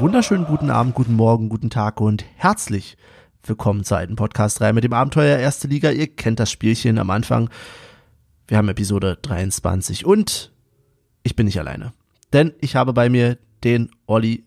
Wunderschönen 0.00 0.46
guten 0.46 0.70
Abend, 0.70 0.94
guten 0.94 1.14
Morgen, 1.14 1.50
guten 1.50 1.68
Tag 1.68 2.00
und 2.00 2.24
herzlich 2.36 2.96
willkommen 3.44 3.84
zur 3.84 3.98
alten 3.98 4.16
Podcast-Reihe 4.16 4.72
mit 4.72 4.82
dem 4.82 4.94
Abenteuer 4.94 5.38
Erste 5.38 5.68
Liga. 5.68 5.90
Ihr 5.90 6.06
kennt 6.06 6.40
das 6.40 6.50
Spielchen 6.50 6.98
am 6.98 7.10
Anfang. 7.10 7.50
Wir 8.48 8.56
haben 8.56 8.70
Episode 8.70 9.18
23 9.20 10.06
und 10.06 10.52
ich 11.22 11.36
bin 11.36 11.44
nicht 11.44 11.60
alleine. 11.60 11.92
Denn 12.32 12.54
ich 12.62 12.76
habe 12.76 12.94
bei 12.94 13.10
mir 13.10 13.36
den 13.62 13.90
Olli. 14.06 14.46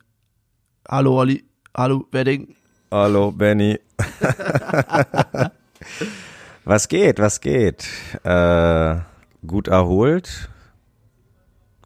Hallo 0.90 1.20
Olli. 1.20 1.44
Hallo 1.78 2.08
Wedding. 2.12 2.56
Hallo 2.90 3.32
Benny. 3.32 3.80
was 6.66 6.88
geht, 6.88 7.20
was 7.20 7.42
geht? 7.42 7.88
Äh, 8.24 8.96
gut 9.46 9.68
erholt? 9.68 10.50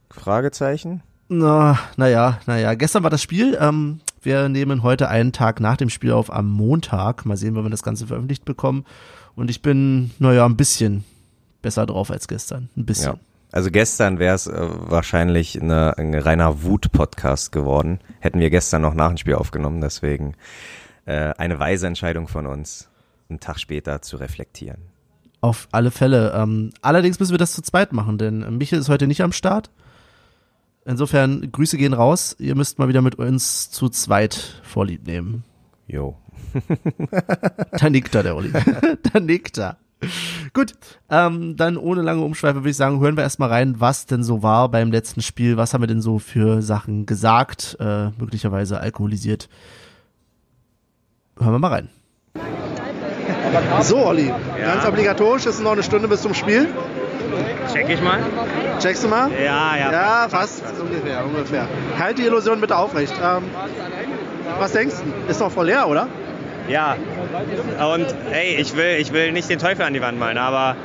Fragezeichen? 0.10 1.04
Na, 1.30 1.80
naja, 1.98 2.40
naja. 2.46 2.74
Gestern 2.74 3.04
war 3.04 3.10
das 3.10 3.22
Spiel. 3.22 3.58
Ähm, 3.60 4.00
wir 4.22 4.50
nehmen 4.50 4.84
heute 4.84 5.10
einen 5.10 5.34
Tag 5.34 5.60
nach 5.60 5.78
dem 5.78 5.90
Spiel 5.90 6.12
auf 6.12 6.32
am 6.32 6.50
Montag. 6.50 7.26
Mal 7.26 7.38
sehen, 7.38 7.56
wann 7.56 7.66
wir 7.66 7.70
das 7.70 7.84
Ganze 7.84 8.08
veröffentlicht 8.08 8.46
bekommen. 8.46 8.86
Und 9.36 9.50
ich 9.50 9.62
bin, 9.62 10.12
naja, 10.20 10.46
ein 10.46 10.58
bisschen 10.58 11.04
besser 11.62 11.86
drauf 11.86 12.12
als 12.12 12.28
gestern. 12.28 12.70
Ein 12.78 12.86
bisschen. 12.86 13.14
Ja. 13.14 13.20
Also 13.52 13.72
gestern 13.72 14.20
wäre 14.20 14.36
es 14.36 14.48
äh, 14.48 14.54
wahrscheinlich 14.58 15.62
eine, 15.62 15.98
ein 15.98 16.14
reiner 16.14 16.64
Wut-Podcast 16.64 17.52
geworden. 17.52 18.00
Hätten 18.20 18.40
wir 18.40 18.50
gestern 18.50 18.82
noch 18.82 18.94
nach 18.94 19.10
dem 19.10 19.18
Spiel 19.18 19.36
aufgenommen. 19.36 19.82
Deswegen 19.82 20.36
äh, 21.06 21.34
eine 21.38 21.60
weise 21.60 21.88
Entscheidung 21.88 22.28
von 22.28 22.46
uns, 22.46 22.90
einen 23.30 23.40
Tag 23.40 23.60
später 23.60 24.02
zu 24.02 24.18
reflektieren. 24.18 24.82
Auf 25.42 25.68
alle 25.72 25.92
Fälle. 25.92 26.34
Ähm, 26.36 26.72
allerdings 26.82 27.20
müssen 27.20 27.34
wir 27.34 27.38
das 27.38 27.54
zu 27.54 27.62
zweit 27.62 27.94
machen, 27.94 28.18
denn 28.18 28.58
Michael 28.58 28.80
ist 28.80 28.90
heute 28.90 29.08
nicht 29.08 29.22
am 29.22 29.32
Start. 29.32 29.70
Insofern, 30.88 31.52
Grüße 31.52 31.78
gehen 31.78 31.92
raus. 31.92 32.36
Ihr 32.40 32.56
müsst 32.56 32.80
mal 32.80 32.88
wieder 32.88 33.02
mit 33.02 33.16
uns 33.16 33.70
zu 33.70 33.90
zweit 33.90 34.62
Vorlieb 34.64 35.06
nehmen. 35.06 35.44
Jo. 35.86 36.16
da 37.72 37.90
nickt 37.90 38.16
er, 38.16 38.24
der 38.24 38.38
Olli. 38.38 38.54
da 39.12 39.20
nickt 39.20 39.58
er. 39.58 39.78
Gut, 40.54 40.76
ähm, 41.10 41.58
dann 41.58 41.76
ohne 41.76 42.04
lange 42.04 42.22
Umschweife 42.22 42.60
würde 42.60 42.70
ich 42.70 42.78
sagen, 42.78 43.02
hören 43.02 43.18
wir 43.18 43.24
erstmal 43.24 43.50
rein, 43.50 43.76
was 43.80 44.06
denn 44.06 44.24
so 44.24 44.44
war 44.44 44.70
beim 44.70 44.92
letzten 44.92 45.22
Spiel. 45.22 45.58
Was 45.58 45.74
haben 45.74 45.82
wir 45.82 45.88
denn 45.88 46.02
so 46.02 46.20
für 46.20 46.62
Sachen 46.62 47.06
gesagt, 47.06 47.76
äh, 47.82 48.10
möglicherweise 48.18 48.80
alkoholisiert. 48.80 49.50
Hören 51.38 51.52
wir 51.52 51.60
mal 51.60 51.68
rein. 51.68 51.90
So, 53.82 54.06
Olli, 54.06 54.28
ja. 54.28 54.36
ganz 54.76 54.86
obligatorisch, 54.86 55.46
ist 55.46 55.62
noch 55.62 55.74
eine 55.74 55.84
Stunde 55.84 56.08
bis 56.08 56.22
zum 56.22 56.34
Spiel. 56.34 56.68
Check 57.74 57.90
ich 57.90 58.02
mal. 58.02 58.20
Checkst 58.80 59.04
du 59.04 59.08
mal? 59.08 59.30
Ja, 59.32 59.76
ja. 59.78 59.92
Ja, 59.92 60.28
fast, 60.30 60.64
fast. 60.64 60.80
ungefähr, 60.80 61.26
ungefähr. 61.26 61.68
Halt 62.00 62.18
die 62.18 62.24
Illusion 62.24 62.62
bitte 62.62 62.76
aufrecht. 62.76 63.14
Ähm, 63.24 63.44
was 64.60 64.72
denkst 64.72 64.96
du? 65.04 65.32
Ist 65.32 65.42
doch 65.42 65.52
voll 65.52 65.68
leer, 65.68 65.88
oder? 65.88 66.08
Ja. 66.68 66.96
Und 67.94 68.08
ey, 68.32 68.56
ich 68.56 68.76
will, 68.76 68.98
ich 69.00 69.14
will 69.14 69.32
nicht 69.32 69.50
den 69.50 69.60
Teufel 69.60 69.84
an 69.84 69.94
die 69.94 70.02
Wand 70.02 70.20
malen, 70.20 70.38
aber 70.38 70.76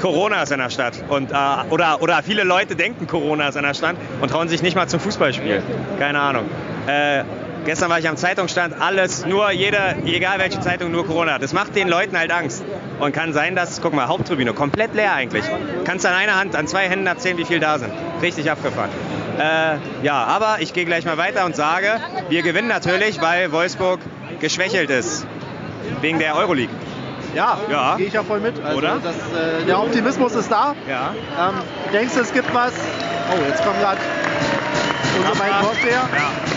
Corona 0.00 0.42
ist 0.42 0.52
in 0.52 0.58
der 0.58 0.70
Stadt. 0.70 1.02
Und, 1.08 1.32
äh, 1.32 1.34
oder, 1.70 2.00
oder 2.02 2.22
viele 2.22 2.44
Leute 2.44 2.76
denken, 2.76 3.06
Corona 3.06 3.48
ist 3.48 3.56
in 3.56 3.62
der 3.62 3.74
Stadt 3.74 3.96
und 4.20 4.30
trauen 4.30 4.48
sich 4.48 4.62
nicht 4.62 4.76
mal 4.76 4.86
zum 4.88 5.00
Fußballspiel. 5.00 5.62
Keine 5.98 6.20
Ahnung. 6.20 6.44
Äh, 6.86 7.24
Gestern 7.64 7.90
war 7.90 7.98
ich 8.00 8.08
am 8.08 8.16
Zeitungsstand, 8.16 8.80
alles, 8.80 9.24
nur 9.24 9.52
jede, 9.52 9.96
egal 10.04 10.40
welche 10.40 10.60
Zeitung, 10.60 10.90
nur 10.90 11.06
Corona. 11.06 11.38
Das 11.38 11.52
macht 11.52 11.76
den 11.76 11.88
Leuten 11.88 12.18
halt 12.18 12.32
Angst. 12.32 12.64
Und 12.98 13.12
kann 13.12 13.32
sein, 13.32 13.54
dass, 13.54 13.80
guck 13.80 13.94
mal, 13.94 14.08
Haupttribüne, 14.08 14.52
komplett 14.52 14.94
leer 14.94 15.14
eigentlich. 15.14 15.44
Kannst 15.84 16.04
an 16.04 16.14
einer 16.14 16.36
Hand, 16.36 16.56
an 16.56 16.66
zwei 16.66 16.88
Händen 16.88 17.06
erzählen, 17.06 17.38
wie 17.38 17.44
viel 17.44 17.60
da 17.60 17.78
sind. 17.78 17.92
Richtig 18.20 18.50
abgefahren. 18.50 18.90
Äh, 19.38 20.04
ja, 20.04 20.24
aber 20.24 20.56
ich 20.60 20.72
gehe 20.72 20.84
gleich 20.84 21.04
mal 21.04 21.18
weiter 21.18 21.44
und 21.44 21.54
sage, 21.54 22.00
wir 22.28 22.42
gewinnen 22.42 22.68
natürlich, 22.68 23.20
weil 23.20 23.52
Wolfsburg 23.52 24.00
geschwächelt 24.40 24.90
ist. 24.90 25.26
Wegen 26.00 26.18
der 26.18 26.36
Euroleague. 26.36 26.74
Ja, 27.34 27.58
ja. 27.70 27.96
gehe 27.96 28.06
ich 28.06 28.12
ja 28.12 28.22
voll 28.22 28.40
mit. 28.40 28.62
Also 28.62 28.78
Oder? 28.78 28.98
Das, 29.02 29.14
äh, 29.14 29.64
der 29.66 29.80
Optimismus 29.80 30.34
ist 30.34 30.50
da. 30.50 30.74
Ja. 30.88 31.14
Ähm, 31.38 31.54
denkst 31.92 32.14
du, 32.14 32.20
es 32.20 32.32
gibt 32.32 32.52
was? 32.52 32.72
Oh, 33.30 33.48
jetzt 33.48 33.64
kommt 33.64 33.80
gerade 33.80 34.00
unser 35.16 35.44
Mike 35.44 35.64
Vorsteher. 35.64 36.08
Ja. 36.14 36.51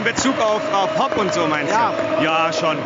In 0.00 0.04
Bezug 0.04 0.40
auf, 0.40 0.62
auf 0.72 0.94
Pop 0.94 1.18
und 1.18 1.34
so 1.34 1.46
meinst 1.46 1.74
ja. 1.74 1.92
du? 2.18 2.24
Ja, 2.24 2.50
schon. 2.54 2.78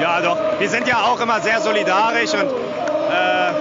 Ja, 0.00 0.20
doch. 0.20 0.36
Wir 0.58 0.68
sind 0.68 0.88
ja 0.88 1.02
auch 1.02 1.20
immer 1.20 1.40
sehr 1.40 1.60
solidarisch 1.60 2.32
und 2.32 2.42
äh, 2.42 3.52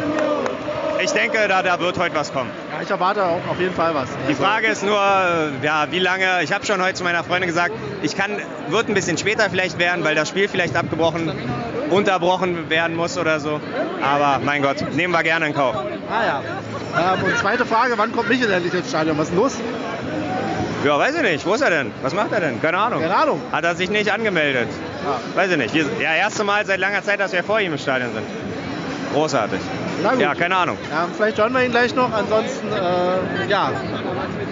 ich 1.04 1.12
denke, 1.12 1.48
da, 1.48 1.62
da 1.62 1.80
wird 1.80 2.00
heute 2.00 2.16
was 2.16 2.34
kommen. 2.34 2.50
Ja, 2.74 2.82
ich 2.82 2.90
erwarte 2.90 3.24
auch 3.24 3.42
auf 3.48 3.60
jeden 3.60 3.76
Fall 3.76 3.94
was. 3.94 4.10
Die 4.28 4.34
Frage 4.34 4.66
ist 4.66 4.82
nur, 4.82 4.98
äh, 4.98 5.64
ja, 5.64 5.86
wie 5.92 6.00
lange. 6.00 6.42
Ich 6.42 6.52
habe 6.52 6.66
schon 6.66 6.82
heute 6.82 6.96
zu 6.96 7.04
meiner 7.04 7.24
Freundin 7.24 7.48
gesagt, 7.48 7.76
ich 8.02 8.18
kann, 8.18 8.32
wird 8.70 8.88
ein 8.88 8.96
bisschen 8.96 9.20
später 9.20 9.52
vielleicht 9.52 9.78
werden, 9.78 10.04
weil 10.04 10.16
das 10.16 10.28
Spiel 10.28 10.48
vielleicht 10.48 10.76
abgebrochen, 10.76 11.32
unterbrochen 11.92 12.72
werden 12.72 12.96
muss 12.96 13.20
oder 13.20 13.40
so. 13.40 13.62
Aber 14.02 14.40
mein 14.44 14.64
Gott, 14.64 14.84
nehmen 14.94 15.14
wir 15.14 15.22
gerne 15.22 15.46
in 15.46 15.54
Kauf. 15.54 15.76
Ah 15.76 16.26
ja. 16.26 16.42
Ähm, 16.98 17.24
und 17.24 17.38
zweite 17.38 17.68
Frage, 17.68 17.94
wann 17.98 18.12
kommt 18.12 18.30
Michael 18.30 18.52
endlich 18.52 18.74
ins 18.74 18.90
Stadion? 18.90 19.16
Was 19.20 19.30
ist 19.30 19.36
los? 19.36 19.58
Ja, 20.86 20.98
weiß 20.98 21.16
ich 21.16 21.22
nicht. 21.22 21.46
Wo 21.46 21.54
ist 21.54 21.62
er 21.62 21.70
denn? 21.70 21.92
Was 22.02 22.14
macht 22.14 22.32
er 22.32 22.40
denn? 22.40 22.62
Keine 22.62 22.78
Ahnung. 22.78 23.02
Keine 23.02 23.16
Ahnung. 23.16 23.42
Hat 23.52 23.66
er 23.66 23.76
sich 23.76 23.90
nicht 23.90 24.12
angemeldet? 24.14 24.70
Ja. 25.04 25.38
Weiß 25.38 25.52
ich 25.52 25.58
nicht. 25.58 25.74
Wir, 25.74 25.86
ja, 26.00 26.16
erste 26.16 26.46
Mal 26.46 26.66
seit 26.66 26.80
langer 26.80 27.04
Zeit, 27.04 27.20
dass 27.20 27.34
wir 27.34 27.44
vor 27.44 27.60
ihm 27.60 27.74
im 27.74 27.78
Stadion 27.78 28.14
sind. 28.14 28.24
Großartig. 29.14 29.60
Ja, 30.20 30.36
keine 30.36 30.56
Ahnung. 30.56 30.78
Ja, 30.90 31.08
vielleicht 31.14 31.38
hören 31.38 31.52
wir 31.54 31.64
ihn 31.64 31.72
gleich 31.72 31.94
noch. 31.96 32.14
Ansonsten, 32.14 32.72
äh, 32.72 33.50
ja. 33.50 33.72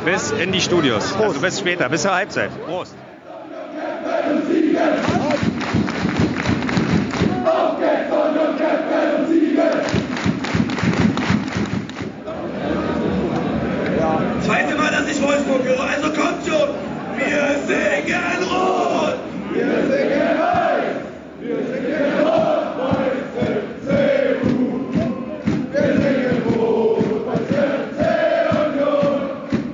Bis 0.04 0.32
in 0.32 0.52
die 0.52 0.60
Studios. 0.60 1.14
Prost. 1.14 1.30
Also 1.30 1.40
bis 1.40 1.60
später, 1.60 1.88
bis 1.88 2.02
zur 2.02 2.14
Halbzeit. 2.14 2.50
Prost. 2.66 2.94
Zweite 14.44 14.76
Mal, 14.76 14.92
dass 14.92 15.08
ich 15.10 15.22
Wolfsburg 15.22 15.64
höre, 15.64 15.82
also! 15.82 16.17
Wir 17.28 17.44
singen 17.68 18.44
rot! 18.50 19.18
Wir 19.52 19.66
singen 19.66 20.32
weiß! 20.40 20.96
Wir 21.42 21.58
singen 21.68 22.08
rot, 22.24 22.70
weiß 22.80 23.20
CDU! 23.84 24.56
Wir 25.74 25.88
singen 26.00 26.40
rot, 26.56 27.04
weiß 27.28 27.52
Union! 28.64 29.16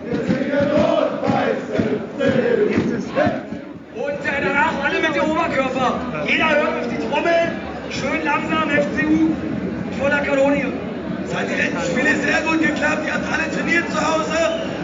Wir 0.03 0.17
singen 0.25 0.67
rot, 0.73 1.11
weiß 1.21 1.61
CDU! 2.17 2.73
Und 4.01 4.25
äh, 4.25 4.41
danach 4.41 4.73
alle 4.83 4.99
mit 4.99 5.15
dem 5.15 5.25
Oberkörper. 5.29 5.89
Jeder 6.25 6.49
hört 6.49 6.75
auf 6.79 6.87
die 6.89 7.07
Trommel, 7.07 7.51
schön 7.91 8.25
langsam 8.25 8.67
FCU, 8.71 9.29
voller 10.01 10.21
Kanonie. 10.21 10.73
Es 11.23 11.35
hat 11.35 11.45
die 11.47 11.61
letzten 11.61 11.83
Spiele 11.91 12.15
sehr 12.15 12.41
gut 12.41 12.61
geklappt. 12.61 13.05
Ihr 13.05 13.13
habt 13.13 13.31
alle 13.31 13.51
trainiert 13.51 13.91
zu 13.91 13.97
Hause. 14.01 14.39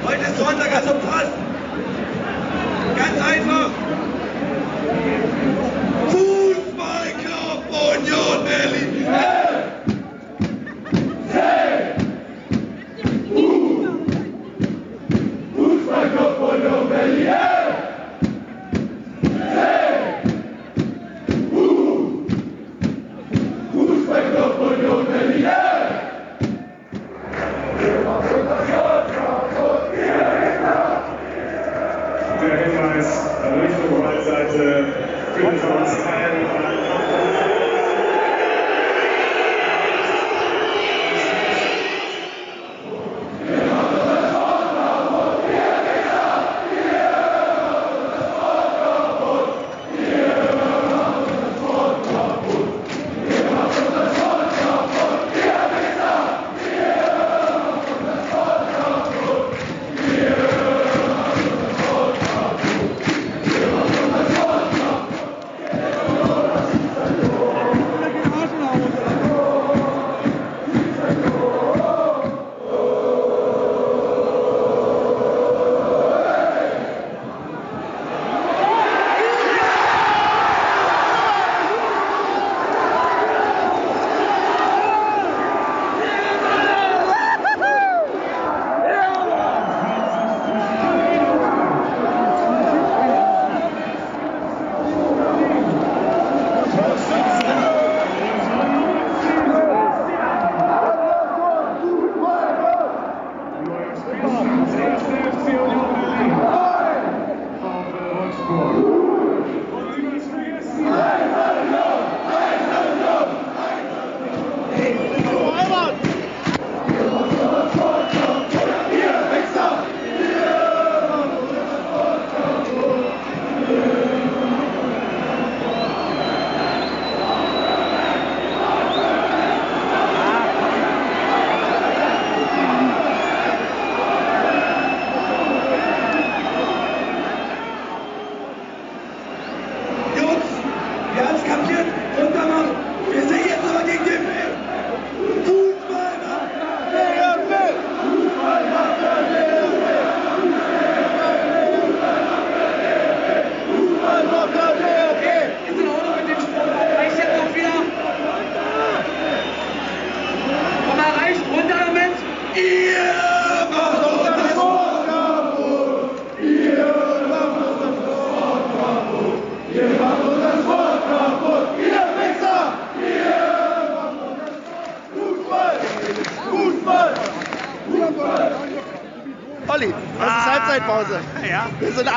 Heute 0.06 0.22
ist 0.22 0.38
Sonntag, 0.38 0.75
also 0.75 0.94
passt. 1.09 1.48
Ganz 2.99 3.17
einfach. 3.21 3.69
Fußballclub 6.11 7.63
Union 7.72 8.43
Berlin. 8.43 8.89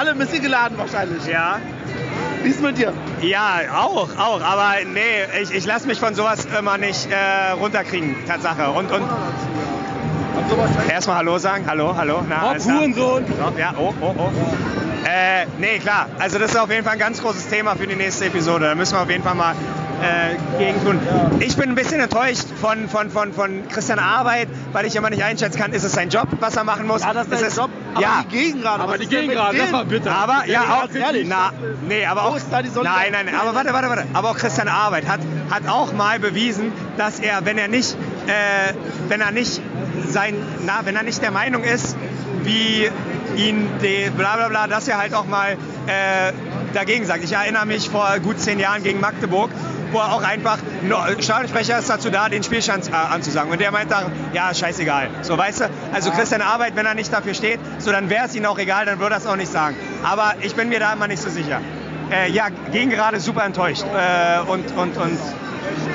Alle 0.03 0.11
ein 0.11 0.19
bisschen 0.19 0.43
geladen 0.43 0.77
wahrscheinlich. 0.79 1.25
Ja. 1.27 1.61
Wie 2.43 2.49
ist 2.49 2.61
mit 2.61 2.77
dir? 2.77 2.93
Ja, 3.21 3.61
auch, 3.77 4.09
auch. 4.19 4.43
Aber 4.43 4.75
nee, 4.93 5.01
ich, 5.41 5.53
ich 5.53 5.65
lasse 5.65 5.87
mich 5.87 6.01
von 6.01 6.17
sowas 6.17 6.49
immer 6.59 6.77
nicht 6.77 7.09
äh, 7.09 7.53
runterkriegen, 7.53 8.17
Tatsache. 8.27 8.71
Und, 8.71 8.91
und 8.91 9.05
erstmal 10.91 11.19
Hallo 11.19 11.39
sagen. 11.39 11.67
Hallo, 11.69 11.95
hallo. 11.97 12.21
Na, 12.29 12.55
klar? 12.55 12.81
Hurensohn. 12.81 13.25
So, 13.27 13.59
Ja, 13.61 13.75
oh, 13.79 13.95
oh, 14.01 14.15
oh. 14.19 14.31
Äh, 15.09 15.47
nee, 15.59 15.79
klar. 15.79 16.09
Also 16.19 16.41
das 16.41 16.51
ist 16.51 16.57
auf 16.57 16.71
jeden 16.71 16.83
Fall 16.83 16.95
ein 16.95 16.99
ganz 16.99 17.23
großes 17.23 17.49
Thema 17.49 17.77
für 17.77 17.87
die 17.87 17.95
nächste 17.95 18.25
Episode. 18.25 18.67
Da 18.67 18.75
müssen 18.75 18.95
wir 18.95 19.03
auf 19.03 19.11
jeden 19.11 19.23
Fall 19.23 19.37
mal 19.37 19.55
äh, 20.03 20.37
gegen 20.59 20.85
tun. 20.85 20.99
Ich 21.39 21.57
bin 21.57 21.69
ein 21.69 21.75
bisschen 21.77 22.01
enttäuscht 22.01 22.47
von, 22.61 22.89
von, 22.89 23.09
von, 23.11 23.33
von 23.33 23.69
Christian 23.69 24.01
Arbeit, 24.01 24.49
weil 24.73 24.85
ich 24.85 24.97
immer 24.97 25.11
nicht 25.11 25.23
einschätzen 25.23 25.61
kann, 25.61 25.73
ist 25.73 25.85
es 25.85 25.93
sein 25.93 26.09
Job, 26.09 26.27
was 26.41 26.57
er 26.57 26.65
machen 26.65 26.89
muss? 26.89 27.03
Ja, 27.03 27.13
das 27.13 27.29
ist 27.29 27.41
Ist 27.41 27.57
Job. 27.57 27.71
Aber 27.95 28.03
ja. 28.03 28.25
die 28.25 28.37
Gegengrade. 28.37 28.83
Aber 28.83 28.93
was 28.93 29.01
die 29.01 29.07
mit 29.07 29.21
Gegengrade, 29.21 29.59
das 29.59 29.73
war 29.73 29.85
bitter. 29.85 30.15
Aber 30.15 30.47
ja, 30.47 30.63
auch, 30.63 30.81
ganz 30.83 30.95
ehrlich. 30.95 31.29
na, 31.29 31.53
nee, 31.89 32.07
aber 32.07 32.25
auch, 32.25 32.39
nein, 32.83 33.13
nein, 33.13 33.35
aber 33.35 33.55
warte, 33.55 33.73
warte, 33.73 33.89
warte, 33.89 34.07
aber 34.13 34.31
auch 34.31 34.37
Christian 34.37 34.69
Arbeit 34.69 35.07
hat, 35.07 35.21
hat 35.51 35.69
auch 35.69 35.93
mal 35.93 36.19
bewiesen, 36.19 36.73
dass 36.97 37.21
er, 37.21 37.45
wenn 37.45 37.59
er 37.59 37.69
nicht, 37.69 37.97
äh, 38.27 38.73
wenn 39.09 39.21
er 39.21 39.31
nicht 39.31 39.61
sein, 40.09 40.37
na, 40.65 40.81
wenn 40.85 40.97
er 40.97 41.03
nicht 41.03 41.23
der 41.23 41.31
Meinung 41.31 41.65
ist, 41.65 41.97
wie 42.45 42.89
ihn 43.37 43.69
die, 43.83 44.11
bla 44.11 44.37
bla 44.37 44.49
bla, 44.49 44.67
dass 44.67 44.89
er 44.89 44.99
halt 44.99 45.15
auch 45.15 45.27
mal 45.27 45.53
äh, 45.87 46.33
dagegen 46.73 47.07
sagt. 47.07 47.25
Ich 47.25 47.33
erinnere 47.33 47.67
mich 47.67 47.89
vor 47.89 48.19
gut 48.23 48.41
zehn 48.41 48.59
Jahren 48.59 48.83
gegen 48.83 49.01
Magdeburg, 49.01 49.51
wo 49.93 49.99
er 49.99 50.13
auch 50.13 50.23
einfach, 50.23 50.59
Stadionsprecher 51.21 51.79
ist 51.79 51.91
dazu 51.91 52.11
da, 52.11 52.29
den 52.29 52.43
Spielstand 52.43 52.89
äh, 52.89 52.93
anzusagen. 52.93 53.51
Und 53.51 53.61
der 53.61 53.71
meint 53.71 53.91
dann, 53.91 54.11
ja, 54.33 54.53
scheißegal. 54.55 55.09
So, 55.23 55.37
weißt 55.37 55.61
du? 55.61 55.71
Also 55.93 56.11
Christian 56.11 56.43
Arbeit, 56.43 56.77
wenn 56.77 56.87
er 56.87 56.95
nicht 56.95 57.13
dafür 57.13 57.35
steht, 57.35 57.61
so 57.79 57.93
dann 57.93 58.11
wäre 58.11 58.27
es 58.27 58.35
ihm 58.35 58.45
auch 58.47 58.59
egal, 58.59 58.87
dann 58.87 58.99
würde 58.99 59.15
er 59.15 59.19
es 59.19 59.27
auch 59.27 59.37
nicht 59.37 59.53
sagen. 59.53 59.77
Aber 60.03 60.35
ich 60.41 60.55
bin 60.55 60.69
mir 60.69 60.81
da 60.81 60.93
immer 60.93 61.09
nicht 61.09 61.23
so 61.23 61.31
sicher. 61.31 61.61
Äh, 62.11 62.31
ja, 62.31 62.49
gegen 62.73 62.91
gerade 62.91 63.21
super 63.21 63.45
enttäuscht. 63.45 63.85
Äh, 63.85 64.41
und, 64.51 64.71
und, 64.77 64.97
und 64.97 65.19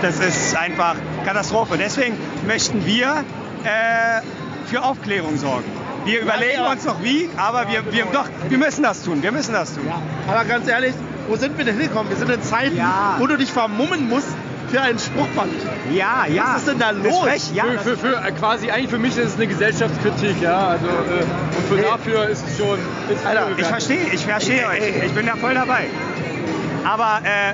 das 0.02 0.20
ist 0.20 0.56
einfach 0.56 0.96
Katastrophe. 1.26 1.78
Deswegen 1.78 2.18
möchten 2.48 2.86
wir 2.86 3.24
äh, 3.64 4.22
für 4.68 4.84
Aufklärung 4.84 5.38
sorgen. 5.38 5.66
Wir 6.06 6.22
überlegen 6.22 6.64
ja. 6.64 6.72
uns 6.72 6.86
noch 6.86 7.04
wie, 7.04 7.30
aber 7.36 7.68
wir, 7.70 7.92
wir, 7.92 8.06
doch, 8.06 8.28
wir 8.48 8.58
müssen 8.58 8.82
das 8.82 9.04
tun. 9.04 9.22
Wir 9.22 9.32
müssen 9.32 9.54
das 9.54 9.76
tun. 9.76 9.92
Aber 10.28 10.46
ganz 10.46 10.68
ehrlich, 10.68 10.94
wo 11.28 11.36
sind 11.36 11.58
wir 11.58 11.66
denn 11.66 11.78
hingekommen? 11.78 12.10
Wir 12.10 12.18
sind 12.18 12.30
in 12.30 12.42
Zeiten, 12.42 12.78
Ja. 12.78 13.16
wo 13.20 13.28
du 13.28 13.38
dich 13.38 13.52
vermummen 13.52 14.08
musst 14.10 14.28
für 14.70 14.82
ein 14.82 15.00
Spruchband. 15.00 15.52
Ja, 15.94 16.26
ja. 16.28 16.44
Was 16.54 16.58
ist 16.64 16.68
denn 16.68 16.80
da 16.80 16.90
los? 16.92 17.20
frech, 17.22 17.54
ja, 17.54 17.64
für, 17.64 17.96
für, 17.96 17.98
für, 17.98 18.16
äh, 18.28 18.32
quasi, 18.34 18.70
eigentlich 18.70 18.90
für 18.90 18.98
mich 19.00 19.18
ist 19.18 19.26
es 19.30 19.36
eine 19.36 19.48
Gesellschaftskritik, 19.48 20.42
ja. 20.42 20.68
Also, 20.70 20.86
äh, 20.88 20.90
und 21.58 21.68
für 21.70 21.78
dafür 21.82 22.28
ist 22.28 22.44
es 22.48 22.58
schon. 22.58 22.78
Ist 23.10 23.26
Alter. 23.26 23.48
Ich 23.58 23.66
verstehe, 23.66 24.06
ich 24.12 24.26
verstehe 24.26 24.68
euch. 24.70 24.82
Ich 25.06 25.12
bin 25.14 25.26
da 25.26 25.36
voll 25.36 25.54
dabei. 25.54 25.86
Aber 26.84 27.22
äh, 27.24 27.54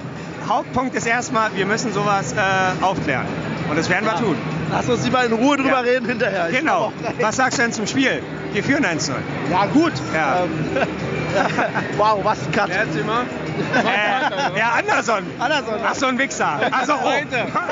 Hauptpunkt 0.50 0.96
ist 0.96 1.06
erstmal, 1.08 1.50
wir 1.56 1.66
müssen 1.66 1.94
sowas 1.94 2.34
äh, 2.34 2.84
aufklären. 2.84 3.26
Und 3.70 3.78
das 3.78 3.90
werden 3.90 4.06
wir 4.06 4.16
tun. 4.16 4.36
Lass 4.72 4.90
uns 4.90 5.04
lieber 5.06 5.24
in 5.24 5.34
Ruhe 5.34 5.56
drüber 5.58 5.70
Ja. 5.70 5.80
reden 5.80 6.06
hinterher. 6.08 6.50
Ich 6.50 6.60
Genau. 6.60 6.92
Was 7.22 7.36
sagst 7.38 7.58
du 7.60 7.62
denn 7.62 7.72
zum 7.74 7.88
Spiel? 7.88 8.22
Wir 8.54 8.64
führen 8.64 8.86
1-0. 8.86 9.12
Ja, 9.52 9.66
gut. 9.66 9.94
Ja. 10.14 10.44
Ähm, 10.44 10.88
wow, 11.98 12.20
was 12.24 12.38
ein 12.46 12.52
Cut. 12.52 12.70
Wer 12.70 12.78
erzähl 12.82 13.04
mal? 13.04 13.24
Äh, 13.24 14.60
ja, 14.60 14.74
Anderson. 14.78 15.24
Anderson. 15.40 15.74
Ach 15.86 15.96
so, 15.96 16.06
ein 16.08 16.20
Wichser. 16.20 16.60
Also, 16.72 16.94
oh. 16.94 17.08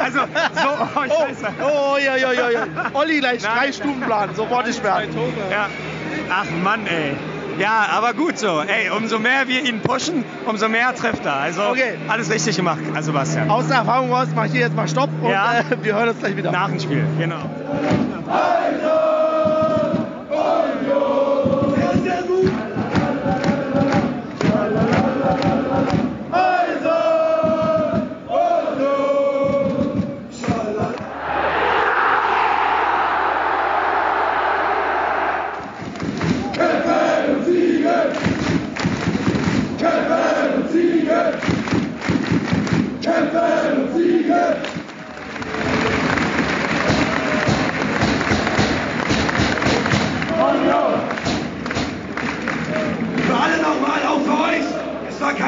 Also, 0.04 0.20
so, 0.20 0.68
oh, 0.68 0.88
Oh, 0.96 1.26
scheiße. 1.28 1.48
oh, 1.64 1.98
ja, 2.04 2.16
ja, 2.16 2.32
ja, 2.34 2.50
ja. 2.50 2.64
Olli 2.94 3.20
gleich 3.20 3.44
Nein. 3.44 3.52
drei 3.58 3.72
Stundenplan, 3.72 4.36
sofort 4.36 4.66
gesperrt. 4.66 5.10
Ja. 5.52 5.68
Ach 6.32 6.46
Mann, 6.64 6.88
ey. 6.88 7.16
Ja, 7.60 7.86
aber 7.92 8.14
gut 8.14 8.40
so. 8.40 8.62
Ey, 8.62 8.90
umso 8.90 9.20
mehr 9.20 9.48
wir 9.48 9.64
ihn 9.64 9.82
pushen, 9.82 10.24
umso 10.48 10.68
mehr 10.70 10.96
trifft 10.96 11.26
er. 11.26 11.36
Also 11.36 11.62
Okay. 11.64 11.96
alles 12.08 12.32
richtig 12.32 12.56
gemacht, 12.56 12.80
also 12.96 13.12
Sebastian. 13.12 13.50
Aus 13.52 13.68
der 13.68 13.78
Erfahrung 13.78 14.12
raus 14.12 14.28
mache 14.34 14.48
ich 14.48 14.52
hier 14.54 14.62
jetzt 14.62 14.76
mal 14.76 14.88
Stopp 14.88 15.10
und 15.22 15.30
Ja. 15.30 15.60
äh, 15.60 15.64
wir 15.84 15.96
hören 15.96 16.10
uns 16.10 16.20
gleich 16.20 16.36
wieder. 16.38 16.52
Nach 16.52 16.70
dem 16.70 16.80
Spiel, 16.80 17.06
genau. 17.20 17.42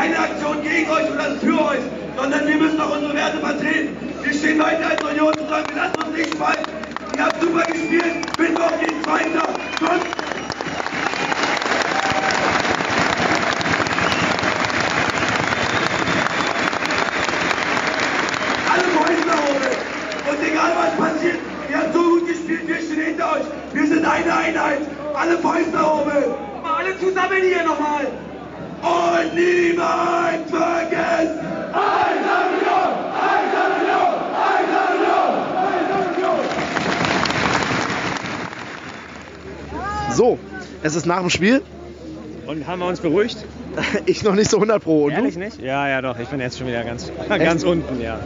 Keine 0.03 0.19
Aktion 0.19 0.61
gegen 0.61 0.89
euch 0.91 1.09
oder 1.09 1.31
für 1.39 1.65
euch, 1.65 1.79
sondern 2.17 2.45
wir 2.45 2.57
müssen 2.57 2.81
auch 2.81 2.93
unsere 2.93 3.13
Werte 3.13 3.37
vertreten. 3.37 3.95
Wir 4.21 4.33
stehen 4.33 4.59
weiter 4.59 4.89
als 4.89 5.01
Union 5.01 5.33
zusammen, 5.33 5.65
wir 5.69 5.75
lassen 5.77 6.03
uns 6.03 6.17
nicht 6.17 6.35
fallen. 6.35 6.65
Ihr 7.15 7.25
habt 7.25 7.41
super 7.41 7.63
gespielt, 7.67 8.37
Mittwoch 8.37 8.71
geht's 8.81 9.07
weiter. 9.07 9.47
Sonst 9.79 10.07
alle 18.73 18.83
Fäuste 18.83 19.27
nach 19.27 19.43
oben. 19.47 19.71
Und 20.29 20.47
egal 20.49 20.71
was 20.75 21.07
passiert, 21.07 21.39
ihr 21.69 21.77
habt 21.77 21.93
so 21.93 22.01
gut 22.01 22.27
gespielt, 22.27 22.67
wir 22.67 22.75
stehen 22.75 23.05
hinter 23.05 23.31
euch. 23.35 23.45
Wir 23.71 23.87
sind 23.87 24.05
eine 24.05 24.35
Einheit. 24.35 24.81
Alle 25.13 25.37
Fäuste 25.37 25.71
nach 25.71 25.93
oben. 25.93 26.11
Mal 26.61 26.73
alle 26.83 26.99
zusammen 26.99 27.41
hier 27.41 27.63
nochmal. 27.63 28.07
Und 28.83 29.33
niemand 29.33 30.49
vergessen. 30.49 31.39
Eine 31.71 32.19
Million, 32.51 32.91
eine 33.15 33.63
Million, 33.79 34.13
eine 34.43 34.75
Million, 34.91 35.33
eine 35.55 35.95
Million. 36.11 36.43
So, 40.11 40.37
es 40.83 40.95
ist 40.95 41.05
nach 41.05 41.19
dem 41.21 41.29
Spiel. 41.29 41.61
Und 42.45 42.67
haben 42.67 42.79
wir 42.79 42.87
uns 42.87 42.99
beruhigt? 42.99 43.37
Ich 44.05 44.23
noch 44.23 44.35
nicht 44.35 44.51
so 44.51 44.57
100 44.57 44.83
pro. 44.83 45.05
Und 45.05 45.13
Ehrlich 45.13 45.33
du? 45.33 45.39
nicht? 45.39 45.59
Ja, 45.59 45.87
ja, 45.89 46.01
doch. 46.03 46.19
Ich 46.19 46.27
bin 46.27 46.39
jetzt 46.39 46.59
schon 46.59 46.67
wieder 46.67 46.83
ganz, 46.83 47.11
ganz 47.29 47.63
unten, 47.63 47.99
ja. 47.99 48.19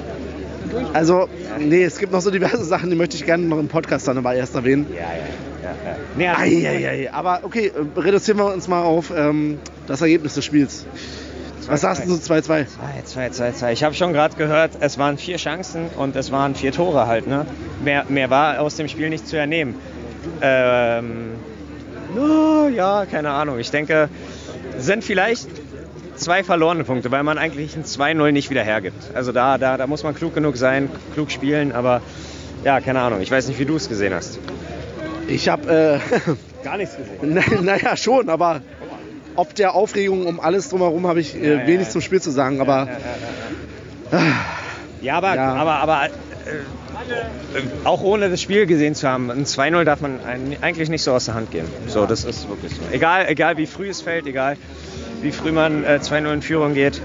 Also, 0.91 1.29
nee, 1.57 1.83
es 1.83 1.97
gibt 1.99 2.11
noch 2.11 2.19
so 2.19 2.31
diverse 2.31 2.65
Sachen, 2.65 2.89
die 2.89 2.97
möchte 2.97 3.15
ich 3.15 3.25
gerne 3.25 3.45
noch 3.45 3.57
im 3.57 3.69
Podcast 3.69 4.07
dann 4.09 4.17
aber 4.17 4.33
erst 4.35 4.55
erwähnen. 4.55 4.87
Ja, 4.93 5.03
ja, 5.03 5.07
ja. 5.63 5.91
ja. 5.91 5.97
Nee, 6.17 6.27
also- 6.27 6.41
Eieiei. 6.41 7.13
Aber 7.13 7.39
okay, 7.43 7.71
äh, 7.73 7.99
reduzieren 7.99 8.39
wir 8.39 8.51
uns 8.53 8.67
mal 8.67 8.81
auf 8.81 9.13
ähm, 9.15 9.59
das 9.87 10.01
Ergebnis 10.01 10.33
des 10.33 10.43
Spiels. 10.43 10.85
Was 11.67 11.81
sagst 11.81 12.05
du 12.05 12.17
zu 12.17 12.33
2-2? 12.33 12.41
2, 12.43 12.65
2, 13.05 13.29
2, 13.29 13.51
2. 13.51 13.73
Ich 13.73 13.83
habe 13.83 13.93
schon 13.93 14.11
gerade 14.13 14.35
gehört, 14.35 14.71
es 14.79 14.97
waren 14.97 15.17
vier 15.17 15.37
Chancen 15.37 15.87
und 15.97 16.15
es 16.15 16.31
waren 16.31 16.55
vier 16.55 16.71
Tore 16.73 17.07
halt. 17.07 17.27
Ne? 17.27 17.45
Mehr, 17.83 18.05
mehr 18.09 18.29
war 18.29 18.59
aus 18.61 18.75
dem 18.75 18.87
Spiel 18.87 19.09
nicht 19.09 19.27
zu 19.27 19.37
ernehmen. 19.37 19.75
Ähm, 20.41 21.31
no, 22.13 22.67
ja, 22.69 23.05
keine 23.05 23.29
Ahnung. 23.31 23.59
Ich 23.59 23.71
denke, 23.71 24.09
sind 24.77 25.03
vielleicht 25.03 25.47
zwei 26.15 26.43
verlorene 26.43 26.83
Punkte, 26.83 27.11
weil 27.11 27.23
man 27.23 27.37
eigentlich 27.37 27.75
ein 27.75 27.83
2-0 27.83 28.31
nicht 28.31 28.49
wieder 28.49 28.63
hergibt. 28.63 29.11
Also 29.13 29.31
da, 29.31 29.57
da, 29.57 29.77
da 29.77 29.87
muss 29.87 30.03
man 30.03 30.15
klug 30.15 30.33
genug 30.33 30.57
sein, 30.57 30.89
klug 31.13 31.31
spielen, 31.31 31.71
aber 31.71 32.01
ja, 32.63 32.81
keine 32.81 33.01
Ahnung. 33.01 33.21
Ich 33.21 33.31
weiß 33.31 33.47
nicht, 33.47 33.59
wie 33.59 33.65
du 33.65 33.75
es 33.75 33.87
gesehen 33.87 34.13
hast. 34.13 34.39
Ich 35.27 35.47
habe, 35.49 36.01
Gar 36.63 36.77
nichts 36.77 36.95
gesehen. 36.95 37.37
äh, 37.37 37.41
na- 37.55 37.61
naja, 37.61 37.95
schon, 37.97 38.29
aber 38.29 38.61
ob 39.35 39.53
der 39.53 39.75
Aufregung 39.75 40.25
um 40.25 40.39
alles 40.39 40.69
drumherum 40.69 41.05
habe 41.05 41.19
ich 41.19 41.35
äh, 41.35 41.47
Ja, 41.53 41.59
ja, 41.61 41.67
wenig 41.67 41.87
ja. 41.87 41.91
zum 41.91 42.01
Spiel 42.01 42.21
zu 42.21 42.31
sagen. 42.31 42.59
Aber 42.59 42.87
Ja, 45.01 45.17
aber, 45.17 45.39
aber, 45.39 46.05
äh, 46.05 46.07
äh, 46.07 46.11
auch 47.83 48.01
ohne 48.01 48.29
das 48.29 48.41
Spiel 48.41 48.65
gesehen 48.65 48.95
zu 48.95 49.07
haben, 49.07 49.29
ein 49.31 49.45
2-0 49.45 49.83
darf 49.83 50.01
man 50.01 50.19
eigentlich 50.61 50.89
nicht 50.89 51.03
so 51.03 51.13
aus 51.13 51.25
der 51.25 51.35
Hand 51.35 51.51
geben. 51.51 51.67
So, 51.87 52.05
das 52.05 52.23
ist 52.23 52.49
wirklich 52.49 52.73
so. 52.73 52.81
Egal, 52.91 53.25
egal 53.29 53.57
wie 53.57 53.65
früh 53.65 53.89
es 53.89 54.01
fällt, 54.01 54.25
egal 54.27 54.57
wie 55.21 55.31
früh 55.31 55.51
man 55.51 55.83
äh, 55.83 55.99
2-0 56.01 56.33
in 56.33 56.41
Führung 56.41 56.73
geht. 56.73 57.01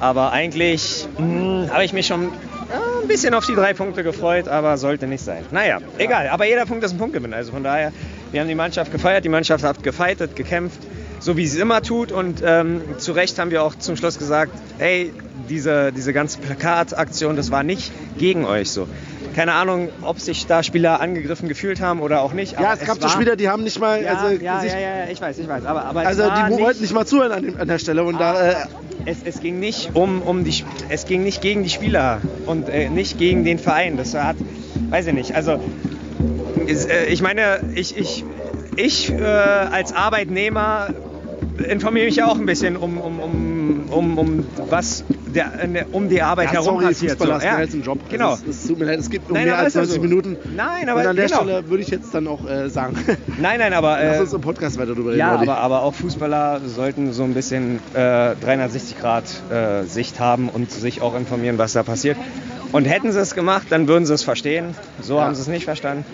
Aber 0.00 0.32
eigentlich 0.32 1.06
mh, 1.18 1.68
habe 1.70 1.84
ich 1.84 1.92
mich 1.92 2.06
schon 2.06 2.24
äh, 2.24 3.02
ein 3.02 3.08
bisschen 3.08 3.34
auf 3.34 3.46
die 3.46 3.54
drei 3.54 3.74
Punkte 3.74 4.02
gefreut, 4.02 4.48
aber 4.48 4.76
sollte 4.78 5.06
nicht 5.06 5.24
sein. 5.24 5.44
Naja, 5.50 5.78
egal. 5.98 6.28
Aber 6.28 6.46
jeder 6.46 6.66
Punkt 6.66 6.82
ist 6.84 6.92
ein 6.92 6.98
Punktgewinn. 6.98 7.34
Also 7.34 7.52
von 7.52 7.62
daher, 7.62 7.92
wir 8.30 8.40
haben 8.40 8.48
die 8.48 8.54
Mannschaft 8.54 8.90
gefeiert, 8.90 9.24
die 9.24 9.28
Mannschaft 9.28 9.64
hat 9.64 9.82
gefeitet, 9.82 10.34
gekämpft, 10.34 10.80
so 11.20 11.36
wie 11.36 11.46
sie 11.46 11.56
es 11.58 11.62
immer 11.62 11.82
tut. 11.82 12.10
Und 12.10 12.42
ähm, 12.44 12.80
zu 12.98 13.12
Recht 13.12 13.38
haben 13.38 13.50
wir 13.50 13.62
auch 13.62 13.74
zum 13.74 13.96
Schluss 13.96 14.18
gesagt, 14.18 14.52
hey, 14.78 15.12
diese, 15.48 15.92
diese 15.92 16.12
ganze 16.12 16.38
Plakataktion, 16.38 17.36
das 17.36 17.50
war 17.50 17.62
nicht 17.62 17.92
gegen 18.16 18.44
euch 18.44 18.70
so. 18.70 18.88
Keine 19.34 19.54
Ahnung, 19.54 19.88
ob 20.02 20.20
sich 20.20 20.46
da 20.46 20.62
Spieler 20.62 21.00
angegriffen 21.00 21.48
gefühlt 21.48 21.80
haben 21.80 22.00
oder 22.00 22.22
auch 22.22 22.32
nicht. 22.32 22.58
Ja, 22.58 22.74
es 22.74 22.86
gab 22.86 23.00
so 23.00 23.08
Spieler, 23.08 23.36
die 23.36 23.48
haben 23.48 23.64
nicht 23.64 23.80
mal. 23.80 24.02
Ja, 24.02 24.14
also, 24.14 24.42
ja, 24.42 24.60
sich, 24.60 24.72
ja, 24.72 24.78
ja, 24.78 25.08
ich 25.10 25.20
weiß, 25.20 25.38
ich 25.38 25.48
weiß. 25.48 25.64
Aber, 25.64 25.84
aber 25.84 26.00
also 26.00 26.22
es 26.22 26.30
die 26.34 26.50
nicht, 26.50 26.60
wollten 26.60 26.82
nicht 26.82 26.94
mal 26.94 27.06
zuhören 27.06 27.32
an, 27.32 27.56
an 27.60 27.68
der 27.68 27.78
Stelle. 27.78 28.04
Und 28.04 28.20
da, 28.20 28.50
äh, 28.50 28.54
es, 29.06 29.18
es 29.24 29.40
ging 29.40 29.58
nicht 29.58 29.90
um, 29.94 30.22
um 30.22 30.44
die, 30.44 30.64
es 30.88 31.06
ging 31.06 31.22
nicht 31.22 31.40
gegen 31.40 31.62
die 31.62 31.70
Spieler 31.70 32.20
und 32.46 32.68
äh, 32.68 32.88
nicht 32.88 33.18
gegen 33.18 33.44
den 33.44 33.58
Verein. 33.58 33.96
Das 33.96 34.14
hat, 34.14 34.36
weiß 34.90 35.06
ich 35.08 35.14
nicht. 35.14 35.34
Also 35.34 35.60
äh, 36.66 37.06
ich 37.06 37.22
meine, 37.22 37.60
ich, 37.74 37.96
ich, 37.96 38.24
ich 38.76 39.10
äh, 39.10 39.22
als 39.24 39.92
Arbeitnehmer 39.92 40.88
informiere 41.68 42.06
mich 42.06 42.16
ja 42.16 42.26
auch 42.26 42.38
ein 42.38 42.46
bisschen 42.46 42.76
um, 42.76 42.98
um, 42.98 43.20
um, 43.20 43.88
um, 43.90 44.18
um 44.18 44.46
was 44.68 45.04
der, 45.34 45.86
um 45.92 46.08
die 46.08 46.20
Arbeit 46.22 46.46
ja, 46.46 46.52
herum 46.54 46.74
sorry, 46.80 46.86
passiert. 46.86 47.18
So, 47.18 47.32
hast 47.32 47.44
ja, 47.44 47.60
jetzt 47.60 47.74
einen 47.74 47.82
Job. 47.82 47.98
Genau. 48.10 48.34
Es, 48.34 48.42
es 48.46 48.66
tut 48.66 48.78
mir 48.78 48.84
leid, 48.86 48.98
es 48.98 49.08
gibt 49.10 49.30
um 49.30 49.34
Nein, 49.34 49.46
mehr 49.46 49.58
als 49.58 49.68
ist 49.68 49.74
ja 49.74 49.80
90 49.82 49.96
so. 49.96 50.02
Minuten. 50.02 50.36
Nein, 50.54 50.88
aber 50.88 51.00
Und 51.00 51.06
an 51.06 51.16
der 51.16 51.26
genau. 51.26 51.42
Stelle 51.42 51.68
würde 51.68 51.82
ich 51.82 51.88
jetzt 51.88 52.14
dann 52.14 52.26
auch 52.26 52.48
äh, 52.48 52.68
sagen, 52.68 52.96
Nein, 53.40 53.58
nein, 53.60 53.72
aber 53.72 53.98
lass 54.02 54.18
äh, 54.18 54.20
uns 54.20 54.32
im 54.32 54.40
Podcast 54.40 54.78
weiter 54.78 54.94
drüber 54.94 55.10
reden. 55.10 55.20
ja, 55.20 55.32
aber, 55.32 55.56
aber 55.58 55.82
auch 55.82 55.94
Fußballer 55.94 56.60
sollten 56.66 57.12
so 57.12 57.22
ein 57.24 57.34
bisschen 57.34 57.80
äh, 57.94 58.34
360 58.36 58.98
Grad 58.98 59.24
äh, 59.50 59.84
Sicht 59.84 60.20
haben 60.20 60.48
und 60.48 60.70
sich 60.70 61.00
auch 61.00 61.14
informieren, 61.16 61.58
was 61.58 61.72
da 61.72 61.82
passiert. 61.82 62.16
Und 62.72 62.84
hätten 62.86 63.12
sie 63.12 63.20
es 63.20 63.34
gemacht, 63.34 63.66
dann 63.70 63.88
würden 63.88 64.06
sie 64.06 64.14
es 64.14 64.22
verstehen. 64.22 64.74
So 65.00 65.16
Ja. 65.16 65.24
haben 65.24 65.34
sie 65.34 65.42
es 65.42 65.48
nicht 65.48 65.64
verstanden. 65.64 66.04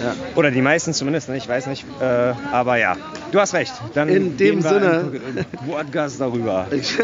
Ja. 0.00 0.14
Oder 0.36 0.50
die 0.50 0.62
meisten 0.62 0.92
zumindest, 0.92 1.28
ne? 1.28 1.36
ich 1.36 1.48
weiß 1.48 1.66
nicht. 1.66 1.84
Äh, 2.00 2.32
aber 2.52 2.76
ja, 2.76 2.96
du 3.30 3.40
hast 3.40 3.54
recht. 3.54 3.72
Dann 3.94 4.08
In 4.08 4.36
dem 4.36 4.60
gehen 4.60 4.64
wir 4.64 4.70
Sinne- 4.70 5.44
Podcast 5.68 6.20
darüber. 6.20 6.66
Ich 6.72 6.96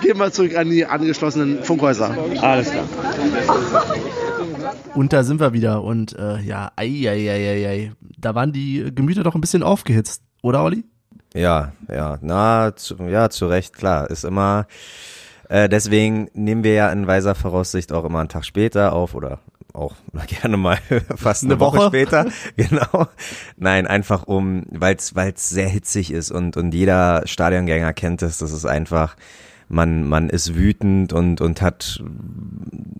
gehe 0.00 0.14
mal 0.14 0.32
zurück 0.32 0.56
an 0.56 0.70
die 0.70 0.84
angeschlossenen 0.86 1.62
Funkhäuser. 1.62 2.14
Alles 2.40 2.70
klar. 2.70 2.84
Und 4.94 5.12
da 5.12 5.22
sind 5.22 5.40
wir 5.40 5.52
wieder. 5.52 5.82
Und 5.82 6.16
äh, 6.18 6.40
ja, 6.40 6.72
ei, 6.76 6.86
ei, 7.08 7.30
ei, 7.30 7.48
ei, 7.50 7.68
ei. 7.68 7.92
da 8.18 8.34
waren 8.34 8.52
die 8.52 8.90
Gemüter 8.94 9.22
doch 9.22 9.34
ein 9.34 9.40
bisschen 9.40 9.62
aufgehitzt, 9.62 10.22
oder 10.42 10.62
Olli? 10.62 10.84
Ja, 11.34 11.72
ja, 11.88 12.18
na, 12.22 12.74
zu, 12.74 12.96
ja, 13.08 13.28
zu 13.30 13.46
Recht, 13.46 13.76
klar. 13.76 14.08
Ist 14.10 14.24
immer, 14.24 14.66
äh, 15.48 15.68
deswegen 15.68 16.28
nehmen 16.32 16.64
wir 16.64 16.72
ja 16.74 16.90
in 16.90 17.06
weiser 17.06 17.34
Voraussicht 17.34 17.92
auch 17.92 18.04
immer 18.04 18.20
einen 18.20 18.28
Tag 18.28 18.44
später 18.44 18.92
auf 18.92 19.14
oder 19.14 19.40
auch 19.78 19.94
gerne 20.26 20.56
mal 20.56 20.78
fast 21.16 21.44
eine, 21.44 21.54
Eine 21.54 21.60
Woche. 21.60 21.78
Woche? 21.78 21.88
später. 21.88 22.26
Genau. 22.56 23.06
Nein, 23.56 23.86
einfach 23.86 24.24
um, 24.24 24.64
weil 24.70 24.96
es 24.96 25.48
sehr 25.48 25.68
hitzig 25.68 26.10
ist 26.10 26.30
und, 26.30 26.56
und 26.56 26.74
jeder 26.74 27.22
Stadiongänger 27.24 27.92
kennt 27.92 28.22
es, 28.22 28.38
das 28.38 28.52
ist 28.52 28.64
einfach, 28.64 29.16
man, 29.68 30.06
man 30.08 30.28
ist 30.28 30.54
wütend 30.54 31.12
und, 31.12 31.40
und 31.40 31.62
hat 31.62 32.02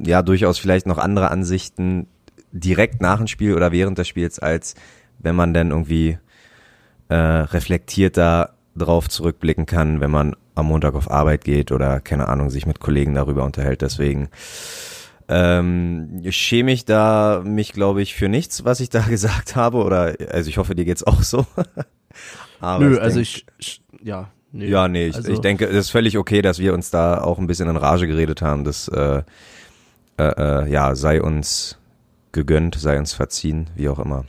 ja 0.05 0.23
durchaus 0.23 0.59
vielleicht 0.59 0.87
noch 0.87 0.99
andere 0.99 1.31
Ansichten 1.31 2.07
direkt 2.53 3.01
nach 3.01 3.19
dem 3.19 3.27
Spiel 3.27 3.55
oder 3.55 3.73
während 3.73 3.99
des 3.99 4.09
Spiels, 4.09 4.39
als 4.39 4.75
wenn 5.19 5.35
man 5.35 5.53
dann 5.55 5.71
irgendwie 5.71 6.19
äh, 7.09 7.15
reflektierter 7.15 8.55
drauf 8.77 9.09
zurückblicken 9.09 9.67
kann, 9.67 10.01
wenn 10.01 10.11
man 10.11 10.37
am 10.55 10.67
Montag 10.67 10.95
auf 10.95 11.11
Arbeit 11.11 11.45
geht 11.45 11.73
oder 11.73 12.01
keine 12.01 12.29
Ahnung, 12.29 12.51
sich 12.51 12.67
mit 12.67 12.81
Kollegen 12.81 13.15
darüber 13.15 13.45
unterhält. 13.45 13.83
Deswegen 13.83 14.29
ähm, 15.29 16.23
schäme 16.31 16.71
mich 16.71 16.85
da 16.85 17.43
mich, 17.45 17.73
glaube 17.73 18.03
ich, 18.03 18.15
für 18.15 18.29
nichts, 18.29 18.65
was 18.65 18.81
ich 18.81 18.89
da 18.91 19.01
gesagt 19.09 19.57
habe. 19.57 19.79
Oder 19.85 20.15
also 20.31 20.49
ich 20.49 20.59
hoffe, 20.59 20.75
dir 20.75 20.85
geht's 20.85 21.05
auch 21.05 21.23
so. 21.23 21.47
Aber 22.61 22.85
Nö, 22.85 22.95
ich 22.95 23.01
also 23.03 23.17
denk- 23.17 23.27
ich, 23.27 23.47
ich, 23.59 23.83
ja. 24.03 24.31
Nee. 24.51 24.69
ja, 24.69 24.89
nee, 24.89 25.09
ich, 25.09 25.15
Also- 25.17 25.31
ich 25.33 25.41
denke, 25.41 25.67
es 25.67 25.75
ist 25.77 25.91
völlig 25.91 26.17
okay, 26.17 26.41
dass 26.41 26.59
wir 26.59 26.73
uns 26.73 26.91
da 26.91 27.21
auch 27.23 27.39
ein 27.39 27.47
bisschen 27.47 27.69
in 27.69 27.77
Rage 27.77 28.07
geredet 28.07 28.41
haben. 28.41 28.65
Das 28.65 28.89
äh, 28.89 29.23
äh, 30.19 30.23
äh, 30.65 30.71
ja, 30.71 30.95
sei 30.95 31.21
uns 31.23 31.79
gegönnt, 32.33 32.75
sei 32.77 32.99
uns 32.99 33.13
verziehen, 33.13 33.69
wie 33.77 33.89
auch 33.91 33.99
immer. 33.99 34.25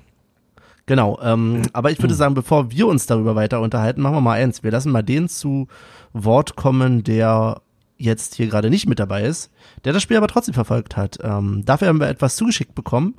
Genau, 0.88 1.20
ähm, 1.24 1.62
aber 1.74 1.92
ich 1.92 2.02
würde 2.02 2.14
sagen, 2.14 2.34
bevor 2.34 2.70
wir 2.72 2.88
uns 2.88 3.06
darüber 3.06 3.36
weiter 3.36 3.62
unterhalten, 3.62 4.02
machen 4.02 4.16
wir 4.16 4.22
mal 4.22 4.34
eins. 4.42 4.62
Wir 4.62 4.72
lassen 4.72 4.92
mal 4.92 5.04
den 5.04 5.30
zu 5.30 5.68
Wort 6.12 6.56
kommen, 6.58 7.04
der 7.06 7.62
jetzt 8.00 8.36
hier 8.36 8.48
gerade 8.48 8.70
nicht 8.72 8.88
mit 8.88 9.00
dabei 9.00 9.24
ist, 9.24 9.52
der 9.84 9.94
das 9.94 10.02
Spiel 10.02 10.18
aber 10.18 10.28
trotzdem 10.28 10.56
verfolgt 10.56 10.98
hat. 10.98 11.20
Ähm, 11.22 11.64
dafür 11.66 11.90
haben 11.90 12.00
wir 12.00 12.08
etwas 12.08 12.36
zugeschickt 12.36 12.74
bekommen. 12.74 13.16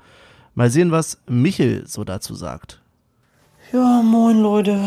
Mal 0.54 0.70
sehen, 0.70 0.90
was 0.90 1.20
Michel 1.28 1.86
so 1.86 2.02
dazu 2.02 2.34
sagt. 2.34 2.80
Ja, 3.72 4.02
moin 4.02 4.40
Leute. 4.40 4.80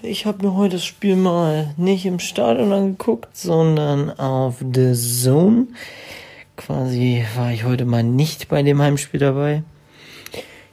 Ich 0.00 0.24
habe 0.24 0.46
mir 0.46 0.54
heute 0.54 0.76
das 0.76 0.84
Spiel 0.84 1.16
mal 1.16 1.74
nicht 1.76 2.06
im 2.06 2.18
Stadion 2.18 2.72
angeguckt, 2.72 3.36
sondern 3.36 4.10
auf 4.18 4.56
The 4.60 4.94
Zone. 4.94 5.66
Quasi 6.56 7.24
war 7.36 7.52
ich 7.52 7.64
heute 7.64 7.84
mal 7.84 8.02
nicht 8.02 8.48
bei 8.48 8.62
dem 8.62 8.80
Heimspiel 8.80 9.20
dabei. 9.20 9.62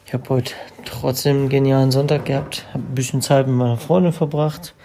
Ich 0.06 0.14
habe 0.14 0.30
heute 0.30 0.54
trotzdem 0.86 1.38
einen 1.38 1.50
genialen 1.50 1.92
Sonntag 1.92 2.26
gehabt, 2.26 2.66
habe 2.74 2.84
ein 2.84 2.96
bisschen 2.96 3.22
Zeit 3.22 3.48
mit 3.48 3.56
meiner 3.56 3.78
Freundin 3.78 4.14
verbracht 4.14 4.76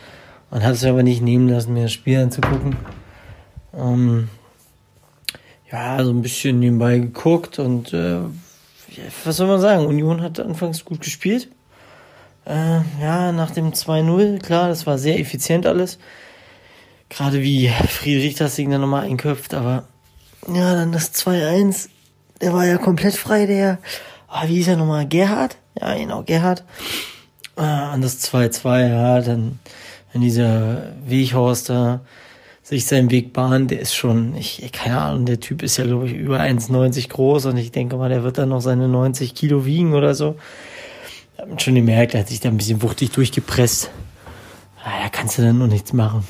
und 0.51 0.63
habe 0.63 0.75
es 0.75 0.85
aber 0.85 1.03
nicht 1.03 1.23
nehmen 1.23 1.49
lassen, 1.49 1.75
mir 1.75 1.83
das 1.83 1.93
Spiel 1.93 2.19
anzugucken. 2.19 2.77
Ähm, 3.77 4.29
ja, 5.71 6.03
so 6.05 6.11
ein 6.11 6.23
bisschen 6.23 6.61
nebenbei 6.61 6.99
geguckt 6.99 7.59
und 7.59 7.93
äh, 7.93 8.21
was 9.25 9.37
soll 9.37 9.49
man 9.49 9.61
sagen? 9.61 9.87
Union 9.87 10.23
hat 10.23 10.41
anfangs 10.41 10.85
gut 10.85 11.01
gespielt. 11.01 11.49
Äh, 12.47 12.81
ja, 13.01 13.33
nach 13.33 13.51
dem 13.51 13.73
2-0, 13.73 14.41
klar, 14.41 14.69
das 14.69 14.87
war 14.87 14.99
sehr 14.99 15.19
effizient 15.19 15.67
alles. 15.67 15.99
Gerade 17.09 17.43
wie 17.43 17.69
Friedrich 17.89 18.37
das 18.37 18.55
Ding 18.55 18.71
dann 18.71 18.81
nochmal 18.81 19.05
einköpft, 19.05 19.55
aber 19.55 19.85
ja, 20.49 20.75
dann 20.75 20.93
das 20.93 21.13
2-1, 21.15 21.89
der 22.41 22.53
war 22.53 22.65
ja 22.65 22.79
komplett 22.79 23.17
frei, 23.17 23.47
der, 23.47 23.79
ah, 24.29 24.45
wie 24.47 24.57
hieß 24.57 24.69
er 24.69 24.77
nochmal, 24.77 25.07
Gerhard? 25.07 25.57
Ja, 25.79 25.95
genau, 25.95 26.23
Gerhard. 26.23 26.65
Äh, 27.57 27.95
und 27.95 28.03
das 28.03 28.23
2-2, 28.33 28.89
ja, 28.89 29.21
dann, 29.21 29.59
wenn 30.13 30.21
dieser 30.21 30.93
Weghorst 31.05 31.69
da 31.69 32.01
sich 32.67 32.87
seinen 32.87 33.11
Weg 33.11 33.33
bahnt, 33.33 33.71
der 33.71 33.81
ist 33.81 33.95
schon, 33.95 34.35
ich, 34.37 34.71
keine 34.73 35.01
Ahnung, 35.01 35.27
der 35.27 35.39
Typ 35.41 35.63
ist 35.63 35.77
ja, 35.77 35.85
glaube 35.85 36.07
ich, 36.07 36.15
über 36.15 36.41
1,90 36.41 37.09
groß 37.09 37.47
und 37.47 37.57
ich 37.59 37.71
denke 37.71 37.97
mal, 37.97 38.09
der 38.09 38.25
wird 38.25 38.39
dann 38.39 38.49
noch 38.49 38.61
seine 38.61 38.89
90 38.89 39.35
Kilo 39.35 39.65
wiegen 39.65 39.95
oder 39.95 40.15
so 40.15 40.37
hat 41.39 41.49
man 41.49 41.59
schon 41.59 41.75
gemerkt, 41.75 42.15
er 42.15 42.21
hat 42.21 42.29
sich 42.29 42.41
da 42.41 42.49
ein 42.49 42.57
bisschen 42.57 42.83
wuchtig 42.83 43.11
durchgepresst. 43.11 43.91
Ah, 44.83 45.03
Da 45.03 45.09
kannst 45.09 45.39
du 45.39 45.43
dann 45.43 45.59
noch 45.59 45.67
nichts 45.67 45.93
machen. 45.93 46.25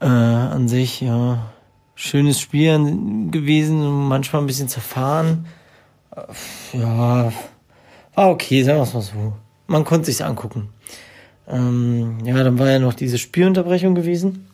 Äh, 0.00 0.06
an 0.06 0.68
sich, 0.68 1.00
ja, 1.00 1.52
schönes 1.94 2.40
Spiel 2.40 2.78
gewesen, 3.30 4.08
manchmal 4.08 4.42
ein 4.42 4.46
bisschen 4.46 4.68
zerfahren. 4.68 5.46
Äh, 6.16 6.78
Ja, 6.78 7.32
war 8.14 8.30
okay, 8.30 8.62
sagen 8.62 8.78
wir 8.78 8.84
es 8.84 8.94
mal 8.94 9.02
so. 9.02 9.32
Man 9.66 9.84
konnte 9.84 10.06
sich's 10.06 10.22
angucken. 10.22 10.70
Ähm, 11.48 12.18
ja, 12.24 12.42
dann 12.42 12.58
war 12.58 12.70
ja 12.70 12.78
noch 12.78 12.94
diese 12.94 13.18
Spielunterbrechung 13.18 13.94
gewesen. 13.94 14.46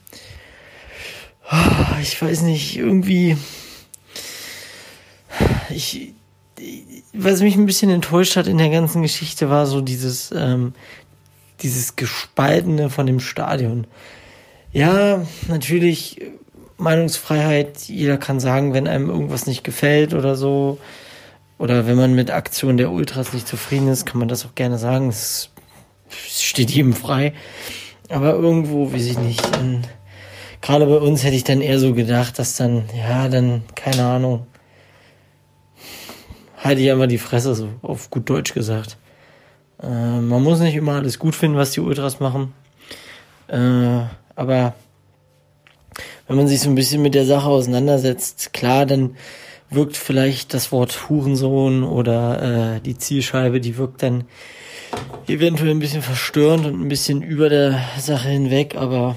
Ah, 1.49 1.99
Ich 2.01 2.21
weiß 2.21 2.43
nicht, 2.43 2.77
irgendwie. 2.77 3.37
Ich, 5.71 6.13
was 7.13 7.41
mich 7.41 7.57
ein 7.57 7.67
bisschen 7.67 7.91
enttäuscht 7.91 8.37
hat 8.37 8.47
in 8.47 8.59
der 8.59 8.71
ganzen 8.71 9.03
Geschichte, 9.03 9.51
war 9.51 9.67
so 9.67 9.81
dieses, 9.81 10.33
ähm, 10.33 10.75
dieses 11.63 11.97
Gespaltene 11.97 12.91
von 12.91 13.07
dem 13.07 13.21
Stadion. 13.21 13.87
Ja, 14.73 15.25
natürlich 15.49 16.21
Meinungsfreiheit. 16.79 17.81
Jeder 17.89 18.19
kann 18.19 18.41
sagen, 18.41 18.75
wenn 18.75 18.89
einem 18.89 19.09
irgendwas 19.09 19.47
nicht 19.47 19.65
gefällt 19.65 20.15
oder 20.15 20.37
so. 20.37 20.79
Oder 21.59 21.87
wenn 21.87 21.97
man 21.97 22.15
mit 22.15 22.31
Aktionen 22.31 22.77
der 22.77 22.91
Ultras 22.91 23.33
nicht 23.33 23.49
zufrieden 23.49 23.89
ist, 23.89 24.05
kann 24.05 24.19
man 24.19 24.29
das 24.29 24.45
auch 24.45 24.55
gerne 24.55 24.77
sagen. 24.79 25.09
Es 25.09 25.51
steht 26.11 26.71
jedem 26.71 26.93
frei. 26.93 27.33
Aber 28.11 28.35
irgendwo, 28.35 28.93
weiß 28.93 29.05
ich 29.07 29.19
nicht. 29.19 29.43
ähm, 29.59 29.83
Gerade 30.67 30.87
bei 30.87 30.97
uns 30.97 31.23
hätte 31.23 31.37
ich 31.37 31.45
dann 31.45 31.61
eher 31.61 31.79
so 31.79 31.95
gedacht, 31.95 32.41
dass 32.41 32.57
dann, 32.57 32.87
ja, 32.93 33.29
dann, 33.29 33.63
keine 33.77 34.05
Ahnung, 34.05 34.49
halte 36.57 36.81
ich 36.81 36.91
einfach 36.91 37.07
die 37.07 37.19
Fresse, 37.19 37.55
so 37.55 37.69
auf 37.83 38.11
gut 38.11 38.29
Deutsch 38.29 38.53
gesagt. 38.53 38.97
Äh, 39.81 39.87
man 39.87 40.43
muss 40.43 40.59
nicht 40.59 40.75
immer 40.75 40.95
alles 40.95 41.21
gut 41.21 41.37
finden, 41.37 41.57
was 41.57 41.71
die 41.71 41.79
Ultras 41.79 42.19
machen. 42.19 42.53
Äh, 43.47 44.07
aber 44.35 44.75
wenn 46.27 46.37
man 46.37 46.49
sich 46.49 46.59
so 46.59 46.69
ein 46.69 46.75
bisschen 46.75 47.01
mit 47.01 47.15
der 47.15 47.27
Sache 47.27 47.47
auseinandersetzt, 47.47 48.53
klar, 48.53 48.87
dann 48.87 49.15
wirkt 49.71 49.97
vielleicht 49.97 50.53
das 50.53 50.73
Wort 50.73 51.09
Hurensohn 51.09 51.85
oder 51.85 52.75
äh, 52.75 52.81
die 52.81 52.99
Zielscheibe, 52.99 53.61
die 53.61 53.77
wirkt 53.77 54.03
dann 54.03 54.25
eventuell 55.29 55.71
ein 55.71 55.79
bisschen 55.79 56.03
verstörend 56.03 56.67
und 56.67 56.81
ein 56.81 56.89
bisschen 56.89 57.23
über 57.23 57.49
der 57.49 57.79
Sache 58.01 58.31
hinweg, 58.31 58.75
aber 58.75 59.15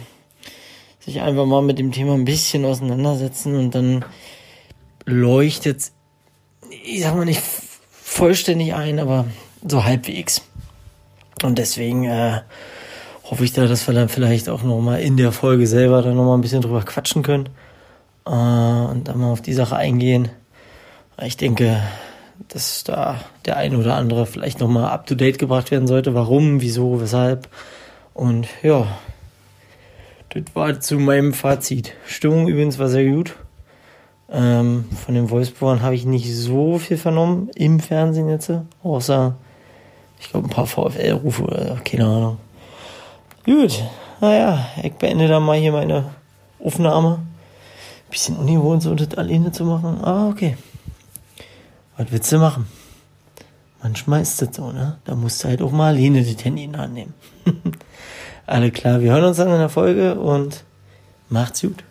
sich 1.10 1.22
einfach 1.22 1.46
mal 1.46 1.62
mit 1.62 1.80
dem 1.80 1.92
Thema 1.92 2.14
ein 2.14 2.26
bisschen 2.26 2.66
auseinandersetzen 2.66 3.56
und 3.56 3.76
dann 3.76 4.06
leuchtet 5.06 5.92
ich 6.84 7.02
sag 7.02 7.16
mal 7.16 7.26
nicht 7.26 7.42
vollständig 7.92 8.74
ein, 8.74 9.00
aber 9.00 9.26
so 9.68 9.84
halbwegs. 9.84 10.42
Und 11.44 11.58
deswegen 11.58 12.06
äh, 12.06 12.42
hoffe 13.24 13.44
ich 13.44 13.54
da, 13.54 13.68
dass 13.68 13.88
wir 13.88 13.94
dann 13.94 14.10
vielleicht 14.10 14.50
auch 14.50 14.64
nochmal 14.64 15.02
in 15.02 15.18
der 15.18 15.32
Folge 15.32 15.68
selber 15.68 16.02
dann 16.02 16.16
nochmal 16.16 16.38
ein 16.38 16.42
bisschen 16.42 16.62
drüber 16.62 16.82
quatschen 16.82 17.24
können 17.24 17.50
äh, 18.26 18.30
und 18.30 19.08
dann 19.08 19.20
mal 19.20 19.32
auf 19.32 19.42
die 19.42 19.54
Sache 19.54 19.76
eingehen. 19.76 20.30
Ich 21.22 21.38
denke, 21.38 21.82
dass 22.48 22.84
da 22.84 23.20
der 23.46 23.58
ein 23.58 23.76
oder 23.76 23.96
andere 23.96 24.26
vielleicht 24.26 24.60
nochmal 24.60 24.90
up 24.90 25.06
to 25.06 25.16
date 25.16 25.38
gebracht 25.38 25.72
werden 25.72 25.88
sollte. 25.88 26.14
Warum, 26.14 26.62
wieso, 26.62 27.02
weshalb. 27.02 27.50
Und 28.14 28.48
ja, 28.64 28.88
das 30.30 30.44
war 30.54 30.80
zu 30.80 31.00
meinem 31.00 31.34
Fazit. 31.34 31.94
Stimmung 32.06 32.48
übrigens 32.48 32.80
war 32.80 32.90
sehr 32.90 33.06
gut. 33.06 33.36
Ähm, 34.32 34.86
von 35.06 35.16
den 35.16 35.30
Wolfsburgern 35.32 35.82
habe 35.82 35.96
ich 35.96 36.06
nicht 36.06 36.34
so 36.36 36.78
viel 36.78 36.98
vernommen 36.98 37.50
im 37.56 37.80
Fernsehen 37.80 38.30
jetzt, 38.30 38.52
außer 38.84 39.36
ich 40.20 40.30
glaube 40.30 40.48
ein 40.48 40.52
paar 40.52 40.68
VfL-Rufe 40.68 41.44
oder 41.44 41.76
keine 41.84 42.06
Ahnung. 42.06 42.38
Gut, 43.44 43.84
naja, 44.22 44.68
ich 44.84 44.94
beende 44.94 45.28
dann 45.28 45.44
mal 45.44 45.58
hier 45.58 45.72
meine 45.72 46.12
Aufnahme. 46.64 47.20
Bisschen 48.12 48.38
ungewohnt, 48.38 48.84
so 48.84 48.94
das 48.94 49.16
alleine 49.18 49.52
zu 49.52 49.66
machen. 49.66 50.04
Ah, 50.04 50.30
okay. 50.30 50.58
Was 51.98 52.12
willst 52.12 52.32
du 52.32 52.38
machen? 52.38 52.68
Manchmal 53.82 54.22
ist 54.22 54.42
das 54.42 54.56
so, 54.56 54.72
ne? 54.72 54.98
Da 55.06 55.16
musst 55.16 55.44
du 55.44 55.48
halt 55.48 55.62
auch 55.62 55.72
mal 55.72 55.96
alleine 55.96 56.24
das 56.24 56.44
Handy 56.44 56.66
in 56.66 56.74
die 56.74 56.80
Hand 56.80 56.94
nehmen. 56.94 57.14
Alle 58.50 58.72
klar, 58.72 59.00
wir 59.00 59.12
hören 59.12 59.26
uns 59.26 59.38
dann 59.38 59.50
in 59.50 59.60
der 59.60 59.70
Folge 59.70 60.16
und 60.16 60.64
macht's 61.30 61.62
gut. 61.62 61.84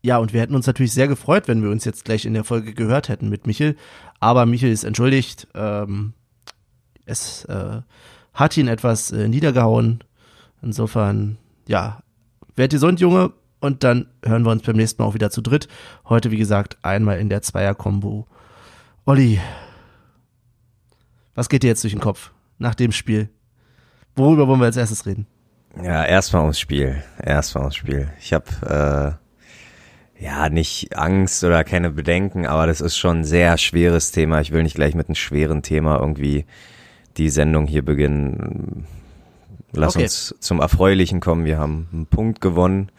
Ja, 0.00 0.16
und 0.16 0.32
wir 0.32 0.40
hätten 0.40 0.54
uns 0.54 0.66
natürlich 0.66 0.94
sehr 0.94 1.06
gefreut, 1.06 1.48
wenn 1.48 1.62
wir 1.62 1.68
uns 1.68 1.84
jetzt 1.84 2.06
gleich 2.06 2.24
in 2.24 2.32
der 2.32 2.44
Folge 2.44 2.72
gehört 2.72 3.10
hätten 3.10 3.28
mit 3.28 3.46
Michel. 3.46 3.76
Aber 4.20 4.46
Michel 4.46 4.72
ist 4.72 4.84
entschuldigt. 4.84 5.48
Ähm, 5.54 6.14
es 7.04 7.44
äh, 7.44 7.82
hat 8.32 8.56
ihn 8.56 8.68
etwas 8.68 9.12
äh, 9.12 9.28
niedergehauen. 9.28 10.02
Insofern, 10.62 11.36
ja, 11.68 12.02
werd 12.56 12.72
gesund, 12.72 13.00
Junge. 13.00 13.34
Und 13.60 13.84
dann 13.84 14.06
hören 14.24 14.46
wir 14.46 14.50
uns 14.50 14.62
beim 14.62 14.76
nächsten 14.76 15.02
Mal 15.02 15.08
auch 15.10 15.14
wieder 15.14 15.30
zu 15.30 15.42
dritt. 15.42 15.68
Heute, 16.08 16.30
wie 16.30 16.38
gesagt, 16.38 16.78
einmal 16.80 17.18
in 17.18 17.28
der 17.28 17.42
Zweier-Kombo. 17.42 18.26
Olli, 19.04 19.42
was 21.34 21.50
geht 21.50 21.64
dir 21.64 21.68
jetzt 21.68 21.84
durch 21.84 21.92
den 21.92 22.00
Kopf 22.00 22.30
nach 22.56 22.74
dem 22.74 22.92
Spiel? 22.92 23.28
Worüber 24.16 24.48
wollen 24.48 24.60
wir 24.60 24.66
als 24.66 24.76
erstes 24.76 25.06
reden? 25.06 25.26
Ja, 25.82 26.04
erstmal 26.04 26.42
ums 26.42 26.58
Spiel. 26.58 27.02
Erstmal 27.22 27.62
ums 27.64 27.76
Spiel. 27.76 28.08
Ich 28.20 28.32
habe 28.32 29.18
äh, 30.18 30.24
ja 30.24 30.48
nicht 30.48 30.96
Angst 30.96 31.44
oder 31.44 31.64
keine 31.64 31.90
Bedenken, 31.90 32.46
aber 32.46 32.66
das 32.66 32.80
ist 32.80 32.96
schon 32.96 33.20
ein 33.20 33.24
sehr 33.24 33.56
schweres 33.56 34.10
Thema. 34.12 34.40
Ich 34.40 34.50
will 34.50 34.62
nicht 34.62 34.74
gleich 34.74 34.94
mit 34.94 35.08
einem 35.08 35.14
schweren 35.14 35.62
Thema 35.62 35.98
irgendwie 36.00 36.44
die 37.16 37.30
Sendung 37.30 37.66
hier 37.66 37.84
beginnen. 37.84 38.86
Lass 39.72 39.94
Okay. 39.94 40.04
uns 40.04 40.34
zum 40.40 40.60
Erfreulichen 40.60 41.20
kommen. 41.20 41.44
Wir 41.44 41.58
haben 41.58 41.88
einen 41.92 42.06
Punkt 42.06 42.40
gewonnen, 42.40 42.90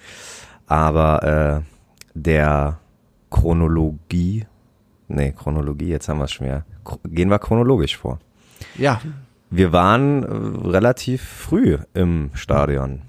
aber 0.67 1.63
äh, 1.63 1.71
der 2.13 2.79
Chronologie, 3.29 4.45
nee, 5.09 5.33
Chronologie, 5.33 5.89
jetzt 5.89 6.07
haben 6.07 6.19
wir 6.19 6.25
es. 6.25 6.31
Chro- 6.31 6.99
Gehen 7.05 7.29
wir 7.29 7.39
chronologisch 7.39 7.97
vor. 7.97 8.19
Ja, 8.77 9.01
Wir 9.51 9.73
waren 9.73 10.23
äh, 10.23 10.67
relativ 10.69 11.21
früh 11.21 11.77
im 11.93 12.31
Stadion. 12.33 13.01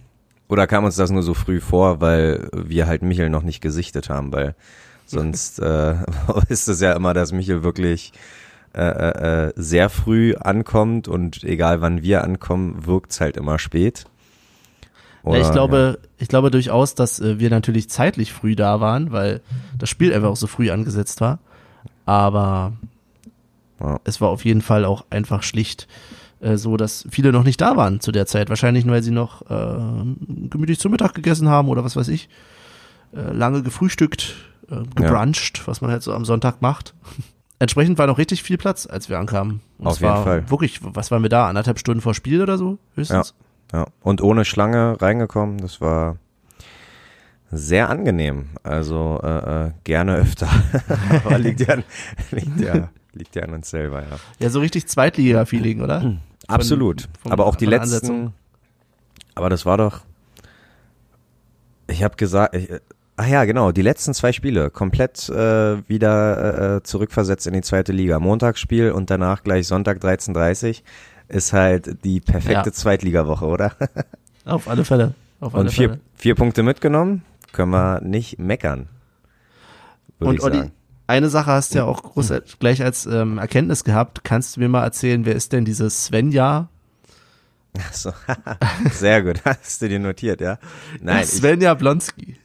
Oder 0.48 0.66
kam 0.66 0.84
uns 0.84 0.96
das 0.96 1.10
nur 1.10 1.22
so 1.22 1.34
früh 1.34 1.60
vor, 1.60 2.00
weil 2.00 2.48
wir 2.52 2.86
halt 2.86 3.02
Michel 3.02 3.30
noch 3.30 3.44
nicht 3.44 3.60
gesichtet 3.60 4.10
haben, 4.10 4.32
weil 4.32 4.54
sonst 5.06 5.60
äh, 5.60 5.94
ist 6.48 6.68
es 6.68 6.80
ja 6.80 6.92
immer, 6.92 7.14
dass 7.14 7.32
Michel 7.32 7.62
wirklich 7.62 8.12
äh, 8.74 8.82
äh, 8.82 9.46
äh, 9.48 9.52
sehr 9.54 9.88
früh 9.88 10.34
ankommt 10.34 11.06
und 11.06 11.44
egal 11.44 11.80
wann 11.80 12.02
wir 12.02 12.24
ankommen, 12.24 12.86
wirkt's 12.86 13.20
halt 13.20 13.36
immer 13.36 13.58
spät. 13.58 14.04
Ja, 15.24 15.36
ich 15.36 15.52
glaube, 15.52 16.00
ich 16.18 16.26
glaube 16.26 16.50
durchaus, 16.50 16.96
dass 16.96 17.20
äh, 17.20 17.38
wir 17.38 17.50
natürlich 17.50 17.88
zeitlich 17.88 18.32
früh 18.32 18.56
da 18.56 18.80
waren, 18.80 19.12
weil 19.12 19.42
das 19.78 19.90
Spiel 19.90 20.12
einfach 20.12 20.30
auch 20.30 20.36
so 20.36 20.48
früh 20.48 20.70
angesetzt 20.70 21.20
war. 21.20 21.38
Aber 22.04 22.72
Ja. 23.78 24.00
es 24.02 24.20
war 24.20 24.30
auf 24.30 24.44
jeden 24.44 24.62
Fall 24.62 24.84
auch 24.84 25.04
einfach 25.10 25.44
schlicht 25.44 25.86
äh, 26.42 26.56
so, 26.58 26.76
dass 26.76 27.06
viele 27.10 27.32
noch 27.32 27.44
nicht 27.44 27.60
da 27.60 27.76
waren 27.76 28.00
zu 28.00 28.12
der 28.12 28.26
Zeit. 28.26 28.50
Wahrscheinlich 28.50 28.84
nur, 28.84 28.94
weil 28.96 29.02
sie 29.02 29.10
noch 29.10 29.42
äh, 29.50 30.04
gemütlich 30.50 30.78
zum 30.78 30.92
Mittag 30.92 31.14
gegessen 31.14 31.48
haben 31.48 31.68
oder 31.68 31.84
was 31.84 31.96
weiß 31.96 32.08
ich. 32.08 32.28
Äh, 33.14 33.32
lange 33.32 33.62
gefrühstückt, 33.62 34.34
äh, 34.70 34.76
gebruncht, 34.94 35.62
was 35.66 35.80
man 35.80 35.90
halt 35.90 36.02
so 36.02 36.12
am 36.12 36.24
Sonntag 36.24 36.60
macht. 36.60 36.94
Entsprechend 37.58 37.96
war 37.98 38.08
noch 38.08 38.18
richtig 38.18 38.42
viel 38.42 38.58
Platz, 38.58 38.86
als 38.86 39.08
wir 39.08 39.18
ankamen. 39.20 39.60
Und 39.78 39.86
Auf 39.86 39.94
es 39.94 40.00
jeden 40.00 40.12
war 40.12 40.24
Fall. 40.24 40.50
Wirklich, 40.50 40.80
was 40.82 41.10
waren 41.12 41.22
wir 41.22 41.28
da? 41.30 41.46
Anderthalb 41.48 41.78
Stunden 41.78 42.00
vor 42.00 42.12
Spiel 42.14 42.42
oder 42.42 42.58
so? 42.58 42.78
Höchstens? 42.96 43.34
Ja, 43.72 43.86
und 44.00 44.20
ohne 44.20 44.44
Schlange 44.44 45.00
reingekommen, 45.00 45.58
das 45.58 45.80
war 45.80 46.16
sehr 47.50 47.88
angenehm. 47.90 48.46
Also 48.62 49.20
äh, 49.22 49.66
äh, 49.66 49.70
gerne 49.84 50.16
öfter. 50.16 50.48
Aber 51.24 51.38
liegt 51.38 51.60
ja, 51.60 51.74
an- 51.74 51.84
liegt, 52.30 52.60
ja, 52.60 52.88
liegt 53.12 53.36
ja 53.36 53.42
an 53.42 53.50
uns 53.54 53.70
selber, 53.70 54.00
ja. 54.02 54.16
Ja, 54.38 54.50
so 54.50 54.60
richtig 54.60 54.86
Zweitliga-Feeling, 54.88 55.80
oder? 55.82 56.16
Absolut. 56.48 57.08
vom- 57.22 57.32
aber 57.32 57.46
auch 57.46 57.56
die 57.56 57.64
von 57.66 57.72
letzten. 57.72 57.94
Ansetzung. 57.94 58.32
Aber 59.34 59.48
das 59.50 59.64
war 59.66 59.76
doch. 59.78 60.00
Ich 61.86 62.02
habe 62.02 62.16
gesagt. 62.16 62.54
Ich, 62.54 62.68
ach 63.16 63.26
ja, 63.26 63.44
genau. 63.44 63.72
Die 63.72 63.82
letzten 63.82 64.14
zwei 64.14 64.32
Spiele 64.32 64.70
komplett 64.70 65.28
äh, 65.28 65.88
wieder 65.88 66.76
äh, 66.76 66.82
zurückversetzt 66.82 67.46
in 67.46 67.54
die 67.54 67.62
zweite 67.62 67.92
Liga. 67.92 68.18
Montagsspiel 68.18 68.92
und 68.92 69.10
danach 69.10 69.42
gleich 69.42 69.66
Sonntag 69.66 69.98
13:30 69.98 70.82
ist 71.28 71.52
halt 71.52 72.04
die 72.04 72.20
perfekte 72.20 72.68
Ja. 72.70 72.72
Zweitligawoche, 72.72 73.46
oder? 73.46 73.72
Auf 74.44 74.68
alle 74.68 74.84
Fälle. 74.84 75.14
Auf 75.40 75.54
alle 75.54 75.64
Und 75.64 75.70
vier, 75.70 75.88
Fälle. 75.90 76.00
vier 76.14 76.34
Punkte 76.34 76.62
mitgenommen, 76.62 77.22
können 77.52 77.70
wir 77.72 78.00
nicht 78.02 78.38
meckern. 78.38 78.88
Und 80.18 80.34
ich 80.34 80.42
Olli. 80.42 80.70
Eine 81.06 81.28
Sache 81.28 81.50
hast 81.50 81.74
du 81.74 81.78
ja 81.78 81.84
auch 81.84 82.02
groß, 82.02 82.32
gleich 82.58 82.82
als 82.82 83.06
ähm, 83.06 83.38
Erkenntnis 83.38 83.84
gehabt. 83.84 84.24
Kannst 84.24 84.56
du 84.56 84.60
mir 84.60 84.68
mal 84.68 84.84
erzählen, 84.84 85.24
wer 85.24 85.34
ist 85.34 85.52
denn 85.52 85.64
dieses 85.64 86.06
Svenja? 86.06 86.68
Ach 87.78 87.92
So, 87.92 88.12
sehr 88.92 89.22
gut, 89.22 89.42
hast 89.44 89.82
du 89.82 89.88
dir 89.88 89.98
notiert, 89.98 90.40
ja? 90.40 90.58
Nein, 91.00 91.22
ich, 91.22 91.30
Svenja 91.30 91.74
Blonski. 91.74 92.36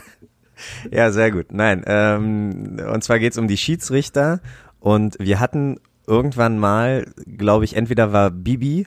ja, 0.90 1.10
sehr 1.10 1.30
gut. 1.30 1.52
Nein, 1.52 1.82
ähm, 1.86 2.80
und 2.92 3.02
zwar 3.02 3.18
geht's 3.18 3.38
um 3.38 3.48
die 3.48 3.56
Schiedsrichter 3.56 4.40
und 4.78 5.16
wir 5.18 5.40
hatten 5.40 5.78
irgendwann 6.06 6.58
mal, 6.58 7.06
glaube 7.26 7.64
ich, 7.64 7.76
entweder 7.76 8.12
war 8.12 8.30
Bibi 8.30 8.86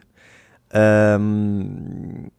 ähm, 0.71 2.31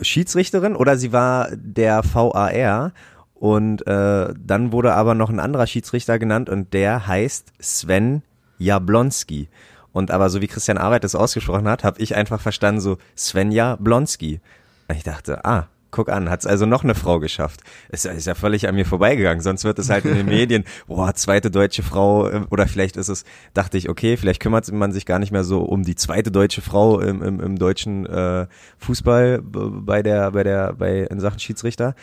Schiedsrichterin 0.00 0.76
oder 0.76 0.96
sie 0.96 1.12
war 1.12 1.48
der 1.54 2.02
VAR 2.04 2.92
und 3.38 3.86
äh, 3.86 4.34
dann 4.38 4.72
wurde 4.72 4.94
aber 4.94 5.14
noch 5.14 5.30
ein 5.30 5.40
anderer 5.40 5.66
Schiedsrichter 5.66 6.18
genannt 6.18 6.48
und 6.48 6.72
der 6.74 7.06
heißt 7.06 7.52
Sven 7.60 8.22
Jablonski. 8.58 9.48
Und 9.92 10.10
aber 10.10 10.28
so 10.30 10.40
wie 10.40 10.46
Christian 10.48 10.78
Arbeit 10.78 11.04
das 11.04 11.14
ausgesprochen 11.14 11.68
hat, 11.68 11.82
habe 11.82 12.00
ich 12.00 12.14
einfach 12.14 12.40
verstanden 12.40 12.80
so 12.80 12.98
Svenja 13.16 13.76
Blonski. 13.76 14.40
Und 14.86 14.96
ich 14.96 15.02
dachte, 15.02 15.44
ah, 15.44 15.66
guck 15.90 16.10
an, 16.10 16.28
hat's 16.28 16.46
also 16.46 16.66
noch 16.66 16.84
eine 16.84 16.94
Frau 16.94 17.18
geschafft. 17.18 17.60
Ist, 17.90 18.04
ja- 18.04 18.12
ist 18.12 18.26
ja 18.26 18.34
völlig 18.34 18.68
an 18.68 18.74
mir 18.74 18.84
vorbeigegangen. 18.84 19.40
Sonst 19.42 19.64
wird 19.64 19.78
es 19.78 19.88
halt 19.88 20.04
in 20.04 20.14
den 20.14 20.26
Medien, 20.38 20.64
boah, 20.86 21.14
zweite 21.14 21.50
deutsche 21.50 21.82
Frau 21.82 22.28
äh, 22.28 22.42
oder 22.50 22.66
vielleicht 22.66 22.96
ist 22.96 23.08
es, 23.08 23.24
dachte 23.54 23.78
ich, 23.78 23.88
okay, 23.88 24.16
vielleicht 24.16 24.40
kümmert 24.40 24.70
man 24.70 24.92
sich 24.92 25.06
gar 25.06 25.18
nicht 25.18 25.32
mehr 25.32 25.44
so 25.44 25.60
um 25.62 25.82
die 25.84 25.96
zweite 25.96 26.30
deutsche 26.30 26.60
Frau 26.60 27.00
im, 27.00 27.22
im, 27.22 27.40
im 27.40 27.58
deutschen 27.58 28.04
äh, 28.06 28.46
Fußball 28.78 29.40
bei 29.42 30.02
der 30.02 30.30
bei 30.32 30.42
der 30.42 30.74
bei 30.74 31.00
in 31.04 31.18
Sachen 31.20 31.38
Schiedsrichter 31.38 31.94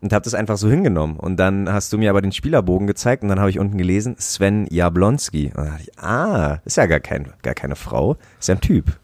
und 0.00 0.12
habe 0.12 0.22
das 0.22 0.34
einfach 0.34 0.56
so 0.56 0.68
hingenommen. 0.68 1.16
Und 1.16 1.36
dann 1.36 1.70
hast 1.70 1.92
du 1.92 1.98
mir 1.98 2.10
aber 2.10 2.22
den 2.22 2.32
Spielerbogen 2.32 2.86
gezeigt 2.86 3.22
und 3.22 3.28
dann 3.28 3.40
habe 3.40 3.50
ich 3.50 3.58
unten 3.58 3.78
gelesen, 3.78 4.16
Sven 4.18 4.66
Jablonski. 4.70 5.46
Und 5.46 5.56
dann 5.56 5.66
dachte 5.66 5.82
ich, 5.82 5.98
ah, 5.98 6.60
ist 6.64 6.76
ja 6.76 6.86
gar, 6.86 7.00
kein, 7.00 7.32
gar 7.42 7.54
keine 7.54 7.76
Frau, 7.76 8.16
ist 8.38 8.48
ja 8.48 8.54
ein 8.54 8.60
Typ. 8.60 8.98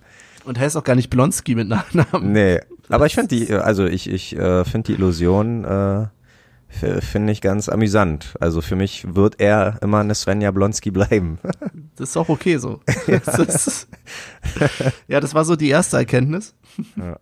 Und 0.44 0.58
heißt 0.58 0.76
auch 0.76 0.84
gar 0.84 0.94
nicht 0.94 1.10
Blonski 1.10 1.54
mit 1.54 1.68
Nachnamen. 1.68 2.32
Nee, 2.32 2.60
aber 2.88 3.06
ich 3.06 3.14
finde 3.14 3.36
die, 3.36 3.52
also 3.52 3.86
ich, 3.86 4.10
ich 4.10 4.36
äh, 4.36 4.64
finde 4.64 4.88
die 4.88 4.94
Illusion, 4.94 5.64
äh, 5.64 6.06
finde 6.68 7.32
ich 7.32 7.40
ganz 7.40 7.68
amüsant. 7.68 8.34
Also 8.40 8.60
für 8.60 8.76
mich 8.76 9.14
wird 9.14 9.40
er 9.40 9.78
immer 9.80 10.00
eine 10.00 10.14
Sven 10.14 10.40
Jablonski 10.40 10.90
bleiben. 10.90 11.38
Das 11.96 12.08
ist 12.08 12.16
auch 12.16 12.28
okay 12.28 12.56
so. 12.56 12.80
Das 13.06 13.38
ist, 13.38 13.88
ja, 15.06 15.20
das 15.20 15.32
war 15.32 15.44
so 15.44 15.54
die 15.54 15.68
erste 15.68 15.96
Erkenntnis. 15.96 16.56
Ja, 16.96 17.20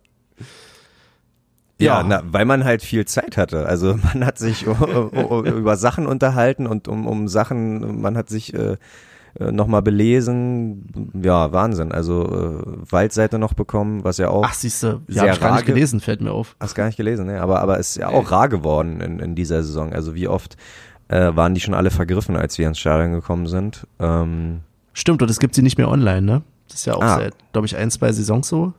Ja. 1.83 2.03
Na, 2.03 2.21
weil 2.25 2.45
man 2.45 2.63
halt 2.63 2.81
viel 2.81 3.05
Zeit 3.05 3.37
hatte. 3.37 3.65
Also 3.65 3.95
man 4.13 4.25
hat 4.25 4.37
sich 4.37 4.67
o- 4.67 5.09
o- 5.13 5.43
über 5.43 5.75
Sachen 5.77 6.05
unterhalten 6.07 6.67
und 6.67 6.87
um, 6.87 7.07
um 7.07 7.27
Sachen, 7.27 8.01
man 8.01 8.17
hat 8.17 8.29
sich 8.29 8.53
äh, 8.53 8.77
nochmal 9.39 9.81
belesen. 9.81 11.11
Ja, 11.21 11.51
Wahnsinn. 11.51 11.91
Also 11.91 12.23
äh, 12.61 12.91
Waldseite 12.91 13.39
noch 13.39 13.53
bekommen, 13.53 14.03
was 14.03 14.17
ja 14.17 14.29
auch, 14.29 14.45
Ach, 14.47 14.53
siehst 14.53 14.83
du, 14.83 15.01
Sehr 15.07 15.23
ja, 15.23 15.29
hab 15.29 15.33
ich 15.35 15.39
gar 15.41 15.53
nicht 15.55 15.65
gelesen, 15.65 15.99
fällt 15.99 16.21
mir 16.21 16.31
auf. 16.31 16.55
hast 16.59 16.75
gar 16.75 16.85
nicht 16.85 16.97
gelesen, 16.97 17.25
ne? 17.25 17.41
aber, 17.41 17.59
aber 17.61 17.79
ist 17.79 17.95
ja 17.97 18.09
auch 18.09 18.31
rar 18.31 18.49
geworden 18.49 19.01
in, 19.01 19.19
in 19.19 19.35
dieser 19.35 19.63
Saison. 19.63 19.91
Also 19.93 20.13
wie 20.15 20.27
oft 20.27 20.55
äh, 21.07 21.35
waren 21.35 21.53
die 21.55 21.61
schon 21.61 21.73
alle 21.73 21.89
vergriffen, 21.91 22.35
als 22.35 22.57
wir 22.57 22.67
ins 22.67 22.79
Stadion 22.79 23.11
gekommen 23.13 23.47
sind. 23.47 23.87
Ähm, 23.99 24.59
Stimmt, 24.93 25.21
und 25.23 25.29
es 25.31 25.39
gibt 25.39 25.55
sie 25.55 25.63
nicht 25.63 25.77
mehr 25.79 25.89
online, 25.89 26.21
ne? 26.21 26.41
Das 26.67 26.75
ist 26.79 26.85
ja 26.85 26.93
auch 26.93 27.01
Ah. 27.01 27.17
seit, 27.17 27.33
glaube 27.51 27.65
ich, 27.65 27.75
ein, 27.75 27.89
zwei 27.91 28.11
Saisons 28.13 28.47
so. 28.47 28.73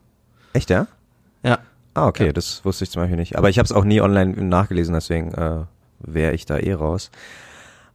echt, 0.53 0.69
ja? 0.69 0.87
Ja. 1.43 1.59
Ah, 1.95 2.07
okay, 2.07 2.27
Ja. 2.27 2.33
das 2.33 2.63
wusste 2.63 2.83
ich 2.83 2.91
zum 2.91 3.01
Beispiel 3.01 3.17
nicht. 3.17 3.37
Aber 3.37 3.49
ich 3.49 3.57
habe 3.57 3.65
es 3.65 3.71
auch 3.71 3.83
nie 3.85 4.01
online 4.01 4.39
nachgelesen, 4.43 4.93
deswegen 4.93 5.33
äh, 5.33 5.61
wäre 5.99 6.33
ich 6.33 6.45
da 6.45 6.57
eh 6.59 6.73
raus. 6.73 7.09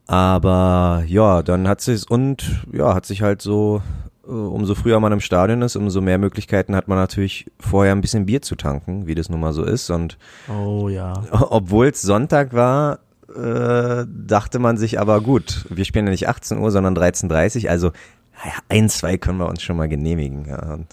Aber 0.07 1.05
ja, 1.07 1.43
dann 1.43 1.69
hat 1.69 1.81
sich 1.81 2.11
und 2.11 2.65
ja, 2.73 2.95
hat 2.95 3.07
sich 3.07 3.23
halt 3.23 3.43
so, 3.43 3.81
äh, 4.27 4.31
umso 4.31 4.75
früher 4.75 4.99
man 4.99 5.13
im 5.13 5.21
Stadion 5.21 5.63
ist, 5.63 5.77
umso 5.77 6.01
mehr 6.01 6.19
Möglichkeiten 6.19 6.75
hat 6.75 6.89
man 6.89 6.99
natürlich 6.99 7.47
vorher 7.61 7.93
ein 7.93 8.01
bisschen 8.01 8.27
Bier 8.27 8.43
zu 8.43 8.57
tanken, 8.57 9.07
wie 9.07 9.15
das 9.15 9.29
nun 9.29 9.41
mal 9.41 9.53
so 9.53 9.63
ist. 9.63 9.89
Und 9.91 10.19
Oh 10.49 10.89
ja. 10.89 11.13
obwohl 11.31 11.87
es 11.89 12.03
Sonntag 12.03 12.53
war, 12.55 12.99
äh, 13.37 14.05
dachte 14.09 14.59
man 14.59 14.77
sich 14.79 14.99
aber 14.99 15.21
gut, 15.21 15.65
wir 15.69 15.85
spielen 15.85 16.07
ja 16.07 16.11
nicht 16.11 16.29
18 16.29 16.59
Uhr, 16.59 16.73
sondern 16.73 16.97
13.30 16.97 17.65
Uhr, 17.65 17.71
also 17.71 17.93
naja, 18.43 18.57
ein, 18.69 18.89
zwei 18.89 19.17
können 19.19 19.39
wir 19.39 19.49
uns 19.49 19.63
schon 19.63 19.77
mal 19.77 19.89
genehmigen. 19.89 20.47
Ja. 20.49 20.73
Und 20.73 20.87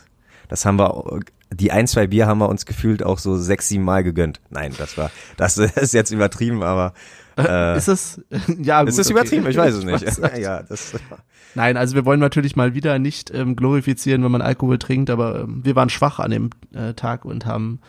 das 0.50 0.64
haben 0.66 0.78
wir, 0.78 1.22
die 1.54 1.72
ein, 1.72 1.88
zwei 1.88 2.08
Bier 2.08 2.28
haben 2.28 2.40
wir 2.40 2.50
uns 2.50 2.66
gefühlt 2.66 3.04
auch 3.04 3.20
so 3.20 3.38
sechs, 3.38 3.70
sieben 3.70 3.84
Mal 3.84 4.04
gegönnt. 4.04 4.42
Nein, 4.50 4.74
das 4.78 4.98
war, 4.98 5.12
das 5.38 5.58
ist 5.76 5.94
jetzt 5.94 6.12
übertrieben, 6.12 6.64
aber 6.64 6.94
äh, 7.38 7.78
ist 7.78 7.88
es? 7.88 8.22
ja, 8.60 8.82
gut, 8.82 8.90
ist 8.90 9.00
es 9.00 9.08
okay. 9.08 9.14
übertrieben? 9.14 9.48
Ich 9.48 9.58
weiß 9.58 9.76
es 9.76 9.84
nicht. 9.86 10.22
weiß 10.22 10.40
ja, 10.40 10.64
das, 10.64 10.94
Nein, 11.56 11.78
also 11.78 11.96
wir 11.96 12.06
wollen 12.06 12.20
natürlich 12.20 12.56
mal 12.56 12.74
wieder 12.74 13.00
nicht 13.00 13.32
ähm, 13.34 13.56
glorifizieren, 13.56 14.24
wenn 14.24 14.32
man 14.32 14.42
Alkohol 14.42 14.78
trinkt, 14.78 15.10
aber 15.10 15.42
ähm, 15.42 15.62
wir 15.64 15.76
waren 15.76 15.90
schwach 15.90 16.20
an 16.20 16.32
dem 16.32 16.50
äh, 16.74 16.94
Tag 16.94 17.26
und 17.26 17.46
haben 17.46 17.80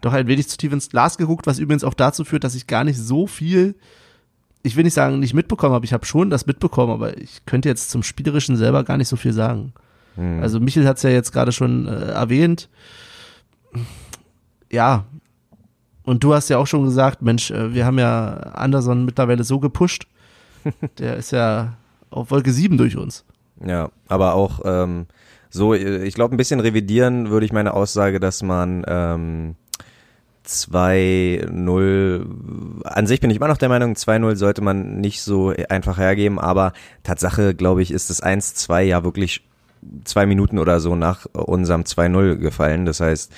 doch 0.00 0.12
ein 0.12 0.26
wenig 0.28 0.48
zu 0.48 0.56
tief 0.56 0.72
ins 0.72 0.90
Glas 0.90 1.18
geguckt, 1.18 1.46
was 1.46 1.58
übrigens 1.58 1.84
auch 1.84 1.94
dazu 1.94 2.24
führt, 2.24 2.44
dass 2.44 2.54
ich 2.54 2.66
gar 2.66 2.84
nicht 2.84 2.98
so 2.98 3.26
viel, 3.26 3.74
ich 4.62 4.76
will 4.76 4.84
nicht 4.84 4.94
sagen, 4.94 5.18
nicht 5.18 5.34
mitbekommen 5.34 5.74
habe, 5.74 5.84
ich 5.84 5.92
habe 5.92 6.06
schon 6.06 6.30
das 6.30 6.46
mitbekommen, 6.46 6.92
aber 6.92 7.16
ich 7.18 7.44
könnte 7.46 7.68
jetzt 7.68 7.90
zum 7.90 8.02
Spielerischen 8.02 8.56
selber 8.56 8.84
gar 8.84 8.96
nicht 8.96 9.08
so 9.08 9.16
viel 9.16 9.32
sagen. 9.32 9.72
Hm. 10.18 10.42
Also 10.42 10.58
Michel 10.58 10.86
hat 10.86 10.96
es 10.96 11.04
ja 11.04 11.10
jetzt 11.10 11.32
gerade 11.32 11.52
schon 11.52 11.86
äh, 11.86 12.10
erwähnt. 12.10 12.68
Ja. 14.70 15.04
Und 16.04 16.24
du 16.24 16.34
hast 16.34 16.48
ja 16.48 16.58
auch 16.58 16.66
schon 16.66 16.84
gesagt, 16.84 17.22
Mensch, 17.22 17.52
äh, 17.52 17.72
wir 17.72 17.86
haben 17.86 17.98
ja 17.98 18.34
Anderson 18.54 19.04
mittlerweile 19.04 19.44
so 19.44 19.60
gepusht. 19.60 20.08
Der 20.98 21.16
ist 21.16 21.30
ja 21.30 21.74
auf 22.10 22.32
Wolke 22.32 22.52
7 22.52 22.76
durch 22.76 22.96
uns. 22.96 23.24
Ja, 23.64 23.90
aber 24.08 24.34
auch 24.34 24.60
ähm, 24.64 25.06
so, 25.50 25.74
ich 25.74 26.14
glaube, 26.14 26.34
ein 26.34 26.36
bisschen 26.36 26.60
revidieren 26.60 27.30
würde 27.30 27.46
ich 27.46 27.52
meine 27.52 27.74
Aussage, 27.74 28.18
dass 28.18 28.42
man 28.42 28.84
ähm, 28.88 29.54
2-0, 30.46 32.84
an 32.84 33.06
sich 33.06 33.20
bin 33.20 33.30
ich 33.30 33.36
immer 33.36 33.48
noch 33.48 33.58
der 33.58 33.68
Meinung, 33.68 33.94
2-0 33.94 34.36
sollte 34.36 34.62
man 34.62 35.00
nicht 35.00 35.22
so 35.22 35.52
einfach 35.68 35.98
hergeben, 35.98 36.38
aber 36.38 36.72
Tatsache, 37.02 37.54
glaube 37.54 37.82
ich, 37.82 37.90
ist 37.90 38.10
das 38.10 38.22
1-2 38.22 38.82
ja 38.82 39.02
wirklich 39.04 39.47
zwei 40.04 40.26
Minuten 40.26 40.58
oder 40.58 40.80
so 40.80 40.96
nach 40.96 41.26
unserem 41.32 41.82
2-0 41.82 42.36
gefallen. 42.36 42.86
Das 42.86 43.00
heißt, 43.00 43.32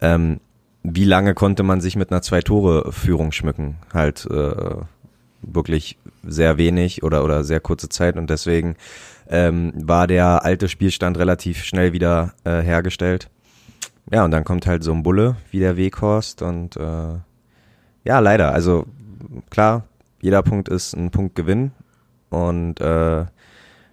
ähm, 0.00 0.40
wie 0.82 1.04
lange 1.04 1.34
konnte 1.34 1.62
man 1.62 1.80
sich 1.80 1.96
mit 1.96 2.10
einer 2.10 2.22
Zwei-Tore-Führung 2.22 3.32
schmücken? 3.32 3.76
Halt 3.92 4.26
äh, 4.26 4.76
wirklich 5.42 5.98
sehr 6.22 6.58
wenig 6.58 7.02
oder, 7.02 7.24
oder 7.24 7.44
sehr 7.44 7.60
kurze 7.60 7.88
Zeit 7.88 8.16
und 8.16 8.30
deswegen 8.30 8.76
ähm, 9.28 9.72
war 9.76 10.06
der 10.06 10.44
alte 10.44 10.68
Spielstand 10.68 11.18
relativ 11.18 11.64
schnell 11.64 11.92
wieder 11.92 12.34
äh, 12.44 12.60
hergestellt. 12.60 13.28
Ja, 14.10 14.24
und 14.24 14.30
dann 14.30 14.44
kommt 14.44 14.66
halt 14.66 14.82
so 14.82 14.92
ein 14.92 15.02
Bulle 15.02 15.36
wie 15.50 15.60
der 15.60 15.76
Weghorst 15.76 16.42
und 16.42 16.76
äh, 16.76 17.18
ja, 18.04 18.18
leider. 18.18 18.52
Also 18.52 18.86
klar, 19.50 19.84
jeder 20.20 20.42
Punkt 20.42 20.68
ist 20.68 20.94
ein 20.94 21.10
Punktgewinn 21.10 21.72
und 22.30 22.80
äh, 22.80 23.24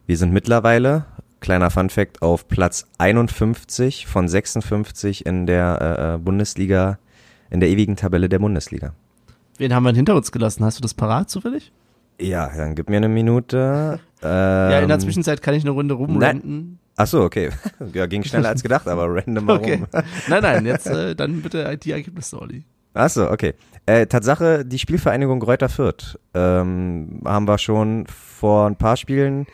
wir 0.06 0.18
sind 0.18 0.34
mittlerweile, 0.34 1.06
kleiner 1.40 1.70
Funfact, 1.70 2.22
auf 2.22 2.48
Platz 2.48 2.86
51 2.98 4.08
von 4.08 4.28
56 4.28 5.26
in 5.26 5.46
der 5.46 6.16
äh, 6.16 6.18
Bundesliga, 6.20 7.00
in 7.50 7.60
der 7.60 7.70
ewigen 7.70 7.96
Tabelle 7.96 8.30
der 8.30 8.40
Bundesliga. 8.40 8.94
Wen 9.58 9.74
haben 9.74 9.84
wir 9.84 9.90
denn 9.90 9.98
hinter 9.98 10.16
uns 10.16 10.32
gelassen? 10.32 10.64
Hast 10.64 10.78
du 10.78 10.82
das 10.82 10.94
parat 10.94 11.30
zufällig? 11.30 11.72
Ja, 12.20 12.50
dann 12.56 12.76
gib 12.76 12.90
mir 12.90 12.98
eine 12.98 13.10
Minute. 13.10 14.00
Ähm, 14.22 14.72
ja, 14.72 14.80
in 14.80 14.88
der 14.88 15.00
Zwischenzeit 15.00 15.42
kann 15.42 15.54
ich 15.54 15.64
eine 15.64 15.72
Runde 15.72 15.94
rumrenten. 15.94 16.80
Ach 16.98 17.08
so, 17.08 17.24
okay. 17.24 17.50
Ja, 17.94 18.06
ging 18.08 18.24
schneller 18.24 18.50
als 18.50 18.62
gedacht, 18.62 18.88
aber 18.88 19.08
random 19.16 19.46
mal 19.46 19.58
Okay. 19.58 19.76
rum. 19.76 19.88
Nein, 20.28 20.42
nein, 20.42 20.66
jetzt 20.66 20.88
äh, 20.88 21.16
dann 21.16 21.42
bitte 21.42 21.78
die 21.78 21.92
Ergebnisse, 21.92 22.40
Olli. 22.42 22.66
Ach 22.94 23.10
so, 23.10 23.30
okay. 23.32 23.54
Äh, 23.86 24.06
Tatsache, 24.08 24.66
die 24.66 24.80
Spielvereinigung 24.80 25.40
Greuther 25.40 25.70
Fürth 25.70 26.20
ähm, 26.34 27.22
haben 27.24 27.48
wir 27.48 27.58
schon 27.58 28.06
vor 28.08 28.68
ein 28.68 28.76
paar 28.76 28.98
Spielen 28.98 29.48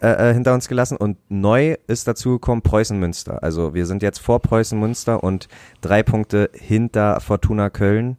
äh, 0.00 0.30
äh, 0.30 0.34
hinter 0.34 0.54
uns 0.54 0.68
gelassen 0.68 0.96
und 0.96 1.18
neu 1.28 1.76
ist 1.86 2.08
dazu 2.08 2.30
gekommen 2.32 2.62
Preußen 2.62 2.98
Münster. 2.98 3.42
Also 3.42 3.74
wir 3.74 3.86
sind 3.86 4.02
jetzt 4.02 4.18
vor 4.18 4.40
Preußen 4.40 4.78
Münster 4.78 5.22
und 5.22 5.48
drei 5.80 6.02
Punkte 6.02 6.50
hinter 6.54 7.20
Fortuna 7.20 7.70
Köln. 7.70 8.16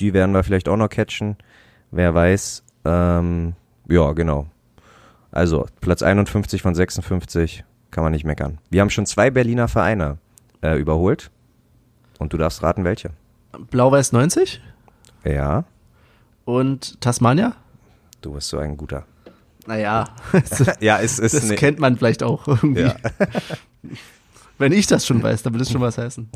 Die 0.00 0.14
werden 0.14 0.32
wir 0.34 0.42
vielleicht 0.42 0.68
auch 0.68 0.76
noch 0.76 0.88
catchen. 0.88 1.36
Wer 1.90 2.14
weiß. 2.14 2.64
Ähm, 2.84 3.54
ja, 3.88 4.12
genau. 4.12 4.46
Also 5.30 5.66
Platz 5.80 6.02
51 6.02 6.60
von 6.62 6.74
56 6.74 7.64
kann 7.90 8.02
man 8.02 8.12
nicht 8.12 8.24
meckern. 8.24 8.58
Wir 8.70 8.80
haben 8.80 8.90
schon 8.90 9.06
zwei 9.06 9.30
Berliner 9.30 9.68
Vereine 9.68 10.18
äh, 10.62 10.76
überholt. 10.78 11.30
Und 12.18 12.32
du 12.32 12.36
darfst 12.38 12.62
raten, 12.62 12.84
welche. 12.84 13.10
Blau-Weiß 13.70 14.12
90 14.12 14.60
Ja, 15.24 15.64
und 16.44 17.00
Tasmania? 17.00 17.52
du 18.22 18.32
bist 18.32 18.48
so 18.48 18.58
ein 18.58 18.76
guter. 18.76 19.04
Naja, 19.66 20.06
Ja, 20.80 21.00
es 21.00 21.18
ist 21.18 21.34
das 21.34 21.44
ne- 21.48 21.54
kennt 21.54 21.78
man 21.78 21.96
vielleicht 21.96 22.22
auch 22.22 22.46
irgendwie. 22.48 22.82
Ja. 22.82 22.96
Wenn 24.58 24.72
ich 24.72 24.86
das 24.86 25.06
schon 25.06 25.22
weiß, 25.22 25.42
dann 25.42 25.54
will 25.54 25.60
es 25.60 25.70
schon 25.72 25.80
was 25.80 25.98
heißen. 25.98 26.28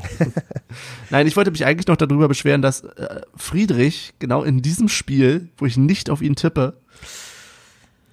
Nein, 1.11 1.27
ich 1.29 1.37
wollte 1.37 1.51
mich 1.53 1.65
eigentlich 1.65 1.87
noch 1.87 1.97
darüber 1.97 2.27
beschweren, 2.29 2.61
dass 2.63 2.83
äh, 2.83 3.21
Friedrich 3.37 4.15
genau 4.19 4.43
in 4.43 4.63
diesem 4.63 4.89
Spiel, 4.89 5.49
wo 5.59 5.67
ich 5.67 5.77
nicht 5.77 6.11
auf 6.11 6.23
ihn 6.23 6.35
tippe, 6.35 6.75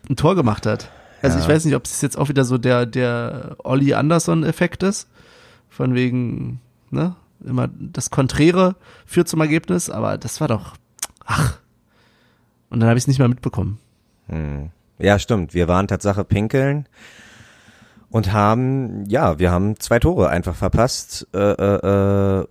ein 0.10 0.16
Tor 0.16 0.36
gemacht 0.36 0.66
hat. 0.66 0.92
Also 1.24 1.38
Ja. 1.38 1.44
ich 1.44 1.50
weiß 1.50 1.66
nicht, 1.66 1.76
ob 1.76 1.86
es 1.86 2.02
jetzt 2.02 2.18
auch 2.18 2.30
wieder 2.30 2.44
so 2.46 2.58
der, 2.60 2.86
der 2.86 3.56
Olli 3.64 3.94
Anderson-Effekt 3.94 4.84
ist. 4.84 5.08
Von 5.70 5.96
wegen, 5.96 6.60
ne, 6.92 7.16
immer 7.44 7.70
das 7.80 8.12
Konträre 8.12 8.76
führt 9.08 9.28
zum 9.28 9.42
Ergebnis, 9.42 9.90
aber 9.90 10.18
das 10.20 10.40
war 10.42 10.48
doch, 10.48 10.76
ach. 11.26 11.58
Und 12.70 12.82
dann 12.82 12.90
habe 12.90 12.98
ich 13.00 13.04
es 13.06 13.08
nicht 13.08 13.18
mehr 13.20 13.30
mitbekommen. 13.30 13.80
Hm. 14.28 14.70
Ja, 15.00 15.20
stimmt. 15.20 15.54
Wir 15.54 15.68
waren 15.68 15.88
Tatsache 15.88 16.24
pinkeln 16.24 16.88
und 18.10 18.32
haben, 18.32 19.06
ja, 19.08 19.40
wir 19.40 19.52
haben 19.52 19.80
zwei 19.80 20.00
Tore 20.00 20.30
einfach 20.30 20.56
verpasst. 20.56 21.28
Äh, 21.34 21.40
äh, 21.40 22.42
äh, 22.42 22.46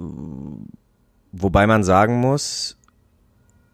wobei 1.32 1.66
man 1.66 1.84
sagen 1.84 2.20
muss, 2.20 2.76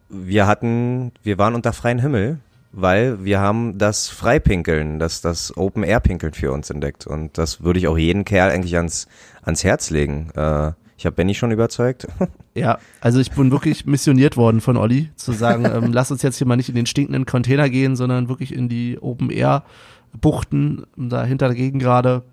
wir 0.09 0.47
hatten, 0.47 1.13
wir 1.23 1.39
waren 1.39 1.55
unter 1.55 1.73
freiem 1.73 1.99
Himmel, 1.99 2.41
weil 2.73 3.25
wir 3.25 3.41
haben 3.41 3.79
das 3.79 4.09
Freipinkeln, 4.09 4.99
das, 4.99 5.21
das 5.21 5.57
Open-Air-Pinkeln 5.57 6.35
für 6.35 6.53
uns 6.53 6.71
entdeckt. 6.71 7.07
Und 7.07 7.39
das 7.39 7.63
würde 7.63 7.79
ich 7.79 7.89
auch 7.89 7.99
jeden 7.99 8.25
Kerl 8.25 8.51
eigentlich 8.51 8.77
ans, 8.77 9.09
ans 9.43 9.65
Herz 9.65 9.91
legen. 9.91 10.31
Äh, 10.35 10.73
ich 10.99 11.07
habe 11.07 11.15
Benny 11.15 11.35
schon 11.35 11.51
überzeugt. 11.51 12.07
Ja, 12.55 12.81
also 13.01 13.21
ich 13.21 13.31
bin 13.31 13.53
wirklich 13.53 13.87
missioniert 13.87 14.37
worden 14.37 14.61
von 14.61 14.77
Olli, 14.77 15.11
zu 15.15 15.31
sagen, 15.31 15.65
ähm, 15.65 15.93
lass 15.93 16.11
uns 16.11 16.23
jetzt 16.23 16.39
hier 16.39 16.47
mal 16.49 16.57
nicht 16.57 16.69
in 16.69 16.75
den 16.75 16.87
stinkenden 16.87 17.25
Container 17.25 17.71
gehen, 17.71 17.95
sondern 17.95 18.29
wirklich 18.29 18.53
in 18.53 18.69
die 18.69 18.99
Open 19.01 19.31
Air 19.31 19.63
Buchten, 20.21 20.85
da 20.97 21.25
hinter 21.25 21.47
dagegen 21.47 21.79
gerade. 21.79 22.25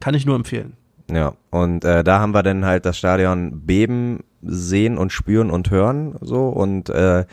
Kann 0.00 0.14
ich 0.14 0.24
nur 0.24 0.34
empfehlen. 0.34 0.78
Ja, 1.12 1.34
und 1.50 1.84
äh, 1.84 2.02
da 2.02 2.20
haben 2.20 2.32
wir 2.32 2.42
dann 2.42 2.64
halt 2.64 2.86
das 2.86 2.96
Stadion 2.96 3.66
beben 3.66 4.20
sehen 4.40 4.96
und 4.96 5.12
spüren 5.12 5.50
und 5.50 5.70
hören 5.70 6.16
so 6.22 6.48
und 6.48 6.88
äh, 6.88 7.26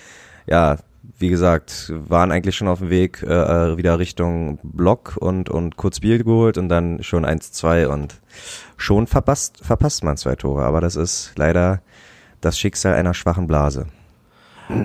ja, 0.48 0.76
wie 1.18 1.30
gesagt, 1.30 1.94
waren 1.96 2.34
eigentlich 2.34 2.58
schon 2.58 2.68
auf 2.68 2.80
dem 2.80 2.90
Weg 2.90 3.24
äh, 3.24 3.78
wieder 3.78 4.00
Richtung 4.00 4.60
Block 4.64 5.16
und 5.18 5.50
und 5.50 5.78
kurz 5.78 6.02
Bier 6.02 6.22
geholt 6.22 6.58
und 6.58 6.68
dann 6.68 7.04
schon 7.04 7.26
1-2 7.26 7.88
und 7.88 8.20
schon 8.80 9.06
verpasst 9.08 9.60
verpasst 9.64 10.04
man 10.04 10.18
zwei 10.18 10.36
Tore, 10.36 10.64
aber 10.64 10.82
das 10.82 10.96
ist 10.96 11.34
leider 11.36 11.82
das 12.42 12.58
Schicksal 12.58 12.96
einer 12.96 13.14
schwachen 13.14 13.46
Blase. 13.48 13.86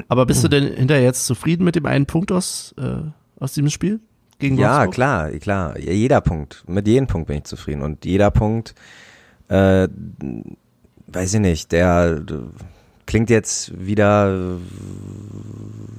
Aber 0.09 0.27
bist 0.27 0.43
du 0.43 0.49
denn 0.49 0.75
hinterher 0.75 1.03
jetzt 1.05 1.27
zufrieden 1.27 1.65
mit 1.65 1.77
dem 1.77 1.87
einen 1.87 2.07
Punkt 2.07 2.33
aus, 2.33 2.75
äh, 2.79 3.03
aus 3.39 3.53
diesem 3.53 3.71
Spiel? 3.71 4.01
Gegen 4.39 4.57
Ja, 4.59 4.79
Wolfsburg? 4.79 4.95
klar, 4.95 5.31
klar. 5.33 5.79
Jeder 5.79 6.21
Punkt. 6.21 6.65
Mit 6.67 6.87
jedem 6.89 7.07
Punkt 7.07 7.29
bin 7.29 7.39
ich 7.39 7.45
zufrieden. 7.45 7.83
Und 7.83 8.05
jeder 8.05 8.31
Punkt, 8.31 8.75
äh, 9.49 9.87
weiß 11.07 11.35
ich 11.35 11.41
nicht, 11.41 11.71
der 11.73 12.23
äh, 12.29 12.35
klingt 13.07 13.31
jetzt 13.31 13.79
wieder, 13.79 14.57
äh, 14.57 14.59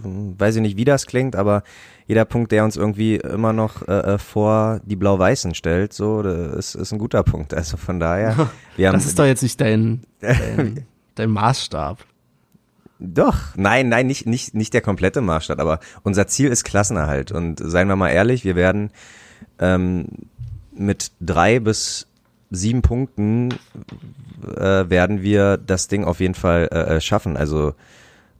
weiß 0.03 0.55
ich 0.57 0.61
nicht, 0.61 0.77
wie 0.77 0.85
das 0.85 1.05
klingt, 1.05 1.35
aber 1.35 1.63
jeder 2.07 2.25
Punkt, 2.25 2.51
der 2.51 2.63
uns 2.63 2.77
irgendwie 2.77 3.15
immer 3.15 3.53
noch 3.53 3.87
äh, 3.87 4.13
äh, 4.13 4.17
vor 4.17 4.79
die 4.85 4.95
Blau-Weißen 4.95 5.55
stellt, 5.55 5.93
so, 5.93 6.21
ist, 6.21 6.75
ist 6.75 6.91
ein 6.91 6.99
guter 6.99 7.23
Punkt. 7.23 7.53
Also 7.53 7.77
von 7.77 7.99
daher, 7.99 8.49
wir 8.75 8.87
haben, 8.87 8.95
Das 8.95 9.05
ist 9.05 9.17
doch 9.17 9.25
jetzt 9.25 9.41
nicht 9.41 9.59
dein, 9.59 10.01
dein, 10.19 10.85
dein 11.15 11.29
Maßstab. 11.31 12.05
Doch, 12.99 13.55
nein, 13.55 13.89
nein, 13.89 14.07
nicht, 14.07 14.25
nicht, 14.25 14.53
nicht 14.53 14.73
der 14.73 14.81
komplette 14.81 15.21
Maßstab, 15.21 15.59
aber 15.59 15.79
unser 16.03 16.27
Ziel 16.27 16.49
ist 16.49 16.63
Klassenerhalt. 16.63 17.31
Und 17.31 17.59
seien 17.59 17.87
wir 17.87 17.95
mal 17.95 18.09
ehrlich, 18.09 18.45
wir 18.45 18.55
werden 18.55 18.91
ähm, 19.59 20.07
mit 20.71 21.11
drei 21.19 21.59
bis 21.59 22.07
sieben 22.51 22.81
Punkten 22.81 23.51
äh, 24.55 24.89
werden 24.89 25.21
wir 25.21 25.57
das 25.57 25.87
Ding 25.87 26.05
auf 26.05 26.19
jeden 26.19 26.35
Fall 26.35 26.69
äh, 26.71 26.95
äh, 26.95 27.01
schaffen. 27.01 27.35
Also 27.35 27.73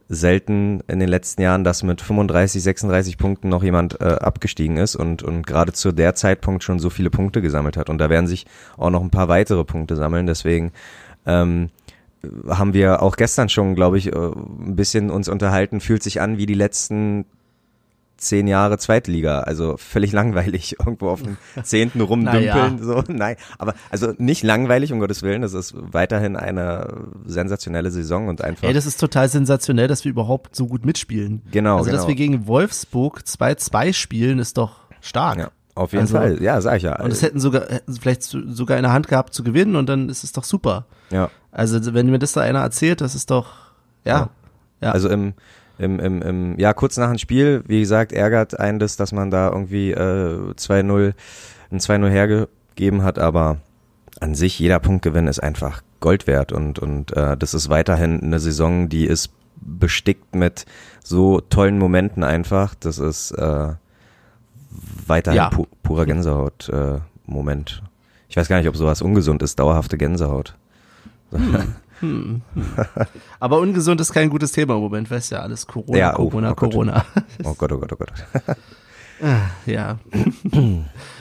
selten 0.08 0.80
in 0.86 1.00
den 1.00 1.08
letzten 1.08 1.42
Jahren, 1.42 1.64
dass 1.64 1.82
mit 1.82 2.00
35, 2.00 2.62
36 2.62 3.18
Punkten 3.18 3.48
noch 3.48 3.62
jemand 3.62 4.00
äh, 4.00 4.04
abgestiegen 4.04 4.76
ist 4.76 4.94
und, 4.94 5.22
und 5.22 5.46
gerade 5.46 5.72
zu 5.72 5.92
der 5.92 6.14
Zeitpunkt 6.14 6.62
schon 6.62 6.78
so 6.78 6.90
viele 6.90 7.10
Punkte 7.10 7.42
gesammelt 7.42 7.76
hat. 7.76 7.90
Und 7.90 7.98
da 7.98 8.08
werden 8.08 8.26
sich 8.26 8.46
auch 8.76 8.90
noch 8.90 9.02
ein 9.02 9.10
paar 9.10 9.28
weitere 9.28 9.64
Punkte 9.64 9.96
sammeln. 9.96 10.26
Deswegen 10.26 10.72
ähm, 11.26 11.70
haben 12.48 12.72
wir 12.72 13.02
auch 13.02 13.16
gestern 13.16 13.48
schon, 13.48 13.74
glaube 13.74 13.98
ich, 13.98 14.12
äh, 14.12 14.16
ein 14.16 14.76
bisschen 14.76 15.10
uns 15.10 15.28
unterhalten. 15.28 15.80
Fühlt 15.80 16.02
sich 16.02 16.20
an 16.20 16.38
wie 16.38 16.46
die 16.46 16.54
letzten 16.54 17.24
zehn 18.18 18.46
Jahre 18.46 18.78
Zweitliga, 18.78 19.40
also 19.40 19.76
völlig 19.76 20.12
langweilig, 20.12 20.76
irgendwo 20.78 21.10
auf 21.10 21.22
dem 21.22 21.36
Zehnten 21.62 22.00
rumdümpeln, 22.00 22.46
Naja. 22.46 22.78
so, 22.80 23.02
nein, 23.08 23.36
aber 23.58 23.74
also 23.90 24.14
nicht 24.18 24.42
langweilig, 24.42 24.92
um 24.92 25.00
Gottes 25.00 25.22
Willen, 25.22 25.42
das 25.42 25.52
ist 25.52 25.74
weiterhin 25.76 26.36
eine 26.36 27.04
sensationelle 27.26 27.90
Saison 27.90 28.28
und 28.28 28.42
einfach, 28.42 28.66
Ey, 28.68 28.72
das 28.74 28.86
ist 28.86 28.98
total 28.98 29.28
sensationell, 29.28 29.86
dass 29.88 30.04
wir 30.04 30.10
überhaupt 30.10 30.56
so 30.56 30.66
gut 30.66 30.86
mitspielen. 30.86 31.42
Genau, 31.50 31.76
Also, 31.78 31.90
dass 31.90 32.00
genau. 32.00 32.08
wir 32.08 32.14
gegen 32.14 32.46
Wolfsburg 32.46 33.20
2-2 33.26 33.92
spielen, 33.92 34.38
ist 34.38 34.56
doch 34.56 34.80
stark. 35.00 35.38
ja, 35.38 35.50
auf 35.74 35.92
jeden 35.92 36.02
Also- 36.02 36.16
Fall, 36.16 36.42
ja, 36.42 36.60
sag 36.62 36.78
ich 36.78 36.84
ja. 36.84 36.98
Und 37.02 37.12
es 37.12 37.20
hätten 37.22 37.38
sogar, 37.40 37.68
hätten 37.68 37.92
sie 37.92 38.00
vielleicht 38.00 38.22
so- 38.22 38.40
sogar 38.50 38.78
in 38.78 38.82
der 38.84 38.92
Hand 38.92 39.08
gehabt 39.08 39.34
zu 39.34 39.44
gewinnen 39.44 39.76
und 39.76 39.88
dann 39.88 40.08
ist 40.08 40.24
es 40.24 40.32
doch 40.32 40.44
super. 40.44 40.86
ja, 41.10 41.30
Also, 41.52 41.92
wenn 41.94 42.06
mir 42.10 42.18
das 42.18 42.32
da 42.32 42.40
einer 42.40 42.60
erzählt, 42.60 43.00
das 43.02 43.14
ist 43.14 43.30
doch, 43.30 43.48
ja. 44.04 44.30
Ja. 44.80 44.90
also 44.92 45.08
im, 45.08 45.34
im, 45.78 46.00
im, 46.00 46.22
im, 46.22 46.58
ja, 46.58 46.72
kurz 46.72 46.96
nach 46.96 47.08
dem 47.08 47.18
Spiel, 47.18 47.62
wie 47.66 47.80
gesagt, 47.80 48.12
ärgert 48.12 48.58
einen 48.58 48.78
das, 48.78 48.96
dass 48.96 49.12
man 49.12 49.30
da 49.30 49.48
irgendwie 49.50 49.92
äh, 49.92 50.52
2-0, 50.54 51.12
ein 51.70 51.78
2-0 51.78 52.08
hergegeben 52.08 53.02
hat, 53.02 53.18
aber 53.18 53.58
an 54.20 54.34
sich, 54.34 54.58
jeder 54.58 54.78
Punktgewinn 54.80 55.26
ist 55.26 55.40
einfach 55.40 55.82
Gold 56.00 56.26
wert 56.26 56.52
und, 56.52 56.78
und 56.78 57.14
äh, 57.16 57.36
das 57.36 57.52
ist 57.54 57.68
weiterhin 57.68 58.22
eine 58.22 58.38
Saison, 58.38 58.88
die 58.88 59.04
ist 59.06 59.30
bestickt 59.56 60.34
mit 60.34 60.66
so 61.02 61.40
tollen 61.40 61.78
Momenten 61.78 62.24
einfach. 62.24 62.74
Das 62.74 62.98
ist 62.98 63.32
äh, 63.32 63.68
weiterhin 65.06 65.36
Ja. 65.36 65.48
pu 65.50 65.66
purer 65.82 66.06
Gänsehaut 66.06 66.68
äh, 66.68 66.98
Moment. 67.26 67.82
Ich 68.28 68.36
weiß 68.36 68.48
gar 68.48 68.58
nicht, 68.58 68.68
ob 68.68 68.76
sowas 68.76 69.02
ungesund 69.02 69.42
ist, 69.42 69.58
dauerhafte 69.58 69.96
Gänsehaut. 69.98 70.54
Aber 73.40 73.58
ungesund 73.58 74.00
ist 74.00 74.12
kein 74.12 74.30
gutes 74.30 74.52
Thema 74.52 74.74
im 74.74 74.80
Moment, 74.80 75.10
weißt 75.10 75.32
ja, 75.32 75.38
alles 75.40 75.66
Corona, 75.66 75.98
Ja, 75.98 76.12
oh, 76.18 76.28
Corona, 76.28 76.50
oh 76.52 76.54
Gott. 76.54 76.70
Corona. 76.72 77.04
Oh 77.44 77.54
Gott, 77.54 77.72
oh 77.72 77.78
Gott, 77.78 77.92
oh 77.92 77.96
Gott. 77.96 78.56
Ja. 79.64 79.98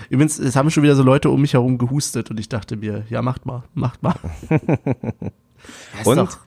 Übrigens, 0.10 0.38
es 0.38 0.58
haben 0.58 0.70
schon 0.70 0.84
wieder 0.84 0.96
so 0.96 1.04
Leute 1.04 1.30
um 1.30 1.40
mich 1.40 1.54
herum 1.54 1.78
gehustet 1.78 2.30
und 2.30 2.38
ich 2.42 2.50
dachte 2.50 2.76
mir, 2.76 3.06
ja, 3.10 3.22
macht 3.22 3.46
mal, 3.46 3.64
macht 3.74 4.04
mal. 4.04 4.16
Und 6.04 6.18
doch- 6.18 6.38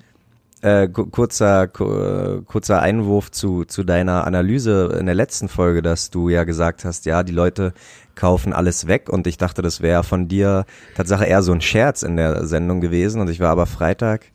äh, 0.63 0.89
ku- 0.89 1.07
kurzer, 1.07 1.69
ku- 1.69 2.43
kurzer 2.47 2.81
Einwurf 2.83 3.31
zu, 3.31 3.65
zu 3.65 3.85
deiner 3.85 4.27
Analyse 4.27 4.97
in 4.99 5.07
der 5.07 5.15
letzten 5.15 5.49
Folge, 5.49 5.83
dass 5.83 6.11
du 6.11 6.29
ja 6.29 6.45
gesagt 6.45 6.85
hast, 6.85 7.07
ja, 7.07 7.23
die 7.23 7.33
Leute 7.33 7.73
kaufen 8.15 8.53
alles 8.53 8.87
weg 8.89 9.09
und 9.09 9.27
ich 9.27 9.37
dachte, 9.39 9.63
das 9.63 9.81
wäre 9.81 10.03
von 10.03 10.27
dir 10.29 10.65
Tatsache 10.97 11.25
eher 11.25 11.43
so 11.43 11.53
ein 11.53 11.61
Scherz 11.61 12.03
in 12.03 12.17
der 12.17 12.47
Sendung 12.47 12.81
gewesen 12.81 13.21
und 13.21 13.31
ich 13.31 13.39
war 13.41 13.51
aber 13.51 13.67
Freitag, 13.67 14.27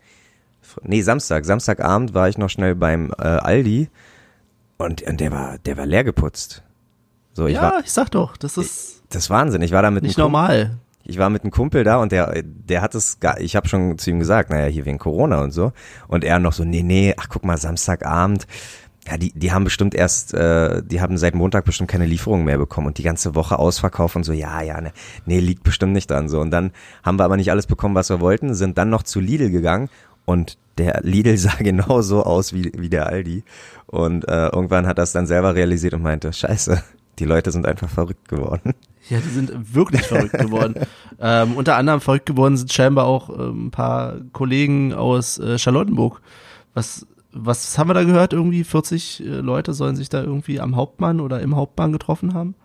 nee, 0.83 1.01
Samstag, 1.01 1.43
Samstagabend 1.45 2.13
war 2.13 2.29
ich 2.29 2.37
noch 2.37 2.49
schnell 2.49 2.75
beim 2.75 3.11
äh, 3.17 3.23
Aldi 3.23 3.89
und, 4.77 5.01
und 5.01 5.19
der 5.19 5.31
war, 5.31 5.57
der 5.59 5.75
war 5.77 5.85
leer 5.85 6.03
geputzt. 6.05 6.63
So, 7.33 7.47
ich 7.47 7.55
ja, 7.55 7.61
war, 7.63 7.79
ich 7.83 7.91
sag 7.91 8.09
doch, 8.11 8.37
das 8.37 8.57
ist 8.57 9.01
das 9.09 9.23
ist 9.23 9.29
Wahnsinn. 9.29 9.61
Ich 9.61 9.71
war 9.71 9.81
da 9.81 9.91
mit 9.91 10.03
nicht 10.03 10.17
normal. 10.17 10.77
Ich 11.05 11.17
war 11.17 11.29
mit 11.29 11.43
einem 11.43 11.51
Kumpel 11.51 11.83
da 11.83 11.97
und 11.97 12.11
der, 12.11 12.41
der 12.43 12.81
hat 12.81 12.95
es 12.95 13.19
gar, 13.19 13.39
ich 13.39 13.55
habe 13.55 13.67
schon 13.67 13.97
zu 13.97 14.09
ihm 14.09 14.19
gesagt, 14.19 14.49
naja, 14.49 14.67
hier 14.67 14.85
wegen 14.85 14.99
Corona 14.99 15.41
und 15.41 15.51
so. 15.51 15.73
Und 16.07 16.23
er 16.23 16.39
noch 16.39 16.53
so, 16.53 16.63
nee, 16.63 16.83
nee, 16.83 17.13
ach 17.17 17.27
guck 17.29 17.43
mal, 17.43 17.57
Samstagabend. 17.57 18.47
Ja, 19.05 19.17
die, 19.17 19.33
die 19.33 19.51
haben 19.51 19.65
bestimmt 19.65 19.95
erst, 19.95 20.33
äh, 20.33 20.81
die 20.81 21.01
haben 21.01 21.17
seit 21.17 21.35
Montag 21.35 21.65
bestimmt 21.65 21.89
keine 21.89 22.05
Lieferung 22.05 22.45
mehr 22.45 22.57
bekommen 22.57 22.87
und 22.87 22.97
die 22.97 23.03
ganze 23.03 23.35
Woche 23.35 23.59
Ausverkauf 23.59 24.15
und 24.15 24.23
so, 24.23 24.31
ja, 24.31 24.61
ja, 24.61 24.79
ne, 24.79 24.93
nee, 25.25 25.39
liegt 25.41 25.63
bestimmt 25.63 25.91
nicht 25.91 26.09
dran 26.09 26.29
so. 26.29 26.39
Und 26.39 26.51
dann 26.51 26.71
haben 27.03 27.19
wir 27.19 27.25
aber 27.25 27.35
nicht 27.35 27.51
alles 27.51 27.67
bekommen, 27.67 27.95
was 27.95 28.09
wir 28.09 28.21
wollten, 28.21 28.53
sind 28.53 28.77
dann 28.77 28.89
noch 28.89 29.03
zu 29.03 29.19
Lidl 29.19 29.49
gegangen 29.49 29.89
und 30.23 30.57
der 30.77 31.01
Lidl 31.03 31.37
sah 31.37 31.55
genauso 31.55 32.23
aus 32.23 32.53
wie, 32.53 32.71
wie 32.77 32.89
der 32.89 33.07
Aldi. 33.07 33.43
Und 33.87 34.25
äh, 34.29 34.47
irgendwann 34.47 34.87
hat 34.87 34.99
er 34.99 35.03
es 35.03 35.11
dann 35.11 35.27
selber 35.27 35.53
realisiert 35.53 35.93
und 35.93 36.01
meinte, 36.01 36.31
scheiße, 36.31 36.81
die 37.19 37.25
Leute 37.25 37.51
sind 37.51 37.65
einfach 37.65 37.89
verrückt 37.89 38.29
geworden. 38.29 38.73
Ja, 39.09 39.19
die 39.19 39.29
sind 39.29 39.75
wirklich 39.75 40.01
verrückt 40.03 40.37
geworden. 40.37 40.75
ähm, 41.19 41.55
unter 41.55 41.75
anderem 41.75 41.99
verrückt 41.99 42.25
geworden 42.25 42.55
sind 42.55 42.71
scheinbar 42.71 43.05
auch 43.05 43.29
ähm, 43.29 43.67
ein 43.67 43.71
paar 43.71 44.15
Kollegen 44.31 44.93
aus 44.93 45.37
äh, 45.39 45.57
Charlottenburg. 45.57 46.21
Was, 46.73 47.05
was 47.31 47.77
haben 47.77 47.89
wir 47.89 47.93
da 47.93 48.03
gehört? 48.03 48.33
Irgendwie 48.33 48.63
40 48.63 49.19
äh, 49.19 49.23
Leute 49.25 49.73
sollen 49.73 49.95
sich 49.95 50.09
da 50.09 50.21
irgendwie 50.21 50.59
am 50.59 50.75
Hauptmann 50.75 51.19
oder 51.19 51.41
im 51.41 51.55
Hauptmann 51.55 51.91
getroffen 51.91 52.33
haben 52.33 52.55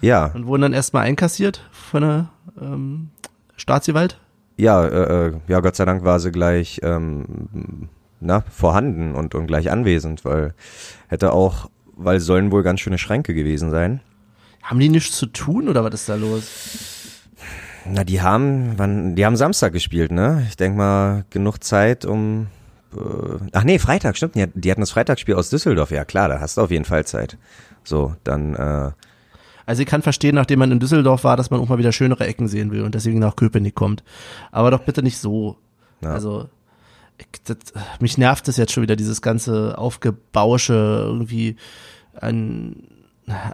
Ja, 0.00 0.26
und 0.34 0.46
wurden 0.46 0.62
dann 0.62 0.72
erstmal 0.72 1.04
einkassiert 1.04 1.68
von 1.70 2.02
der 2.02 2.28
ähm, 2.60 3.10
Staatsgewalt. 3.56 4.18
Ja, 4.56 4.84
äh, 4.84 5.26
äh, 5.26 5.32
ja, 5.48 5.60
Gott 5.60 5.76
sei 5.76 5.84
Dank 5.84 6.04
war 6.04 6.20
sie 6.20 6.30
gleich 6.32 6.80
ähm, 6.82 7.88
na, 8.20 8.42
vorhanden 8.50 9.14
und, 9.14 9.34
und 9.34 9.46
gleich 9.46 9.70
anwesend, 9.70 10.24
weil 10.24 10.54
hätte 11.08 11.32
auch, 11.32 11.70
weil 11.94 12.20
sollen 12.20 12.50
wohl 12.52 12.62
ganz 12.62 12.80
schöne 12.80 12.98
Schränke 12.98 13.34
gewesen 13.34 13.70
sein. 13.70 14.00
Haben 14.64 14.80
die 14.80 14.88
nichts 14.88 15.16
zu 15.16 15.26
tun 15.26 15.68
oder 15.68 15.84
was 15.84 15.94
ist 15.94 16.08
da 16.08 16.14
los? 16.14 16.42
Na, 17.86 18.02
die 18.02 18.22
haben, 18.22 18.78
wann, 18.78 19.14
die 19.14 19.26
haben 19.26 19.36
Samstag 19.36 19.74
gespielt, 19.74 20.10
ne? 20.10 20.46
Ich 20.48 20.56
denk 20.56 20.74
mal, 20.76 21.26
genug 21.30 21.62
Zeit, 21.62 22.06
um. 22.06 22.46
Äh, 22.96 22.98
ach 23.52 23.64
nee, 23.64 23.78
Freitag, 23.78 24.16
stimmt. 24.16 24.36
Die, 24.36 24.46
die 24.54 24.70
hatten 24.70 24.80
das 24.80 24.90
Freitagsspiel 24.90 25.34
aus 25.34 25.50
Düsseldorf. 25.50 25.90
Ja 25.90 26.06
klar, 26.06 26.28
da 26.28 26.40
hast 26.40 26.56
du 26.56 26.62
auf 26.62 26.70
jeden 26.70 26.86
Fall 26.86 27.04
Zeit. 27.06 27.36
So, 27.84 28.14
dann, 28.24 28.54
äh, 28.54 28.90
Also 29.66 29.82
ich 29.82 29.88
kann 29.88 30.00
verstehen, 30.00 30.34
nachdem 30.34 30.60
man 30.60 30.72
in 30.72 30.80
Düsseldorf 30.80 31.24
war, 31.24 31.36
dass 31.36 31.50
man 31.50 31.60
auch 31.60 31.68
mal 31.68 31.78
wieder 31.78 31.92
schönere 31.92 32.26
Ecken 32.26 32.48
sehen 32.48 32.70
will 32.70 32.82
und 32.82 32.94
deswegen 32.94 33.18
nach 33.18 33.36
Köpenick 33.36 33.74
kommt. 33.74 34.02
Aber 34.50 34.70
doch 34.70 34.80
bitte 34.80 35.02
nicht 35.02 35.18
so. 35.18 35.58
Ja. 36.00 36.12
Also 36.12 36.48
ich, 37.18 37.26
das, 37.44 37.58
mich 38.00 38.16
nervt 38.16 38.48
es 38.48 38.56
jetzt 38.56 38.72
schon 38.72 38.82
wieder, 38.82 38.96
dieses 38.96 39.20
ganze 39.20 39.76
Aufgebausche 39.76 40.72
irgendwie 41.04 41.56
an, 42.18 42.76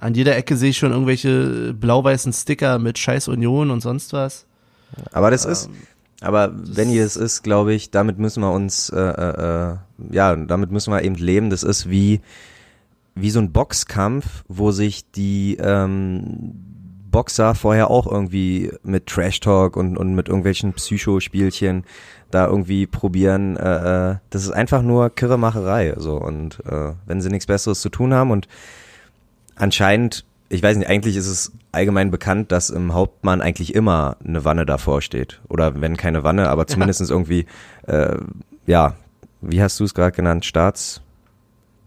an 0.00 0.14
jeder 0.14 0.36
Ecke 0.36 0.56
sehe 0.56 0.70
ich 0.70 0.78
schon 0.78 0.92
irgendwelche 0.92 1.74
blau-weißen 1.74 2.32
Sticker 2.32 2.78
mit 2.78 2.98
Scheiß 2.98 3.28
Union 3.28 3.70
und 3.70 3.80
sonst 3.80 4.12
was. 4.12 4.46
Aber 5.12 5.30
das 5.30 5.44
ist, 5.44 5.66
Ähm, 5.66 5.74
aber 6.20 6.52
wenn 6.54 6.90
ihr 6.90 7.04
es 7.04 7.16
ist, 7.16 7.42
glaube 7.42 7.72
ich, 7.72 7.90
damit 7.90 8.18
müssen 8.18 8.42
wir 8.42 8.52
uns, 8.52 8.90
äh, 8.90 9.00
äh, 9.00 9.72
äh, 9.72 9.76
ja, 10.10 10.36
damit 10.36 10.70
müssen 10.70 10.92
wir 10.92 11.02
eben 11.02 11.14
leben. 11.14 11.50
Das 11.50 11.62
ist 11.62 11.88
wie, 11.88 12.20
wie 13.14 13.30
so 13.30 13.40
ein 13.40 13.52
Boxkampf, 13.52 14.44
wo 14.48 14.70
sich 14.70 15.10
die 15.10 15.56
ähm, 15.56 16.52
Boxer 17.10 17.54
vorher 17.54 17.90
auch 17.90 18.06
irgendwie 18.06 18.70
mit 18.82 19.06
Trash 19.06 19.40
Talk 19.40 19.76
und, 19.76 19.96
und 19.96 20.14
mit 20.14 20.28
irgendwelchen 20.28 20.74
Psychospielchen 20.74 21.84
da 22.30 22.46
irgendwie 22.46 22.86
probieren. 22.86 23.56
Äh, 23.56 24.10
äh, 24.10 24.16
das 24.28 24.42
ist 24.42 24.52
einfach 24.52 24.82
nur 24.82 25.10
Kirremacherei. 25.10 25.94
So 25.96 26.16
und 26.16 26.60
äh, 26.66 26.92
wenn 27.06 27.20
sie 27.20 27.30
nichts 27.30 27.46
Besseres 27.46 27.80
zu 27.80 27.88
tun 27.88 28.12
haben 28.12 28.30
und 28.30 28.46
anscheinend, 29.60 30.24
ich 30.48 30.62
weiß 30.62 30.76
nicht, 30.76 30.88
eigentlich 30.88 31.16
ist 31.16 31.26
es 31.26 31.52
allgemein 31.72 32.10
bekannt, 32.10 32.52
dass 32.52 32.70
im 32.70 32.94
Hauptmann 32.94 33.40
eigentlich 33.40 33.74
immer 33.74 34.16
eine 34.24 34.44
Wanne 34.44 34.66
davor 34.66 35.02
steht. 35.02 35.40
Oder 35.48 35.80
wenn 35.80 35.96
keine 35.96 36.24
Wanne, 36.24 36.48
aber 36.48 36.66
zumindest 36.66 37.08
irgendwie, 37.08 37.46
äh, 37.86 38.16
ja, 38.66 38.94
wie 39.40 39.62
hast 39.62 39.78
du 39.80 39.84
es 39.84 39.94
gerade 39.94 40.12
genannt, 40.12 40.44
Staats, 40.44 41.00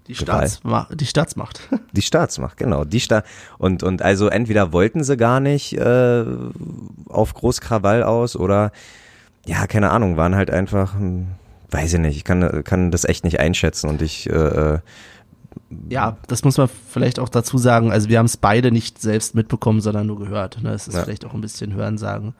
Die. 0.08 0.16
Staatsma 0.16 0.88
die 0.92 1.06
Staatsmacht. 1.06 1.70
die 1.94 2.02
Staatsmacht, 2.02 2.58
genau. 2.58 2.84
Die 2.84 3.00
Sta 3.00 3.24
und, 3.58 3.84
und 3.84 4.02
also 4.02 4.28
entweder 4.28 4.74
wollten 4.74 5.04
sie 5.04 5.18
gar 5.18 5.40
nicht 5.40 5.78
äh, 5.78 6.26
auf 7.08 7.34
Großkrawall 7.34 8.04
aus 8.04 8.36
oder 8.36 8.72
ja, 9.46 9.68
keine 9.68 9.92
Ahnung, 9.92 10.18
waren 10.18 10.36
halt 10.36 10.52
einfach, 10.52 10.94
hm, 10.94 11.28
weiß 11.72 11.94
ich 11.94 12.00
nicht, 12.00 12.18
ich 12.18 12.24
kann, 12.24 12.64
kann 12.64 12.92
das 12.92 13.04
echt 13.06 13.24
nicht 13.24 13.40
einschätzen 13.40 13.90
und 13.90 14.02
ich, 14.02 14.30
äh, 14.30 14.34
äh, 14.34 14.80
Ja, 15.90 16.18
das 16.28 16.44
muss 16.44 16.58
man 16.58 16.70
vielleicht 16.90 17.20
auch 17.20 17.30
dazu 17.30 17.58
sagen. 17.58 17.92
Also 17.92 18.10
wir 18.10 18.20
haben 18.20 18.26
es 18.26 18.38
beide 18.38 18.72
nicht 18.72 19.02
selbst 19.02 19.36
mitbekommen, 19.36 19.82
sondern 19.82 20.08
nur 20.08 20.20
gehört. 20.20 20.62
Ne? 20.62 20.72
Es 20.72 20.88
ist 20.88 20.96
Ja. 20.96 21.04
vielleicht 21.04 21.26
auch 21.26 21.34
ein 21.34 21.42
bisschen 21.42 21.74
Hörensagen. 21.74 22.34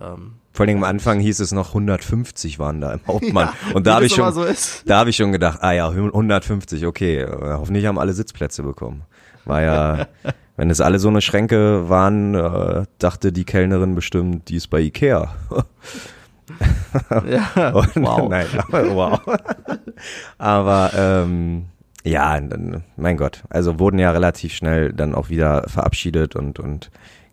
Ähm, 0.00 0.32
vor 0.52 0.66
allem 0.66 0.78
am 0.78 0.84
Anfang 0.84 1.20
hieß 1.20 1.40
es 1.40 1.52
noch 1.52 1.68
150 1.68 2.58
waren 2.58 2.80
da 2.80 2.92
im 2.94 3.00
Hauptmann. 3.06 3.48
und 3.74 3.82
wie 3.82 3.84
da 3.84 3.94
habe 3.96 4.06
ich 4.06 4.14
schon, 4.14 4.32
so. 4.32 4.44
Da 4.86 4.98
habe 4.98 5.10
ich 5.10 5.16
schon 5.16 5.32
gedacht, 5.32 5.58
ah 5.62 5.72
ja, 5.72 5.88
150, 5.88 6.86
okay, 6.86 7.20
äh, 7.20 7.54
hoffentlich 7.54 7.86
haben 7.86 7.98
alle 7.98 8.12
Sitzplätze 8.12 8.62
bekommen. 8.62 9.02
War 9.44 9.62
ja, 9.62 10.06
wenn 10.56 10.70
es 10.70 10.80
alle 10.80 10.98
so 10.98 11.08
eine 11.08 11.20
Schränke 11.20 11.88
waren, 11.88 12.34
äh, 12.34 12.84
dachte 12.98 13.32
die 13.32 13.44
Kellnerin 13.44 13.94
bestimmt, 13.94 14.48
die 14.48 14.56
ist 14.56 14.68
bei 14.68 14.80
Ikea. 14.80 15.34
Ja, 17.28 17.70
Und, 17.70 17.96
wow. 17.96 18.28
Nein, 18.28 18.46
aber, 18.56 18.94
wow. 18.94 19.20
aber 20.38 20.90
ähm, 20.94 21.66
ja, 22.06 22.40
mein 22.96 23.16
Gott, 23.16 23.42
also 23.50 23.78
wurden 23.78 23.98
ja 23.98 24.10
relativ 24.10 24.54
schnell 24.54 24.92
dann 24.92 25.14
auch 25.14 25.28
wieder 25.28 25.68
verabschiedet 25.68 26.36
und 26.36 26.58
und 26.58 26.90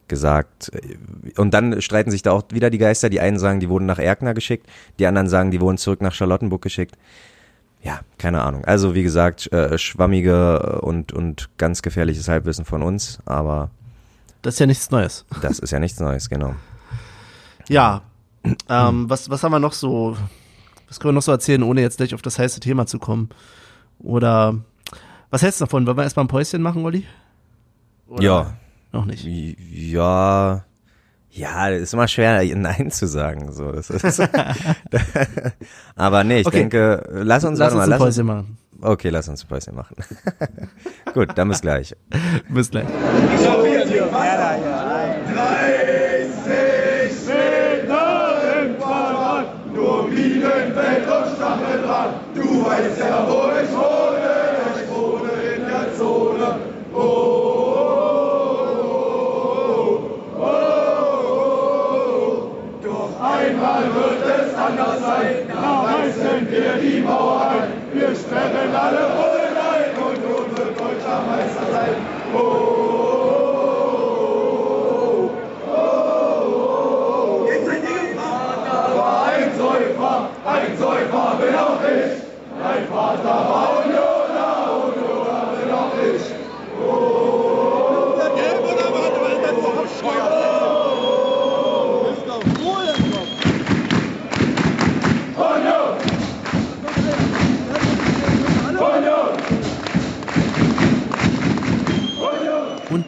gesagt. 0.07 0.71
äh, 0.73 0.97
Und 1.37 1.53
dann 1.53 1.81
streiten 1.81 2.11
sich 2.11 2.21
da 2.23 2.31
auch 2.31 2.43
wieder 2.51 2.69
die 2.69 2.77
Geister. 2.77 3.09
Die 3.09 3.19
einen 3.21 3.39
sagen, 3.39 3.59
die 3.59 3.69
wurden 3.69 3.85
nach 3.85 3.99
Erkner 3.99 4.33
geschickt, 4.33 4.67
die 4.99 5.07
anderen 5.07 5.29
sagen, 5.29 5.51
die 5.51 5.61
wurden 5.61 5.77
zurück 5.77 6.01
nach 6.01 6.13
Charlottenburg 6.13 6.61
geschickt. 6.61 6.95
ja, 7.81 7.99
keine 8.17 8.43
Ahnung. 8.43 8.65
Also 8.65 8.95
wie 8.95 9.03
gesagt, 9.03 9.51
äh, 9.51 9.77
schwammige 9.77 10.81
und, 10.81 11.11
und 11.13 11.49
ganz 11.57 11.81
gefährliches 11.81 12.27
Halbwissen 12.27 12.65
von 12.65 12.81
uns, 12.83 13.19
aber 13.25 13.71
Das 14.41 14.55
ist 14.55 14.59
ja 14.59 14.65
nichts 14.65 14.91
Neues. 14.91 15.25
das 15.41 15.59
ist 15.59 15.71
ja 15.71 15.79
nichts 15.79 15.99
Neues, 15.99 16.29
genau. 16.29 16.55
Ja, 17.69 18.01
ähm, 18.69 19.09
was, 19.09 19.29
was 19.29 19.43
haben 19.43 19.51
wir 19.53 19.59
noch 19.59 19.73
so, 19.73 20.17
was 20.87 20.99
können 20.99 21.09
wir 21.13 21.15
noch 21.15 21.21
so 21.23 21.31
erzählen, 21.31 21.63
ohne 21.63 21.81
jetzt 21.81 21.97
gleich 21.97 22.13
auf 22.13 22.21
das 22.21 22.37
heiße 22.39 22.59
Thema 22.59 22.85
zu 22.85 22.99
kommen? 22.99 23.29
Oder, 24.03 24.55
was 25.31 25.41
hältst 25.41 25.59
du 25.61 25.65
davon? 25.65 25.87
Wollen 25.87 25.97
wir 25.97 26.03
erstmal 26.03 26.25
ein 26.25 26.27
Päuschen 26.29 26.61
machen, 26.61 26.85
Olli? 26.85 27.05
Oder 28.07 28.21
Ja, 28.23 28.53
Noch 28.91 29.05
nicht. 29.05 29.23
ja, 29.25 30.63
ja, 31.31 31.69
das 31.71 31.81
ist 31.81 31.93
immer 31.95 32.07
schwer, 32.07 32.43
Nein 32.55 32.91
zu 32.91 33.07
sagen. 33.07 33.51
So, 33.53 33.71
das 33.71 33.89
ist 33.89 34.21
aber 35.95 36.23
nee, 36.23 36.41
ich 36.41 36.47
Okay. 36.47 36.57
denke, 36.57 37.03
lass 37.11 37.43
uns, 37.43 37.57
Lass 37.57 37.73
uns 37.73 37.77
mal, 37.79 37.83
ein 37.85 37.89
lass 37.89 38.01
uns, 38.01 38.15
Päuschen 38.17 38.27
machen. 38.27 38.57
okay, 38.81 39.09
lass 39.09 39.27
uns 39.29 39.43
ein 39.43 39.47
Päuschen 39.47 39.75
machen. 39.75 39.95
Gut, 41.13 41.29
dann 41.35 41.47
bis 41.49 41.61
gleich. 41.61 41.95
Bis 42.49 42.69
gleich. 42.69 42.85
Mauer 67.05 67.41
ein. 67.49 67.73
Wir 67.93 68.15
sperren 68.15 68.75
alle 68.75 69.03
Bullen 69.15 69.57
ein 69.57 69.91
und 70.03 70.57
wird 70.57 70.79
deutscher 70.79 71.21
Meister 71.27 71.65
sein. 71.71 71.95
Aber 78.65 79.23
ein 79.25 79.51
Säufer, 79.57 80.29
ein 80.45 80.77
Säufer 80.77 81.35
bin 81.39 81.55
auch 81.55 81.81
ich. 81.83 82.13
Mein 82.61 82.87
Vater 82.87 83.35
war 83.49 83.67
Unioner, 83.85 84.12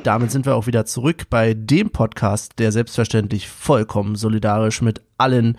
damit 0.05 0.31
sind 0.31 0.45
wir 0.45 0.55
auch 0.55 0.67
wieder 0.67 0.85
zurück 0.85 1.29
bei 1.29 1.53
dem 1.53 1.89
Podcast, 1.89 2.59
der 2.59 2.71
selbstverständlich 2.71 3.47
vollkommen 3.47 4.15
solidarisch 4.15 4.81
mit 4.81 5.01
allen 5.17 5.57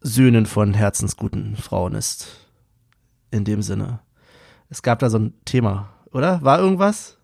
Söhnen 0.00 0.46
von 0.46 0.74
herzensguten 0.74 1.56
Frauen 1.56 1.94
ist. 1.94 2.48
In 3.30 3.44
dem 3.44 3.62
Sinne. 3.62 4.00
Es 4.68 4.82
gab 4.82 4.98
da 5.00 5.10
so 5.10 5.18
ein 5.18 5.34
Thema, 5.44 5.90
oder? 6.12 6.42
War 6.42 6.58
irgendwas? 6.58 7.18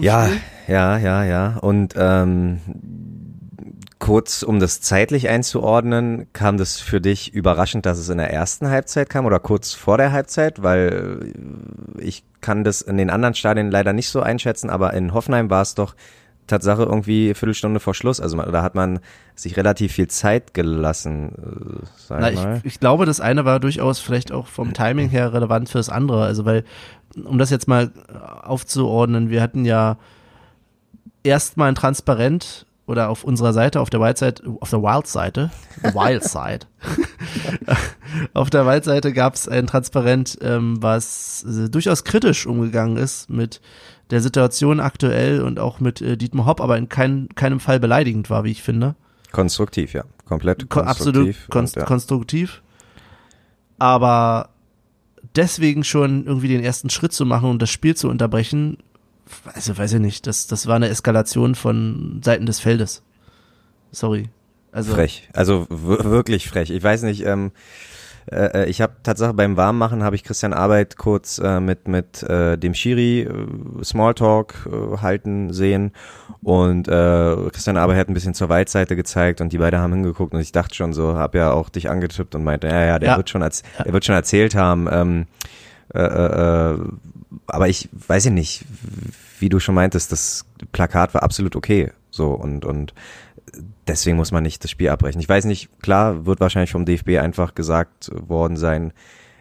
Ja, 0.00 0.26
Spiel? 0.26 0.40
ja, 0.68 0.96
ja, 0.96 1.24
ja. 1.24 1.56
Und 1.58 1.94
ähm, 1.96 2.60
kurz, 3.98 4.42
um 4.42 4.60
das 4.60 4.80
zeitlich 4.80 5.28
einzuordnen, 5.28 6.26
kam 6.32 6.56
das 6.56 6.80
für 6.80 7.00
dich 7.00 7.32
überraschend, 7.32 7.86
dass 7.86 7.98
es 7.98 8.08
in 8.08 8.18
der 8.18 8.32
ersten 8.32 8.68
Halbzeit 8.68 9.08
kam 9.08 9.26
oder 9.26 9.40
kurz 9.40 9.72
vor 9.72 9.96
der 9.98 10.12
Halbzeit? 10.12 10.62
Weil 10.62 11.32
ich 11.98 12.24
kann 12.40 12.64
das 12.64 12.82
in 12.82 12.96
den 12.96 13.10
anderen 13.10 13.34
Stadien 13.34 13.70
leider 13.70 13.92
nicht 13.92 14.08
so 14.08 14.20
einschätzen, 14.20 14.70
aber 14.70 14.92
in 14.94 15.14
Hoffenheim 15.14 15.50
war 15.50 15.62
es 15.62 15.74
doch 15.74 15.94
Tatsache 16.46 16.82
irgendwie 16.82 17.32
Viertelstunde 17.32 17.80
vor 17.80 17.94
Schluss. 17.94 18.20
Also 18.20 18.36
da 18.36 18.62
hat 18.62 18.74
man 18.74 19.00
sich 19.34 19.56
relativ 19.56 19.92
viel 19.92 20.08
Zeit 20.08 20.52
gelassen, 20.52 21.32
äh, 21.32 21.86
sag 21.96 22.20
Na, 22.20 22.30
ich 22.30 22.42
mal. 22.42 22.58
ich, 22.58 22.74
ich 22.74 22.80
glaube, 22.80 23.06
das 23.06 23.20
eine 23.20 23.44
war 23.44 23.60
durchaus 23.60 23.98
vielleicht 23.98 24.32
auch 24.32 24.46
vom 24.46 24.74
Timing 24.74 25.08
her 25.08 25.32
relevant 25.32 25.70
fürs 25.70 25.88
andere. 25.88 26.24
Also, 26.24 26.44
weil, 26.44 26.64
um 27.24 27.38
das 27.38 27.50
jetzt 27.50 27.66
mal 27.66 27.92
aufzuordnen, 28.42 29.30
wir 29.30 29.40
hatten 29.40 29.64
ja 29.64 29.96
erstmal 31.22 31.68
ein 31.68 31.74
Transparent 31.74 32.66
oder 32.86 33.08
auf 33.08 33.24
unserer 33.24 33.52
Seite, 33.52 33.80
auf 33.80 33.90
der 33.90 34.00
Wild-Seite, 34.00 34.42
auf 34.60 34.70
der 34.70 34.82
Wild-Seite, 34.82 35.50
Wild-Side, 35.82 36.66
auf 38.34 38.50
der 38.50 38.66
Wild-Seite 38.66 39.12
gab 39.12 39.34
es 39.34 39.48
ein 39.48 39.66
Transparent, 39.66 40.38
ähm, 40.42 40.82
was 40.82 41.44
äh, 41.44 41.70
durchaus 41.70 42.04
kritisch 42.04 42.46
umgegangen 42.46 42.96
ist 42.96 43.30
mit 43.30 43.60
der 44.10 44.20
Situation 44.20 44.80
aktuell 44.80 45.40
und 45.42 45.58
auch 45.58 45.80
mit 45.80 46.02
äh, 46.02 46.16
Dietmar 46.16 46.46
Hopp, 46.46 46.60
aber 46.60 46.76
in 46.76 46.88
kein, 46.88 47.28
keinem 47.34 47.60
Fall 47.60 47.80
beleidigend 47.80 48.28
war, 48.28 48.44
wie 48.44 48.50
ich 48.50 48.62
finde. 48.62 48.96
Konstruktiv, 49.32 49.94
ja. 49.94 50.04
Komplett 50.26 50.68
Ko 50.68 50.80
absolut 50.80 51.14
konstruktiv. 51.14 51.48
konst 51.50 51.76
und, 51.76 51.80
ja. 51.80 51.86
konstruktiv. 51.86 52.62
Aber 53.78 54.50
deswegen 55.34 55.84
schon 55.84 56.26
irgendwie 56.26 56.48
den 56.48 56.62
ersten 56.62 56.90
Schritt 56.90 57.12
zu 57.12 57.26
machen 57.26 57.50
und 57.50 57.60
das 57.60 57.70
Spiel 57.70 57.96
zu 57.96 58.08
unterbrechen, 58.08 58.78
also 59.52 59.76
weiß 59.76 59.94
ich 59.94 60.00
nicht, 60.00 60.26
das, 60.26 60.46
das 60.46 60.66
war 60.66 60.76
eine 60.76 60.88
Eskalation 60.88 61.54
von 61.54 62.20
Seiten 62.24 62.46
des 62.46 62.60
Feldes. 62.60 63.02
Sorry. 63.92 64.28
Also, 64.72 64.92
Frech. 64.94 65.28
Also 65.32 65.66
wirklich 65.70 66.48
frech. 66.48 66.70
Ich 66.70 66.82
weiß 66.82 67.02
nicht, 67.02 67.24
ähm, 67.24 67.52
äh, 68.26 68.62
äh, 68.64 68.68
ich 68.68 68.80
habe 68.80 68.94
Tatsache 69.02 69.34
beim 69.34 69.56
Warmmachen 69.56 70.02
habe 70.02 70.16
ich 70.16 70.24
Christian 70.24 70.52
Arbeit 70.52 70.96
kurz 70.96 71.38
äh, 71.38 71.60
mit 71.60 71.86
mit 71.86 72.22
äh, 72.24 72.56
dem 72.58 72.74
Schiri 72.74 73.20
äh, 73.20 73.84
Smalltalk 73.84 74.66
äh, 74.66 74.96
halten 74.98 75.52
sehen 75.52 75.92
und 76.42 76.88
äh, 76.88 77.36
Christian 77.52 77.76
Arbeit 77.76 77.98
hat 77.98 78.08
ein 78.08 78.14
bisschen 78.14 78.34
zur 78.34 78.48
Waldseite 78.48 78.96
gezeigt 78.96 79.40
und 79.40 79.52
die 79.52 79.58
beiden 79.58 79.78
haben 79.78 79.92
hingeguckt 79.92 80.34
und 80.34 80.40
ich 80.40 80.52
dachte 80.52 80.74
schon 80.74 80.92
so, 80.92 81.14
habe 81.14 81.38
ja 81.38 81.52
auch 81.52 81.68
dich 81.68 81.88
angetippt 81.90 82.34
und 82.34 82.42
meinte, 82.44 82.66
ja 82.66 82.84
ja, 82.84 82.98
der 82.98 83.10
Ja. 83.10 83.16
wird 83.18 83.30
schon 83.30 83.42
als 83.42 83.62
der 83.84 83.92
wird 83.92 84.04
schon 84.04 84.14
erzählt 84.16 84.54
haben. 84.54 84.88
Ähm, 84.90 85.26
äh, 85.94 86.00
äh, 86.00 86.72
äh, 86.72 86.78
aber 87.46 87.68
ich 87.68 87.88
weiß 87.92 88.24
ja 88.26 88.30
nicht, 88.30 88.64
wie 89.40 89.48
du 89.48 89.58
schon 89.60 89.74
meintest, 89.74 90.12
das 90.12 90.44
Plakat 90.72 91.14
war 91.14 91.22
absolut 91.22 91.56
okay. 91.56 91.92
So 92.10 92.28
und 92.32 92.64
und 92.64 92.94
deswegen 93.86 94.16
muss 94.16 94.32
man 94.32 94.42
nicht 94.42 94.62
das 94.64 94.70
Spiel 94.70 94.88
abbrechen. 94.88 95.20
Ich 95.20 95.28
weiß 95.28 95.44
nicht, 95.44 95.68
klar 95.82 96.26
wird 96.26 96.40
wahrscheinlich 96.40 96.72
vom 96.72 96.84
DFB 96.84 97.18
einfach 97.20 97.54
gesagt 97.54 98.10
worden 98.14 98.56
sein, 98.56 98.92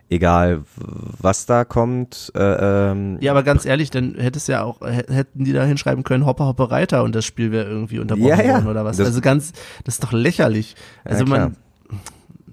egal 0.09 0.63
was 0.75 1.45
da 1.45 1.65
kommt. 1.65 2.31
Äh, 2.35 2.91
ähm, 2.91 3.17
ja, 3.21 3.31
aber 3.31 3.43
ganz 3.43 3.65
ehrlich, 3.65 3.89
dann 3.89 4.15
hätte 4.15 4.37
es 4.37 4.47
ja 4.47 4.63
auch, 4.63 4.81
hä- 4.81 5.05
hätten 5.11 5.43
die 5.45 5.53
da 5.53 5.63
hinschreiben 5.63 6.03
können, 6.03 6.25
Hoppe, 6.25 6.45
Hoppe, 6.45 6.69
Reiter 6.69 7.03
und 7.03 7.15
das 7.15 7.25
Spiel 7.25 7.51
wäre 7.51 7.65
irgendwie 7.69 7.99
unterbrochen 7.99 8.27
Ja, 8.29 8.41
ja. 8.41 8.53
worden 8.55 8.67
oder 8.67 8.85
was. 8.85 8.97
Das- 8.97 9.07
also 9.07 9.21
ganz, 9.21 9.53
das 9.85 9.95
ist 9.95 10.03
doch 10.03 10.11
lächerlich. 10.11 10.75
Also 11.03 11.25
klar. 11.25 11.39
man, 11.39 11.57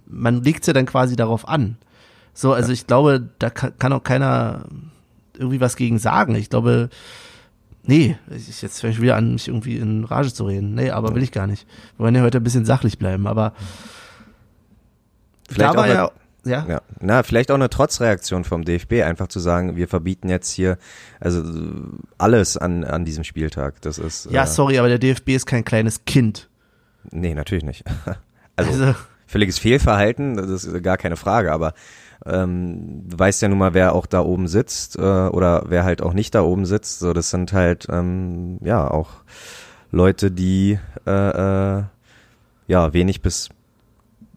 man 0.07 0.43
legt 0.45 0.67
ja 0.67 0.73
dann 0.73 0.87
quasi 0.87 1.17
darauf 1.17 1.49
an. 1.49 1.77
So, 2.33 2.53
also 2.53 2.73
ich 2.73 2.87
glaube, 2.87 3.29
da 3.39 3.51
kann, 3.51 3.73
kann 3.79 3.93
auch 3.93 4.03
keiner 4.05 4.65
irgendwie 5.41 5.61
was 5.61 5.77
gegen 5.77 5.99
sagen. 5.99 6.35
Ich 6.35 6.51
glaube, 6.51 6.91
nee, 7.83 8.17
ich 8.31 8.63
jetzt 8.63 8.81
fange 8.81 8.93
ich 8.93 9.01
wieder 9.01 9.17
an, 9.17 9.33
mich 9.33 9.49
irgendwie 9.49 9.77
in 9.79 10.05
Rage 10.05 10.33
zu 10.33 10.45
reden. 10.45 10.75
Nee, 10.75 10.91
aber 10.91 11.15
will 11.15 11.23
ich 11.23 11.33
gar 11.33 11.47
nicht. 11.47 11.67
Wir 11.97 12.05
wollen 12.05 12.15
ja 12.15 12.23
heute 12.23 12.39
ein 12.39 12.45
bisschen 12.45 12.65
sachlich 12.65 12.99
bleiben, 12.99 13.27
aber 13.27 13.53
Vielleicht 15.49 15.75
da 15.75 15.77
war 15.77 15.85
auch 15.85 15.89
ja, 15.89 16.11
ja, 16.45 16.67
Ja, 16.69 16.83
na, 17.01 17.23
vielleicht 17.23 17.51
auch 17.51 17.57
eine 17.57 17.69
Trotzreaktion 17.69 18.45
vom 18.45 18.65
DFB, 18.65 19.03
einfach 19.05 19.29
zu 19.29 19.41
sagen, 19.41 19.77
wir 19.77 19.89
verbieten 19.89 20.29
jetzt 20.29 20.51
hier 20.51 20.79
also 21.19 21.43
alles 22.19 22.57
an, 22.57 22.85
an 22.85 23.05
diesem 23.05 23.25
Spieltag. 23.25 23.81
Das 23.83 23.99
ist 23.99 24.31
ja, 24.31 24.45
äh, 24.45 24.47
sorry, 24.47 24.79
aber 24.79 24.89
der 24.89 24.99
DFB 24.99 25.31
ist 25.31 25.47
kein 25.47 25.65
kleines 25.65 26.05
Kind. 26.05 26.49
Nee, 27.11 27.35
natürlich 27.35 27.65
nicht. 27.65 27.85
Also, 28.57 28.73
Also, 28.73 28.95
völliges 29.27 29.59
Fehlverhalten, 29.59 30.37
das 30.37 30.65
ist 30.65 30.83
gar 30.83 30.99
keine 30.99 31.17
Frage, 31.17 31.51
aber 31.51 31.73
ähm, 32.27 33.03
weißt 33.07 33.43
ja 33.43 33.49
nun 33.49 33.59
mal, 33.59 33.75
wer 33.75 33.95
auch 33.95 34.07
da 34.07 34.21
oben 34.21 34.49
sitzt 34.49 34.97
äh, 34.97 35.01
oder 35.01 35.65
wer 35.69 35.85
halt 35.85 36.03
auch 36.03 36.13
nicht 36.13 36.35
da 36.35 36.43
oben 36.43 36.67
sitzt. 36.67 36.99
So, 37.01 37.13
das 37.13 37.31
sind 37.31 37.53
halt 37.53 37.87
ähm, 37.91 38.59
ja 38.63 38.91
auch 38.91 39.09
Leute, 39.91 40.31
die 40.31 40.79
äh, 41.07 41.79
äh, 41.79 41.83
ja 42.67 42.93
wenig 42.93 43.23
bis 43.23 43.49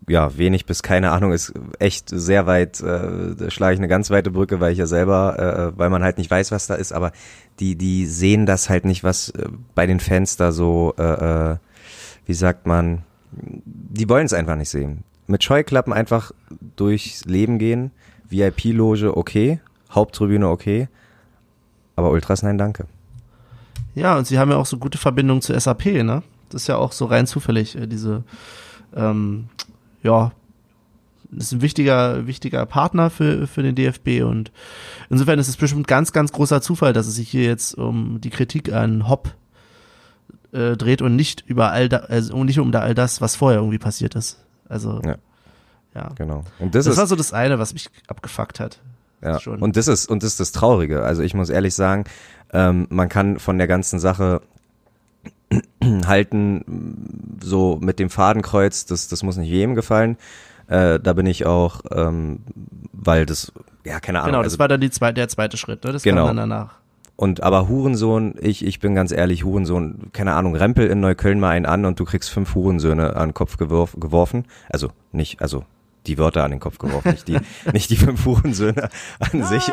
ja 0.08 0.38
wenig 0.38 0.66
bis 0.66 0.84
keine 0.84 1.12
Ahnung 1.12 1.32
ist 1.32 1.54
echt 1.80 2.10
sehr 2.10 2.46
weit. 2.46 2.82
Äh, 2.82 3.50
schlage 3.52 3.74
ich 3.74 3.80
eine 3.80 3.88
ganz 3.88 4.10
weite 4.10 4.32
Brücke, 4.32 4.60
weil 4.60 4.74
ich 4.74 4.80
ja 4.80 4.86
selber, 4.88 5.74
äh, 5.74 5.78
weil 5.78 5.90
man 5.90 6.04
halt 6.04 6.18
nicht 6.18 6.32
weiß, 6.32 6.52
was 6.52 6.68
da 6.68 6.76
ist, 6.76 6.94
aber 6.94 7.12
die 7.60 7.76
die 7.76 8.06
sehen 8.06 8.46
das 8.46 8.70
halt 8.70 8.86
nicht, 8.86 9.04
was 9.04 9.30
äh, 9.30 9.48
bei 9.76 9.86
den 9.86 10.00
Fans 10.00 10.38
da 10.38 10.52
so 10.52 10.94
äh, 10.98 11.52
äh, 11.52 11.58
wie 12.26 12.34
sagt 12.34 12.66
man 12.66 13.04
die 13.36 14.10
wollen 14.10 14.26
es 14.26 14.34
einfach 14.34 14.56
nicht 14.56 14.70
sehen. 14.70 15.04
Mit 15.28 15.44
Scheuklappen 15.44 15.94
einfach 15.94 16.32
durchs 16.76 17.26
Leben 17.26 17.60
gehen. 17.60 17.92
VIP-Loge 18.30 19.16
okay, 19.16 19.60
Haupttribüne 19.92 20.48
okay, 20.48 20.88
aber 21.96 22.10
Ultras 22.10 22.44
nein, 22.44 22.58
danke. 22.58 22.86
ja, 23.96 24.18
und 24.18 24.26
sie 24.26 24.40
haben 24.40 24.52
ja 24.52 24.58
auch 24.58 24.66
so 24.66 24.78
gute 24.78 24.98
Verbindungen 24.98 25.42
zu 25.42 25.58
SAP, 25.58 25.86
ne? 26.04 26.24
Das 26.50 26.64
ist 26.64 26.68
ja 26.68 26.78
auch 26.78 26.92
so 26.92 27.06
rein 27.06 27.28
zufällig, 27.28 27.76
äh, 27.76 27.88
diese, 27.88 28.24
ähm, 28.96 29.50
ja, 30.02 30.32
ist 31.36 31.52
ein 31.52 31.62
wichtiger, 31.62 32.28
wichtiger 32.28 32.66
Partner 32.66 33.10
für, 33.10 33.48
für 33.48 33.64
den 33.64 33.76
DFB 33.76 34.24
und 34.24 34.52
insofern 35.10 35.40
ist 35.40 35.48
es 35.48 35.58
bestimmt 35.58 35.88
ganz, 35.88 36.12
ganz 36.12 36.32
großer 36.32 36.62
Zufall, 36.62 36.94
dass 36.94 37.08
es 37.08 37.16
sich 37.16 37.30
hier 37.30 37.44
jetzt 37.44 37.76
um 37.76 38.22
die 38.22 38.30
Kritik 38.30 38.72
an 38.72 39.08
Hopp 39.08 39.34
äh, 40.52 40.78
dreht 40.78 41.02
und 41.02 41.16
nicht 41.16 41.44
über 41.48 41.72
all 41.72 41.90
da, 41.90 41.98
also 41.98 42.44
nicht 42.44 42.60
um 42.60 42.72
da 42.72 42.80
all 42.82 42.94
das, 42.94 43.22
was 43.22 43.36
vorher 43.36 43.60
irgendwie 43.60 43.80
passiert 43.80 44.16
ist. 44.16 44.43
Also 44.70 45.02
Ja. 45.06 45.16
ja. 45.96 46.12
Genau. 46.16 46.44
Und 46.60 46.76
das, 46.76 46.86
Das, 46.86 46.94
ist 46.94 46.98
war 47.00 47.08
so 47.08 47.16
das 47.16 47.34
eine, 47.34 47.60
was 47.60 47.74
mich 47.74 47.90
abgefuckt 48.08 48.60
hat. 48.60 48.80
Ja, 49.22 49.40
Schon. 49.40 49.62
und 49.62 49.78
das 49.78 49.88
ist 49.88 50.08
und 50.08 50.22
das 50.24 50.32
ist 50.32 50.40
das 50.42 50.52
Traurige. 50.52 51.04
Also 51.04 51.22
ich 51.22 51.34
muss 51.34 51.50
ehrlich 51.50 51.76
sagen, 51.76 52.04
ähm, 52.52 52.88
man 52.90 53.08
kann 53.10 53.40
von 53.40 53.58
der 53.58 53.68
ganzen 53.68 54.00
Sache 54.00 54.42
halten, 56.06 57.38
so 57.42 57.78
mit 57.82 58.00
dem 58.00 58.10
Fadenkreuz, 58.10 58.86
das, 58.86 59.08
das 59.08 59.24
muss 59.24 59.38
nicht 59.38 59.50
jedem 59.50 59.76
gefallen. 59.76 60.18
Äh, 60.68 61.00
da 61.00 61.14
bin 61.14 61.26
ich 61.26 61.46
auch, 61.46 61.82
ähm, 61.92 62.40
weil 62.92 63.26
das, 63.26 63.52
ja, 63.86 64.00
keine 64.00 64.20
Ahnung. 64.20 64.32
Genau, 64.32 64.38
also, 64.40 64.50
das 64.56 64.60
war 64.60 64.68
dann 64.68 64.82
die 64.82 64.90
zwei, 64.92 65.12
der 65.12 65.28
zweite 65.28 65.58
Schritt, 65.58 65.84
ne? 65.84 65.92
Das 65.92 66.04
Genau. 66.04 66.26
kam 66.28 66.36
dann 66.38 66.50
danach. 66.50 66.76
Und 67.16 67.44
aber 67.44 67.70
Hurensohn, 67.70 68.36
ich, 68.42 68.66
ich 68.66 68.80
bin 68.80 68.96
ganz 68.96 69.12
ehrlich, 69.12 69.44
Hurensohn, 69.44 70.10
keine 70.14 70.34
Ahnung, 70.34 70.56
rempel 70.56 70.88
in 70.88 71.00
Neukölln 71.00 71.40
mal 71.40 71.50
einen 71.50 71.66
an 71.68 71.86
und 71.86 72.00
du 72.00 72.06
kriegst 72.06 72.30
fünf 72.30 72.56
Hurensöhne 72.56 73.16
an 73.16 73.30
den 73.30 73.34
Kopf 73.34 73.58
geworf, 73.58 73.96
geworfen. 74.00 74.46
Also 74.70 74.90
nicht, 75.12 75.42
also 75.42 75.64
die 76.08 76.18
Wörter 76.18 76.44
an 76.44 76.52
den 76.52 76.60
Kopf 76.60 76.80
geworfen, 76.80 77.12
nicht 77.12 77.28
die, 77.28 77.38
nicht 77.74 77.90
die 77.92 77.98
fünf 77.98 78.26
Hurensöhne 78.26 78.90
an 79.20 79.44
sich. 79.44 79.64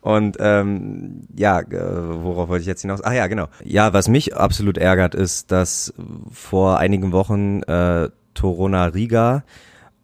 Und 0.00 0.36
ähm, 0.40 1.22
ja, 1.34 1.60
äh, 1.60 2.22
worauf 2.22 2.48
wollte 2.48 2.62
ich 2.62 2.66
jetzt 2.66 2.82
hinaus? 2.82 3.02
Ach 3.02 3.12
ja, 3.12 3.26
genau. 3.28 3.48
Ja, 3.64 3.92
was 3.92 4.08
mich 4.08 4.36
absolut 4.36 4.78
ärgert, 4.78 5.14
ist, 5.14 5.52
dass 5.52 5.94
vor 6.30 6.78
einigen 6.78 7.12
Wochen 7.12 7.62
äh, 7.62 8.10
Torona 8.34 8.86
Riga 8.86 9.44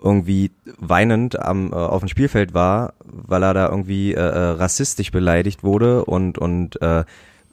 irgendwie 0.02 0.50
weinend 0.78 1.38
am 1.38 1.72
äh, 1.72 1.76
auf 1.76 2.00
dem 2.00 2.08
Spielfeld 2.08 2.54
war, 2.54 2.94
weil 3.04 3.42
er 3.42 3.54
da 3.54 3.68
irgendwie 3.68 4.14
äh, 4.14 4.18
äh, 4.18 4.50
rassistisch 4.50 5.10
beleidigt 5.10 5.62
wurde 5.62 6.04
und 6.04 6.38
und 6.38 6.80
äh, 6.82 7.04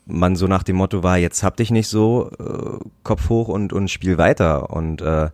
man 0.06 0.36
so 0.36 0.48
nach 0.48 0.64
dem 0.64 0.78
Motto 0.78 1.04
war, 1.04 1.18
jetzt 1.18 1.44
hab 1.44 1.58
dich 1.58 1.70
nicht 1.70 1.88
so, 1.88 2.32
äh, 2.40 2.84
Kopf 3.04 3.30
hoch 3.30 3.48
und 3.48 3.74
und 3.74 3.90
spiel 3.90 4.18
weiter 4.18 4.72
und 4.72 5.02
äh, 5.02 5.30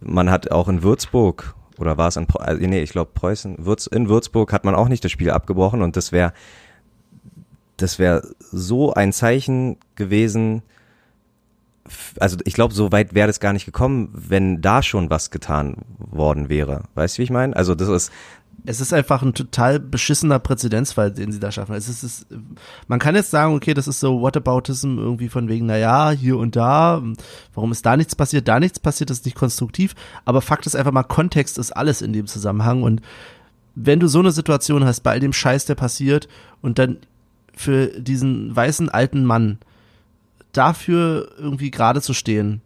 man 0.00 0.30
hat 0.30 0.50
auch 0.50 0.68
in 0.68 0.82
Würzburg 0.82 1.54
oder 1.78 1.96
war 1.96 2.08
es 2.08 2.16
in 2.16 2.26
also, 2.38 2.66
nee, 2.66 2.82
ich 2.82 2.90
glaube 2.90 3.10
Preußen, 3.14 3.64
Würz, 3.64 3.86
in 3.86 4.08
Würzburg 4.08 4.52
hat 4.52 4.64
man 4.64 4.74
auch 4.74 4.88
nicht 4.88 5.04
das 5.04 5.12
Spiel 5.12 5.30
abgebrochen 5.30 5.82
und 5.82 5.96
das 5.96 6.12
wäre 6.12 6.32
das 7.78 7.98
wäre 7.98 8.22
so 8.52 8.92
ein 8.92 9.12
Zeichen 9.12 9.78
gewesen. 9.94 10.62
Also 12.18 12.36
ich 12.44 12.54
glaube, 12.54 12.74
so 12.74 12.92
weit 12.92 13.14
wäre 13.14 13.26
das 13.26 13.40
gar 13.40 13.52
nicht 13.52 13.66
gekommen, 13.66 14.10
wenn 14.12 14.60
da 14.60 14.82
schon 14.82 15.10
was 15.10 15.30
getan 15.30 15.76
worden 15.98 16.48
wäre. 16.48 16.84
Weißt 16.94 17.16
du, 17.16 17.18
wie 17.18 17.24
ich 17.24 17.30
meine? 17.30 17.56
Also 17.56 17.74
das 17.74 17.88
ist 17.88 18.12
Es 18.66 18.80
ist 18.80 18.92
einfach 18.92 19.22
ein 19.22 19.32
total 19.32 19.80
beschissener 19.80 20.38
Präzedenzfall, 20.38 21.10
den 21.10 21.32
sie 21.32 21.40
da 21.40 21.50
schaffen. 21.50 21.74
Es 21.74 21.88
ist, 21.88 22.02
es 22.02 22.20
ist, 22.20 22.26
man 22.88 22.98
kann 22.98 23.14
jetzt 23.14 23.30
sagen, 23.30 23.54
okay, 23.54 23.72
das 23.72 23.88
ist 23.88 24.00
so 24.00 24.20
Whataboutism 24.20 24.98
irgendwie 24.98 25.30
von 25.30 25.48
wegen, 25.48 25.66
naja, 25.66 26.10
hier 26.10 26.36
und 26.36 26.56
da, 26.56 27.02
warum 27.54 27.72
ist 27.72 27.86
da 27.86 27.96
nichts 27.96 28.14
passiert, 28.14 28.48
da 28.48 28.60
nichts 28.60 28.78
passiert, 28.78 29.08
das 29.08 29.18
ist 29.18 29.24
nicht 29.24 29.36
konstruktiv. 29.36 29.94
Aber 30.26 30.42
Fakt 30.42 30.66
ist 30.66 30.76
einfach 30.76 30.92
mal, 30.92 31.04
Kontext 31.04 31.56
ist 31.56 31.72
alles 31.72 32.02
in 32.02 32.12
dem 32.12 32.26
Zusammenhang. 32.26 32.82
Und 32.82 33.00
wenn 33.74 34.00
du 34.00 34.08
so 34.08 34.18
eine 34.18 34.32
Situation 34.32 34.84
hast, 34.84 35.00
bei 35.00 35.12
all 35.12 35.20
dem 35.20 35.32
Scheiß, 35.32 35.64
der 35.64 35.74
passiert, 35.76 36.28
und 36.60 36.78
dann 36.78 36.98
für 37.54 37.86
diesen 37.86 38.54
weißen 38.54 38.90
alten 38.90 39.24
Mann 39.24 39.58
dafür 40.52 41.30
irgendwie 41.38 41.70
gerade 41.70 42.00
zu 42.00 42.14
stehen, 42.14 42.60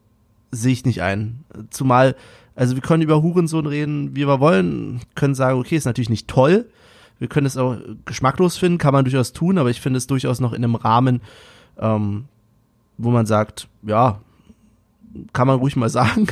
sehe 0.51 0.73
ich 0.73 0.85
nicht 0.85 1.03
ein. 1.03 1.45
Zumal, 1.71 2.17
also 2.55 2.75
wir 2.75 2.83
können 2.83 3.03
über 3.03 3.23
Hurensohn 3.23 3.67
reden, 3.67 4.15
wie 4.17 4.27
wir 4.27 4.41
wollen, 4.41 5.01
können 5.15 5.35
sagen, 5.35 5.59
okay, 5.59 5.77
ist 5.77 5.85
natürlich 5.85 6.11
nicht 6.11 6.29
toll. 6.29 6.67
Wir 7.19 7.29
können 7.29 7.47
es 7.47 7.57
auch 7.57 7.77
geschmacklos 8.05 8.57
finden, 8.57 8.79
kann 8.79 8.93
man 8.93 9.05
durchaus 9.05 9.33
tun, 9.33 9.59
aber 9.59 9.71
ich 9.71 9.81
finde 9.81 9.99
es 9.99 10.07
durchaus 10.07 10.41
noch 10.41 10.53
in 10.53 10.65
einem 10.65 10.75
Rahmen, 10.75 11.21
ähm, 11.79 12.25
wo 12.99 13.11
man 13.11 13.27
sagt, 13.27 13.69
ja, 13.83 14.21
kann 15.33 15.47
man 15.47 15.59
ruhig 15.59 15.77
mal 15.77 15.89
sagen. 15.91 16.27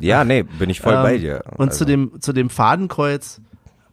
ja, 0.00 0.24
nee, 0.24 0.42
bin 0.42 0.70
ich 0.70 0.80
voll 0.80 0.94
Ähm, 0.94 1.02
bei 1.02 1.18
dir. 1.18 1.44
Und 1.56 1.68
Also, 1.70 1.78
zu 1.78 1.84
dem, 1.86 2.20
zu 2.20 2.32
dem 2.32 2.50
Fadenkreuz, 2.50 3.40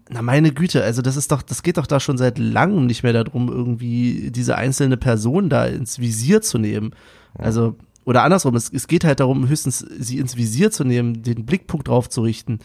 na 0.10 0.22
meine 0.22 0.52
Güte, 0.52 0.84
also 0.84 1.02
das 1.02 1.16
ist 1.16 1.32
doch, 1.32 1.42
das 1.42 1.64
geht 1.64 1.78
doch 1.78 1.88
da 1.88 2.00
schon 2.00 2.18
seit 2.18 2.38
langem 2.38 2.86
nicht 2.86 3.04
mehr 3.04 3.14
darum, 3.14 3.50
irgendwie 3.50 4.30
diese 4.32 4.56
einzelne 4.56 4.98
Person 4.98 5.50
da 5.50 5.66
ins 5.66 6.00
Visier 6.00 6.42
zu 6.42 6.60
nehmen. 6.60 6.92
Also, 7.38 7.76
oder 8.06 8.24
andersrum, 8.24 8.56
es, 8.56 8.72
es 8.72 8.88
geht 8.88 9.04
halt 9.04 9.20
darum, 9.20 9.48
höchstens 9.48 9.80
sie 9.80 10.20
ins 10.20 10.38
Visier 10.38 10.70
zu 10.70 10.84
nehmen, 10.84 11.24
den 11.24 11.46
Blickpunkt 11.46 11.88
drauf 11.88 12.08
zu 12.08 12.22
richten. 12.22 12.60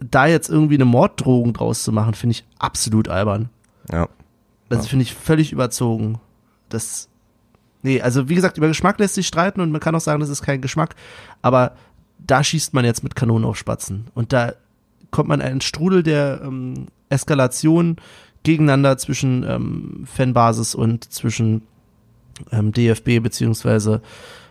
Da 0.00 0.26
jetzt 0.26 0.50
irgendwie 0.50 0.74
eine 0.74 0.84
Morddrohung 0.84 1.54
draus 1.54 1.82
zu 1.82 1.92
machen, 1.92 2.14
finde 2.14 2.32
ich 2.32 2.44
absolut 2.58 3.08
albern. 3.08 3.48
ja. 3.90 4.08
Das 4.70 4.88
finde 4.88 5.04
ich 5.04 5.14
völlig 5.14 5.52
überzogen. 5.52 6.18
Das, 6.68 7.08
nee, 7.82 8.00
also 8.00 8.28
wie 8.28 8.34
gesagt, 8.34 8.58
über 8.58 8.66
Geschmack 8.66 8.98
lässt 8.98 9.14
sich 9.14 9.26
streiten 9.26 9.60
und 9.60 9.70
man 9.70 9.80
kann 9.80 9.94
auch 9.94 10.00
sagen, 10.00 10.18
das 10.18 10.30
ist 10.30 10.42
kein 10.42 10.60
Geschmack, 10.60 10.96
aber 11.42 11.76
da 12.18 12.42
schießt 12.42 12.74
man 12.74 12.84
jetzt 12.84 13.04
mit 13.04 13.14
Kanonen 13.14 13.44
auf 13.44 13.56
Spatzen 13.56 14.06
und 14.14 14.32
da 14.32 14.54
kommt 15.14 15.28
man 15.28 15.40
in 15.40 15.46
einen 15.46 15.60
Strudel 15.60 16.02
der 16.02 16.40
ähm, 16.42 16.88
Eskalation 17.08 17.98
gegeneinander 18.42 18.98
zwischen 18.98 19.44
ähm, 19.48 20.02
Fanbasis 20.06 20.74
und 20.74 21.04
zwischen 21.04 21.62
ähm, 22.50 22.72
DFB 22.72 23.22
beziehungsweise 23.22 24.02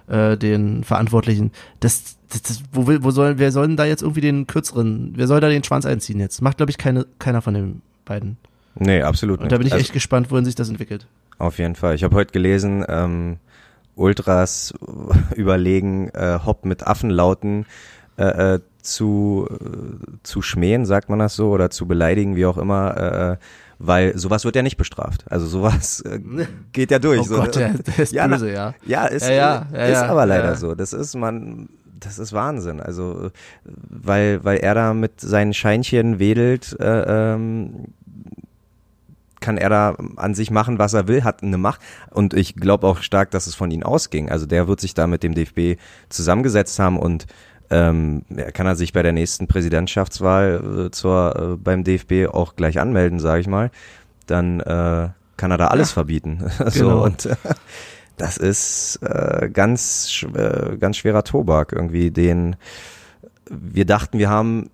äh, 0.08 0.38
den 0.38 0.86
Verantwortlichen. 0.86 1.52
Das, 1.82 2.16
das, 2.30 2.44
das 2.44 2.64
wo, 2.72 2.88
will, 2.88 3.04
wo 3.04 3.12
soll, 3.12 3.40
wer 3.40 3.52
soll 3.52 3.68
denn 3.68 3.76
da 3.76 3.84
jetzt 3.84 4.04
irgendwie 4.04 4.22
den 4.22 4.48
kürzeren, 4.48 5.12
wer 5.18 5.28
soll 5.28 5.42
da 5.42 5.50
den 5.50 5.66
Schwanz 5.66 5.86
einziehen 5.86 6.22
jetzt? 6.22 6.42
Macht, 6.42 6.56
glaube 6.56 6.70
ich, 6.70 6.78
keine, 6.78 7.06
keiner 7.20 7.42
von 7.42 7.54
den 7.54 7.82
beiden. 8.06 8.38
Nee, 8.76 9.02
absolut 9.02 9.42
Und 9.42 9.52
da 9.52 9.58
bin 9.58 9.68
ich 9.68 9.74
Also, 9.74 9.84
echt 9.84 9.92
gespannt, 9.92 10.32
wohin 10.32 10.46
sich 10.46 10.56
das 10.56 10.70
entwickelt. 10.70 11.08
Auf 11.40 11.58
jeden 11.58 11.76
Fall. 11.76 11.96
Ich 11.96 12.06
habe 12.06 12.16
heute 12.16 12.32
gelesen, 12.32 12.86
ähm, 12.88 13.38
Ultras 13.96 14.74
überlegen, 15.36 16.08
äh, 16.12 16.40
Hopp 16.46 16.64
mit 16.64 16.88
Affenlauten 16.88 17.66
äh, 18.18 18.54
äh, 18.56 18.60
zu, 18.84 19.48
äh, 19.50 20.18
zu 20.24 20.42
schmähen, 20.42 20.86
sagt 20.86 21.10
man 21.10 21.20
das 21.20 21.36
so, 21.36 21.50
oder 21.50 21.70
zu 21.70 21.88
beleidigen, 21.88 22.36
wie 22.36 22.46
auch 22.46 22.58
immer, 22.58 22.98
äh, 22.98 23.38
weil 23.80 24.18
sowas 24.18 24.46
wird 24.46 24.56
ja 24.56 24.62
nicht 24.62 24.78
bestraft. 24.78 25.26
Also 25.30 25.48
sowas 25.48 26.02
äh, 26.02 26.20
geht 26.72 26.92
ja 26.92 27.00
durch. 27.00 27.22
Oh 27.22 27.24
so. 27.24 27.36
Gott, 27.36 27.56
der, 27.56 27.74
der 27.74 28.00
ist 28.00 28.14
Ja, 28.14 28.28
böse, 28.28 28.52
ja. 28.52 28.74
Ja, 28.86 29.06
ist, 29.06 29.28
Ja, 29.28 29.34
ja, 29.34 29.68
ja, 29.74 29.86
ist 29.86 30.02
ja, 30.02 30.06
aber 30.08 30.26
leider 30.26 30.50
ja. 30.50 30.56
so. 30.56 30.76
Das 30.76 30.94
ist 30.94 31.16
man, 31.16 31.70
das 32.00 32.20
ist 32.20 32.34
Wahnsinn. 32.34 32.80
Also, 32.82 33.32
weil, 33.64 34.44
weil 34.44 34.58
er 34.58 34.76
da 34.76 34.94
mit 34.94 35.22
seinen 35.22 35.54
Scheinchen 35.54 36.20
wedelt, 36.20 36.78
äh, 36.80 37.34
ähm, 37.34 37.88
kann 39.44 39.58
er 39.58 39.70
da 39.70 39.98
an 40.16 40.34
sich 40.34 40.52
machen, 40.52 40.80
was 40.80 40.94
er 40.94 41.08
will, 41.10 41.26
hat 41.26 41.44
eine 41.44 41.58
Macht. 41.58 41.82
Und 42.10 42.34
ich 42.34 42.56
glaube 42.56 42.88
auch 42.88 43.00
stark, 43.00 43.30
dass 43.32 43.46
es 43.46 43.56
von 43.56 43.70
ihm 43.72 43.84
ausging. 43.84 44.30
Also 44.30 44.46
der 44.46 44.68
wird 44.70 44.80
sich 44.80 44.94
da 44.94 45.06
mit 45.06 45.22
dem 45.22 45.36
DFB 45.36 45.80
zusammengesetzt 46.08 46.80
haben 46.80 46.98
und 46.98 47.26
ähm, 47.74 48.24
kann 48.54 48.68
er 48.68 48.76
sich 48.76 48.94
bei 48.94 49.02
der 49.02 49.14
nächsten 49.14 49.48
Präsidentschaftswahl 49.48 50.88
äh, 50.88 50.92
zur, 50.92 51.36
äh, 51.36 51.58
beim 51.58 51.84
DFB 51.84 52.28
auch 52.32 52.56
gleich 52.56 52.80
anmelden, 52.80 53.20
sage 53.20 53.42
ich 53.42 53.48
mal. 53.48 53.72
Dann 54.28 54.60
äh, 54.60 55.10
kann 55.38 55.52
er 55.52 55.58
da 55.58 55.68
alles 55.68 55.92
verbieten. 55.92 56.44
so 56.68 56.88
Genau. 56.88 57.04
und 57.04 57.26
äh, 57.26 57.36
das 58.18 58.38
ist 58.38 59.00
äh, 59.02 59.50
ganz 59.52 60.24
äh, 60.36 60.78
ganz 60.78 60.98
schwerer 60.98 61.24
Tobak 61.24 61.72
irgendwie, 61.74 62.12
den 62.12 62.56
wir 63.50 63.86
dachten, 63.86 64.20
wir 64.20 64.30
haben, 64.30 64.70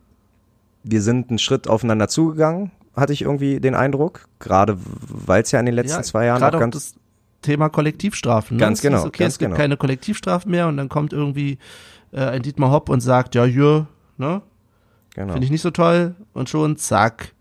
wir 0.84 1.02
sind 1.02 1.30
einen 1.30 1.40
Schritt 1.40 1.68
aufeinander 1.68 2.08
zugegangen, 2.08 2.72
hatte 2.96 3.14
ich 3.14 3.22
irgendwie 3.22 3.60
den 3.60 3.76
Eindruck, 3.76 4.28
gerade 4.40 4.78
weil 4.78 5.42
es 5.44 5.52
ja 5.52 5.60
in 5.60 5.66
den 5.66 5.76
letzten 5.76 6.04
zwei 6.04 6.26
Jahren 6.26 6.44
auch 6.44 6.60
ganz 6.60 6.76
das 6.76 6.96
Thema 7.42 7.70
Kollektivstrafen. 7.70 8.58
Ne? 8.58 8.62
Ganz 8.62 8.82
genau, 8.82 9.06
Okay, 9.06 9.24
ganz 9.24 9.34
es 9.34 9.40
gibt 9.40 9.50
genau. 9.52 9.58
keine 9.58 9.78
Kollektivstrafen 9.78 10.52
mehr 10.52 10.68
und 10.68 10.78
dann 10.78 10.90
kommt 10.90 11.14
irgendwie 11.14 11.58
äh, 12.12 12.22
ein 12.22 12.42
Dietmar 12.42 12.72
Hopp 12.72 12.90
und 12.90 13.02
sagt, 13.02 13.36
ja, 13.36 13.46
hier, 13.46 13.88
ne, 14.18 14.42
genau. 15.16 15.34
finde 15.34 15.46
ich 15.46 15.52
nicht 15.52 15.62
so 15.62 15.72
toll 15.72 16.16
und 16.34 16.50
schon, 16.50 16.78
zack, 16.78 17.34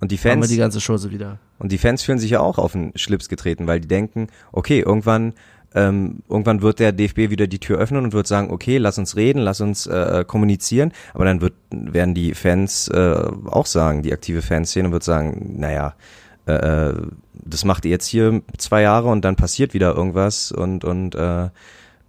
und 0.00 0.10
die 0.10 0.16
haben 0.16 0.24
wir 0.24 0.32
Fans 0.32 0.48
die 0.48 0.56
ganze 0.56 0.80
Chose 0.80 1.10
wieder. 1.10 1.38
Und 1.58 1.72
die 1.72 1.78
Fans 1.78 2.02
fühlen 2.02 2.18
sich 2.18 2.30
ja 2.30 2.40
auch 2.40 2.58
auf 2.58 2.72
den 2.72 2.92
Schlips 2.96 3.28
getreten, 3.28 3.66
weil 3.66 3.80
die 3.80 3.88
denken, 3.88 4.28
okay, 4.50 4.80
irgendwann, 4.80 5.34
ähm, 5.74 6.22
irgendwann 6.28 6.62
wird 6.62 6.78
der 6.78 6.92
DFB 6.92 7.30
wieder 7.30 7.46
die 7.46 7.58
Tür 7.58 7.78
öffnen 7.78 8.02
und 8.02 8.12
wird 8.14 8.26
sagen, 8.26 8.50
okay, 8.50 8.78
lass 8.78 8.98
uns 8.98 9.14
reden, 9.14 9.40
lass 9.40 9.60
uns 9.60 9.86
äh, 9.86 10.24
kommunizieren. 10.26 10.92
Aber 11.12 11.26
dann 11.26 11.42
wird, 11.42 11.52
werden 11.70 12.14
die 12.14 12.32
Fans 12.32 12.88
äh, 12.88 13.30
auch 13.44 13.66
sagen, 13.66 14.02
die 14.02 14.12
aktive 14.12 14.40
Fanszene 14.40 14.90
wird 14.90 15.04
sagen, 15.04 15.56
naja, 15.58 15.94
äh, 16.46 16.52
äh, 16.88 17.02
das 17.34 17.64
macht 17.64 17.84
ihr 17.84 17.90
jetzt 17.90 18.06
hier 18.06 18.42
zwei 18.56 18.82
Jahre 18.82 19.08
und 19.08 19.24
dann 19.24 19.36
passiert 19.36 19.74
wieder 19.74 19.94
irgendwas 19.94 20.52
und, 20.52 20.84
und 20.84 21.14
äh, 21.14 21.50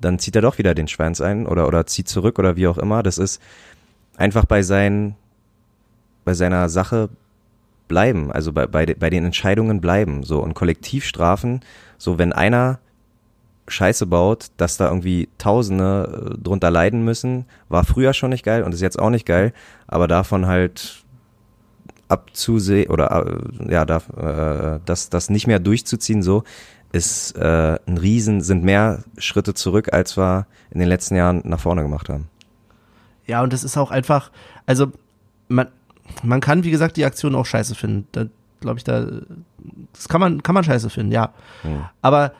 dann 0.01 0.19
zieht 0.19 0.35
er 0.35 0.41
doch 0.41 0.57
wieder 0.57 0.75
den 0.75 0.87
Schwanz 0.87 1.21
ein 1.21 1.45
oder, 1.45 1.67
oder 1.67 1.85
zieht 1.85 2.07
zurück 2.07 2.39
oder 2.39 2.55
wie 2.55 2.67
auch 2.67 2.77
immer. 2.77 3.03
Das 3.03 3.17
ist 3.17 3.41
einfach 4.17 4.45
bei 4.45 4.61
seinen, 4.63 5.15
bei 6.25 6.33
seiner 6.33 6.69
Sache 6.69 7.09
bleiben, 7.87 8.31
also 8.31 8.53
bei, 8.53 8.67
bei, 8.67 8.85
bei 8.85 9.09
den 9.09 9.25
Entscheidungen 9.25 9.81
bleiben, 9.81 10.23
so 10.23 10.41
und 10.41 10.53
Kollektivstrafen, 10.53 11.61
so 11.97 12.17
wenn 12.17 12.33
einer 12.33 12.79
Scheiße 13.67 14.05
baut, 14.05 14.47
dass 14.57 14.77
da 14.77 14.87
irgendwie 14.87 15.29
Tausende 15.37 16.31
äh, 16.33 16.41
drunter 16.41 16.71
leiden 16.71 17.03
müssen, 17.03 17.45
war 17.69 17.83
früher 17.83 18.13
schon 18.13 18.31
nicht 18.31 18.43
geil 18.43 18.63
und 18.63 18.73
ist 18.73 18.81
jetzt 18.81 18.99
auch 18.99 19.09
nicht 19.09 19.25
geil, 19.25 19.53
aber 19.87 20.07
davon 20.07 20.47
halt 20.47 21.03
abzusehen 22.07 22.89
oder 22.89 23.25
äh, 23.25 23.71
ja, 23.71 23.85
da, 23.85 23.97
äh, 24.77 24.79
das, 24.85 25.09
das 25.09 25.29
nicht 25.29 25.47
mehr 25.47 25.59
durchzuziehen, 25.59 26.21
so 26.21 26.43
ist 26.91 27.35
äh, 27.37 27.79
ein 27.85 27.97
Riesen, 27.97 28.41
sind 28.41 28.63
mehr 28.63 29.03
Schritte 29.17 29.53
zurück, 29.53 29.93
als 29.93 30.17
wir 30.17 30.45
in 30.71 30.79
den 30.79 30.89
letzten 30.89 31.15
Jahren 31.15 31.41
nach 31.45 31.59
vorne 31.59 31.81
gemacht 31.81 32.09
haben. 32.09 32.27
Ja, 33.25 33.41
und 33.43 33.53
das 33.53 33.63
ist 33.63 33.77
auch 33.77 33.91
einfach, 33.91 34.31
also 34.65 34.91
man, 35.47 35.67
man 36.23 36.41
kann, 36.41 36.63
wie 36.63 36.71
gesagt, 36.71 36.97
die 36.97 37.05
Aktion 37.05 37.35
auch 37.35 37.45
scheiße 37.45 37.75
finden. 37.75 38.07
Da 38.11 38.25
glaube 38.59 38.77
ich, 38.77 38.83
da 38.83 39.05
das 39.93 40.09
kann 40.09 40.21
man, 40.21 40.43
kann 40.43 40.55
man 40.55 40.63
scheiße 40.63 40.89
finden, 40.89 41.11
ja. 41.11 41.33
Hm. 41.61 41.85
Aber 42.01 42.33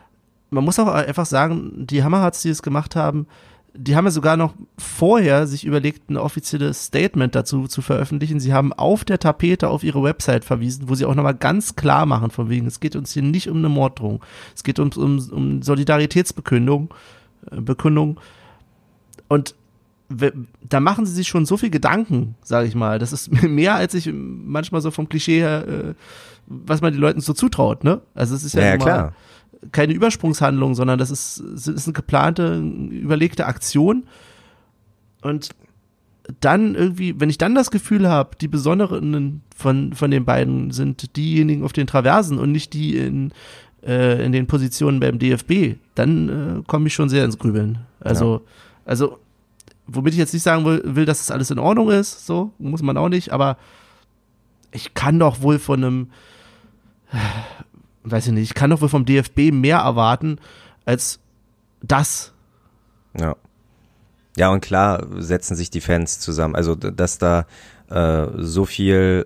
man 0.49 0.63
muss 0.63 0.79
auch 0.79 0.87
einfach 0.87 1.25
sagen, 1.25 1.87
die 1.87 2.03
Hammerhards, 2.03 2.41
die 2.41 2.49
es 2.49 2.61
gemacht 2.61 2.95
haben, 2.95 3.27
die 3.73 3.95
haben 3.95 4.05
ja 4.05 4.11
sogar 4.11 4.35
noch 4.37 4.53
vorher 4.77 5.47
sich 5.47 5.65
überlegt, 5.65 6.09
ein 6.09 6.17
offizielles 6.17 6.85
Statement 6.85 7.35
dazu 7.35 7.67
zu 7.67 7.81
veröffentlichen. 7.81 8.39
Sie 8.39 8.53
haben 8.53 8.73
auf 8.73 9.05
der 9.05 9.19
Tapete 9.19 9.69
auf 9.69 9.83
ihre 9.83 10.03
Website 10.03 10.43
verwiesen, 10.43 10.89
wo 10.89 10.95
sie 10.95 11.05
auch 11.05 11.15
nochmal 11.15 11.35
ganz 11.35 11.75
klar 11.75 12.05
machen, 12.05 12.31
von 12.31 12.49
wegen, 12.49 12.67
es 12.67 12.79
geht 12.79 12.95
uns 12.95 13.13
hier 13.13 13.23
nicht 13.23 13.49
um 13.49 13.57
eine 13.57 13.69
Morddrohung. 13.69 14.21
Es 14.55 14.63
geht 14.63 14.79
um, 14.79 14.91
um, 14.95 15.19
um 15.31 15.61
Solidaritätsbekündung, 15.61 16.93
äh, 17.49 17.61
Bekundung. 17.61 18.19
Und 19.29 19.55
da 20.67 20.79
machen 20.81 21.05
sie 21.05 21.13
sich 21.13 21.29
schon 21.29 21.45
so 21.45 21.55
viel 21.55 21.69
Gedanken, 21.69 22.35
sage 22.43 22.67
ich 22.67 22.75
mal. 22.75 22.99
Das 22.99 23.13
ist 23.13 23.31
mehr, 23.43 23.75
als 23.75 23.93
ich 23.93 24.11
manchmal 24.11 24.81
so 24.81 24.91
vom 24.91 25.07
Klischee 25.07 25.39
her, 25.39 25.67
äh, 25.67 25.93
was 26.47 26.81
man 26.81 26.91
den 26.91 27.01
Leuten 27.01 27.21
so 27.21 27.31
zutraut, 27.33 27.85
ne? 27.85 28.01
Also 28.13 28.35
es 28.35 28.43
ist 28.43 28.55
ja, 28.55 28.61
Ja, 28.61 28.67
ja 28.67 28.77
klar. 28.77 29.13
Keine 29.71 29.93
Übersprungshandlung, 29.93 30.75
sondern 30.75 30.97
das 30.97 31.11
ist, 31.11 31.37
ist 31.39 31.87
eine 31.87 31.93
geplante, 31.93 32.57
überlegte 32.57 33.45
Aktion. 33.45 34.03
Und 35.21 35.49
dann 36.39 36.75
irgendwie, 36.75 37.19
wenn 37.19 37.29
ich 37.29 37.37
dann 37.37 37.55
das 37.55 37.71
Gefühl 37.71 38.07
habe, 38.07 38.35
die 38.39 38.47
Besonderen 38.47 39.41
von, 39.55 39.93
von 39.93 40.11
den 40.11 40.25
beiden 40.25 40.71
sind 40.71 41.15
diejenigen 41.15 41.63
auf 41.63 41.73
den 41.73 41.87
Traversen 41.87 42.37
und 42.37 42.51
nicht 42.51 42.73
die 42.73 42.97
in, 42.97 43.31
äh, 43.83 44.23
in 44.23 44.31
den 44.31 44.47
Positionen 44.47 44.99
beim 44.99 45.19
DFB, 45.19 45.77
dann 45.95 46.29
äh, 46.29 46.63
komme 46.67 46.87
ich 46.87 46.93
schon 46.93 47.09
sehr 47.09 47.25
ins 47.25 47.37
Grübeln. 47.37 47.79
Also, 47.99 48.41
also, 48.85 49.19
womit 49.87 50.13
ich 50.13 50.19
jetzt 50.19 50.33
nicht 50.33 50.43
sagen 50.43 50.65
will, 50.65 50.81
will, 50.85 51.05
dass 51.05 51.19
das 51.19 51.31
alles 51.31 51.51
in 51.51 51.59
Ordnung 51.59 51.89
ist, 51.91 52.25
so, 52.25 52.51
muss 52.57 52.81
man 52.81 52.97
auch 52.97 53.09
nicht, 53.09 53.31
aber 53.31 53.57
ich 54.71 54.93
kann 54.93 55.19
doch 55.19 55.41
wohl 55.41 55.59
von 55.59 55.83
einem, 55.83 56.07
weiß 58.03 58.27
ich 58.27 58.33
nicht, 58.33 58.49
ich 58.49 58.53
kann 58.53 58.69
doch 58.69 58.81
wohl 58.81 58.89
vom 58.89 59.05
DFB 59.05 59.51
mehr 59.51 59.77
erwarten 59.77 60.39
als 60.85 61.19
das. 61.81 62.33
Ja. 63.17 63.35
Ja, 64.37 64.49
und 64.49 64.61
klar 64.61 65.05
setzen 65.17 65.55
sich 65.55 65.69
die 65.69 65.81
Fans 65.81 66.19
zusammen. 66.19 66.55
Also, 66.55 66.75
dass 66.75 67.17
da 67.17 67.45
äh, 67.89 68.27
so 68.37 68.65
viel 68.65 69.25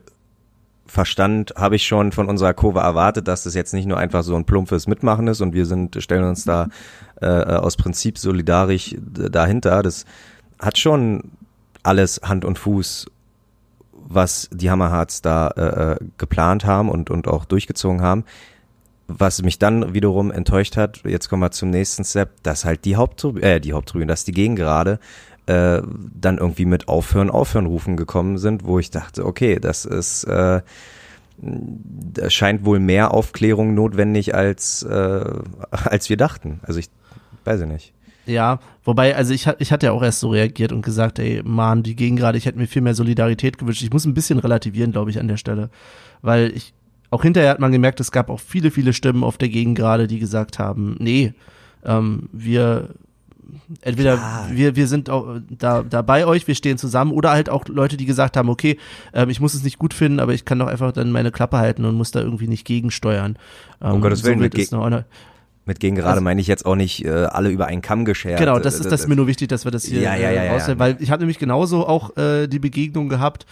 Verstand 0.87 1.53
habe 1.55 1.75
ich 1.75 1.85
schon 1.85 2.11
von 2.11 2.29
unserer 2.29 2.53
Kurve 2.53 2.79
erwartet, 2.79 3.27
dass 3.27 3.43
das 3.43 3.55
jetzt 3.55 3.73
nicht 3.73 3.87
nur 3.87 3.97
einfach 3.97 4.23
so 4.23 4.35
ein 4.35 4.45
plumpes 4.45 4.87
Mitmachen 4.87 5.27
ist 5.27 5.41
und 5.41 5.53
wir 5.53 5.65
sind, 5.65 6.01
stellen 6.01 6.23
uns 6.23 6.43
da 6.43 6.69
äh, 7.21 7.27
aus 7.27 7.75
Prinzip 7.75 8.17
solidarisch 8.17 8.95
dahinter. 8.99 9.81
Das 9.83 10.05
hat 10.59 10.77
schon 10.77 11.31
alles 11.83 12.21
Hand 12.23 12.45
und 12.45 12.59
Fuß, 12.59 13.07
was 13.91 14.49
die 14.51 14.69
Hammerhards 14.69 15.21
da 15.21 15.47
äh, 15.49 15.93
äh, 15.93 15.97
geplant 16.17 16.65
haben 16.65 16.89
und, 16.89 17.09
und 17.09 17.27
auch 17.27 17.45
durchgezogen 17.45 18.01
haben. 18.01 18.23
Was 19.07 19.43
mich 19.43 19.59
dann 19.59 19.93
wiederum 19.93 20.31
enttäuscht 20.31 20.77
hat, 20.77 21.01
jetzt 21.05 21.29
kommen 21.29 21.43
wir 21.43 21.51
zum 21.51 21.69
nächsten 21.69 22.03
Step, 22.03 22.41
dass 22.43 22.65
halt 22.65 22.85
die 22.85 22.95
Haupttribüne, 22.95 23.45
äh, 23.45 23.59
die 23.59 23.73
Haupttribüne, 23.73 24.07
dass 24.07 24.23
die 24.23 24.31
Gegengerade 24.31 24.99
äh, 25.45 25.81
dann 26.19 26.39
irgendwie 26.39 26.65
mit 26.65 26.87
Aufhören, 26.87 27.29
Aufhören 27.29 27.67
rufen 27.67 27.97
gekommen 27.97 28.37
sind, 28.39 28.65
wo 28.65 28.79
ich 28.79 28.89
dachte, 28.89 29.25
okay, 29.25 29.59
das 29.59 29.85
ist, 29.85 30.23
äh, 30.23 30.61
da 31.37 32.29
scheint 32.29 32.65
wohl 32.65 32.79
mehr 32.79 33.13
Aufklärung 33.13 33.75
notwendig 33.75 34.33
als, 34.33 34.81
äh, 34.83 35.25
als 35.69 36.09
wir 36.09 36.17
dachten. 36.17 36.59
Also 36.63 36.79
ich 36.79 36.89
weiß 37.43 37.61
ich 37.61 37.67
nicht. 37.67 37.93
Ja, 38.25 38.59
wobei, 38.83 39.15
also 39.15 39.33
ich, 39.33 39.47
ich 39.59 39.71
hatte 39.71 39.85
ja 39.85 39.91
auch 39.91 40.01
erst 40.01 40.19
so 40.19 40.29
reagiert 40.29 40.71
und 40.71 40.81
gesagt, 40.81 41.19
ey, 41.19 41.41
Mann, 41.45 41.83
die 41.83 41.95
gehen 41.95 42.15
gerade, 42.15 42.37
ich 42.37 42.45
hätte 42.47 42.57
mir 42.57 42.67
viel 42.67 42.81
mehr 42.81 42.95
Solidarität 42.95 43.59
gewünscht. 43.59 43.83
Ich 43.83 43.93
muss 43.93 44.05
ein 44.05 44.15
bisschen 44.15 44.39
relativieren, 44.39 44.91
glaube 44.91 45.11
ich, 45.11 45.19
an 45.19 45.27
der 45.27 45.37
Stelle. 45.37 45.69
Weil 46.23 46.51
ich, 46.55 46.73
auch 47.11 47.23
hinterher 47.23 47.51
hat 47.51 47.59
man 47.59 47.71
gemerkt, 47.71 47.99
es 47.99 48.11
gab 48.11 48.29
auch 48.29 48.39
viele, 48.39 48.71
viele 48.71 48.93
Stimmen 48.93 49.23
auf 49.23 49.37
der 49.37 49.49
Gegend 49.49 49.77
gerade, 49.77 50.07
die 50.07 50.19
gesagt 50.19 50.59
haben, 50.59 50.95
nee, 50.99 51.33
ähm, 51.85 52.29
wir, 52.31 52.89
entweder 53.81 54.17
Klar. 54.17 54.47
wir, 54.51 54.75
wir 54.75 54.87
sind 54.87 55.09
auch 55.09 55.37
da, 55.49 55.83
da 55.83 56.01
bei 56.01 56.25
euch, 56.25 56.47
wir 56.47 56.55
stehen 56.55 56.77
zusammen, 56.77 57.11
oder 57.11 57.31
halt 57.31 57.49
auch 57.49 57.65
Leute, 57.67 57.97
die 57.97 58.05
gesagt 58.05 58.37
haben, 58.37 58.49
okay, 58.49 58.77
ähm, 59.13 59.29
ich 59.29 59.39
muss 59.39 59.53
es 59.53 59.63
nicht 59.63 59.77
gut 59.79 59.93
finden, 59.93 60.19
aber 60.19 60.33
ich 60.33 60.45
kann 60.45 60.59
doch 60.59 60.67
einfach 60.67 60.91
dann 60.91 61.11
meine 61.11 61.31
Klappe 61.31 61.57
halten 61.57 61.85
und 61.85 61.95
muss 61.95 62.11
da 62.11 62.21
irgendwie 62.21 62.47
nicht 62.47 62.65
gegensteuern. 62.65 63.37
Ähm, 63.81 63.93
Um 63.93 64.01
Gottes 64.01 64.23
Willen, 64.23 64.39
so 64.39 64.43
mit 64.43 64.73
eine, 64.73 65.05
Mit 65.65 65.79
Gegengerade 65.79 66.13
Also- 66.13 66.23
meine 66.23 66.41
ich 66.41 66.47
jetzt 66.47 66.65
auch 66.65 66.75
nicht 66.75 67.05
äh, 67.05 67.09
alle 67.09 67.49
über 67.49 67.67
einen 67.67 67.81
Kamm 67.81 68.05
geschert. 68.05 68.39
Genau, 68.39 68.59
das 68.59 68.75
Äh, 68.75 68.81
ist 68.81 68.91
das 68.91 69.01
ist 69.01 69.07
mir 69.07 69.15
nur 69.15 69.27
wichtig, 69.27 69.47
dass 69.49 69.63
wir 69.65 69.71
das 69.71 69.85
hier 69.85 69.99
Ja, 70.01 70.15
ja, 70.15 70.29
ja, 70.31 70.41
äh, 70.43 70.57
ja, 70.57 70.67
ja. 70.67 70.79
weil 70.79 70.97
ich 70.99 71.09
habe 71.11 71.21
nämlich 71.21 71.39
genauso 71.39 71.87
auch 71.87 72.15
äh, 72.17 72.47
die 72.47 72.59
Begegnung 72.59 73.09
gehabt 73.09 73.45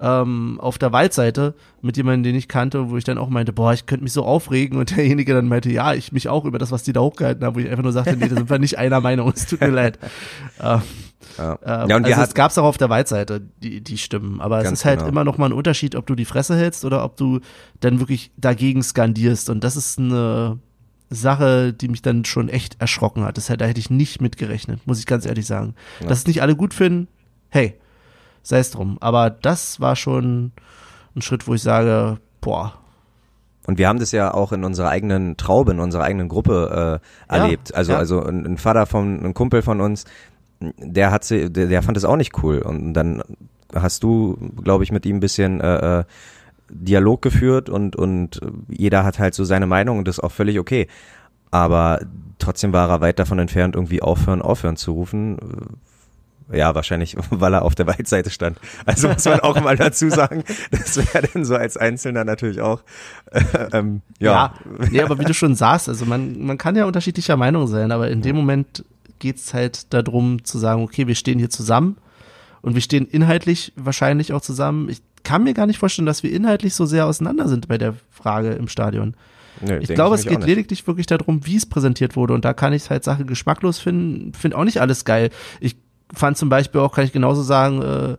ähm, 0.00 0.58
auf 0.60 0.78
der 0.78 0.92
Waldseite 0.92 1.54
mit 1.82 1.96
jemandem, 1.96 2.22
den 2.22 2.34
ich 2.36 2.46
kannte, 2.48 2.90
wo 2.90 2.96
ich 2.96 3.04
dann 3.04 3.18
auch 3.18 3.28
meinte, 3.28 3.52
boah, 3.52 3.72
ich 3.72 3.86
könnte 3.86 4.04
mich 4.04 4.12
so 4.12 4.24
aufregen 4.24 4.78
und 4.78 4.96
derjenige 4.96 5.34
dann 5.34 5.48
meinte, 5.48 5.70
ja, 5.72 5.94
ich 5.94 6.12
mich 6.12 6.28
auch 6.28 6.44
über 6.44 6.58
das, 6.58 6.70
was 6.70 6.84
die 6.84 6.92
da 6.92 7.00
hochgehalten 7.00 7.44
haben, 7.44 7.56
wo 7.56 7.60
ich 7.60 7.68
einfach 7.68 7.82
nur 7.82 7.92
sagte, 7.92 8.16
nee, 8.16 8.28
da 8.28 8.36
sind 8.36 8.48
wir 8.50 8.58
nicht 8.58 8.78
einer 8.78 9.00
Meinung, 9.00 9.32
es 9.34 9.46
tut 9.46 9.60
mir 9.60 9.68
leid. 9.70 9.98
Ähm, 10.60 10.82
Ja. 11.36 11.58
ähm, 11.64 11.88
ja, 11.90 11.96
und 11.96 12.04
also 12.04 12.22
es 12.22 12.34
gab 12.34 12.50
es 12.50 12.58
auch 12.58 12.64
auf 12.64 12.78
der 12.78 12.88
Waldseite, 12.90 13.40
die, 13.62 13.80
die 13.80 13.98
Stimmen. 13.98 14.40
Aber 14.40 14.60
es 14.62 14.72
ist 14.72 14.84
halt 14.84 14.98
genau. 15.00 15.10
immer 15.10 15.24
noch 15.24 15.38
mal 15.38 15.46
ein 15.46 15.52
Unterschied, 15.52 15.94
ob 15.94 16.04
du 16.06 16.14
die 16.16 16.24
Fresse 16.24 16.56
hältst 16.56 16.84
oder 16.84 17.04
ob 17.04 17.16
du 17.16 17.40
dann 17.80 18.00
wirklich 18.00 18.32
dagegen 18.36 18.82
skandierst. 18.82 19.48
Und 19.50 19.62
das 19.62 19.76
ist 19.76 19.98
eine 20.00 20.58
Sache, 21.10 21.72
die 21.72 21.88
mich 21.88 22.02
dann 22.02 22.24
schon 22.24 22.48
echt 22.48 22.80
erschrocken 22.80 23.24
hat. 23.24 23.36
Das, 23.36 23.48
hätte- 23.48 23.58
da 23.58 23.66
hätte 23.66 23.78
ich 23.80 23.90
nicht 23.90 24.20
mit 24.20 24.36
gerechnet, 24.36 24.80
muss 24.86 24.98
ich 24.98 25.06
ganz 25.06 25.26
ehrlich 25.26 25.46
sagen. 25.46 25.74
Ja. 26.00 26.08
Dass 26.08 26.18
es 26.18 26.26
nicht 26.26 26.42
alle 26.42 26.56
gut 26.56 26.74
finden, 26.74 27.08
hey, 27.50 27.74
sei 28.48 28.60
es 28.60 28.70
drum. 28.70 28.96
Aber 29.00 29.28
das 29.28 29.78
war 29.78 29.94
schon 29.94 30.52
ein 31.14 31.20
Schritt, 31.20 31.46
wo 31.46 31.54
ich 31.54 31.62
sage, 31.62 32.18
boah, 32.40 32.72
Und 33.66 33.76
wir 33.76 33.88
haben 33.88 33.98
das 33.98 34.12
ja 34.12 34.32
auch 34.32 34.52
in 34.52 34.64
unserer 34.64 34.88
eigenen 34.88 35.36
Traube, 35.36 35.72
in 35.72 35.80
unserer 35.80 36.04
eigenen 36.04 36.28
Gruppe 36.28 37.00
äh, 37.30 37.34
Ja, 37.36 37.42
erlebt. 37.42 37.74
Also, 37.74 37.92
ja. 37.92 37.98
also 37.98 38.22
ein, 38.24 38.46
ein 38.46 38.56
Vater 38.56 38.86
von, 38.86 39.22
ein 39.22 39.34
Kumpel 39.34 39.60
von 39.60 39.82
uns, 39.82 40.06
der 40.60 41.10
hat 41.10 41.24
sie, 41.24 41.52
der, 41.52 41.66
der 41.66 41.82
fand 41.82 41.98
es 41.98 42.06
auch 42.06 42.16
nicht 42.16 42.42
cool. 42.42 42.60
Und 42.60 42.94
dann 42.94 43.22
hast 43.74 44.02
du, 44.02 44.38
glaube 44.64 44.82
ich, 44.82 44.92
mit 44.92 45.04
ihm 45.04 45.16
ein 45.16 45.20
bisschen 45.20 45.60
äh, 45.60 46.00
äh, 46.00 46.04
Dialog 46.70 47.20
geführt 47.20 47.68
und, 47.68 47.96
und 47.96 48.40
jeder 48.68 49.04
hat 49.04 49.18
halt 49.18 49.34
so 49.34 49.44
seine 49.44 49.66
Meinung 49.66 49.98
und 49.98 50.08
das 50.08 50.18
ist 50.18 50.24
auch 50.24 50.32
völlig 50.32 50.58
okay. 50.58 50.86
Aber 51.50 52.00
trotzdem 52.38 52.72
war 52.72 52.88
er 52.88 53.02
weit 53.02 53.18
davon 53.18 53.38
entfernt, 53.38 53.74
irgendwie 53.74 54.00
aufhören, 54.00 54.40
aufhören 54.40 54.76
zu 54.76 54.92
rufen. 54.92 55.36
Ja, 56.52 56.74
wahrscheinlich, 56.74 57.16
weil 57.30 57.54
er 57.54 57.62
auf 57.62 57.74
der 57.74 57.86
Waldseite 57.86 58.30
stand. 58.30 58.58
Also 58.86 59.08
muss 59.08 59.24
man 59.24 59.40
auch 59.40 59.60
mal 59.60 59.76
dazu 59.76 60.08
sagen, 60.10 60.44
das 60.70 60.96
wäre 60.96 61.28
dann 61.32 61.44
so 61.44 61.54
als 61.56 61.76
Einzelner 61.76 62.24
natürlich 62.24 62.60
auch. 62.60 62.82
Äh, 63.30 63.42
ähm, 63.72 64.02
ja, 64.18 64.54
Nee, 64.90 65.02
aber 65.02 65.18
wie 65.18 65.24
du 65.24 65.34
schon 65.34 65.54
sagst, 65.54 65.88
also 65.88 66.06
man, 66.06 66.40
man 66.44 66.58
kann 66.58 66.76
ja 66.76 66.86
unterschiedlicher 66.86 67.36
Meinung 67.36 67.66
sein, 67.66 67.92
aber 67.92 68.10
in 68.10 68.22
dem 68.22 68.36
Moment 68.36 68.84
geht's 69.18 69.52
halt 69.52 69.92
darum 69.92 70.44
zu 70.44 70.58
sagen, 70.58 70.82
okay, 70.82 71.06
wir 71.06 71.14
stehen 71.14 71.38
hier 71.38 71.50
zusammen 71.50 71.96
und 72.62 72.74
wir 72.74 72.82
stehen 72.82 73.06
inhaltlich 73.06 73.72
wahrscheinlich 73.76 74.32
auch 74.32 74.40
zusammen. 74.40 74.88
Ich 74.88 75.02
kann 75.24 75.44
mir 75.44 75.54
gar 75.54 75.66
nicht 75.66 75.78
vorstellen, 75.78 76.06
dass 76.06 76.22
wir 76.22 76.32
inhaltlich 76.32 76.74
so 76.74 76.86
sehr 76.86 77.06
auseinander 77.06 77.48
sind 77.48 77.68
bei 77.68 77.78
der 77.78 77.94
Frage 78.10 78.50
im 78.52 78.68
Stadion. 78.68 79.14
Nö, 79.60 79.78
Ich 79.78 79.88
glaube, 79.88 80.14
es 80.14 80.24
nämlich 80.24 80.38
auch 80.38 80.46
geht 80.46 80.48
lediglich 80.48 80.86
wirklich 80.86 81.06
darum, 81.06 81.44
wie 81.44 81.56
es 81.56 81.66
präsentiert 81.66 82.16
wurde. 82.16 82.34
Und 82.34 82.44
da 82.44 82.54
kann 82.54 82.72
ich 82.72 82.88
halt 82.90 83.04
Sachen 83.04 83.26
geschmacklos 83.26 83.78
finden. 83.78 84.32
Finde 84.32 84.56
auch 84.56 84.64
nicht 84.64 84.80
alles 84.80 85.04
geil. 85.04 85.30
Ich 85.60 85.76
fand 86.12 86.36
zum 86.36 86.48
Beispiel 86.48 86.80
auch, 86.80 86.92
kann 86.94 87.04
ich 87.04 87.12
genauso 87.12 87.42
sagen, 87.42 87.82
äh, 87.82 88.16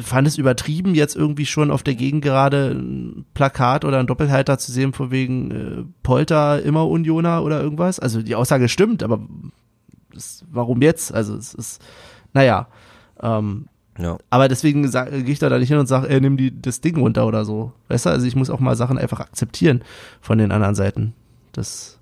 fand 0.00 0.26
es 0.26 0.38
übertrieben, 0.38 0.94
jetzt 0.94 1.16
irgendwie 1.16 1.44
schon 1.46 1.70
auf 1.70 1.82
der 1.82 1.94
Gegend 1.94 2.22
gerade 2.22 2.70
ein 2.70 3.26
Plakat 3.34 3.84
oder 3.84 3.98
ein 3.98 4.06
Doppelhalter 4.06 4.58
zu 4.58 4.72
sehen, 4.72 4.92
von 4.92 5.10
wegen 5.10 5.50
äh, 5.50 5.84
Polter 6.02 6.62
immer 6.62 6.88
Unioner 6.88 7.42
oder 7.44 7.62
irgendwas. 7.62 8.00
Also 8.00 8.22
die 8.22 8.34
Aussage 8.34 8.68
stimmt, 8.68 9.02
aber 9.02 9.20
das, 10.12 10.44
warum 10.50 10.80
jetzt? 10.82 11.12
Also 11.12 11.36
es 11.36 11.52
ist, 11.54 11.82
naja. 12.32 12.68
Ähm, 13.20 13.66
Ja. 13.98 14.16
aber 14.30 14.48
deswegen 14.48 14.82
gehe 14.90 15.22
ich 15.26 15.38
da, 15.38 15.50
da 15.50 15.58
nicht 15.58 15.68
hin 15.68 15.76
und 15.78 15.86
sage, 15.86 16.08
ey, 16.08 16.20
nimm 16.20 16.38
die, 16.38 16.58
das 16.62 16.80
Ding 16.80 16.96
runter 16.98 17.26
oder 17.26 17.44
so. 17.44 17.72
Weißt 17.88 18.06
du, 18.06 18.10
also 18.10 18.26
ich 18.26 18.34
muss 18.34 18.48
auch 18.50 18.60
mal 18.60 18.74
Sachen 18.76 18.96
einfach 18.96 19.20
akzeptieren 19.20 19.82
von 20.22 20.38
den 20.38 20.52
anderen 20.52 20.74
Seiten. 20.74 21.12
Das, 21.52 21.98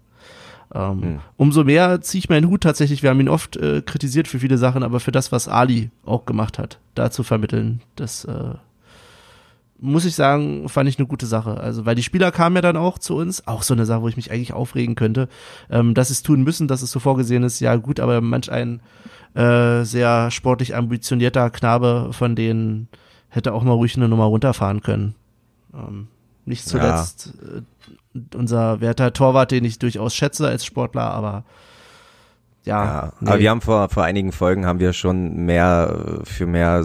ähm, 0.74 1.02
Hm. 1.02 1.20
Umso 1.36 1.64
mehr 1.64 2.00
ziehe 2.00 2.20
ich 2.20 2.28
meinen 2.28 2.48
Hut 2.48 2.62
tatsächlich. 2.62 3.02
Wir 3.02 3.10
haben 3.10 3.20
ihn 3.20 3.28
oft 3.28 3.56
äh, 3.56 3.82
kritisiert 3.82 4.28
für 4.28 4.38
viele 4.38 4.58
Sachen, 4.58 4.82
aber 4.82 5.00
für 5.00 5.12
das, 5.12 5.32
was 5.32 5.48
Ali 5.48 5.90
auch 6.04 6.26
gemacht 6.26 6.58
hat, 6.58 6.78
da 6.94 7.10
zu 7.10 7.22
vermitteln, 7.22 7.80
das, 7.96 8.24
äh, 8.24 8.54
muss 9.80 10.04
ich 10.04 10.14
sagen, 10.14 10.68
fand 10.68 10.88
ich 10.88 10.98
eine 10.98 11.06
gute 11.08 11.26
Sache. 11.26 11.58
Also, 11.58 11.86
weil 11.86 11.94
die 11.94 12.02
Spieler 12.02 12.30
kamen 12.30 12.56
ja 12.56 12.62
dann 12.62 12.76
auch 12.76 12.98
zu 12.98 13.16
uns, 13.16 13.46
auch 13.46 13.62
so 13.62 13.74
eine 13.74 13.86
Sache, 13.86 14.02
wo 14.02 14.08
ich 14.08 14.16
mich 14.16 14.30
eigentlich 14.30 14.52
aufregen 14.52 14.94
könnte, 14.94 15.28
ähm, 15.70 15.94
dass 15.94 16.08
sie 16.08 16.14
es 16.14 16.22
tun 16.22 16.42
müssen, 16.42 16.68
dass 16.68 16.82
es 16.82 16.90
so 16.90 17.00
vorgesehen 17.00 17.42
ist, 17.42 17.60
ja 17.60 17.76
gut, 17.76 17.98
aber 17.98 18.20
manch 18.20 18.52
ein 18.52 18.80
äh, 19.34 19.84
sehr 19.84 20.30
sportlich 20.30 20.76
ambitionierter 20.76 21.50
Knabe 21.50 22.10
von 22.12 22.34
denen 22.36 22.88
hätte 23.28 23.54
auch 23.54 23.62
mal 23.62 23.72
ruhig 23.72 23.96
eine 23.96 24.08
Nummer 24.08 24.24
runterfahren 24.24 24.82
können. 24.82 25.14
Ähm, 25.72 26.08
nicht 26.44 26.66
zuletzt 26.66 27.34
ja. 27.42 27.60
Unser 28.34 28.80
werter 28.80 29.12
Torwart, 29.12 29.50
den 29.50 29.64
ich 29.64 29.78
durchaus 29.78 30.14
schätze 30.14 30.46
als 30.46 30.64
Sportler, 30.64 31.10
aber 31.10 31.44
ja, 32.64 32.84
ja 32.84 33.12
nee. 33.20 33.30
aber 33.30 33.38
wir 33.38 33.50
haben 33.50 33.60
vor, 33.60 33.88
vor 33.88 34.04
einigen 34.04 34.32
Folgen 34.32 34.66
haben 34.66 34.80
wir 34.80 34.92
schon 34.92 35.46
mehr 35.46 36.20
für 36.24 36.46
mehr, 36.46 36.84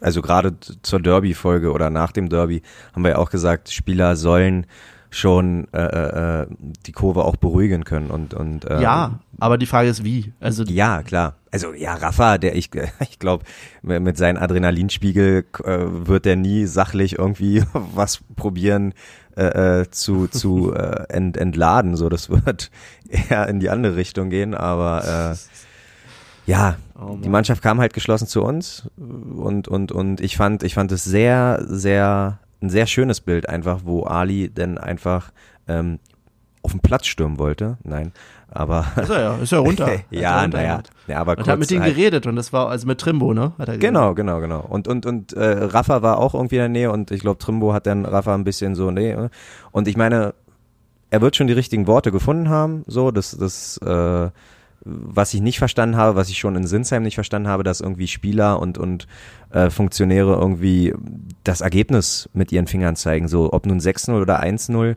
also 0.00 0.22
gerade 0.22 0.54
zur 0.82 1.00
Derby-Folge 1.00 1.72
oder 1.72 1.90
nach 1.90 2.12
dem 2.12 2.28
Derby 2.28 2.62
haben 2.94 3.02
wir 3.02 3.10
ja 3.10 3.18
auch 3.18 3.30
gesagt, 3.30 3.70
Spieler 3.70 4.16
sollen 4.16 4.66
schon 5.14 5.68
äh, 5.72 5.80
äh, 5.80 6.42
äh, 6.42 6.46
die 6.86 6.92
Kurve 6.92 7.24
auch 7.24 7.36
beruhigen 7.36 7.84
können 7.84 8.10
und 8.10 8.34
und 8.34 8.64
äh, 8.64 8.82
ja, 8.82 9.20
aber 9.38 9.58
die 9.58 9.66
Frage 9.66 9.88
ist 9.88 10.02
wie. 10.02 10.32
Also 10.40 10.64
ja, 10.64 11.02
klar. 11.02 11.36
Also 11.52 11.72
ja, 11.72 11.94
Rafa, 11.94 12.38
der 12.38 12.56
ich 12.56 12.70
ich 13.00 13.18
glaube 13.20 13.44
mit 13.82 14.16
seinem 14.16 14.42
Adrenalinspiegel 14.42 15.44
äh, 15.62 15.78
wird 15.86 16.24
der 16.24 16.36
nie 16.36 16.66
sachlich 16.66 17.18
irgendwie 17.18 17.62
was 17.72 18.20
probieren 18.34 18.92
äh, 19.36 19.80
äh, 19.80 19.90
zu 19.90 20.28
zu 20.28 20.72
äh, 20.74 21.06
ent, 21.08 21.36
entladen. 21.36 21.96
So, 21.96 22.08
das 22.08 22.30
wird 22.30 22.70
eher 23.08 23.48
in 23.48 23.60
die 23.60 23.70
andere 23.70 23.96
Richtung 23.96 24.30
gehen. 24.30 24.54
Aber 24.54 25.34
äh, 25.34 26.50
ja, 26.50 26.76
oh 27.00 27.16
die 27.16 27.28
Mannschaft 27.28 27.62
kam 27.62 27.80
halt 27.80 27.94
geschlossen 27.94 28.28
zu 28.28 28.42
uns 28.42 28.88
und 28.96 29.66
und 29.68 29.92
und 29.92 30.20
ich 30.20 30.36
fand 30.36 30.62
ich 30.62 30.74
fand 30.74 30.92
es 30.92 31.04
sehr 31.04 31.62
sehr 31.66 32.38
ein 32.62 32.70
sehr 32.70 32.86
schönes 32.86 33.20
Bild 33.20 33.48
einfach, 33.48 33.80
wo 33.84 34.04
Ali 34.04 34.48
denn 34.48 34.78
einfach 34.78 35.32
ähm, 35.68 35.98
auf 36.62 36.72
den 36.72 36.80
Platz 36.80 37.06
stürmen 37.06 37.38
wollte. 37.38 37.78
Nein, 37.82 38.12
aber. 38.50 38.86
Ist 39.00 39.10
er 39.10 39.20
ja, 39.20 39.34
ist 39.36 39.52
er 39.52 39.58
runter. 39.58 39.90
ja, 40.10 40.46
naja. 40.46 40.82
Ja, 41.06 41.20
aber 41.20 41.38
und 41.38 41.48
hat 41.48 41.58
mit 41.58 41.70
denen 41.70 41.82
halt, 41.82 41.94
geredet 41.94 42.26
und 42.26 42.36
das 42.36 42.52
war 42.52 42.68
also 42.68 42.86
mit 42.86 43.00
Trimbo, 43.00 43.34
ne? 43.34 43.52
Genau, 43.78 44.14
genau, 44.14 44.40
genau. 44.40 44.60
Und, 44.60 44.88
und, 44.88 45.06
und 45.06 45.32
äh, 45.32 45.64
Rafa 45.64 46.02
war 46.02 46.18
auch 46.18 46.34
irgendwie 46.34 46.56
in 46.56 46.60
der 46.60 46.68
Nähe 46.68 46.90
und 46.90 47.10
ich 47.10 47.20
glaube, 47.20 47.38
Trimbo 47.38 47.72
hat 47.72 47.86
dann 47.86 48.04
Rafa 48.04 48.34
ein 48.34 48.44
bisschen 48.44 48.74
so, 48.74 48.90
nee. 48.90 49.16
Und 49.70 49.88
ich 49.88 49.96
meine, 49.96 50.34
er 51.10 51.20
wird 51.20 51.36
schon 51.36 51.46
die 51.46 51.52
richtigen 51.52 51.86
Worte 51.86 52.10
gefunden 52.10 52.48
haben, 52.48 52.84
so, 52.86 53.10
das, 53.10 53.36
das, 53.36 53.78
äh, 53.78 54.30
was 54.84 55.32
ich 55.32 55.40
nicht 55.40 55.58
verstanden 55.58 55.96
habe, 55.96 56.16
was 56.16 56.28
ich 56.28 56.38
schon 56.38 56.56
in 56.56 56.66
Sinsheim 56.66 57.02
nicht 57.02 57.14
verstanden 57.14 57.48
habe, 57.48 57.62
dass 57.62 57.80
irgendwie 57.80 58.06
Spieler 58.06 58.60
und, 58.60 58.78
und 58.78 59.06
äh, 59.50 59.70
Funktionäre 59.70 60.34
irgendwie 60.34 60.94
das 61.42 61.62
Ergebnis 61.62 62.28
mit 62.34 62.52
ihren 62.52 62.66
Fingern 62.66 62.96
zeigen. 62.96 63.28
So, 63.28 63.52
ob 63.52 63.64
nun 63.66 63.78
6-0 63.78 64.20
oder 64.20 64.42
1-0. 64.42 64.96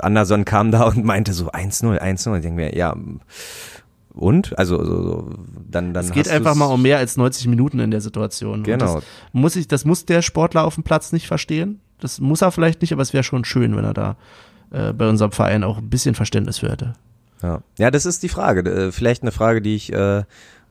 Anderson 0.00 0.44
kam 0.44 0.70
da 0.70 0.84
und 0.84 1.04
meinte 1.04 1.32
so 1.32 1.50
1-0, 1.50 2.00
1-0. 2.00 2.36
Ich 2.36 2.42
denke 2.42 2.56
mir, 2.56 2.76
ja, 2.76 2.96
und? 4.14 4.56
Also 4.58 4.82
so, 4.84 5.02
so, 5.02 5.30
dann, 5.70 5.92
dann. 5.92 6.04
Es 6.04 6.12
geht 6.12 6.28
einfach 6.28 6.54
mal 6.54 6.66
um 6.66 6.82
mehr 6.82 6.98
als 6.98 7.16
90 7.16 7.48
Minuten 7.48 7.80
in 7.80 7.90
der 7.90 8.00
Situation. 8.00 8.62
Genau. 8.62 8.96
Das 8.96 9.04
muss 9.32 9.56
ich, 9.56 9.66
das 9.68 9.84
muss 9.84 10.06
der 10.06 10.22
Sportler 10.22 10.64
auf 10.64 10.76
dem 10.76 10.84
Platz 10.84 11.12
nicht 11.12 11.26
verstehen. 11.26 11.80
Das 12.00 12.20
muss 12.20 12.42
er 12.42 12.52
vielleicht 12.52 12.80
nicht, 12.80 12.92
aber 12.92 13.02
es 13.02 13.12
wäre 13.12 13.24
schon 13.24 13.44
schön, 13.44 13.76
wenn 13.76 13.84
er 13.84 13.94
da 13.94 14.16
äh, 14.70 14.92
bei 14.92 15.08
unserem 15.08 15.32
Verein 15.32 15.64
auch 15.64 15.78
ein 15.78 15.90
bisschen 15.90 16.14
Verständnis 16.14 16.58
für 16.58 16.70
hätte. 16.70 16.94
Ja. 17.42 17.60
ja, 17.78 17.90
das 17.90 18.06
ist 18.06 18.22
die 18.22 18.28
Frage. 18.28 18.68
Äh, 18.70 18.92
vielleicht 18.92 19.22
eine 19.22 19.32
Frage, 19.32 19.60
die 19.60 19.74
ich 19.74 19.92
äh, 19.92 20.22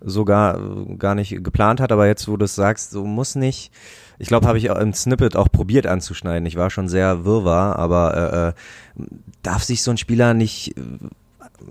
sogar 0.01 0.59
gar 0.97 1.13
nicht 1.15 1.43
geplant 1.43 1.81
hatte, 1.81 1.93
aber 1.93 2.07
jetzt, 2.07 2.27
wo 2.27 2.37
du 2.37 2.45
es 2.45 2.55
sagst, 2.55 2.91
so 2.91 3.05
muss 3.05 3.35
nicht. 3.35 3.71
Ich 4.19 4.27
glaube, 4.27 4.47
habe 4.47 4.57
ich 4.57 4.65
im 4.65 4.93
Snippet 4.93 5.35
auch 5.35 5.51
probiert 5.51 5.87
anzuschneiden. 5.87 6.45
Ich 6.45 6.55
war 6.55 6.69
schon 6.69 6.87
sehr 6.87 7.25
wirrwarr, 7.25 7.77
aber 7.77 8.15
äh, 8.15 8.49
äh 8.49 8.53
darf 9.41 9.63
sich 9.63 9.83
so 9.83 9.91
ein 9.91 9.97
Spieler 9.97 10.33
nicht 10.33 10.75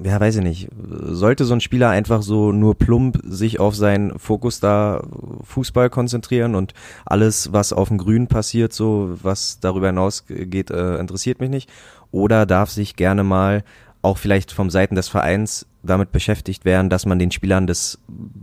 ja, 0.03 0.19
weiß 0.19 0.37
ich 0.37 0.43
nicht, 0.43 0.69
sollte 0.79 1.45
so 1.45 1.55
ein 1.55 1.61
Spieler 1.61 1.91
einfach 1.91 2.23
so 2.23 2.53
nur 2.53 2.77
plump 2.77 3.21
sich 3.25 3.61
auf 3.61 3.75
seinen 3.75 4.19
Fokus 4.19 4.61
da 4.61 5.03
Fußball 5.45 5.91
konzentrieren 5.91 6.55
und 6.55 6.75
alles, 7.05 7.53
was 7.53 7.73
auf 7.73 7.89
dem 7.89 7.99
Grün 7.99 8.27
passiert, 8.27 8.73
so 8.73 9.19
was 9.23 9.61
darüber 9.61 9.89
hinaus 9.89 10.25
geht, 10.27 10.71
äh, 10.71 10.97
interessiert 10.97 11.41
mich 11.41 11.51
nicht? 11.51 11.71
Oder 12.11 12.47
darf 12.47 12.71
sich 12.71 12.97
gerne 12.97 13.25
mal 13.25 13.65
auch 14.03 14.19
vielleicht 14.19 14.53
vom 14.53 14.71
Seiten 14.71 14.95
des 14.95 15.09
Vereins 15.09 15.67
damit 15.83 16.13
beschäftigt 16.13 16.65
werden, 16.65 16.91
dass 16.91 17.07
man 17.07 17.19
den 17.19 17.31
Spielern 17.31 17.67
das 17.67 17.99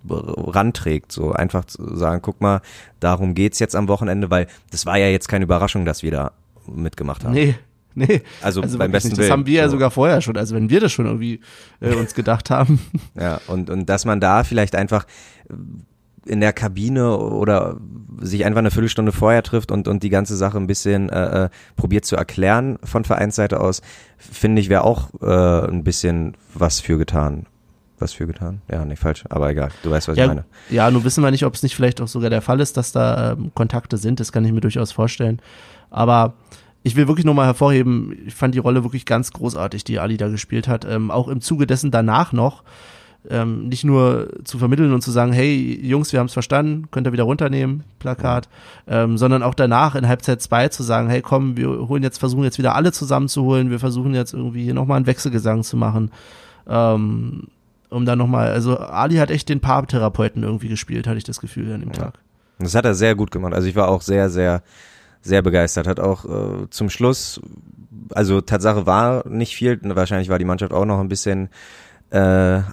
ranträgt, 0.07 1.11
so 1.11 1.31
einfach 1.31 1.65
zu 1.65 1.95
sagen, 1.95 2.21
guck 2.21 2.41
mal, 2.41 2.61
darum 2.99 3.33
geht's 3.33 3.59
jetzt 3.59 3.75
am 3.75 3.87
Wochenende, 3.87 4.29
weil 4.29 4.47
das 4.71 4.85
war 4.85 4.97
ja 4.97 5.07
jetzt 5.07 5.27
keine 5.27 5.45
Überraschung, 5.45 5.85
dass 5.85 6.03
wir 6.03 6.11
da 6.11 6.31
mitgemacht 6.67 7.23
haben. 7.23 7.33
Nee, 7.33 7.55
Nee, 7.95 8.21
also, 8.41 8.61
also 8.61 8.77
beim 8.77 8.91
besten 8.91 9.09
nicht. 9.09 9.19
Das 9.19 9.29
haben 9.29 9.45
wir 9.47 9.61
ja 9.61 9.69
sogar 9.69 9.91
vorher 9.91 10.21
schon, 10.21 10.37
also 10.37 10.55
wenn 10.55 10.69
wir 10.69 10.79
das 10.79 10.91
schon 10.91 11.05
irgendwie 11.05 11.41
äh, 11.81 11.93
uns 11.95 12.13
gedacht 12.13 12.49
haben. 12.49 12.79
Ja, 13.19 13.41
und, 13.47 13.69
und 13.69 13.87
dass 13.89 14.05
man 14.05 14.21
da 14.21 14.43
vielleicht 14.43 14.75
einfach 14.75 15.05
in 16.29 16.39
der 16.39 16.53
Kabine 16.53 17.17
oder 17.17 17.77
sich 18.21 18.45
einfach 18.45 18.59
eine 18.59 18.71
Viertelstunde 18.71 19.11
vorher 19.11 19.43
trifft 19.43 19.71
und, 19.71 19.87
und 19.87 20.03
die 20.03 20.09
ganze 20.09 20.35
Sache 20.35 20.57
ein 20.57 20.67
bisschen 20.67 21.09
äh, 21.09 21.45
äh 21.45 21.49
probiert 21.75 22.05
zu 22.05 22.15
erklären 22.15 22.77
von 22.83 23.03
Vereinsseite 23.03 23.59
aus, 23.59 23.81
finde 24.17 24.61
ich, 24.61 24.69
wäre 24.69 24.83
auch 24.83 25.09
äh, 25.21 25.69
ein 25.69 25.83
bisschen 25.83 26.35
was 26.53 26.79
für 26.79 26.97
getan. 26.97 27.45
Was 27.97 28.13
für 28.13 28.27
getan? 28.27 28.61
Ja, 28.71 28.85
nicht 28.85 28.99
falsch, 28.99 29.25
aber 29.29 29.49
egal. 29.49 29.69
Du 29.83 29.91
weißt, 29.91 30.07
was 30.07 30.17
ja, 30.17 30.23
ich 30.23 30.29
meine. 30.29 30.45
Ja, 30.69 30.89
nun 30.89 31.03
wissen 31.03 31.21
wir 31.21 31.31
nicht, 31.31 31.45
ob 31.45 31.53
es 31.53 31.63
nicht 31.63 31.75
vielleicht 31.75 31.99
auch 31.99 32.07
sogar 32.07 32.29
der 32.29 32.41
Fall 32.41 32.61
ist, 32.61 32.77
dass 32.77 32.93
da 32.93 33.33
ähm, 33.33 33.51
Kontakte 33.53 33.97
sind. 33.97 34.21
Das 34.21 34.31
kann 34.31 34.45
ich 34.45 34.53
mir 34.53 34.61
durchaus 34.61 34.93
vorstellen. 34.93 35.41
Aber 35.89 36.33
ich 36.81 36.95
will 36.95 37.09
wirklich 37.09 37.25
nochmal 37.25 37.47
hervorheben, 37.47 38.15
ich 38.25 38.33
fand 38.33 38.55
die 38.55 38.59
Rolle 38.59 38.83
wirklich 38.83 39.05
ganz 39.05 39.33
großartig, 39.33 39.83
die 39.83 39.99
Ali 39.99 40.15
da 40.15 40.29
gespielt 40.29 40.69
hat. 40.69 40.85
Ähm, 40.85 41.11
auch 41.11 41.27
im 41.27 41.41
Zuge 41.41 41.67
dessen 41.67 41.91
danach 41.91 42.31
noch 42.31 42.63
ähm, 43.29 43.67
nicht 43.67 43.83
nur 43.83 44.29
zu 44.43 44.57
vermitteln 44.57 44.93
und 44.93 45.01
zu 45.01 45.11
sagen, 45.11 45.33
hey 45.33 45.79
Jungs, 45.81 46.13
wir 46.13 46.19
haben 46.19 46.27
es 46.27 46.33
verstanden, 46.33 46.87
könnt 46.91 47.07
ihr 47.07 47.13
wieder 47.13 47.23
runternehmen, 47.23 47.83
Plakat, 47.99 48.47
ähm, 48.87 49.17
sondern 49.17 49.43
auch 49.43 49.53
danach 49.53 49.95
in 49.95 50.07
Halbzeit 50.07 50.41
2 50.41 50.69
zu 50.69 50.83
sagen, 50.83 51.09
hey 51.09 51.21
komm, 51.21 51.57
wir 51.57 51.67
holen 51.87 52.03
jetzt, 52.03 52.17
versuchen 52.17 52.43
jetzt 52.43 52.57
wieder 52.57 52.75
alle 52.75 52.91
zusammenzuholen, 52.91 53.69
wir 53.69 53.79
versuchen 53.79 54.13
jetzt 54.13 54.33
irgendwie 54.33 54.63
hier 54.63 54.73
nochmal 54.73 54.97
einen 54.97 55.07
Wechselgesang 55.07 55.63
zu 55.63 55.75
machen. 55.75 56.11
Ähm, 56.67 57.47
um 57.89 58.05
dann 58.05 58.19
nochmal, 58.19 58.51
also 58.51 58.77
Ali 58.77 59.15
hat 59.15 59.31
echt 59.31 59.49
den 59.49 59.61
Paartherapeuten 59.61 60.43
irgendwie 60.43 60.69
gespielt, 60.69 61.07
hatte 61.07 61.17
ich 61.17 61.23
das 61.23 61.41
Gefühl 61.41 61.73
an 61.73 61.81
dem 61.81 61.91
ja. 61.91 62.03
Tag. 62.03 62.19
Das 62.59 62.75
hat 62.75 62.85
er 62.85 62.93
sehr 62.93 63.15
gut 63.15 63.31
gemacht. 63.31 63.53
Also 63.53 63.67
ich 63.67 63.75
war 63.75 63.87
auch 63.87 64.01
sehr, 64.01 64.29
sehr, 64.29 64.61
sehr 65.21 65.41
begeistert. 65.41 65.87
Hat 65.87 65.99
auch 65.99 66.25
äh, 66.25 66.69
zum 66.69 66.89
Schluss, 66.89 67.41
also 68.13 68.41
Tatsache 68.41 68.85
war 68.85 69.27
nicht 69.27 69.55
viel, 69.55 69.79
wahrscheinlich 69.81 70.29
war 70.29 70.39
die 70.39 70.45
Mannschaft 70.45 70.73
auch 70.73 70.85
noch 70.85 70.99
ein 70.99 71.09
bisschen 71.09 71.49
äh, 72.11 72.19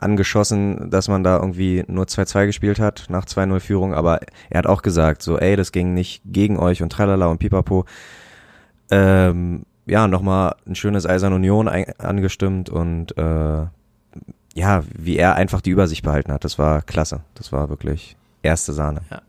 angeschossen, 0.00 0.90
dass 0.90 1.08
man 1.08 1.22
da 1.22 1.36
irgendwie 1.36 1.84
nur 1.88 2.04
2-2 2.04 2.46
gespielt 2.46 2.78
hat 2.78 3.06
nach 3.08 3.26
2-0 3.26 3.60
Führung, 3.60 3.94
aber 3.94 4.20
er 4.50 4.58
hat 4.58 4.66
auch 4.66 4.82
gesagt, 4.82 5.22
so 5.22 5.38
ey, 5.38 5.56
das 5.56 5.72
ging 5.72 5.94
nicht 5.94 6.22
gegen 6.24 6.58
euch 6.58 6.82
und 6.82 6.90
tralala 6.90 7.26
und 7.26 7.38
pipapo. 7.38 7.84
Ähm, 8.90 9.64
ja, 9.86 10.08
nochmal 10.08 10.56
ein 10.66 10.74
schönes 10.74 11.06
Eisern 11.06 11.32
Union 11.32 11.68
angestimmt 11.68 12.70
und 12.70 13.16
äh, 13.16 13.66
ja, 14.54 14.82
wie 14.96 15.18
er 15.18 15.36
einfach 15.36 15.60
die 15.60 15.70
Übersicht 15.70 16.02
behalten 16.02 16.32
hat, 16.32 16.44
das 16.44 16.58
war 16.58 16.82
klasse. 16.82 17.20
Das 17.34 17.52
war 17.52 17.68
wirklich 17.68 18.16
erste 18.42 18.72
Sahne. 18.72 19.02
Ja. 19.10 19.20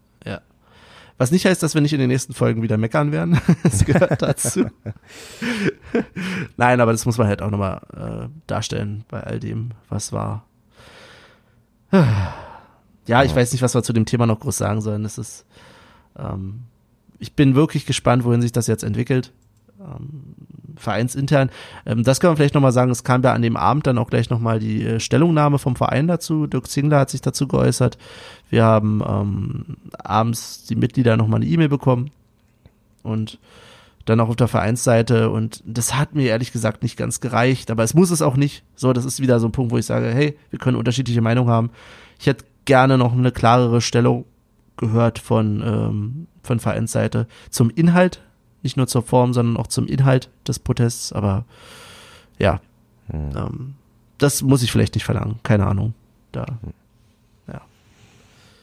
Was 1.18 1.32
nicht 1.32 1.46
heißt, 1.46 1.64
dass 1.64 1.74
wir 1.74 1.82
nicht 1.82 1.94
in 1.94 2.00
den 2.00 2.10
nächsten 2.10 2.34
Folgen 2.34 2.62
wieder 2.62 2.78
meckern 2.78 3.12
werden. 3.12 3.42
das 3.64 3.84
gehört 3.86 4.22
dazu. 4.22 4.66
Nein, 6.58 6.80
aber 6.80 6.92
das 6.92 7.06
muss 7.06 7.18
man 7.18 7.28
halt 7.28 7.42
auch 7.42 7.50
nochmal 7.50 7.82
äh, 7.96 8.30
darstellen 8.46 9.04
bei 9.08 9.22
all 9.22 9.40
dem, 9.40 9.72
was 9.90 10.12
war. 10.14 10.46
ja, 11.92 13.24
ich 13.24 13.36
weiß 13.36 13.52
nicht, 13.52 13.62
was 13.62 13.74
wir 13.74 13.82
zu 13.82 13.94
dem 13.94 14.06
Thema 14.06 14.28
noch 14.28 14.40
groß 14.40 14.58
sagen 14.58 14.82
sollen. 14.82 15.04
Das 15.04 15.18
ist, 15.18 15.46
ähm, 16.18 16.66
ich 17.18 17.34
bin 17.34 17.56
wirklich 17.56 17.88
gespannt, 17.88 18.24
wohin 18.24 18.42
sich 18.42 18.52
das 18.52 18.68
jetzt 18.68 18.84
entwickelt. 18.84 19.34
Ähm, 19.80 20.36
vereinsintern. 20.78 21.50
Ähm, 21.86 22.04
das 22.04 22.20
kann 22.20 22.30
man 22.30 22.38
vielleicht 22.38 22.54
nochmal 22.56 22.72
sagen, 22.72 22.92
es 22.92 23.04
kam 23.04 23.24
ja 23.24 23.34
an 23.34 23.42
dem 23.42 23.58
Abend 23.58 23.88
dann 23.88 23.98
auch 23.98 24.10
gleich 24.10 24.30
nochmal 24.30 24.60
die 24.60 24.86
äh, 24.86 25.00
Stellungnahme 25.00 25.60
vom 25.60 25.76
Verein 25.76 26.08
dazu. 26.08 26.48
Dirk 26.48 26.68
Zingler 26.68 27.00
hat 27.00 27.10
sich 27.10 27.22
dazu 27.22 27.48
geäußert. 27.48 27.98
Wir 28.50 28.64
haben 28.64 29.04
ähm, 29.08 29.78
abends 29.98 30.66
die 30.66 30.76
Mitglieder 30.76 31.18
nochmal 31.18 31.42
eine 31.42 31.50
E-Mail 31.50 31.70
bekommen 31.70 32.12
und 33.04 33.40
dann 34.06 34.20
auch 34.22 34.30
auf 34.30 34.36
der 34.38 34.48
Vereinsseite 34.48 35.30
und 35.30 35.62
das 35.66 35.96
hat 35.96 36.16
mir 36.16 36.30
ehrlich 36.30 36.54
gesagt 36.54 36.82
nicht 36.82 36.96
ganz 36.96 37.20
gereicht, 37.20 37.70
aber 37.72 37.84
es 37.84 37.94
muss 37.94 38.10
es 38.10 38.22
auch 38.22 38.38
nicht. 38.38 38.64
So, 38.76 38.94
das 38.94 39.04
ist 39.04 39.22
wieder 39.22 39.40
so 39.40 39.48
ein 39.48 39.52
Punkt, 39.52 39.72
wo 39.72 39.78
ich 39.78 39.86
sage, 39.86 40.08
hey, 40.08 40.38
wir 40.50 40.60
können 40.60 40.78
unterschiedliche 40.78 41.22
Meinungen 41.22 41.50
haben. 41.50 41.72
Ich 42.20 42.28
hätte 42.28 42.46
gerne 42.64 42.98
noch 42.98 43.14
eine 43.14 43.32
klarere 43.32 43.82
Stellung 43.82 44.26
gehört 44.78 45.20
von, 45.20 45.62
ähm, 45.66 46.28
von 46.42 46.60
Vereinsseite 46.60 47.28
zum 47.50 47.70
Inhalt 47.70 48.22
nicht 48.64 48.78
nur 48.78 48.88
zur 48.88 49.04
Form, 49.04 49.34
sondern 49.34 49.58
auch 49.58 49.68
zum 49.68 49.88
Inhalt 49.88 50.30
des 50.48 50.60
Protests. 50.60 51.14
Aber 51.14 51.46
ja, 52.40 52.60
hm. 53.10 53.32
ähm, 53.36 53.76
das 54.18 54.42
muss 54.42 54.64
ich 54.64 54.72
vielleicht 54.72 54.96
nicht 54.96 55.06
verlangen. 55.06 55.40
Keine 55.44 55.68
Ahnung. 55.68 55.94
Da, 56.32 56.46
ja. 57.48 57.62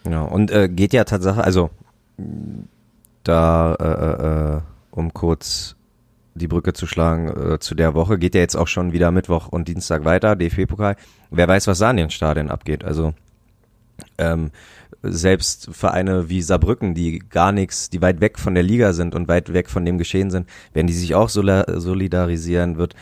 Ja, 0.08 0.22
und 0.22 0.50
äh, 0.50 0.68
geht 0.68 0.92
ja 0.92 1.04
Tatsache, 1.04 1.42
also 1.42 1.70
da 3.24 3.74
äh, 3.74 4.56
äh, 4.56 4.60
um 4.90 5.12
kurz 5.12 5.76
die 6.34 6.48
Brücke 6.48 6.72
zu 6.72 6.86
schlagen 6.86 7.28
äh, 7.28 7.58
zu 7.58 7.74
der 7.74 7.94
Woche, 7.94 8.18
geht 8.18 8.34
ja 8.34 8.40
jetzt 8.40 8.56
auch 8.56 8.68
schon 8.68 8.92
wieder 8.92 9.10
Mittwoch 9.10 9.48
und 9.48 9.68
Dienstag 9.68 10.04
weiter, 10.04 10.36
DFB-Pokal. 10.36 10.96
Wer 11.30 11.48
weiß, 11.48 11.66
was 11.66 11.78
da 11.78 11.90
in 11.90 11.96
den 11.96 12.10
Stadien 12.10 12.50
abgeht. 12.50 12.84
Also 12.84 13.14
ähm, 14.18 14.50
selbst 15.04 15.68
Vereine 15.72 16.28
wie 16.28 16.42
Saarbrücken, 16.42 16.94
die 16.94 17.18
gar 17.18 17.52
nichts, 17.52 17.90
die 17.90 18.02
weit 18.02 18.20
weg 18.20 18.38
von 18.38 18.54
der 18.54 18.62
Liga 18.62 18.92
sind 18.92 19.14
und 19.14 19.28
weit 19.28 19.52
weg 19.52 19.68
von 19.68 19.84
dem 19.84 19.98
Geschehen 19.98 20.30
sind, 20.30 20.48
werden 20.72 20.86
die 20.86 20.92
sich 20.92 21.14
auch 21.14 21.28
solidarisieren, 21.28 22.76
wird 22.76 22.94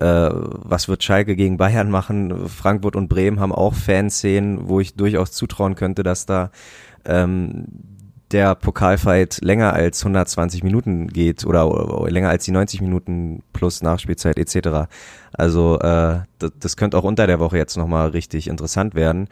äh, 0.00 0.28
was 0.30 0.88
wird 0.88 1.02
Schalke 1.02 1.36
gegen 1.36 1.56
Bayern 1.56 1.90
machen? 1.90 2.48
Frankfurt 2.48 2.96
und 2.96 3.08
Bremen 3.08 3.40
haben 3.40 3.52
auch 3.52 3.74
Fanszenen, 3.74 4.68
wo 4.68 4.80
ich 4.80 4.94
durchaus 4.94 5.32
zutrauen 5.32 5.74
könnte, 5.74 6.02
dass 6.02 6.26
da 6.26 6.50
ähm, 7.06 7.64
der 8.32 8.54
Pokalfight 8.56 9.38
länger 9.40 9.72
als 9.72 10.02
120 10.02 10.64
Minuten 10.64 11.08
geht 11.08 11.46
oder, 11.46 11.68
oder, 11.68 12.10
länger 12.10 12.28
als 12.28 12.44
die 12.44 12.50
90 12.50 12.80
Minuten 12.80 13.42
plus 13.52 13.82
Nachspielzeit 13.82 14.38
etc. 14.38 14.88
Also 15.32 15.78
äh, 15.78 16.20
das, 16.38 16.50
das 16.58 16.76
könnte 16.76 16.98
auch 16.98 17.04
unter 17.04 17.26
der 17.26 17.38
Woche 17.38 17.56
jetzt 17.56 17.76
nochmal 17.76 18.08
richtig 18.08 18.48
interessant 18.48 18.94
werden. 18.94 19.28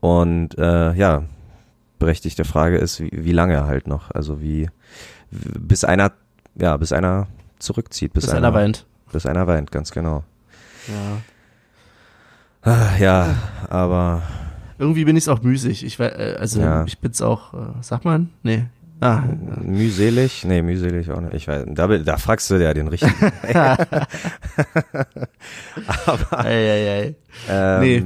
Und 0.00 0.58
äh, 0.58 0.92
ja, 0.94 1.24
berechtigte 2.04 2.44
Frage 2.44 2.76
ist, 2.76 3.00
wie, 3.00 3.10
wie 3.12 3.32
lange 3.32 3.64
halt 3.64 3.86
noch? 3.86 4.10
Also 4.10 4.42
wie 4.42 4.68
bis 5.30 5.84
einer, 5.84 6.12
ja, 6.54 6.76
bis 6.76 6.92
einer 6.92 7.28
zurückzieht, 7.58 8.12
bis, 8.12 8.24
bis 8.24 8.34
einer, 8.34 8.48
einer 8.48 8.54
weint. 8.54 8.86
Bis 9.10 9.24
einer 9.24 9.46
weint, 9.46 9.70
ganz 9.72 9.90
genau. 9.90 10.22
Ja. 10.88 12.70
Ah, 12.70 12.96
ja, 12.98 13.34
aber 13.70 14.22
irgendwie 14.78 15.04
bin 15.06 15.16
ich 15.16 15.28
auch 15.30 15.42
müßig. 15.42 15.84
Ich 15.84 15.98
äh, 15.98 16.36
also 16.38 16.60
ja. 16.60 16.84
ich 16.84 16.98
bin's 16.98 17.22
auch, 17.22 17.54
äh, 17.54 17.72
sag 17.80 18.04
mal, 18.04 18.26
nee. 18.42 18.66
Ah. 19.00 19.22
Mühselig? 19.62 20.44
Nee, 20.44 20.62
mühselig 20.62 21.10
auch 21.10 21.20
nicht. 21.20 21.34
Ich 21.34 21.48
weiß, 21.48 21.64
da, 21.68 21.86
da 21.86 22.16
fragst 22.16 22.50
du 22.50 22.56
ja 22.56 22.72
den 22.74 22.88
richtigen. 22.88 23.14
Aber 26.06 26.38
ei, 26.38 26.70
ei, 26.70 26.90
ei. 26.90 27.14
Ähm, 27.48 27.80
nee. 27.80 28.04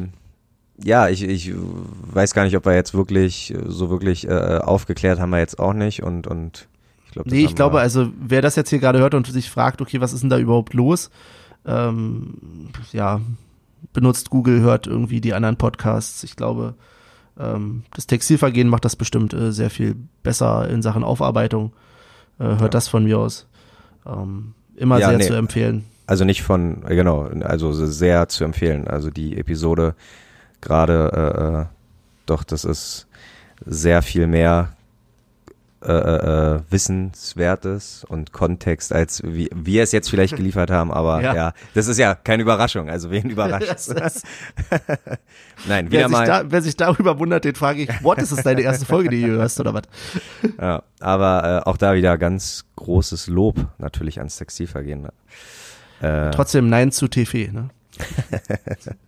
Ja, 0.83 1.09
ich, 1.09 1.23
ich 1.25 1.53
weiß 1.55 2.35
gar 2.35 2.45
nicht, 2.45 2.57
ob 2.57 2.65
wir 2.65 2.75
jetzt 2.75 2.95
wirklich 2.95 3.55
so 3.67 3.91
wirklich 3.91 4.29
äh, 4.29 4.59
aufgeklärt 4.59 5.19
haben 5.19 5.31
wir 5.31 5.39
jetzt 5.39 5.59
auch 5.59 5.73
nicht 5.73 6.03
und 6.03 6.27
und 6.27 6.69
ich 7.07 7.13
glaub, 7.13 7.27
Nee, 7.27 7.45
ich 7.45 7.55
glaube, 7.55 7.81
also 7.81 8.11
wer 8.21 8.43
das 8.43 8.55
jetzt 8.57 8.71
hier 8.71 8.79
gerade 8.79 8.99
hört 8.99 9.15
und 9.15 9.27
sich 9.27 9.51
fragt, 9.51 9.81
okay, 9.81 10.01
was 10.01 10.13
ist 10.13 10.23
denn 10.23 10.31
da 10.31 10.39
überhaupt 10.39 10.75
los? 10.75 11.11
Ähm, 11.67 12.35
ja, 12.93 13.21
benutzt 13.93 14.31
Google, 14.31 14.61
hört 14.61 14.87
irgendwie 14.87 15.21
die 15.21 15.35
anderen 15.35 15.57
Podcasts. 15.57 16.23
Ich 16.23 16.37
glaube, 16.37 16.75
ähm, 17.39 17.83
das 17.95 18.07
Textilvergehen 18.07 18.69
macht 18.69 18.85
das 18.85 18.97
bestimmt 18.97 19.33
äh, 19.33 19.53
sehr 19.53 19.71
viel 19.71 19.97
besser 20.23 20.69
in 20.69 20.83
Sachen 20.83 21.05
Aufarbeitung. 21.05 21.73
Äh, 22.39 22.45
hört 22.45 22.61
ja. 22.61 22.69
das 22.69 22.89
von 22.89 23.05
mir 23.05 23.19
aus. 23.19 23.47
Ähm, 24.07 24.55
immer 24.77 24.99
ja, 24.99 25.09
sehr 25.09 25.19
nee. 25.19 25.27
zu 25.27 25.35
empfehlen. 25.35 25.85
Also 26.07 26.25
nicht 26.25 26.43
von, 26.43 26.85
äh, 26.87 26.95
genau, 26.95 27.25
also 27.43 27.73
sehr 27.73 28.29
zu 28.29 28.45
empfehlen. 28.45 28.89
Also 28.89 29.11
die 29.11 29.37
Episode 29.37 29.95
gerade, 30.61 31.11
äh, 31.15 31.63
äh 31.63 31.65
doch, 32.27 32.45
das 32.45 32.65
ist 32.65 33.07
sehr 33.65 34.03
viel 34.03 34.27
mehr 34.27 34.73
äh, 35.81 35.93
äh, 35.93 36.57
äh, 36.57 36.61
Wissenswertes 36.71 38.05
und 38.09 38.33
Kontext, 38.33 38.93
als 38.93 39.23
wie 39.23 39.49
wir 39.55 39.85
es 39.85 39.93
jetzt 39.93 40.11
vielleicht 40.11 40.35
geliefert 40.35 40.73
haben, 40.73 40.91
aber 40.91 41.23
ja. 41.23 41.35
ja. 41.37 41.53
das 41.75 41.87
ist 41.87 41.99
ja 41.99 42.17
keine 42.17 42.43
Überraschung, 42.43 42.91
also 42.91 43.13
wen 43.13 43.31
überrascht 43.31 43.89
Nein, 45.69 45.89
wieder 45.89 46.01
wer 46.01 46.09
mal. 46.09 46.19
Sich 46.19 46.27
da, 46.27 46.43
wer 46.49 46.63
sich 46.63 46.77
darüber 46.77 47.21
wundert, 47.21 47.45
den 47.45 47.55
frage 47.55 47.83
ich, 47.83 48.03
what, 48.03 48.19
ist 48.19 48.33
das 48.33 48.43
deine 48.43 48.63
erste 48.63 48.87
Folge, 48.87 49.09
die 49.09 49.23
du 49.23 49.29
hörst, 49.29 49.61
oder 49.61 49.73
was? 49.73 49.85
Ja, 50.61 50.83
aber 50.99 51.63
äh, 51.65 51.69
auch 51.69 51.77
da 51.77 51.95
wieder 51.95 52.19
ganz 52.19 52.65
großes 52.75 53.29
Lob 53.29 53.69
natürlich 53.79 54.19
ans 54.19 54.37
Textilvergehen. 54.37 55.07
Äh, 56.01 56.31
Trotzdem 56.33 56.69
Nein 56.69 56.91
zu 56.91 57.07
TV, 57.07 57.53
ne? 57.53 57.69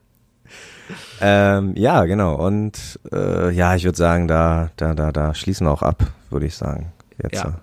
ähm, 1.20 1.74
ja, 1.76 2.04
genau. 2.04 2.34
Und 2.34 2.98
äh, 3.12 3.50
ja, 3.50 3.74
ich 3.74 3.84
würde 3.84 3.98
sagen, 3.98 4.28
da, 4.28 4.70
da, 4.76 4.94
da, 4.94 5.12
da 5.12 5.34
schließen 5.34 5.66
wir 5.66 5.72
auch 5.72 5.82
ab, 5.82 6.04
würde 6.30 6.46
ich 6.46 6.54
sagen. 6.54 6.92
Jetzt. 7.22 7.34
Ja. 7.34 7.54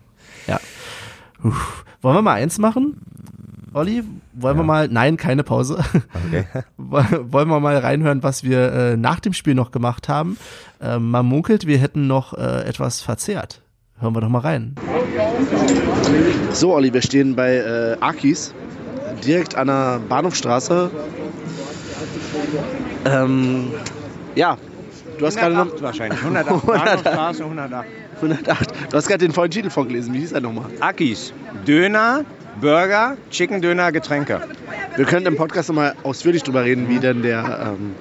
ja. 0.48 0.60
Uff. 1.44 1.86
Wollen 2.02 2.16
wir 2.16 2.22
mal 2.22 2.34
eins 2.34 2.58
machen? 2.58 3.02
Olli, 3.74 4.04
wollen 4.34 4.56
ja. 4.56 4.64
wir 4.64 4.66
mal, 4.66 4.88
nein, 4.88 5.18
keine 5.18 5.44
Pause. 5.44 5.84
Okay. 6.28 6.46
wollen 6.78 7.50
wir 7.50 7.60
mal 7.60 7.78
reinhören, 7.78 8.24
was 8.24 8.44
wir 8.44 8.72
äh, 8.72 8.98
nach 8.98 9.20
dem 9.20 9.34
Spiel 9.34 9.56
noch 9.56 9.72
gemacht 9.72 10.10
haben. 10.10 10.38
Äh, 10.82 11.00
man 11.00 11.26
munkelt, 11.26 11.68
wir 11.68 11.78
hätten 11.78 12.08
noch 12.08 12.34
äh, 12.34 12.64
etwas 12.64 13.02
verzehrt. 13.02 13.62
Hören 14.00 14.16
wir 14.16 14.22
doch 14.22 14.30
mal 14.30 14.40
rein. 14.40 14.76
So, 16.52 16.76
Olli, 16.76 16.94
wir 16.94 17.02
stehen 17.02 17.36
bei 17.36 17.56
äh, 17.56 17.98
Akis, 18.00 18.54
direkt 19.26 19.56
an 19.56 19.68
der 19.68 20.00
Bahnhofstraße 20.08 20.92
ähm, 23.08 23.72
ja, 24.36 24.58
du 25.18 25.26
hast 25.26 25.38
gerade 25.38 25.56
noch. 25.56 25.82
wahrscheinlich. 25.82 26.20
108. 26.20 26.68
108. 26.68 27.42
108. 27.42 27.88
108. 28.22 28.74
Du 28.90 28.98
hast 28.98 29.08
gerade 29.08 29.26
den 29.26 29.32
vollen 29.32 29.52
Titel 29.52 29.70
vorgelesen. 29.70 30.14
Wie 30.14 30.20
hieß 30.20 30.32
er 30.34 30.42
nochmal? 30.42 30.66
Akis. 30.80 31.34
Döner, 31.68 32.26
Burger, 32.60 33.18
Chicken 33.30 33.62
Döner, 33.62 33.92
Getränke. 33.92 34.42
Wir 34.96 35.06
können 35.06 35.26
im 35.26 35.36
Podcast 35.36 35.70
nochmal 35.70 35.96
ausführlich 36.04 36.44
drüber 36.44 36.64
reden, 36.64 36.90
wie 36.90 37.00
denn 37.00 37.22
der 37.22 37.76
ähm, 37.78 37.96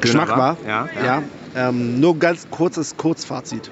Geschmack 0.00 0.28
war. 0.30 0.38
war. 0.38 0.56
Ja. 0.66 0.88
ja. 1.04 1.22
Ähm, 1.54 2.00
nur 2.00 2.18
ganz 2.18 2.48
kurzes 2.50 2.96
Kurzfazit. 2.96 3.70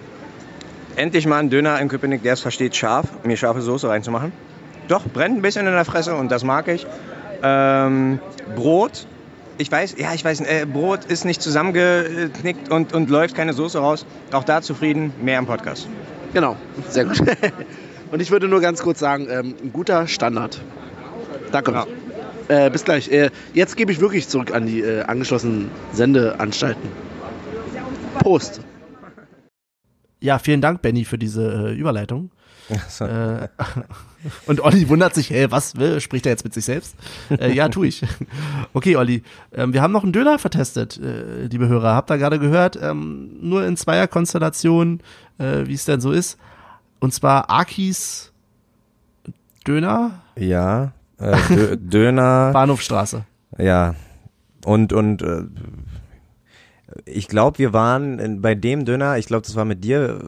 Endlich 0.97 1.27
mal 1.27 1.39
ein 1.39 1.51
Döner 1.51 1.79
in 1.81 1.89
Köpenick, 1.89 2.23
der 2.23 2.35
es 2.35 2.41
versteht, 2.41 2.77
scharf, 2.77 3.07
mir 3.25 3.37
scharfe 3.37 3.63
Soße 3.63 3.89
reinzumachen. 3.89 4.33
Doch, 4.89 5.05
brennt 5.07 5.39
ein 5.39 5.43
bisschen 5.43 5.67
in 5.67 5.73
der 5.73 5.85
Fresse 5.85 6.15
und 6.15 6.31
das 6.31 6.45
mag 6.45 6.69
ich. 6.69 6.87
Ähm, 7.43 8.19
Brot, 8.57 9.07
ich 9.61 9.71
weiß, 9.71 9.97
ja, 9.99 10.15
ich 10.15 10.25
weiß, 10.25 10.41
äh, 10.41 10.67
Brot 10.67 11.05
ist 11.05 11.25
nicht 11.25 11.43
zusammengeknickt 11.43 12.71
und, 12.71 12.93
und 12.95 13.11
läuft 13.11 13.37
keine 13.37 13.53
Soße 13.53 13.79
raus. 13.79 14.07
Auch 14.33 14.45
da 14.45 14.63
zufrieden, 14.63 15.13
mehr 15.21 15.39
im 15.39 15.47
Podcast. 15.47 15.87
Genau, 16.33 16.57
sehr 16.89 17.05
gut. 17.05 17.21
und 18.11 18.21
ich 18.21 18.31
würde 18.31 18.49
nur 18.49 18.61
ganz 18.61 18.83
kurz 18.83 18.99
sagen, 18.99 19.29
ähm, 19.31 19.55
ein 19.63 19.73
guter 19.73 20.07
Standard. 20.07 20.61
Danke. 21.53 21.73
Ja. 21.73 21.87
Äh, 22.49 22.71
bis 22.71 22.85
gleich. 22.85 23.11
Äh, 23.11 23.31
jetzt 23.53 23.77
gebe 23.77 23.93
ich 23.93 24.01
wirklich 24.01 24.29
zurück 24.29 24.55
an 24.55 24.67
die 24.67 24.81
äh, 24.81 25.03
angeschlossenen 25.03 25.71
Sendeanstalten. 25.93 26.89
Prost. 28.19 28.61
Ja, 30.21 30.39
vielen 30.39 30.61
Dank, 30.61 30.83
Benny, 30.83 31.05
für 31.05 31.19
diese 31.19 31.71
äh, 31.71 31.75
Überleitung. 31.75 32.31
So. 32.89 33.07
Äh, 34.25 34.29
und 34.47 34.61
Olli 34.61 34.89
wundert 34.89 35.15
sich, 35.15 35.31
hey, 35.31 35.51
was, 35.51 35.75
spricht 35.99 36.27
er 36.27 36.33
jetzt 36.33 36.45
mit 36.45 36.55
sich 36.55 36.65
selbst? 36.65 36.95
Äh, 37.31 37.53
ja, 37.53 37.69
tu 37.69 37.85
ich. 37.85 38.03
Okay, 38.73 38.97
Olli, 38.97 39.23
ähm, 39.53 39.73
wir 39.73 39.83
haben 39.83 39.93
noch 39.93 40.05
einen 40.05 40.13
Döner 40.13 40.39
vertestet, 40.39 40.99
äh, 40.99 41.47
liebe 41.47 41.69
Hörer. 41.69 41.95
Habt 41.95 42.11
ihr 42.11 42.19
gerade 42.19 42.39
gehört? 42.39 42.79
Ähm, 42.81 43.31
nur 43.41 43.67
in 43.67 43.77
Zweierkonstellation, 43.77 45.01
äh, 45.39 45.67
wie 45.67 45.75
es 45.75 45.85
denn 45.85 46.01
so 46.01 46.13
ist. 46.13 46.39
Und 47.01 47.13
zwar 47.13 47.51
Akis 47.51 48.33
Döner. 49.67 50.21
Ja, 50.37 50.93
äh, 51.19 51.77
Döner. 51.77 52.53
Bahnhofstraße. 52.53 53.25
Ja. 53.59 53.95
Und, 54.65 54.93
und 54.93 55.23
äh, 55.23 55.43
ich 57.05 57.29
glaube, 57.29 57.59
wir 57.59 57.73
waren 57.73 58.41
bei 58.41 58.55
dem 58.55 58.85
Döner, 58.85 59.19
ich 59.19 59.27
glaube, 59.27 59.47
das 59.47 59.57
war 59.57 59.65
mit 59.65 59.85
dir, 59.85 60.21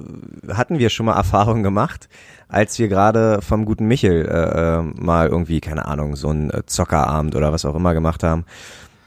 hatten 0.49 0.79
wir 0.79 0.91
schon 0.91 1.07
mal 1.07 1.17
Erfahrungen 1.17 1.63
gemacht, 1.63 2.09
als 2.53 2.79
wir 2.79 2.89
gerade 2.89 3.41
vom 3.41 3.65
guten 3.65 3.87
Michel 3.87 4.27
äh, 4.27 4.79
äh 4.79 4.83
mal 4.83 5.29
irgendwie, 5.29 5.61
keine 5.61 5.87
Ahnung, 5.87 6.17
so 6.17 6.29
einen 6.29 6.51
äh, 6.51 6.65
Zockerabend 6.67 7.35
oder 7.35 7.53
was 7.53 7.65
auch 7.65 7.75
immer 7.75 7.95
gemacht 7.95 8.23
haben. 8.23 8.45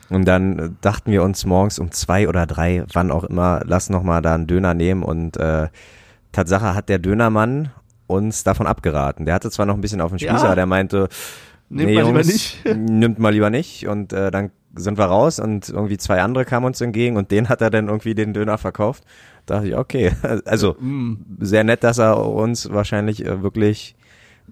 Und 0.09 0.25
dann 0.27 0.77
dachten 0.81 1.11
wir 1.11 1.23
uns 1.23 1.45
morgens 1.45 1.79
um 1.79 1.91
zwei 1.91 2.27
oder 2.27 2.47
drei, 2.47 2.83
wann 2.93 3.11
auch 3.11 3.23
immer, 3.23 3.61
lass 3.65 3.89
noch 3.89 4.03
mal 4.03 4.21
da 4.21 4.33
einen 4.35 4.47
Döner 4.47 4.73
nehmen. 4.73 5.03
Und 5.03 5.37
äh, 5.37 5.67
Tatsache 6.31 6.75
hat 6.75 6.89
der 6.89 6.99
Dönermann 6.99 7.71
uns 8.07 8.43
davon 8.43 8.67
abgeraten. 8.67 9.25
Der 9.25 9.35
hatte 9.35 9.51
zwar 9.51 9.65
noch 9.65 9.75
ein 9.75 9.81
bisschen 9.81 10.01
auf 10.01 10.09
dem 10.09 10.19
Spießer, 10.19 10.49
ja. 10.49 10.55
der 10.55 10.65
meinte, 10.65 11.07
Nimmt 11.69 11.89
nee, 11.89 11.95
mal 11.95 12.05
Jungs, 12.05 12.27
lieber 12.27 12.33
nicht. 12.33 12.65
nimmt 12.89 13.19
mal 13.19 13.33
lieber 13.33 13.49
nicht. 13.49 13.87
Und 13.87 14.13
äh, 14.13 14.31
dann 14.31 14.51
sind 14.76 14.97
wir 14.97 15.05
raus 15.05 15.39
und 15.39 15.69
irgendwie 15.69 15.97
zwei 15.97 16.21
andere 16.21 16.45
kamen 16.45 16.65
uns 16.65 16.82
entgegen 16.82 17.17
und 17.17 17.32
den 17.32 17.49
hat 17.49 17.61
er 17.61 17.69
dann 17.69 17.88
irgendwie 17.88 18.15
den 18.15 18.34
Döner 18.34 18.57
verkauft. 18.57 19.03
Da 19.45 19.55
dachte 19.55 19.69
ich, 19.69 19.76
okay, 19.76 20.11
also 20.45 20.73
mm. 20.80 21.38
sehr 21.39 21.63
nett, 21.63 21.84
dass 21.84 21.97
er 21.97 22.26
uns 22.26 22.71
wahrscheinlich 22.71 23.26
äh, 23.26 23.41
wirklich 23.41 23.95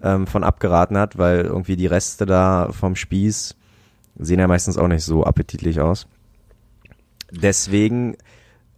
ähm, 0.01 0.27
von 0.27 0.43
abgeraten 0.43 0.97
hat, 0.97 1.17
weil 1.17 1.41
irgendwie 1.41 1.75
die 1.75 1.87
Reste 1.87 2.25
da 2.25 2.69
vom 2.71 2.95
Spieß 2.95 3.55
sehen 4.19 4.39
ja 4.39 4.47
meistens 4.47 4.77
auch 4.77 4.87
nicht 4.87 5.03
so 5.03 5.23
appetitlich 5.23 5.79
aus. 5.79 6.07
Deswegen, 7.31 8.15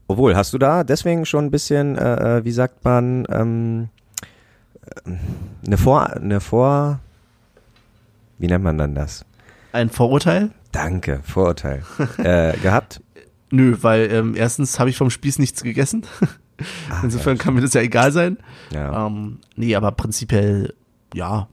obwohl, 0.08 0.36
hast 0.36 0.54
du 0.54 0.58
da 0.58 0.84
deswegen 0.84 1.26
schon 1.26 1.46
ein 1.46 1.52
bisschen, 1.52 1.98
äh, 1.98 2.38
äh 2.38 2.46
wie 2.46 2.52
sagt 2.52 2.84
man, 2.86 3.26
ähm, 3.30 3.90
äh, 5.06 5.12
eine 5.66 5.78
Vor, 5.78 6.10
eine 6.10 6.40
Vor, 6.40 7.00
wie 8.38 8.48
nennt 8.48 8.64
man 8.64 8.78
dann 8.78 8.96
das? 8.96 9.26
Ein 9.74 9.90
Vorurteil? 9.90 10.52
Danke, 10.76 11.22
Vorurteil. 11.24 11.84
äh, 12.18 12.56
gehabt? 12.58 13.02
Nö, 13.52 13.78
weil 13.82 14.12
ähm, 14.12 14.36
erstens 14.36 14.80
habe 14.80 14.90
ich 14.90 14.98
vom 14.98 15.10
Spieß 15.10 15.40
nichts 15.40 15.64
gegessen. 15.64 16.04
Ach, 16.90 17.04
Insofern 17.04 17.38
ja, 17.38 17.44
kann 17.44 17.54
mir 17.54 17.62
das 17.62 17.74
ja 17.74 17.82
egal 17.82 18.12
sein. 18.12 18.38
Ja. 18.74 19.08
Ähm, 19.08 19.40
nee, 19.56 19.76
aber 19.76 19.92
prinzipiell 19.92 20.74
ja, 21.14 21.48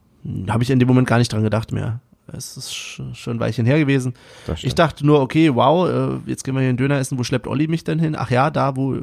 habe 0.48 0.62
ich 0.62 0.70
in 0.70 0.78
dem 0.78 0.88
Moment 0.88 1.06
gar 1.08 1.18
nicht 1.18 1.32
dran 1.32 1.42
gedacht 1.42 1.72
mehr. 1.72 2.00
Es 2.34 2.56
ist 2.56 2.70
sch- 2.72 3.14
schon 3.14 3.36
ein 3.36 3.40
Weilchen 3.40 3.66
her 3.66 3.78
gewesen. 3.78 4.14
Ich 4.62 4.74
dachte 4.74 5.04
nur, 5.04 5.20
okay, 5.20 5.54
wow, 5.54 5.88
äh, 5.88 6.30
jetzt 6.30 6.44
gehen 6.44 6.54
wir 6.54 6.60
hier 6.60 6.68
einen 6.70 6.78
Döner 6.78 6.98
essen. 6.98 7.18
Wo 7.18 7.24
schleppt 7.24 7.46
Olli 7.46 7.66
mich 7.68 7.84
denn 7.84 7.98
hin? 7.98 8.14
Ach 8.16 8.30
ja, 8.30 8.48
da, 8.50 8.76
wo 8.76 8.96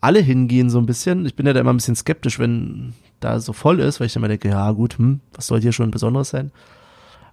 alle 0.00 0.20
hingehen 0.20 0.70
so 0.70 0.78
ein 0.78 0.86
bisschen. 0.86 1.24
Ich 1.26 1.36
bin 1.36 1.46
ja 1.46 1.52
da 1.52 1.60
immer 1.60 1.72
ein 1.72 1.76
bisschen 1.76 1.94
skeptisch, 1.96 2.38
wenn 2.38 2.94
da 3.20 3.38
so 3.38 3.52
voll 3.52 3.80
ist, 3.80 4.00
weil 4.00 4.06
ich 4.08 4.12
dann 4.14 4.22
immer 4.22 4.28
denke, 4.28 4.48
ja 4.48 4.70
gut, 4.72 4.98
hm, 4.98 5.20
was 5.34 5.46
soll 5.46 5.60
hier 5.60 5.72
schon 5.72 5.90
Besonderes 5.90 6.30
sein? 6.30 6.50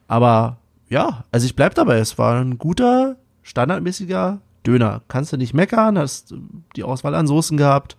Aber 0.07 0.57
ja, 0.91 1.23
also 1.31 1.45
ich 1.45 1.55
bleib 1.55 1.73
dabei. 1.73 1.97
Es 1.99 2.17
war 2.17 2.39
ein 2.41 2.57
guter, 2.57 3.15
standardmäßiger 3.43 4.39
Döner. 4.67 5.01
Kannst 5.07 5.33
du 5.33 5.37
nicht 5.37 5.53
meckern, 5.53 5.97
hast 5.97 6.35
die 6.75 6.83
Auswahl 6.83 7.15
an 7.15 7.25
Soßen 7.27 7.57
gehabt. 7.57 7.97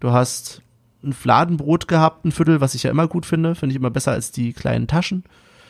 Du 0.00 0.10
hast 0.12 0.60
ein 1.02 1.12
Fladenbrot 1.12 1.88
gehabt, 1.88 2.24
ein 2.24 2.32
Viertel, 2.32 2.60
was 2.60 2.74
ich 2.74 2.82
ja 2.82 2.90
immer 2.90 3.06
gut 3.08 3.24
finde. 3.26 3.54
Finde 3.54 3.72
ich 3.72 3.78
immer 3.78 3.90
besser 3.90 4.12
als 4.12 4.32
die 4.32 4.52
kleinen 4.52 4.88
Taschen. 4.88 5.24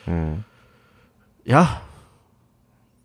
Hm. 0.05 0.43
Ja. 1.45 1.81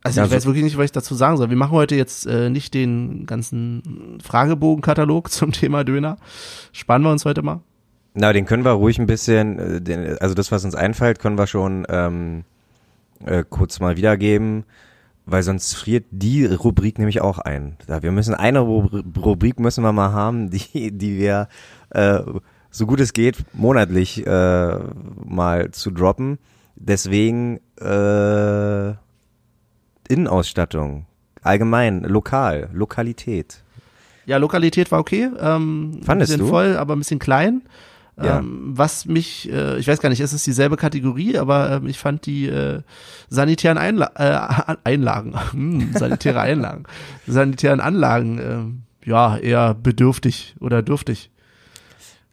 Also 0.02 0.18
Ja, 0.20 0.24
ich 0.24 0.30
so- 0.30 0.36
weiß 0.36 0.46
wirklich 0.46 0.64
nicht, 0.64 0.76
was 0.78 0.86
ich 0.86 0.92
dazu 0.92 1.14
sagen 1.14 1.36
soll. 1.36 1.50
Wir 1.50 1.56
machen 1.56 1.72
heute 1.72 1.94
jetzt 1.94 2.26
äh, 2.26 2.48
nicht 2.50 2.74
den 2.74 3.26
ganzen 3.26 4.18
Fragebogenkatalog 4.24 5.30
zum 5.30 5.52
Thema 5.52 5.84
Döner. 5.84 6.16
Spannen 6.72 7.04
wir 7.04 7.12
uns 7.12 7.24
heute 7.24 7.42
mal. 7.42 7.60
Na, 8.14 8.32
den 8.32 8.44
können 8.46 8.64
wir 8.64 8.72
ruhig 8.72 8.98
ein 8.98 9.06
bisschen, 9.06 9.58
äh, 9.86 10.16
also 10.20 10.34
das, 10.34 10.50
was 10.50 10.64
uns 10.64 10.74
einfällt, 10.74 11.18
können 11.18 11.38
wir 11.38 11.46
schon 11.46 11.86
ähm, 11.88 12.44
äh, 13.26 13.44
kurz 13.48 13.80
mal 13.80 13.96
wiedergeben, 13.96 14.64
weil 15.26 15.42
sonst 15.42 15.74
friert 15.74 16.04
die 16.10 16.46
Rubrik 16.46 16.98
nämlich 16.98 17.20
auch 17.20 17.38
ein. 17.38 17.76
Wir 18.00 18.12
müssen 18.12 18.34
eine 18.34 18.60
Ru- 18.60 19.04
Rubrik 19.20 19.60
müssen 19.60 19.84
wir 19.84 19.92
mal 19.92 20.12
haben, 20.12 20.50
die, 20.50 20.90
die 20.92 21.18
wir 21.18 21.48
äh, 21.90 22.20
so 22.70 22.86
gut 22.86 23.00
es 23.00 23.12
geht 23.12 23.36
monatlich 23.52 24.26
äh, 24.26 24.78
mal 25.24 25.70
zu 25.72 25.90
droppen. 25.90 26.38
Deswegen 26.76 27.60
äh, 27.80 28.94
Innenausstattung, 30.08 31.06
allgemein, 31.42 32.02
lokal, 32.02 32.68
Lokalität. 32.72 33.62
Ja, 34.26 34.36
Lokalität 34.38 34.90
war 34.92 35.00
okay. 35.00 35.30
Ähm, 35.38 36.00
Fandest 36.02 36.10
ein 36.10 36.18
bisschen 36.18 36.38
du? 36.38 36.46
voll, 36.46 36.76
aber 36.76 36.94
ein 36.96 36.98
bisschen 36.98 37.18
klein. 37.18 37.62
Ja. 38.16 38.38
Ähm, 38.38 38.72
was 38.76 39.06
mich, 39.06 39.50
äh, 39.50 39.78
ich 39.78 39.88
weiß 39.88 40.00
gar 40.00 40.10
nicht, 40.10 40.20
ist 40.20 40.34
es 40.34 40.44
dieselbe 40.44 40.76
Kategorie, 40.76 41.38
aber 41.38 41.70
ähm, 41.70 41.86
ich 41.86 41.98
fand 41.98 42.26
die 42.26 42.46
äh, 42.46 42.82
sanitären 43.30 43.78
Einla 43.78 44.10
äh, 44.16 44.76
Einlagen, 44.84 45.34
hm, 45.52 45.92
sanitäre 45.94 46.40
Einlagen, 46.40 46.84
sanitären 47.26 47.80
Anlagen, 47.80 48.38
ähm, 48.38 48.82
ja, 49.04 49.36
eher 49.38 49.74
bedürftig 49.74 50.54
oder 50.60 50.82
dürftig. 50.82 51.30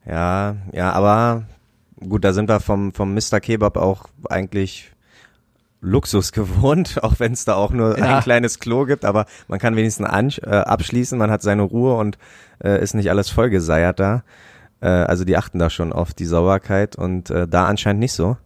Ja, 0.05 0.57
ja, 0.73 0.91
aber 0.91 1.43
gut, 1.97 2.23
da 2.25 2.33
sind 2.33 2.49
wir 2.49 2.59
vom, 2.59 2.93
vom 2.93 3.13
Mr. 3.13 3.39
Kebab 3.39 3.77
auch 3.77 4.07
eigentlich 4.29 4.91
Luxus 5.81 6.31
gewohnt, 6.33 7.01
auch 7.03 7.19
wenn 7.19 7.31
es 7.31 7.45
da 7.45 7.55
auch 7.55 7.71
nur 7.71 7.97
Ja. 7.97 8.17
ein 8.17 8.23
kleines 8.23 8.59
Klo 8.59 8.85
gibt, 8.85 9.05
aber 9.05 9.25
man 9.47 9.59
kann 9.59 9.77
wenigstens 9.77 10.07
an, 10.07 10.29
äh, 10.43 10.49
abschließen, 10.49 11.17
man 11.17 11.31
hat 11.31 11.41
seine 11.41 11.61
Ruhe 11.61 11.95
und 11.95 12.17
äh, 12.61 12.81
ist 12.83 12.95
nicht 12.95 13.09
alles 13.09 13.29
vollgeseiert 13.29 13.99
da. 13.99 14.23
Äh, 14.81 14.87
also 14.87 15.25
die 15.25 15.37
achten 15.37 15.59
da 15.59 15.69
schon 15.69 15.93
auf 15.93 16.13
die 16.13 16.25
Sauberkeit 16.25 16.95
und 16.95 17.29
äh, 17.29 17.47
da 17.47 17.65
anscheinend 17.65 17.99
nicht 17.99 18.13
so. 18.13 18.37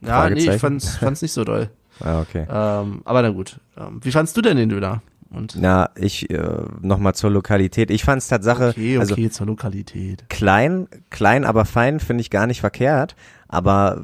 Ja, 0.00 0.28
nee, 0.28 0.50
ich 0.50 0.60
fand's, 0.60 0.96
fand's 0.96 1.22
nicht 1.22 1.32
so 1.32 1.44
doll. 1.44 1.70
Ah, 1.98 2.20
okay. 2.20 2.46
Ähm, 2.46 3.00
aber 3.06 3.22
na 3.22 3.30
gut. 3.30 3.58
Ähm, 3.74 4.00
wie 4.02 4.12
fandst 4.12 4.36
du 4.36 4.42
denn 4.42 4.58
den 4.58 4.68
Döner? 4.68 5.00
Und 5.30 5.56
Na, 5.58 5.90
ich 5.96 6.30
äh, 6.30 6.40
nochmal 6.80 7.14
zur 7.14 7.30
Lokalität. 7.30 7.90
Ich 7.90 8.04
fand 8.04 8.22
es 8.22 8.28
Tatsache, 8.28 8.68
okay, 8.68 8.98
okay, 8.98 8.98
also 8.98 9.28
zur 9.28 9.46
Lokalität. 9.46 10.28
klein, 10.28 10.88
klein, 11.10 11.44
aber 11.44 11.64
fein 11.64 12.00
finde 12.00 12.20
ich 12.20 12.30
gar 12.30 12.46
nicht 12.46 12.60
verkehrt. 12.60 13.16
Aber 13.48 14.02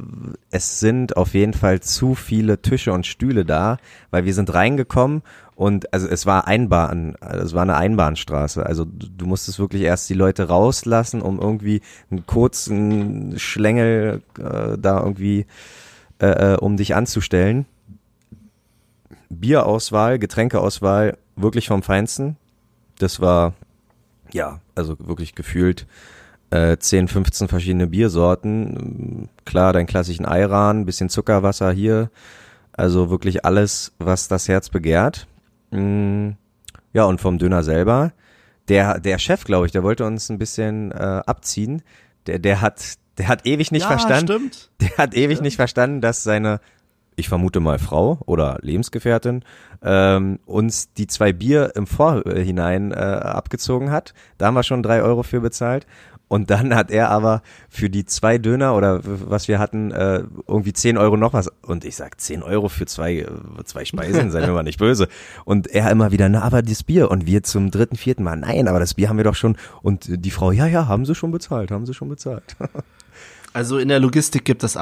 es 0.51 0.79
sind 0.79 1.17
auf 1.17 1.35
jeden 1.35 1.53
Fall 1.53 1.81
zu 1.81 2.15
viele 2.15 2.63
Tische 2.63 2.93
und 2.93 3.07
Stühle 3.07 3.45
da, 3.45 3.79
weil 4.11 4.25
wir 4.25 4.35
sind 4.35 4.55
reingekommen 4.55 5.23
und 5.55 5.93
also 5.93 6.09
es 6.09 6.27
war 6.27 6.47
Einbahn, 6.47 7.15
es 7.21 7.53
war 7.53 7.63
eine 7.63 7.77
Einbahnstraße. 7.77 8.65
Also 8.65 8.85
du 8.85 9.07
du 9.07 9.27
musstest 9.27 9.59
wirklich 9.59 9.83
erst 9.83 10.09
die 10.11 10.15
Leute 10.15 10.49
rauslassen, 10.49 11.23
um 11.23 11.39
irgendwie 11.39 11.83
einen 12.11 12.27
kurzen 12.27 13.39
Schlängel 13.39 14.23
äh, 14.39 14.79
da 14.79 15.01
irgendwie 15.01 15.47
äh, 16.21 16.55
äh, 16.55 16.57
um 16.57 16.77
dich 16.77 16.95
anzustellen. 16.95 17.67
Bierauswahl, 19.41 20.19
Getränkeauswahl, 20.19 21.19
wirklich 21.37 21.69
vom 21.69 21.83
Feinsten. 21.83 22.37
Das 22.99 23.21
war, 23.21 23.55
ja, 24.33 24.61
also 24.75 24.97
wirklich 25.01 25.35
gefühlt 25.35 25.87
äh, 26.51 26.77
10, 26.77 27.09
15 27.09 27.49
verschiedene 27.49 27.87
Biersorten. 27.87 29.29
Klar, 29.45 29.73
deinen 29.73 29.87
klassischen 29.87 30.27
Ayran, 30.27 30.85
bisschen 30.85 31.09
Zuckerwasser 31.09 31.73
hier. 31.73 32.11
Also 32.73 33.11
wirklich 33.11 33.45
alles, 33.45 33.93
was 33.99 34.29
das 34.29 34.49
Herz 34.49 34.69
begehrt. 34.69 35.27
Mm, 35.71 36.31
Ja, 36.93 37.05
und 37.05 37.21
vom 37.21 37.39
Döner 37.39 37.63
selber. 37.63 38.13
Der, 38.69 39.01
der 39.01 39.19
Chef, 39.19 39.45
glaube 39.45 39.67
ich, 39.67 39.73
der 39.73 39.83
wollte 39.83 40.05
uns 40.05 40.29
ein 40.29 40.39
bisschen 40.39 40.93
äh, 40.93 41.23
abziehen. 41.27 41.83
Der, 42.27 42.39
der 42.39 42.61
hat, 42.61 42.83
der 43.19 43.29
hat 43.29 43.47
ewig 43.47 43.73
nicht 43.73 43.83
ja, 43.83 43.89
verstanden. 43.89 44.27
stimmt. 44.33 44.71
Der 44.81 44.97
hat 44.99 45.15
ewig 45.15 45.41
nicht 45.41 45.57
verstanden, 45.57 46.01
dass 46.01 46.23
seine, 46.23 46.61
ich 47.17 47.29
vermute 47.29 47.61
mal 47.61 47.79
Frau 47.79 48.19
oder 48.27 48.59
Lebensgefährtin, 48.63 49.45
ähm, 49.83 50.39
uns 50.47 50.93
die 50.93 51.07
zwei 51.07 51.33
Bier 51.33 51.73
im 51.75 51.87
Vorhinein 51.87 52.93
äh, 52.93 52.95
abgezogen 52.95 53.91
hat. 53.91 54.15
Da 54.39 54.47
haben 54.47 54.55
wir 54.55 54.63
schon 54.63 54.83
drei 54.83 55.03
Euro 55.03 55.23
für 55.23 55.41
bezahlt. 55.41 55.87
Und 56.29 56.49
dann 56.49 56.75
hat 56.75 56.91
er 56.91 57.11
aber 57.11 57.43
für 57.69 57.91
die 57.91 58.07
zwei 58.07 58.39
Döner 58.39 58.75
oder 58.75 59.01
was 59.03 59.49
wir 59.49 59.59
hatten, 59.59 59.91
äh, 59.91 60.23
irgendwie 60.49 60.73
zehn 60.73 60.97
Euro 60.97 61.19
noch 61.19 61.35
was. 61.35 61.51
Und 61.61 61.85
ich 61.85 61.95
sag, 61.95 62.19
zehn 62.23 62.43
Euro 62.43 62.71
für 62.71 62.87
zwei, 62.87 63.17
äh, 63.19 63.27
zwei 63.65 63.85
Speisen, 63.85 64.31
seien 64.31 64.47
wir 64.47 64.55
mal 64.55 64.63
nicht 64.63 64.79
böse. 64.79 65.09
Und 65.45 65.67
er 65.67 65.91
immer 65.91 66.11
wieder, 66.11 66.31
na, 66.31 66.41
aber 66.41 66.63
das 66.63 66.85
Bier. 66.85 67.11
Und 67.11 67.27
wir 67.27 67.43
zum 67.43 67.71
dritten, 67.71 67.97
vierten 67.97 68.23
Mal, 68.23 68.37
nein, 68.37 68.67
aber 68.67 68.81
das 68.81 68.95
Bier 68.95 69.11
haben 69.11 69.19
wir 69.19 69.25
doch 69.25 69.35
schon. 69.35 69.59
Und 69.83 70.07
die 70.09 70.31
Frau, 70.31 70.53
ja, 70.53 70.67
ja, 70.67 70.89
haben 70.89 71.05
sie 71.05 71.15
schon 71.15 71.33
bezahlt, 71.33 71.71
haben 71.71 71.85
sie 71.85 71.93
schon 71.93 72.09
bezahlt. 72.09 72.57
Also 73.55 73.77
in 73.77 73.89
der 73.89 74.01
Logistik 74.01 74.47
gibt 74.47 74.65
es 74.65 74.79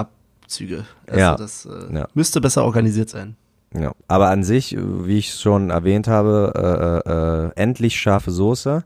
Abzüge. 0.50 0.84
Also 1.06 1.20
Ja. 1.20 1.36
das 1.36 1.64
äh, 1.66 1.94
Ja. 1.94 2.08
müsste 2.14 2.40
besser 2.40 2.64
organisiert 2.64 3.08
sein. 3.08 3.36
Ja, 3.72 3.92
aber 4.08 4.30
an 4.30 4.42
sich, 4.42 4.76
wie 4.76 5.18
ich 5.18 5.32
schon 5.32 5.70
erwähnt 5.70 6.08
habe, 6.08 7.04
äh, 7.06 7.10
äh, 7.10 7.62
endlich 7.62 8.00
scharfe 8.00 8.32
Soße, 8.32 8.82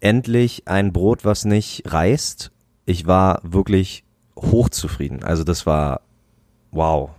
endlich 0.00 0.62
ein 0.66 0.94
Brot, 0.94 1.26
was 1.26 1.44
nicht 1.44 1.82
reißt. 1.86 2.50
Ich 2.86 3.06
war 3.06 3.40
wirklich 3.42 4.02
hochzufrieden. 4.34 5.22
Also 5.22 5.44
das 5.44 5.66
war 5.66 6.00
wow. 6.70 7.10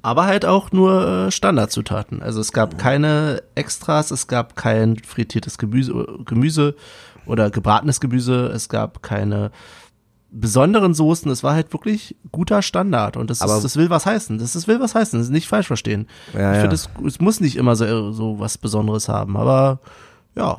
Aber 0.00 0.24
halt 0.24 0.46
auch 0.46 0.72
nur 0.72 1.06
äh, 1.26 1.30
Standardzutaten. 1.30 2.22
Also 2.22 2.40
es 2.40 2.52
gab 2.52 2.78
keine 2.78 3.42
Extras, 3.56 4.10
es 4.10 4.26
gab 4.26 4.56
kein 4.56 4.96
frittiertes 4.96 5.58
Gemüse, 5.58 6.06
Gemüse 6.24 6.76
oder 7.26 7.50
gebratenes 7.50 8.00
Gemüse, 8.00 8.46
es 8.46 8.70
gab 8.70 9.02
keine 9.02 9.50
besonderen 10.36 10.94
Soßen, 10.94 11.30
es 11.30 11.42
war 11.44 11.54
halt 11.54 11.72
wirklich 11.72 12.16
guter 12.32 12.60
Standard 12.60 13.16
und 13.16 13.30
das, 13.30 13.40
ist, 13.40 13.64
das 13.64 13.76
will 13.76 13.88
was 13.88 14.04
heißen. 14.04 14.38
Das 14.38 14.56
ist, 14.56 14.66
will 14.66 14.80
was 14.80 14.94
heißen, 14.94 15.18
das 15.18 15.28
ist 15.28 15.32
nicht 15.32 15.46
falsch 15.48 15.68
verstehen. 15.68 16.08
Ja, 16.32 16.50
ich 16.50 16.56
ja. 16.56 16.60
finde, 16.62 16.74
es, 16.74 16.88
es 17.06 17.20
muss 17.20 17.40
nicht 17.40 17.56
immer 17.56 17.76
so, 17.76 18.10
so 18.12 18.38
was 18.40 18.58
Besonderes 18.58 19.08
haben, 19.08 19.36
aber 19.36 19.78
ja. 20.34 20.58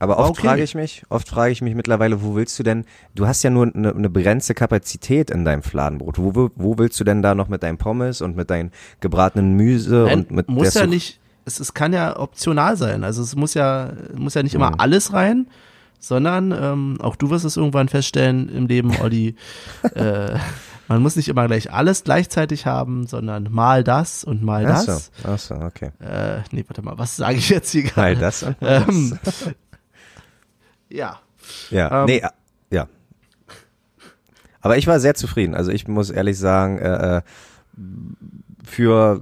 Aber 0.00 0.18
oft 0.18 0.30
okay. 0.32 0.48
frage 0.48 0.62
ich 0.62 0.74
mich, 0.74 1.04
oft 1.08 1.28
frage 1.28 1.52
ich 1.52 1.62
mich 1.62 1.74
mittlerweile, 1.74 2.22
wo 2.22 2.34
willst 2.34 2.58
du 2.58 2.62
denn, 2.62 2.84
du 3.14 3.26
hast 3.26 3.42
ja 3.42 3.48
nur 3.48 3.70
eine, 3.74 3.94
eine 3.94 4.10
begrenzte 4.10 4.52
Kapazität 4.52 5.30
in 5.30 5.46
deinem 5.46 5.62
Fladenbrot. 5.62 6.18
Wo, 6.18 6.50
wo, 6.56 6.76
willst 6.78 7.00
du 7.00 7.04
denn 7.04 7.22
da 7.22 7.34
noch 7.34 7.48
mit 7.48 7.62
deinem 7.62 7.78
Pommes 7.78 8.20
und 8.20 8.36
mit 8.36 8.50
deinem 8.50 8.70
gebratenen 9.00 9.56
Gemüse 9.56 10.04
Nein, 10.06 10.18
und 10.18 10.30
mit 10.32 10.48
muss 10.50 10.74
ja 10.74 10.82
Such- 10.82 10.90
nicht, 10.90 11.20
es, 11.46 11.60
es 11.60 11.72
kann 11.72 11.94
ja 11.94 12.18
optional 12.18 12.76
sein. 12.76 13.04
Also 13.04 13.22
es 13.22 13.34
muss 13.36 13.54
ja, 13.54 13.92
muss 14.14 14.34
ja 14.34 14.42
nicht 14.42 14.54
immer 14.54 14.70
Mhm. 14.72 14.80
alles 14.80 15.12
rein, 15.14 15.46
sondern 16.06 16.52
ähm, 16.52 16.96
auch 17.00 17.16
du 17.16 17.30
wirst 17.30 17.44
es 17.44 17.56
irgendwann 17.56 17.88
feststellen 17.88 18.48
im 18.48 18.66
Leben, 18.66 18.92
Olli, 19.00 19.36
äh, 19.94 20.38
man 20.88 21.02
muss 21.02 21.16
nicht 21.16 21.28
immer 21.28 21.46
gleich 21.46 21.72
alles 21.72 22.04
gleichzeitig 22.04 22.66
haben, 22.66 23.06
sondern 23.06 23.48
mal 23.50 23.84
das 23.84 24.22
und 24.22 24.42
mal 24.42 24.66
Ach 24.66 24.84
das. 24.84 25.10
so, 25.22 25.28
ach 25.28 25.38
so, 25.38 25.54
okay. 25.54 25.90
Äh, 26.00 26.42
nee, 26.50 26.64
warte 26.68 26.82
mal, 26.82 26.98
was 26.98 27.16
sage 27.16 27.38
ich 27.38 27.48
jetzt 27.48 27.70
hier 27.70 27.84
Mal 27.96 28.14
gerade? 28.14 28.20
das 28.20 28.42
und 28.42 28.60
mal 28.60 28.86
Ähm, 28.88 29.18
ja. 30.88 31.20
Ja, 31.70 32.00
Ähm, 32.00 32.06
nee, 32.06 32.18
äh, 32.18 32.28
ja. 32.70 32.86
Aber 34.60 34.78
ich 34.78 34.86
war 34.86 35.00
sehr 35.00 35.14
zufrieden. 35.14 35.54
Also 35.54 35.70
ich 35.70 35.88
muss 35.88 36.10
ehrlich 36.10 36.38
sagen, 36.38 36.78
äh, 36.78 37.18
äh, 37.18 37.22
für 38.62 39.20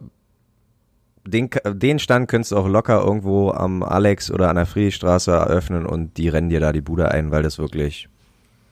den, 1.25 1.51
den 1.67 1.99
Stand 1.99 2.29
könntest 2.29 2.53
du 2.53 2.57
auch 2.57 2.69
locker 2.69 3.01
irgendwo 3.03 3.51
am 3.51 3.83
Alex 3.83 4.31
oder 4.31 4.49
an 4.49 4.57
der 4.57 4.67
Friedrichstraße 4.67 5.31
eröffnen 5.31 5.87
und 5.87 6.17
die 6.17 6.29
rennen 6.29 6.49
dir 6.49 6.61
da 6.61 6.73
die 6.73 6.81
Bude 6.81 7.11
ein, 7.11 7.31
weil 7.31 7.43
das 7.43 7.59
wirklich 7.59 8.09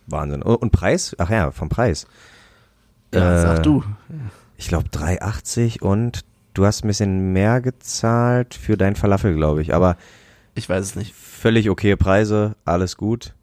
Wahnsinn. 0.06 0.42
Und, 0.42 0.56
und 0.56 0.70
Preis? 0.72 1.14
Ach 1.18 1.30
ja, 1.30 1.50
vom 1.52 1.68
Preis. 1.68 2.06
Ja, 3.14 3.36
Äh, 3.36 3.42
sag 3.42 3.62
du. 3.62 3.84
Ich 4.56 4.68
glaube 4.68 4.88
3,80 4.88 5.80
und 5.82 6.20
du 6.54 6.66
hast 6.66 6.84
ein 6.84 6.88
bisschen 6.88 7.32
mehr 7.32 7.60
gezahlt 7.60 8.54
für 8.54 8.76
dein 8.76 8.96
Falafel, 8.96 9.34
glaube 9.34 9.62
ich. 9.62 9.72
Aber 9.74 9.96
Ich 10.54 10.68
weiß 10.68 10.84
es 10.84 10.96
nicht. 10.96 11.14
völlig 11.14 11.70
okay 11.70 11.96
Preise, 11.96 12.56
alles 12.64 12.96
gut. 12.96 13.34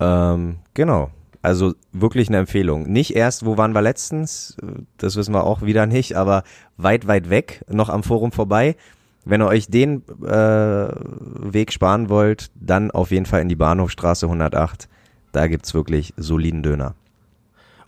Ähm, 0.00 0.58
genau. 0.74 1.10
Also 1.40 1.74
wirklich 1.92 2.28
eine 2.28 2.38
Empfehlung. 2.38 2.90
Nicht 2.90 3.14
erst, 3.14 3.44
wo 3.46 3.56
waren 3.56 3.72
wir 3.74 3.82
letztens? 3.82 4.56
Das 4.96 5.16
wissen 5.16 5.32
wir 5.32 5.44
auch 5.44 5.62
wieder 5.62 5.86
nicht, 5.86 6.16
aber 6.16 6.42
weit, 6.76 7.06
weit 7.06 7.30
weg, 7.30 7.64
noch 7.68 7.88
am 7.88 8.02
Forum 8.02 8.32
vorbei. 8.32 8.76
Wenn 9.24 9.42
ihr 9.42 9.46
euch 9.46 9.68
den 9.68 10.02
äh, 10.24 10.88
Weg 10.88 11.72
sparen 11.72 12.08
wollt, 12.08 12.50
dann 12.54 12.90
auf 12.90 13.10
jeden 13.10 13.26
Fall 13.26 13.42
in 13.42 13.48
die 13.48 13.56
Bahnhofstraße 13.56 14.26
108. 14.26 14.88
Da 15.32 15.46
gibt's 15.46 15.74
wirklich 15.74 16.14
soliden 16.16 16.62
Döner. 16.62 16.94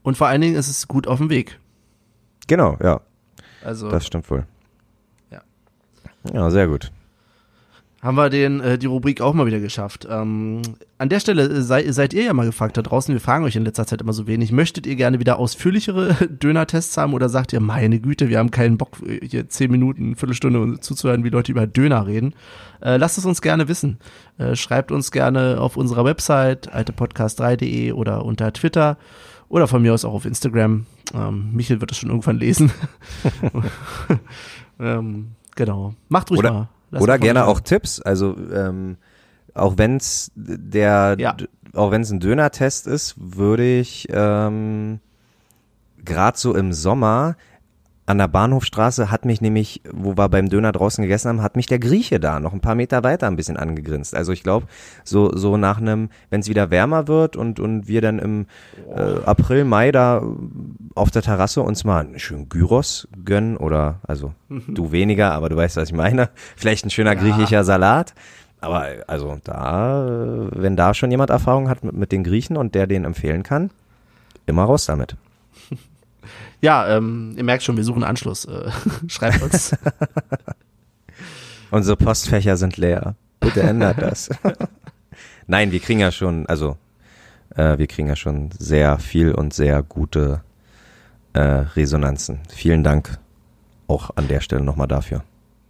Und 0.02 0.16
vor 0.16 0.28
allen 0.28 0.40
Dingen 0.40 0.56
ist 0.56 0.68
es 0.68 0.86
gut 0.86 1.06
auf 1.06 1.18
dem 1.18 1.30
Weg. 1.30 1.58
Genau, 2.46 2.76
ja. 2.82 3.00
Also 3.64 3.90
Das 3.90 4.06
stimmt 4.06 4.30
wohl. 4.30 4.46
Ja. 5.30 5.40
Ja, 6.32 6.50
sehr 6.50 6.68
gut. 6.68 6.92
Haben 8.02 8.16
wir 8.16 8.30
den, 8.30 8.60
äh, 8.60 8.78
die 8.78 8.86
Rubrik 8.86 9.20
auch 9.20 9.34
mal 9.34 9.46
wieder 9.46 9.60
geschafft. 9.60 10.06
Ähm, 10.10 10.62
an 10.96 11.10
der 11.10 11.20
Stelle 11.20 11.42
äh, 11.42 11.60
sei, 11.60 11.90
seid 11.92 12.14
ihr 12.14 12.22
ja 12.24 12.32
mal 12.32 12.46
gefragt 12.46 12.76
da 12.76 12.82
draußen, 12.82 13.12
wir 13.12 13.20
fragen 13.20 13.44
euch 13.44 13.56
in 13.56 13.64
letzter 13.64 13.86
Zeit 13.86 14.00
immer 14.00 14.14
so 14.14 14.26
wenig. 14.26 14.52
Möchtet 14.52 14.86
ihr 14.86 14.96
gerne 14.96 15.20
wieder 15.20 15.38
ausführlichere 15.38 16.14
Döner-Tests 16.30 16.96
haben 16.96 17.12
oder 17.12 17.28
sagt 17.28 17.52
ihr, 17.52 17.60
meine 17.60 18.00
Güte, 18.00 18.30
wir 18.30 18.38
haben 18.38 18.50
keinen 18.50 18.78
Bock, 18.78 18.96
äh, 19.06 19.26
hier 19.26 19.48
zehn 19.50 19.70
Minuten, 19.70 20.16
Viertelstunde 20.16 20.80
zuzuhören, 20.80 21.24
wie 21.24 21.28
Leute 21.28 21.52
über 21.52 21.66
Döner 21.66 22.06
reden? 22.06 22.34
Äh, 22.80 22.96
lasst 22.96 23.18
es 23.18 23.26
uns 23.26 23.42
gerne 23.42 23.68
wissen. 23.68 23.98
Äh, 24.38 24.56
schreibt 24.56 24.92
uns 24.92 25.10
gerne 25.10 25.60
auf 25.60 25.76
unserer 25.76 26.06
Website, 26.06 26.72
altepodcast3.de 26.72 27.92
oder 27.92 28.24
unter 28.24 28.50
Twitter 28.54 28.96
oder 29.50 29.66
von 29.68 29.82
mir 29.82 29.92
aus 29.92 30.06
auch 30.06 30.14
auf 30.14 30.24
Instagram. 30.24 30.86
Ähm, 31.12 31.50
Michel 31.52 31.82
wird 31.82 31.92
es 31.92 31.98
schon 31.98 32.08
irgendwann 32.08 32.38
lesen. 32.38 32.72
ähm, 34.80 35.32
genau. 35.54 35.94
Macht 36.08 36.30
ruhig 36.30 36.38
Oder- 36.38 36.52
mal. 36.52 36.68
Oder 36.92 37.18
gerne 37.18 37.46
auch 37.46 37.60
Tipps. 37.60 38.00
Also 38.00 38.36
ähm, 38.52 38.96
auch 39.54 39.74
wenn's 39.78 40.30
der, 40.34 41.16
Ja. 41.18 41.36
auch 41.74 41.90
wenn's 41.90 42.10
ein 42.10 42.20
Döner-Test 42.20 42.86
ist, 42.86 43.14
würde 43.16 43.78
ich 43.78 44.08
ähm, 44.10 45.00
gerade 46.04 46.38
so 46.38 46.54
im 46.54 46.72
Sommer 46.72 47.36
an 48.10 48.18
der 48.18 48.28
Bahnhofstraße 48.28 49.10
hat 49.10 49.24
mich 49.24 49.40
nämlich, 49.40 49.82
wo 49.90 50.16
wir 50.16 50.28
beim 50.28 50.48
Döner 50.48 50.72
draußen 50.72 51.02
gegessen 51.02 51.28
haben, 51.28 51.42
hat 51.42 51.54
mich 51.54 51.66
der 51.66 51.78
Grieche 51.78 52.18
da 52.18 52.40
noch 52.40 52.52
ein 52.52 52.60
paar 52.60 52.74
Meter 52.74 53.04
weiter 53.04 53.28
ein 53.28 53.36
bisschen 53.36 53.56
angegrinst. 53.56 54.14
Also 54.16 54.32
ich 54.32 54.42
glaube, 54.42 54.66
so 55.04 55.30
so 55.36 55.56
nach 55.56 55.78
einem, 55.78 56.10
wenn 56.28 56.40
es 56.40 56.48
wieder 56.48 56.70
wärmer 56.70 57.06
wird 57.06 57.36
und 57.36 57.60
und 57.60 57.86
wir 57.86 58.00
dann 58.00 58.18
im 58.18 58.46
äh, 58.94 59.24
April, 59.24 59.64
Mai 59.64 59.92
da 59.92 60.22
auf 60.94 61.10
der 61.10 61.22
Terrasse 61.22 61.62
uns 61.62 61.84
mal 61.84 62.00
einen 62.00 62.18
schönen 62.18 62.48
Gyros 62.48 63.06
gönnen 63.24 63.56
oder 63.56 64.00
also 64.02 64.34
du 64.48 64.90
weniger, 64.90 65.32
aber 65.32 65.48
du 65.48 65.56
weißt, 65.56 65.76
was 65.76 65.90
ich 65.90 65.94
meine. 65.94 66.30
Vielleicht 66.56 66.84
ein 66.84 66.90
schöner 66.90 67.14
griechischer 67.14 67.64
Salat. 67.64 68.14
Aber 68.60 68.88
also 69.06 69.38
da, 69.44 70.48
wenn 70.50 70.76
da 70.76 70.92
schon 70.94 71.10
jemand 71.10 71.30
Erfahrung 71.30 71.68
hat 71.68 71.84
mit, 71.84 71.94
mit 71.94 72.12
den 72.12 72.24
Griechen 72.24 72.56
und 72.56 72.74
der 72.74 72.86
den 72.86 73.04
empfehlen 73.04 73.42
kann, 73.42 73.70
immer 74.46 74.64
raus 74.64 74.86
damit. 74.86 75.16
Ja, 76.60 76.96
ähm, 76.96 77.34
ihr 77.36 77.44
merkt 77.44 77.62
schon, 77.62 77.76
wir 77.76 77.84
suchen 77.84 78.04
Anschluss. 78.04 78.44
Äh, 78.44 78.70
schreibt 79.08 79.42
uns. 79.42 79.76
Unsere 81.70 81.96
Postfächer 81.96 82.56
sind 82.56 82.76
leer. 82.76 83.14
Bitte 83.38 83.62
ändert 83.62 84.02
das. 84.02 84.28
Nein, 85.46 85.72
wir 85.72 85.80
kriegen 85.80 86.00
ja 86.00 86.12
schon, 86.12 86.46
also 86.46 86.76
äh, 87.54 87.78
wir 87.78 87.86
kriegen 87.86 88.08
ja 88.08 88.16
schon 88.16 88.50
sehr 88.58 88.98
viel 88.98 89.32
und 89.32 89.54
sehr 89.54 89.82
gute 89.82 90.42
äh, 91.32 91.40
Resonanzen. 91.40 92.40
Vielen 92.48 92.84
Dank 92.84 93.18
auch 93.86 94.10
an 94.16 94.28
der 94.28 94.40
Stelle 94.40 94.62
nochmal 94.62 94.88
dafür. 94.88 95.22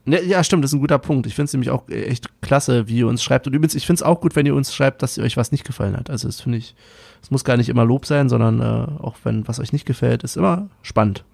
Ne, 0.07 0.23
ja, 0.25 0.43
stimmt, 0.43 0.65
das 0.65 0.71
ist 0.71 0.75
ein 0.75 0.81
guter 0.81 0.99
Punkt. 0.99 1.27
Ich 1.27 1.35
finde 1.35 1.47
es 1.47 1.53
nämlich 1.53 1.71
auch 1.71 1.89
echt 1.89 2.41
klasse, 2.41 2.89
wie 2.89 2.99
ihr 2.99 3.07
uns 3.07 3.23
schreibt. 3.23 3.47
Und 3.47 3.55
übrigens, 3.55 3.75
ich 3.75 3.87
finde 3.87 3.99
es 3.99 4.03
auch 4.03 4.21
gut, 4.21 4.35
wenn 4.37 4.47
ihr 4.47 4.55
uns 4.55 4.75
schreibt, 4.75 5.03
dass 5.03 5.19
euch 5.19 5.37
was 5.37 5.53
nicht 5.53 5.65
gefallen 5.65 5.97
hat. 5.97 6.11
Also 6.11 6.27
das 6.27 6.41
finde 6.41 6.59
ich, 6.59 6.75
es 7.23 7.31
muss 7.31 7.45
gar 7.45 7.57
nicht 7.57 7.69
immer 7.69 7.85
Lob 7.85 8.07
sein, 8.07 8.29
sondern 8.29 8.61
äh, 8.61 9.03
auch 9.03 9.17
wenn 9.25 9.47
was 9.47 9.61
euch 9.61 9.73
nicht 9.73 9.87
gefällt, 9.87 10.23
ist 10.23 10.37
immer 10.37 10.69
spannend 10.83 11.25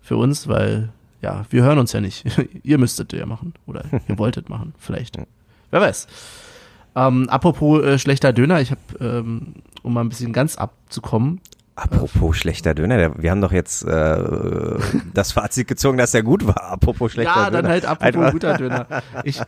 für 0.00 0.16
uns, 0.16 0.48
weil 0.48 0.90
ja, 1.22 1.44
wir 1.50 1.62
hören 1.62 1.78
uns 1.78 1.92
ja 1.92 2.00
nicht. 2.00 2.24
ihr 2.62 2.78
müsstet 2.78 3.12
ja 3.12 3.26
machen 3.26 3.54
oder 3.66 3.84
ihr 4.08 4.18
wolltet 4.18 4.48
machen, 4.48 4.74
vielleicht. 4.78 5.18
Wer 5.70 5.80
weiß. 5.80 6.06
Ähm, 6.96 7.28
apropos 7.28 7.82
äh, 7.84 7.98
schlechter 7.98 8.32
Döner, 8.32 8.60
ich 8.60 8.70
habe, 8.70 8.80
ähm, 9.00 9.54
um 9.82 9.94
mal 9.94 10.00
ein 10.00 10.08
bisschen 10.08 10.32
ganz 10.32 10.56
abzukommen, 10.56 11.40
Apropos 11.76 12.36
schlechter 12.36 12.74
Döner, 12.74 12.98
der, 12.98 13.22
wir 13.22 13.30
haben 13.30 13.40
doch 13.40 13.52
jetzt 13.52 13.84
äh, 13.84 14.78
das 15.14 15.32
Fazit 15.32 15.66
gezogen, 15.66 15.96
dass 15.96 16.12
er 16.12 16.22
gut 16.22 16.46
war. 16.46 16.64
Apropos 16.64 17.12
schlechter 17.12 17.34
ja, 17.34 17.44
Döner. 17.46 17.62
dann 17.62 17.70
halt 17.70 17.86
apropos 17.86 18.32
guter 18.32 18.58
Döner. 18.58 18.86
Ich, 19.24 19.40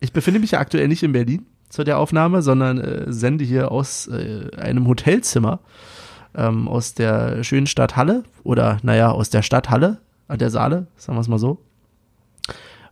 ich 0.00 0.12
befinde 0.12 0.40
mich 0.40 0.52
ja 0.52 0.58
aktuell 0.58 0.88
nicht 0.88 1.04
in 1.04 1.12
Berlin 1.12 1.46
zu 1.68 1.84
der 1.84 1.98
Aufnahme, 1.98 2.42
sondern 2.42 2.78
äh, 2.78 3.12
sende 3.12 3.44
hier 3.44 3.70
aus 3.70 4.06
äh, 4.08 4.50
einem 4.56 4.86
Hotelzimmer 4.86 5.60
ähm, 6.34 6.68
aus 6.68 6.94
der 6.94 7.42
schönen 7.44 7.66
Stadt 7.66 7.96
Halle 7.96 8.24
oder 8.44 8.78
naja, 8.82 9.10
aus 9.10 9.30
der 9.30 9.42
Stadt 9.42 9.70
Halle 9.70 9.98
an 10.28 10.38
der 10.38 10.50
Saale, 10.50 10.86
sagen 10.96 11.16
wir 11.16 11.20
es 11.20 11.28
mal 11.28 11.38
so. 11.38 11.58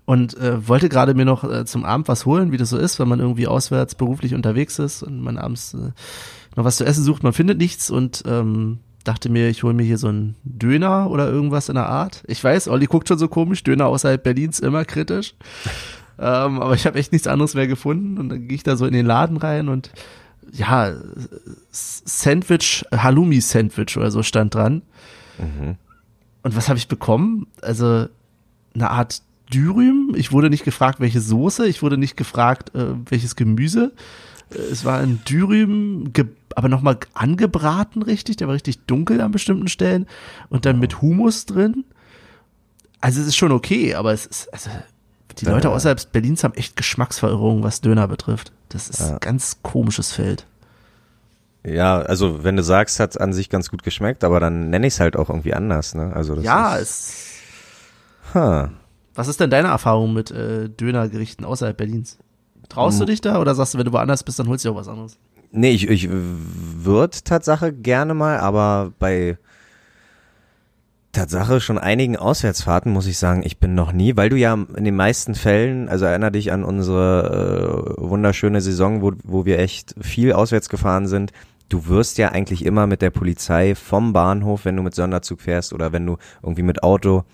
Und 0.05 0.37
äh, 0.39 0.69
wollte 0.69 0.89
gerade 0.89 1.15
mir 1.15 1.25
noch 1.25 1.43
äh, 1.43 1.65
zum 1.65 1.85
Abend 1.85 2.07
was 2.07 2.27
holen, 2.27 2.53
wie 2.53 2.57
das 2.57 2.71
so 2.71 2.79
ist, 2.79 3.01
wenn 3.01 3.09
man 3.09 3.19
irgendwie 3.19 3.49
auswärts 3.49 3.97
beruflich 3.97 4.35
unterwegs 4.35 4.79
ist 4.79 5.03
und 5.03 5.21
man 5.21 5.37
abends 5.37 5.75
äh, 5.75 5.91
noch 6.55 6.65
was 6.65 6.77
zu 6.77 6.85
essen 6.85 7.03
sucht, 7.03 7.23
man 7.23 7.33
findet 7.33 7.59
nichts 7.59 7.91
und 7.91 8.23
ähm, 8.27 8.79
dachte 9.03 9.29
mir, 9.29 9.49
ich 9.49 9.63
hole 9.63 9.75
mir 9.75 9.83
hier 9.83 9.99
so 9.99 10.09
einen 10.09 10.37
Döner 10.45 11.11
oder 11.11 11.29
irgendwas 11.29 11.69
in 11.69 11.75
der 11.75 11.89
Art. 11.89 12.23
Ich 12.27 12.43
weiß, 12.43 12.69
Olli 12.69 12.87
guckt 12.87 13.09
schon 13.09 13.19
so 13.19 13.29
komisch, 13.29 13.63
Döner 13.63 13.87
außerhalb 13.87 14.23
Berlins 14.23 14.61
immer 14.61 14.85
kritisch. 14.85 15.35
Ähm, 16.19 16.61
aber 16.61 16.75
ich 16.75 16.87
habe 16.87 16.99
echt 16.99 17.13
nichts 17.13 17.27
anderes 17.27 17.55
mehr 17.55 17.67
gefunden 17.67 18.19
und 18.19 18.29
dann 18.29 18.49
gehe 18.49 18.57
ich 18.57 18.63
da 18.63 18.77
so 18.77 18.87
in 18.87 18.93
den 18.93 19.07
Laden 19.07 19.37
rein 19.37 19.69
und 19.69 19.91
ja, 20.53 20.95
Sandwich, 21.71 22.85
Halloumi-Sandwich 22.93 23.97
oder 23.97 24.11
so 24.11 24.23
stand 24.23 24.55
dran. 24.55 24.83
Und 26.43 26.57
was 26.57 26.69
habe 26.69 26.79
ich 26.79 26.87
bekommen? 26.89 27.49
Also 27.61 28.07
eine 28.75 28.91
Art 28.91 29.23
Dürüm. 29.53 30.13
Ich 30.17 30.33
wurde 30.33 30.51
nicht 30.51 30.65
gefragt, 30.65 31.01
welche 31.01 31.21
Soße. 31.21 31.67
Ich 31.67 31.83
wurde 31.83 31.99
nicht 31.99 32.17
gefragt, 32.17 32.75
äh, 32.75 32.95
welches 33.11 33.37
Gemüse. 33.37 33.93
Äh, 34.51 34.59
Es 34.71 34.85
war 34.85 34.99
ein 34.99 35.21
Dürüm, 35.29 36.13
aber 36.55 36.69
nochmal 36.69 36.99
angebraten 37.15 38.03
richtig. 38.03 38.37
Der 38.37 38.47
war 38.47 38.55
richtig 38.55 38.79
dunkel 38.87 39.21
an 39.21 39.33
bestimmten 39.33 39.69
Stellen. 39.69 40.07
Und 40.49 40.65
dann 40.65 40.79
mit 40.79 41.03
Humus 41.03 41.47
drin. 41.47 41.85
Also 43.01 43.21
es 43.21 43.27
ist 43.27 43.37
schon 43.37 43.53
okay, 43.53 43.95
aber 43.95 44.13
es 44.13 44.27
ist, 44.27 44.53
also 44.53 44.71
die 45.39 45.45
Leute 45.47 45.71
außerhalb 45.71 46.13
Berlins 46.13 46.45
haben 46.45 46.55
echt 46.55 46.77
Geschmacksverirrungen, 46.77 47.63
was 47.63 47.81
Döner 47.81 48.09
betrifft. 48.09 48.53
Das 48.69 48.89
ist 48.89 49.01
ein 49.03 49.19
ganz 49.21 49.59
komisches 49.63 50.13
Feld. 50.13 50.47
Ja, 51.65 51.99
also 52.01 52.45
wenn 52.45 52.57
du 52.57 52.63
sagst, 52.63 53.01
hat 53.01 53.21
an 53.21 53.33
sich 53.33 53.51
ganz 53.51 53.71
gut 53.71 53.83
geschmeckt, 53.83 54.23
aber 54.23 54.39
dann 54.41 54.71
nenne 54.71 54.87
ich 54.87 54.95
es 54.95 55.01
halt 55.01 55.17
auch 55.17 55.29
irgendwie 55.31 55.53
anders. 55.53 55.95
Ne? 55.95 56.13
Also 56.15 56.37
das 56.37 56.45
Ja, 56.45 56.77
ist, 56.77 56.91
es. 56.91 58.35
Huh. 58.35 58.69
Was 59.15 59.29
ist 59.29 59.41
denn 59.41 59.51
deine 59.51 59.69
Erfahrung 59.69 60.13
mit 60.13 60.31
äh, 60.31 60.69
Dönergerichten 60.69 61.45
außerhalb 61.45 61.77
Berlins? 61.77 62.19
Traust 62.69 63.01
du 63.01 63.05
dich 63.05 63.21
da 63.21 63.41
oder 63.41 63.55
sagst 63.55 63.75
du, 63.75 63.79
wenn 63.79 63.87
du 63.87 63.93
woanders 63.93 64.23
bist, 64.25 64.39
dann 64.39 64.49
holst 64.49 64.65
du 64.65 64.69
dir 64.69 64.75
auch 64.75 64.79
was 64.79 64.89
anderes? 64.89 65.19
Nee, 65.53 65.71
ich, 65.71 65.89
ich 65.89 66.09
würde 66.11 67.17
Tatsache 67.25 67.73
gerne 67.73 68.13
mal, 68.15 68.39
aber 68.39 68.93
bei 68.99 69.39
Tatsache 71.17 71.61
schon 71.61 71.79
einigen 71.79 72.17
Auswärtsfahrten 72.17 72.93
muss 72.93 73.07
ich 73.07 73.17
sagen, 73.17 73.43
ich 73.43 73.59
bin 73.59 73.75
noch 73.75 73.93
nie, 73.93 74.17
weil 74.17 74.29
du 74.29 74.37
ja 74.37 74.53
in 74.53 74.85
den 74.85 74.97
meisten 74.97 75.35
Fällen, 75.35 75.89
also 75.89 76.05
erinner 76.05 76.31
dich 76.31 76.53
an 76.53 76.63
unsere 76.63 77.97
äh, 77.97 78.03
wunderschöne 78.03 78.61
Saison, 78.61 79.01
wo, 79.01 79.13
wo 79.25 79.47
wir 79.47 79.59
echt 79.59 79.95
viel 79.99 80.35
auswärts 80.35 80.69
gefahren 80.69 81.07
sind. 81.07 81.33
Du 81.71 81.89
wirst 81.89 82.19
ja 82.19 82.33
eigentlich 82.33 82.67
immer 82.67 82.87
mit 82.87 83.01
der 83.01 83.09
Polizei 83.09 83.75
vom 83.75 84.13
Bahnhof, 84.13 84.67
wenn 84.67 84.77
du 84.77 84.83
mit 84.83 84.95
Sonderzug 84.95 85.41
fährst 85.41 85.73
oder 85.73 85.91
wenn 85.93 86.05
du 86.05 86.19
irgendwie 86.43 86.63
mit 86.63 86.83
Auto 86.83 87.25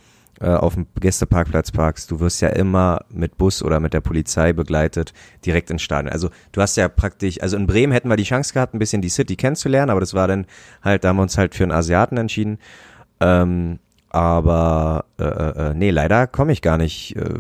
äh, 0.40 0.46
auf 0.46 0.74
dem 0.74 0.86
Gästeparkplatz 0.98 1.72
parkst, 1.72 2.10
du 2.10 2.20
wirst 2.20 2.40
ja 2.40 2.48
immer 2.50 3.04
mit 3.10 3.36
Bus 3.36 3.62
oder 3.62 3.80
mit 3.80 3.94
der 3.94 4.00
Polizei 4.00 4.52
begleitet 4.52 5.12
direkt 5.44 5.70
ins 5.70 5.82
Stadion. 5.82 6.12
Also 6.12 6.30
du 6.52 6.60
hast 6.60 6.76
ja 6.76 6.88
praktisch, 6.88 7.42
also 7.42 7.56
in 7.56 7.66
Bremen 7.66 7.92
hätten 7.92 8.08
wir 8.08 8.16
die 8.16 8.22
Chance 8.22 8.52
gehabt, 8.52 8.74
ein 8.74 8.78
bisschen 8.78 9.02
die 9.02 9.08
City 9.08 9.36
kennenzulernen, 9.36 9.90
aber 9.90 10.00
das 10.00 10.14
war 10.14 10.28
dann 10.28 10.46
halt, 10.82 11.04
da 11.04 11.08
haben 11.08 11.16
wir 11.16 11.22
uns 11.22 11.36
halt 11.36 11.54
für 11.54 11.64
einen 11.64 11.72
Asiaten 11.72 12.16
entschieden. 12.16 12.58
Ähm, 13.22 13.78
aber 14.10 15.06
äh, 15.18 15.24
äh, 15.24 15.74
nee, 15.74 15.90
leider 15.90 16.26
komme 16.26 16.52
ich 16.52 16.60
gar 16.60 16.76
nicht 16.76 17.16
äh, 17.16 17.34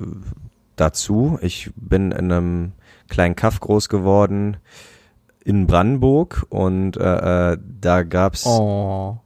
dazu. 0.76 1.38
Ich 1.42 1.70
bin 1.76 2.12
in 2.12 2.32
einem 2.32 2.72
kleinen 3.08 3.36
Kaff 3.36 3.60
groß 3.60 3.88
geworden 3.88 4.56
in 5.44 5.66
Brandenburg 5.66 6.46
und 6.48 6.96
äh, 6.96 7.52
äh, 7.52 7.58
da 7.80 8.02
gab's 8.04 8.46
Oh. 8.46 9.18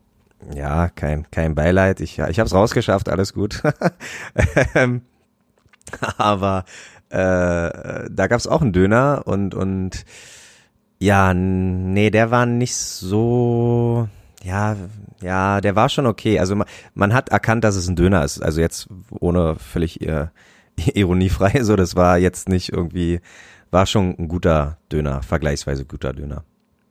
ja, 0.55 0.89
kein, 0.89 1.31
kein 1.31 1.55
Beileid. 1.55 2.01
Ich, 2.01 2.17
ja, 2.17 2.29
ich 2.29 2.39
habe 2.39 2.47
es 2.47 2.55
rausgeschafft, 2.55 3.09
alles 3.09 3.35
gut. 3.35 3.63
ähm, 4.75 5.03
aber 6.17 6.65
äh, 7.11 8.09
da 8.11 8.27
gab's 8.29 8.47
auch 8.47 8.63
einen 8.63 8.73
Döner 8.73 9.23
und 9.27 9.55
und 9.55 10.05
ja, 10.99 11.35
nee, 11.35 12.11
der 12.11 12.31
war 12.31 12.47
nicht 12.47 12.75
so. 12.75 14.09
Ja, 14.47 14.76
ja, 15.22 15.61
der 15.61 15.74
war 15.74 15.88
schon 15.88 16.07
okay. 16.07 16.38
Also 16.38 16.55
man, 16.55 16.68
man 16.94 17.12
hat 17.12 17.30
erkannt, 17.30 17.64
dass 17.64 17.74
es 17.74 17.88
ein 17.88 17.97
Döner 17.97 18.24
ist. 18.24 18.40
Also 18.40 18.61
jetzt 18.61 18.86
ohne 19.11 19.57
völlig 19.57 20.01
äh, 20.03 20.28
ironiefrei, 20.94 21.64
so 21.64 21.74
das 21.74 21.97
war 21.97 22.16
jetzt 22.18 22.49
nicht 22.49 22.72
irgendwie, 22.72 23.20
war 23.72 23.86
schon 23.86 24.14
ein 24.16 24.28
guter 24.28 24.78
Döner, 24.92 25.22
vergleichsweise 25.22 25.84
guter 25.84 26.12
Döner. 26.12 26.44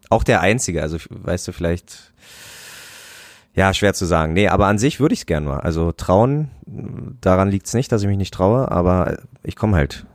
Auch 0.10 0.26
der 0.26 0.42
einzige, 0.42 0.82
also 0.82 0.98
weißt 1.10 1.48
du, 1.48 1.54
vielleicht, 1.54 2.14
ja, 3.54 3.74
schwer 3.74 3.94
zu 3.94 4.06
sagen. 4.06 4.34
Nee, 4.34 4.50
aber 4.50 4.68
an 4.68 4.78
sich 4.78 5.00
würde 5.00 5.14
ich 5.14 5.22
es 5.22 5.26
gern 5.26 5.46
mal. 5.46 5.62
Also 5.62 5.94
trauen, 5.94 6.52
daran 7.22 7.50
liegt 7.50 7.68
es 7.68 7.74
nicht, 7.74 7.90
dass 7.90 8.02
ich 8.02 8.08
mich 8.10 8.18
nicht 8.18 8.34
traue, 8.34 8.70
aber 8.70 9.18
ich 9.44 9.56
komme 9.56 9.78
halt 9.78 10.06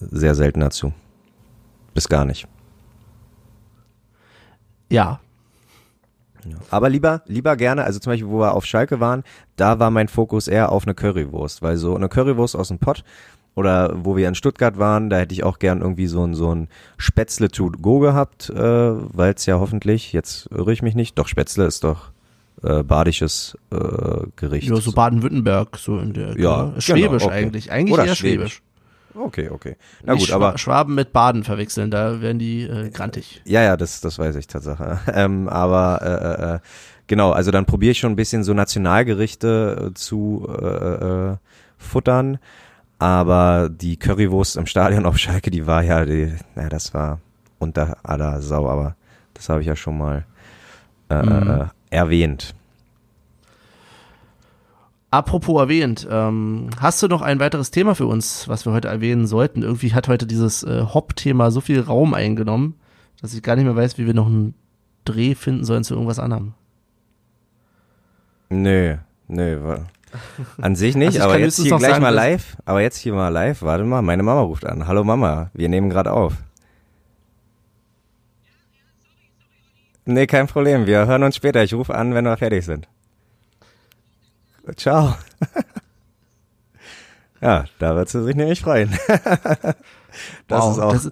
sehr 0.00 0.34
selten 0.34 0.60
dazu. 0.60 0.94
Bis 1.92 2.08
gar 2.08 2.24
nicht. 2.24 2.48
Ja. 4.88 5.20
Aber 6.70 6.88
lieber, 6.88 7.22
lieber 7.26 7.56
gerne, 7.56 7.84
also 7.84 7.98
zum 7.98 8.12
Beispiel, 8.12 8.28
wo 8.28 8.40
wir 8.40 8.54
auf 8.54 8.64
Schalke 8.64 9.00
waren, 9.00 9.22
da 9.56 9.78
war 9.78 9.90
mein 9.90 10.08
Fokus 10.08 10.48
eher 10.48 10.72
auf 10.72 10.84
eine 10.84 10.94
Currywurst, 10.94 11.62
weil 11.62 11.76
so 11.76 11.94
eine 11.94 12.08
Currywurst 12.08 12.56
aus 12.56 12.68
dem 12.68 12.78
Pott 12.78 13.04
oder 13.54 13.92
wo 14.04 14.16
wir 14.16 14.28
in 14.28 14.34
Stuttgart 14.34 14.78
waren, 14.78 15.10
da 15.10 15.18
hätte 15.18 15.34
ich 15.34 15.44
auch 15.44 15.58
gern 15.58 15.82
irgendwie 15.82 16.06
so 16.06 16.24
ein, 16.26 16.34
so 16.34 16.54
ein 16.54 16.68
Spätzle 16.96 17.48
to 17.50 17.70
go 17.70 17.98
gehabt, 17.98 18.50
äh, 18.50 18.56
weil 18.56 19.34
es 19.34 19.46
ja 19.46 19.58
hoffentlich, 19.58 20.12
jetzt 20.12 20.50
irre 20.50 20.72
ich 20.72 20.82
mich 20.82 20.94
nicht, 20.94 21.18
doch 21.18 21.28
Spätzle 21.28 21.66
ist 21.66 21.84
doch 21.84 22.12
äh, 22.62 22.82
badisches 22.82 23.56
äh, 23.70 23.76
Gericht. 24.36 24.68
Ja, 24.68 24.76
so 24.76 24.92
Baden-Württemberg, 24.92 25.76
so 25.78 25.98
in 25.98 26.12
der 26.12 26.38
Ja, 26.38 26.64
genau. 26.64 26.80
Schwäbisch 26.80 27.24
okay. 27.24 27.32
eigentlich. 27.32 27.72
Eigentlich 27.72 27.92
Oder 27.92 28.06
eher 28.06 28.14
Schwäbisch. 28.14 28.54
Schwäbisch. 28.54 28.62
Okay, 29.14 29.48
okay. 29.50 29.76
Na 30.04 30.14
Nicht 30.14 30.26
gut, 30.26 30.34
aber 30.34 30.56
Schwaben 30.58 30.94
mit 30.94 31.12
Baden 31.12 31.44
verwechseln, 31.44 31.90
da 31.90 32.20
werden 32.20 32.38
die 32.38 32.62
äh, 32.62 32.90
grantig. 32.90 33.42
Ja, 33.44 33.62
ja, 33.62 33.76
das, 33.76 34.00
das 34.00 34.18
weiß 34.18 34.36
ich 34.36 34.46
Tatsache. 34.46 35.00
Ähm, 35.14 35.48
aber 35.48 36.00
äh, 36.02 36.54
äh, 36.54 36.58
genau, 37.06 37.30
also 37.32 37.50
dann 37.50 37.66
probiere 37.66 37.92
ich 37.92 37.98
schon 37.98 38.12
ein 38.12 38.16
bisschen 38.16 38.44
so 38.44 38.54
Nationalgerichte 38.54 39.90
äh, 39.90 39.94
zu 39.94 40.46
äh, 40.48 40.64
äh, 41.32 41.36
futtern. 41.78 42.38
Aber 42.98 43.68
die 43.68 43.96
Currywurst 43.96 44.56
im 44.56 44.66
Stadion 44.66 45.06
auf 45.06 45.18
Schalke, 45.18 45.50
die 45.50 45.66
war 45.66 45.82
ja, 45.82 46.04
die, 46.04 46.32
na, 46.54 46.68
das 46.68 46.94
war 46.94 47.20
unter 47.58 47.96
aller 48.02 48.40
Sau, 48.42 48.68
aber 48.68 48.96
das 49.34 49.48
habe 49.48 49.60
ich 49.60 49.66
ja 49.66 49.76
schon 49.76 49.98
mal 49.98 50.24
äh, 51.10 51.22
Mhm. 51.22 51.50
äh, 51.50 51.64
erwähnt. 51.90 52.54
Apropos 55.12 55.60
erwähnt, 55.60 56.08
ähm, 56.10 56.70
hast 56.80 57.02
du 57.02 57.06
noch 57.06 57.20
ein 57.20 57.38
weiteres 57.38 57.70
Thema 57.70 57.94
für 57.94 58.06
uns, 58.06 58.48
was 58.48 58.64
wir 58.64 58.72
heute 58.72 58.88
erwähnen 58.88 59.26
sollten? 59.26 59.62
Irgendwie 59.62 59.92
hat 59.92 60.08
heute 60.08 60.26
dieses 60.26 60.62
äh, 60.62 60.86
Hop-Thema 60.94 61.50
so 61.50 61.60
viel 61.60 61.80
Raum 61.80 62.14
eingenommen, 62.14 62.76
dass 63.20 63.34
ich 63.34 63.42
gar 63.42 63.54
nicht 63.54 63.66
mehr 63.66 63.76
weiß, 63.76 63.98
wie 63.98 64.06
wir 64.06 64.14
noch 64.14 64.26
einen 64.26 64.54
Dreh 65.04 65.34
finden 65.34 65.66
sollen 65.66 65.84
zu 65.84 65.92
irgendwas 65.92 66.18
anderem. 66.18 66.54
Nö, 68.48 68.96
nö, 69.28 69.76
an 70.58 70.76
sich 70.76 70.96
nicht, 70.96 71.08
Also 71.20 71.28
aber 71.28 71.38
jetzt 71.38 71.56
hier 71.56 71.76
gleich 71.76 71.90
sagen, 71.90 72.02
mal 72.02 72.08
live, 72.08 72.56
aber 72.64 72.80
jetzt 72.80 72.96
hier 72.96 73.12
mal 73.12 73.28
live, 73.28 73.60
warte 73.60 73.84
mal, 73.84 74.00
meine 74.00 74.22
Mama 74.22 74.40
ruft 74.40 74.64
an. 74.64 74.86
Hallo 74.86 75.04
Mama, 75.04 75.50
wir 75.52 75.68
nehmen 75.68 75.90
gerade 75.90 76.10
auf. 76.10 76.32
Nee, 80.06 80.26
kein 80.26 80.46
Problem, 80.46 80.86
wir 80.86 81.04
hören 81.06 81.22
uns 81.22 81.36
später. 81.36 81.62
Ich 81.62 81.74
rufe 81.74 81.94
an, 81.94 82.14
wenn 82.14 82.24
wir 82.24 82.38
fertig 82.38 82.64
sind. 82.64 82.88
Ciao. 84.76 85.14
ja, 87.40 87.64
da 87.78 87.96
wird 87.96 88.08
sie 88.08 88.22
sich 88.24 88.36
nämlich 88.36 88.60
freuen. 88.60 88.90
das 90.48 90.66
ist 90.70 90.78
auch. 90.78 90.92
Das, 90.92 91.10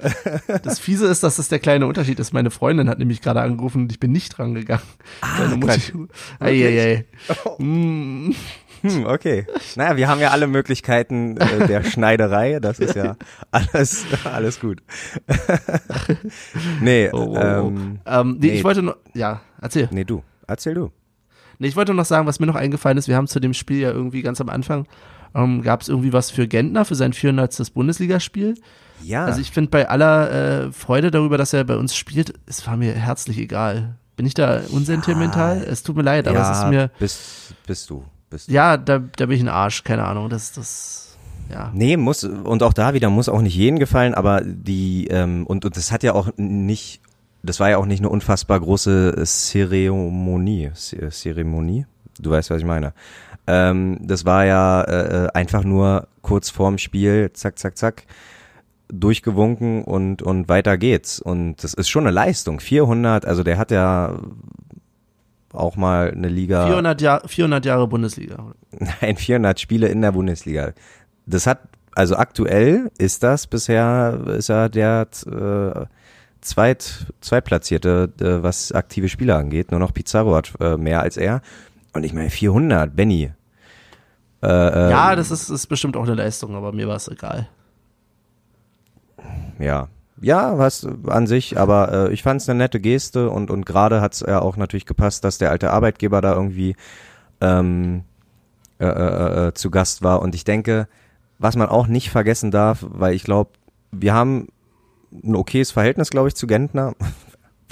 das 0.63 0.79
Fiese 0.79 1.07
ist, 1.07 1.23
dass 1.23 1.37
das 1.37 1.49
der 1.49 1.59
kleine 1.59 1.87
Unterschied 1.87 2.21
ist. 2.21 2.33
Meine 2.33 2.51
Freundin 2.51 2.89
hat 2.89 2.99
nämlich 2.99 3.21
gerade 3.21 3.41
angerufen 3.41 3.83
und 3.83 3.93
ich 3.93 4.01
bin 4.01 4.13
nicht 4.13 4.39
rangegangen. 4.39 4.85
Mutti. 5.57 5.93
Eieiei. 6.39 7.07
Mm. 7.59 8.33
Hm, 8.83 9.05
okay. 9.05 9.47
Naja, 9.77 9.97
wir 9.99 10.09
haben 10.09 10.21
ja 10.21 10.31
alle 10.31 10.47
Möglichkeiten 10.47 11.37
äh, 11.37 11.67
der 11.67 11.85
Schneiderei. 11.85 12.61
Das 12.61 12.79
ist 12.79 12.95
ja 12.95 13.17
alles, 13.51 14.05
alles 14.25 14.59
gut. 14.59 14.83
nee, 16.81 17.11
Oh, 17.13 17.19
oh, 17.19 17.37
oh. 17.37 17.39
ähm, 17.39 18.01
Ähm, 18.07 18.39
nee, 18.41 18.47
nee. 18.47 18.53
ich 18.55 18.65
wollte 18.65 18.83
nur, 18.83 18.97
ja, 19.13 19.43
erzähl. 19.61 19.89
nee, 19.93 20.05
du. 20.05 20.23
Erzähl 20.47 20.75
du. 20.75 20.93
Nee, 21.61 21.69
ich 21.69 21.77
wollte 21.77 21.93
noch 21.93 22.07
sagen, 22.07 22.27
was 22.27 22.41
mir 22.41 22.47
noch 22.47 22.57
eingefallen 22.57 22.97
ist, 22.97 23.07
wir 23.07 23.16
haben 23.16 23.27
zu 23.27 23.39
dem 23.39 23.53
Spiel 23.53 23.81
ja 23.81 23.91
irgendwie 23.91 24.23
ganz 24.23 24.41
am 24.41 24.49
Anfang, 24.49 24.87
ähm, 25.35 25.61
gab 25.61 25.82
es 25.82 25.91
irgendwie 25.91 26.12
was 26.12 26.31
für 26.31 26.49
Gentner, 26.49 26.87
für 26.87 26.95
sein 26.95 27.12
400. 27.12 27.74
Bundesligaspiel. 27.74 28.55
Ja. 29.03 29.27
Also 29.27 29.43
ich 29.43 29.51
finde 29.51 29.70
bei 29.70 29.89
aller 29.89 30.31
äh, 30.69 30.73
Freude 30.73 31.11
darüber, 31.11 31.37
dass 31.37 31.53
er 31.53 31.65
bei 31.65 31.77
uns 31.77 31.95
spielt, 31.95 32.32
es 32.47 32.66
war 32.66 32.78
mir 32.78 32.95
herzlich 32.95 33.39
egal. 33.39 33.97
Bin 34.16 34.24
ich 34.24 34.32
da 34.32 34.62
unsentimental? 34.70 35.62
Es 35.62 35.82
tut 35.82 35.97
mir 35.97 36.03
leid, 36.03 36.27
aber 36.27 36.39
ja, 36.39 36.51
es 36.51 36.59
ist 36.59 36.69
mir, 36.69 36.91
bist, 36.99 37.55
bist 37.66 37.91
du. 37.91 38.05
Bist 38.31 38.49
du. 38.49 38.53
ja, 38.53 38.78
da, 38.78 38.99
da 38.99 39.27
bin 39.27 39.37
ich 39.37 39.43
ein 39.43 39.49
Arsch, 39.49 39.85
keine 39.85 40.05
Ahnung, 40.05 40.31
das, 40.31 40.53
das, 40.53 41.19
ja. 41.51 41.70
Nee, 41.74 41.99
muss, 41.99 42.24
und 42.24 42.62
auch 42.62 42.73
da 42.73 42.95
wieder 42.95 43.11
muss 43.11 43.28
auch 43.28 43.43
nicht 43.43 43.55
jedem 43.55 43.78
gefallen, 43.78 44.15
aber 44.15 44.41
die, 44.43 45.09
ähm, 45.09 45.47
und, 45.47 45.66
und 45.66 45.77
das 45.77 45.93
hat 45.93 46.03
ja 46.03 46.15
auch 46.15 46.31
nicht, 46.37 47.00
das 47.43 47.61
war 47.61 47.71
ja 47.71 47.79
auch 47.79 47.87
nicht 47.87 48.01
eine 48.01 48.09
unfassbar 48.09 48.61
große 48.61 49.23
Zeremonie, 49.25 50.71
Se- 50.75 51.09
Zeremonie, 51.11 51.87
du 52.19 52.31
weißt, 52.31 52.51
was 52.51 52.59
ich 52.59 52.65
meine. 52.67 52.93
Ähm, 53.47 53.99
das 54.03 54.25
war 54.25 54.45
ja 54.45 54.83
äh, 54.85 55.29
einfach 55.35 55.65
nur 55.65 56.09
kurz 56.23 56.51
vorm 56.51 56.79
Spiel, 56.79 57.31
zack, 57.33 57.59
zack, 57.59 57.77
zack, 57.77 58.05
durchgewunken 58.93 59.85
und, 59.85 60.23
und 60.23 60.49
weiter 60.49 60.77
geht's. 60.79 61.21
Und 61.21 61.62
das 61.65 61.75
ist 61.75 61.89
schon 61.89 62.05
eine 62.05 62.11
Leistung. 62.12 62.61
400, 62.61 63.25
also 63.25 63.43
der 63.43 63.57
hat 63.59 63.71
ja 63.71 64.19
auch 65.53 65.77
mal 65.77 66.11
eine 66.11 66.29
Liga. 66.29 66.67
400, 66.67 67.01
Jahr, 67.01 67.23
400 67.27 67.65
Jahre 67.65 67.89
Bundesliga. 67.89 68.53
Nein, 69.01 69.17
400 69.17 69.59
Spiele 69.59 69.89
in 69.89 70.01
der 70.03 70.12
Bundesliga. 70.12 70.73
Das 71.27 71.47
hat, 71.47 71.61
also 71.95 72.17
aktuell 72.17 72.91
ist 72.99 73.23
das 73.23 73.47
bisher, 73.47 74.21
ist 74.29 74.49
er 74.49 74.69
der 74.69 75.09
äh, 75.27 75.87
zweit, 76.41 77.07
zweitplatzierte, 77.21 78.12
äh, 78.21 78.43
was 78.43 78.73
aktive 78.73 79.09
Spieler 79.09 79.37
angeht. 79.37 79.71
Nur 79.71 79.81
noch 79.81 79.93
Pizarro 79.93 80.35
hat 80.35 80.53
äh, 80.61 80.77
mehr 80.77 81.01
als 81.01 81.17
er. 81.17 81.43
Und 81.93 82.05
ich 82.05 82.12
meine 82.12 82.31
400, 82.31 82.95
Benny. 82.95 83.33
Äh, 84.43 84.47
äh, 84.47 84.91
Ja, 84.91 85.17
das 85.17 85.31
ist, 85.31 85.51
ist 85.51 85.67
bestimmt 85.67 85.97
auch 85.97 86.05
eine 86.05 86.15
Leistung, 86.15 86.55
aber 86.55 86.73
mir 86.73 86.89
war 86.89 86.97
es 86.97 87.09
egal. 87.09 87.49
Ja. 89.59 89.89
Ja, 90.23 90.59
was 90.59 90.87
an 91.07 91.27
sich, 91.27 91.59
aber 91.59 92.09
äh, 92.11 92.12
ich 92.12 92.23
fand 92.23 92.43
es 92.43 92.49
eine 92.49 92.59
nette 92.59 92.79
Geste 92.79 93.31
und, 93.31 93.51
und 93.51 93.65
gerade 93.65 94.03
hat 94.03 94.12
es 94.12 94.21
ja 94.21 94.41
auch 94.41 94.59
natürlich 94.59 94.85
gepasst, 94.85 95.25
dass 95.25 95.39
der 95.39 95.51
alte 95.51 95.71
Arbeitgeber 95.71 96.21
da 96.21 96.35
irgendwie 96.35 96.77
ähm, 97.41 98.05
äh, 98.79 98.87
äh, 98.87 99.49
äh, 99.49 99.55
zu 99.55 99.71
Gast 99.71 100.03
war. 100.03 100.21
Und 100.21 100.35
ich 100.35 100.45
denke, 100.45 100.89
was 101.39 101.57
man 101.57 101.69
auch 101.69 101.87
nicht 101.87 102.11
vergessen 102.11 102.51
darf, 102.51 102.85
weil 102.87 103.15
ich 103.15 103.25
glaube, 103.25 103.51
wir 103.93 104.12
haben 104.15 104.49
ein 105.12 105.35
okayes 105.35 105.70
Verhältnis, 105.70 106.11
glaube 106.11 106.28
ich, 106.28 106.35
zu 106.35 106.47
Gentner. 106.47 106.95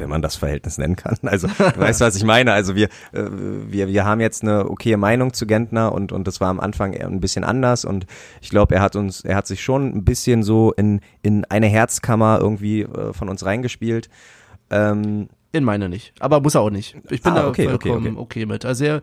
Wenn 0.01 0.11
man 0.11 0.23
das 0.23 0.37
Verhältnis 0.37 0.79
nennen 0.79 0.95
kann. 0.95 1.17
Also, 1.23 1.49
du 1.49 1.77
weißt, 1.81 2.01
was 2.03 2.15
ich 2.15 2.23
meine. 2.23 2.53
Also 2.53 2.77
wir, 2.77 2.85
äh, 3.13 3.25
wir, 3.67 3.89
wir 3.89 4.05
haben 4.05 4.21
jetzt 4.21 4.45
eine 4.45 4.71
okaye 4.71 4.97
Meinung 4.97 5.33
zu 5.33 5.45
Gentner 5.45 5.91
und, 5.91 6.13
und 6.13 6.29
das 6.29 6.41
war 6.41 6.51
am 6.51 6.61
Anfang 6.61 6.93
eher 6.93 7.09
ein 7.09 7.19
bisschen 7.19 7.43
anders 7.43 7.85
und 7.85 8.07
ich 8.41 8.49
glaube, 8.49 8.77
er 8.77 8.81
hat 8.81 8.95
uns, 8.95 9.23
er 9.23 9.35
hat 9.35 9.49
sich 9.49 9.61
schon 9.61 9.89
ein 9.89 10.05
bisschen 10.05 10.45
so 10.45 10.73
in, 10.73 11.01
in 11.23 11.45
eine 11.47 11.67
Herzkammer 11.67 12.39
irgendwie 12.41 12.83
äh, 12.83 13.13
von 13.13 13.29
uns 13.29 13.45
reingespielt. 13.45 14.09
Ähm, 14.71 15.31
In 15.51 15.65
meine 15.65 15.89
nicht. 15.89 16.13
Aber 16.21 16.41
muss 16.41 16.55
er 16.55 16.61
auch 16.61 16.71
nicht. 16.71 16.95
Ich 17.11 17.21
bin 17.23 17.33
Ah, 17.33 17.43
da 17.43 17.49
okay, 17.49 17.67
okay, 17.67 17.89
vollkommen 17.89 18.19
okay, 18.19 18.43
okay. 18.43 18.47
mit. 18.47 18.65
Also 18.65 18.85
er, 18.85 19.03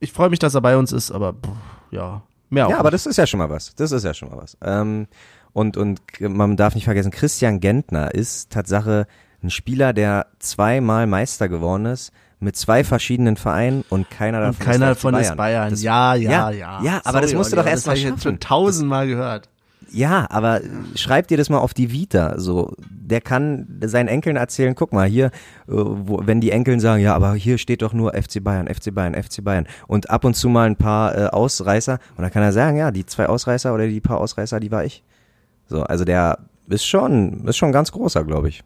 ich 0.00 0.12
freue 0.12 0.30
mich, 0.30 0.38
dass 0.38 0.54
er 0.54 0.62
bei 0.62 0.78
uns 0.78 0.92
ist, 0.92 1.10
aber 1.10 1.34
pff, 1.34 1.50
ja, 1.90 2.22
mehr 2.48 2.68
auch. 2.68 2.70
Ja, 2.70 2.78
aber 2.78 2.88
nicht. 2.90 2.94
das 2.94 3.06
ist 3.06 3.18
ja 3.18 3.26
schon 3.26 3.36
mal 3.38 3.50
was. 3.50 3.74
Das 3.74 3.92
ist 3.92 4.02
ja 4.04 4.14
schon 4.14 4.30
mal 4.30 4.38
was. 4.38 4.56
Ähm, 4.62 5.08
und, 5.56 5.78
und 5.78 6.02
man 6.20 6.58
darf 6.58 6.74
nicht 6.74 6.84
vergessen, 6.84 7.10
Christian 7.10 7.60
Gentner 7.60 8.14
ist 8.14 8.50
Tatsache 8.50 9.06
ein 9.42 9.48
Spieler, 9.48 9.94
der 9.94 10.26
zweimal 10.38 11.06
Meister 11.06 11.48
geworden 11.48 11.86
ist, 11.86 12.12
mit 12.40 12.56
zwei 12.56 12.84
verschiedenen 12.84 13.36
Vereinen 13.36 13.82
und 13.88 14.10
keiner 14.10 14.40
davon 14.40 14.54
Und 14.54 14.60
keiner 14.60 14.74
ist 14.74 14.80
der 14.80 14.94
FC 14.96 15.00
von 15.00 15.14
ist 15.14 15.36
Bayern. 15.38 15.70
Das, 15.70 15.82
ja, 15.82 16.14
ja, 16.14 16.30
ja, 16.30 16.50
ja. 16.50 16.82
ja, 16.82 17.00
aber 17.04 17.22
das 17.22 17.32
musst 17.32 17.52
du 17.52 17.56
Olli, 17.56 17.64
doch 17.64 17.70
erst 17.70 17.86
das 17.86 17.92
hab 17.92 17.94
mal 17.94 17.96
ich 17.96 18.04
jetzt 18.04 18.22
schon 18.22 18.32
schaffen. 18.32 18.40
tausendmal 18.40 19.06
gehört. 19.06 19.48
Ja, 19.90 20.26
aber 20.28 20.60
schreib 20.94 21.28
dir 21.28 21.38
das 21.38 21.48
mal 21.48 21.60
auf 21.60 21.72
die 21.72 21.90
Vita. 21.90 22.38
So, 22.38 22.74
der 22.90 23.22
kann 23.22 23.80
seinen 23.82 24.08
Enkeln 24.08 24.36
erzählen. 24.36 24.74
Guck 24.74 24.92
mal 24.92 25.08
hier, 25.08 25.26
äh, 25.26 25.30
wo, 25.68 26.20
wenn 26.22 26.42
die 26.42 26.50
Enkeln 26.50 26.80
sagen, 26.80 27.02
ja, 27.02 27.14
aber 27.14 27.32
hier 27.32 27.56
steht 27.56 27.80
doch 27.80 27.94
nur 27.94 28.12
FC 28.12 28.44
Bayern, 28.44 28.66
FC 28.66 28.94
Bayern, 28.94 29.14
FC 29.14 29.42
Bayern 29.42 29.66
und 29.86 30.10
ab 30.10 30.26
und 30.26 30.34
zu 30.34 30.50
mal 30.50 30.66
ein 30.66 30.76
paar 30.76 31.16
äh, 31.16 31.26
Ausreißer 31.28 31.98
und 32.16 32.22
dann 32.22 32.30
kann 32.30 32.42
er 32.42 32.52
sagen, 32.52 32.76
ja, 32.76 32.90
die 32.90 33.06
zwei 33.06 33.26
Ausreißer 33.26 33.72
oder 33.72 33.86
die 33.86 34.02
paar 34.02 34.18
Ausreißer, 34.18 34.60
die 34.60 34.70
war 34.70 34.84
ich. 34.84 35.02
So, 35.68 35.82
also 35.82 36.04
der 36.04 36.38
ist 36.68 36.86
schon, 36.86 37.46
ist 37.46 37.56
schon 37.56 37.72
ganz 37.72 37.92
großer, 37.92 38.24
glaube 38.24 38.48
ich, 38.48 38.62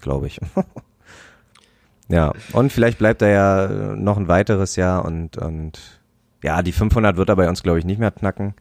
glaube 0.00 0.26
ich. 0.26 0.40
ja, 2.08 2.32
und 2.52 2.72
vielleicht 2.72 2.98
bleibt 2.98 3.22
er 3.22 3.28
ja 3.28 3.68
noch 3.96 4.16
ein 4.16 4.28
weiteres 4.28 4.76
Jahr 4.76 5.04
und 5.04 5.36
und 5.36 6.00
ja, 6.42 6.62
die 6.62 6.72
500 6.72 7.16
wird 7.16 7.28
er 7.28 7.36
bei 7.36 7.48
uns, 7.48 7.62
glaube 7.62 7.78
ich, 7.78 7.84
nicht 7.84 7.98
mehr 7.98 8.10
knacken. 8.10 8.54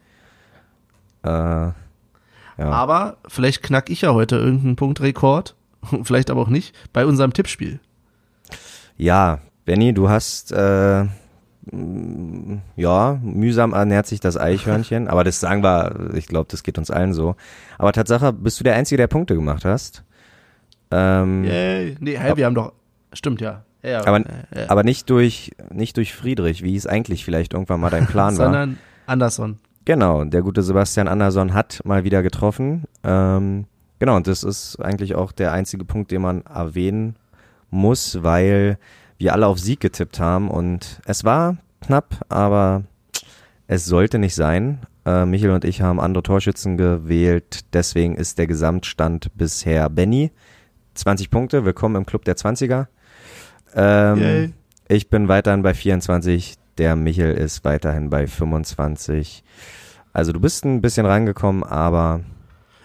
Äh, 1.23 1.29
ja. 1.29 1.73
Aber 2.57 3.17
vielleicht 3.27 3.63
knack 3.63 3.89
ich 3.89 4.01
ja 4.01 4.13
heute 4.13 4.35
irgendeinen 4.35 4.75
Punktrekord. 4.75 5.55
vielleicht 6.03 6.29
aber 6.29 6.41
auch 6.41 6.49
nicht. 6.49 6.75
Bei 6.91 7.05
unserem 7.05 7.33
Tippspiel. 7.33 7.79
Ja, 8.97 9.39
Benny, 9.63 9.93
du 9.93 10.09
hast 10.09 10.51
äh, 10.51 11.05
ja 12.75 13.19
mühsam 13.21 13.73
ernährt 13.73 14.07
sich 14.07 14.19
das 14.19 14.37
Eichhörnchen, 14.37 15.07
aber 15.07 15.23
das 15.23 15.39
sagen 15.39 15.63
wir, 15.63 16.11
ich 16.13 16.27
glaube, 16.27 16.47
das 16.49 16.63
geht 16.63 16.77
uns 16.77 16.91
allen 16.91 17.13
so. 17.13 17.35
Aber 17.77 17.91
Tatsache, 17.91 18.33
bist 18.33 18.59
du 18.59 18.63
der 18.63 18.75
Einzige, 18.75 18.97
der 18.97 19.07
Punkte 19.07 19.35
gemacht 19.35 19.65
hast. 19.65 20.03
Ähm, 20.91 21.43
Yay. 21.43 21.95
Nee, 21.99 22.17
hey, 22.17 22.35
wir 22.37 22.45
haben 22.45 22.55
doch. 22.55 22.73
Stimmt, 23.13 23.41
ja. 23.41 23.63
ja, 23.83 24.05
aber, 24.05 24.19
ja, 24.19 24.25
aber 24.67 24.83
nicht 24.83 25.09
durch, 25.09 25.51
nicht 25.71 25.97
durch 25.97 26.13
Friedrich, 26.13 26.63
wie 26.63 26.75
es 26.75 26.85
eigentlich 26.85 27.25
vielleicht 27.25 27.53
irgendwann 27.53 27.79
mal 27.79 27.89
dein 27.89 28.07
Plan 28.07 28.37
war. 28.37 28.45
Sondern 28.45 28.77
Anderson. 29.07 29.57
Genau, 29.85 30.23
der 30.23 30.41
gute 30.41 30.61
Sebastian 30.61 31.07
Andersson 31.07 31.53
hat 31.53 31.81
mal 31.83 32.03
wieder 32.03 32.21
getroffen. 32.21 32.83
Ähm, 33.03 33.65
genau, 33.97 34.15
und 34.15 34.27
das 34.27 34.43
ist 34.43 34.77
eigentlich 34.79 35.15
auch 35.15 35.31
der 35.31 35.51
einzige 35.51 35.85
Punkt, 35.85 36.11
den 36.11 36.21
man 36.21 36.43
erwähnen 36.43 37.15
muss, 37.71 38.21
weil 38.21 38.77
wir 39.19 39.33
alle 39.33 39.47
auf 39.47 39.59
Sieg 39.59 39.81
getippt 39.81 40.19
haben 40.19 40.49
und 40.49 41.01
es 41.05 41.23
war 41.25 41.57
knapp, 41.81 42.25
aber 42.29 42.83
es 43.67 43.85
sollte 43.85 44.17
nicht 44.17 44.33
sein. 44.33 44.79
Äh, 45.05 45.25
Michael 45.25 45.51
und 45.51 45.65
ich 45.65 45.81
haben 45.81 45.99
andere 45.99 46.23
Torschützen 46.23 46.77
gewählt, 46.77 47.65
deswegen 47.73 48.15
ist 48.15 48.37
der 48.37 48.47
Gesamtstand 48.47 49.35
bisher 49.35 49.89
Benny. 49.89 50.31
20 50.95 51.29
Punkte, 51.29 51.65
willkommen 51.65 51.97
im 51.97 52.05
Club 52.05 52.25
der 52.25 52.35
20er. 52.35 52.87
Ähm, 53.75 54.53
ich 54.87 55.09
bin 55.09 55.27
weiterhin 55.27 55.61
bei 55.63 55.73
24, 55.73 56.55
der 56.77 56.95
Michael 56.95 57.33
ist 57.35 57.65
weiterhin 57.65 58.09
bei 58.09 58.25
25. 58.25 59.43
Also 60.13 60.31
du 60.31 60.39
bist 60.39 60.63
ein 60.65 60.81
bisschen 60.81 61.05
reingekommen, 61.05 61.63
aber 61.63 62.21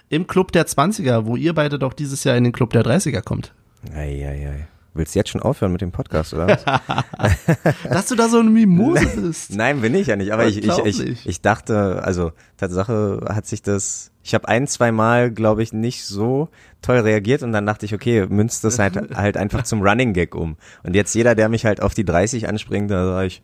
Im 0.09 0.27
Club 0.27 0.51
der 0.51 0.67
20er, 0.67 1.27
wo 1.27 1.37
ihr 1.37 1.55
beide 1.55 1.79
doch 1.79 1.93
dieses 1.93 2.25
Jahr 2.25 2.37
in 2.37 2.45
den 2.45 2.53
Club 2.53 2.71
der 2.71 2.83
30er 2.83 3.23
kommt. 3.23 3.55
ei, 3.95 4.27
ei, 4.27 4.49
ei. 4.49 4.67
Willst 4.95 5.15
du 5.15 5.19
jetzt 5.19 5.31
schon 5.31 5.43
aufhören 5.43 5.73
mit 5.73 5.81
dem 5.81 5.93
Podcast, 5.93 6.35
oder 6.35 6.49
was? 6.49 6.65
Dass 7.91 8.07
du 8.07 8.15
da 8.15 8.29
so 8.29 8.39
eine 8.39 8.51
Mimose 8.51 9.07
bist. 9.21 9.55
Nein, 9.55 9.81
bin 9.81 9.95
ich 9.95 10.07
ja 10.07 10.17
nicht, 10.17 10.33
aber 10.33 10.47
ich, 10.47 10.65
ich, 10.65 10.79
ich, 10.85 11.27
ich 11.27 11.41
dachte, 11.41 12.03
also 12.03 12.33
Tatsache 12.57 13.21
hat 13.29 13.47
sich 13.47 13.63
das, 13.63 14.13
ich 14.23 14.35
habe 14.35 14.49
ein, 14.49 14.67
zwei 14.67 14.93
Mal, 14.93 15.31
glaube 15.31 15.63
ich, 15.63 15.73
nicht 15.73 16.07
so 16.07 16.49
toll 16.81 16.99
reagiert 16.99 17.43
und 17.43 17.53
dann 17.53 17.67
dachte 17.67 17.87
ich, 17.87 17.95
okay, 17.95 18.27
münzt 18.29 18.65
das 18.65 18.79
halt, 18.79 18.97
halt 19.17 19.37
einfach 19.37 19.65
zum 19.65 19.83
Running 19.83 20.13
Gag 20.13 20.35
um. 20.35 20.57
Und 20.83 20.95
jetzt 20.95 21.15
jeder, 21.15 21.35
der 21.35 21.49
mich 21.49 21.67
halt 21.67 21.83
auf 21.83 21.95
die 21.95 22.05
30 22.05 22.49
anspringt, 22.49 22.91
da 22.91 23.05
sage 23.05 23.27
ich, 23.27 23.43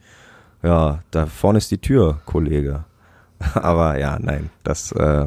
ja, 0.62 1.02
da 1.10 1.26
vorne 1.26 1.58
ist 1.58 1.70
die 1.70 1.78
Tür, 1.78 2.20
Kollege. 2.26 2.84
Aber 3.54 3.98
ja, 3.98 4.18
nein, 4.20 4.50
das, 4.62 4.92
äh, 4.92 5.26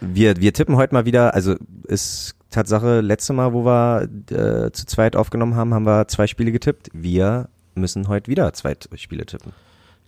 wir, 0.00 0.36
wir 0.38 0.52
tippen 0.52 0.76
heute 0.76 0.94
mal 0.94 1.04
wieder, 1.04 1.34
also 1.34 1.54
ist 1.84 2.35
Tatsache, 2.56 3.02
letzte 3.02 3.34
Mal, 3.34 3.52
wo 3.52 3.66
wir 3.66 4.08
äh, 4.30 4.70
zu 4.72 4.86
zweit 4.86 5.14
aufgenommen 5.14 5.56
haben, 5.56 5.74
haben 5.74 5.84
wir 5.84 6.08
zwei 6.08 6.26
Spiele 6.26 6.52
getippt. 6.52 6.88
Wir 6.94 7.50
müssen 7.74 8.08
heute 8.08 8.30
wieder 8.30 8.50
zwei 8.54 8.74
Spiele 8.94 9.26
tippen. 9.26 9.52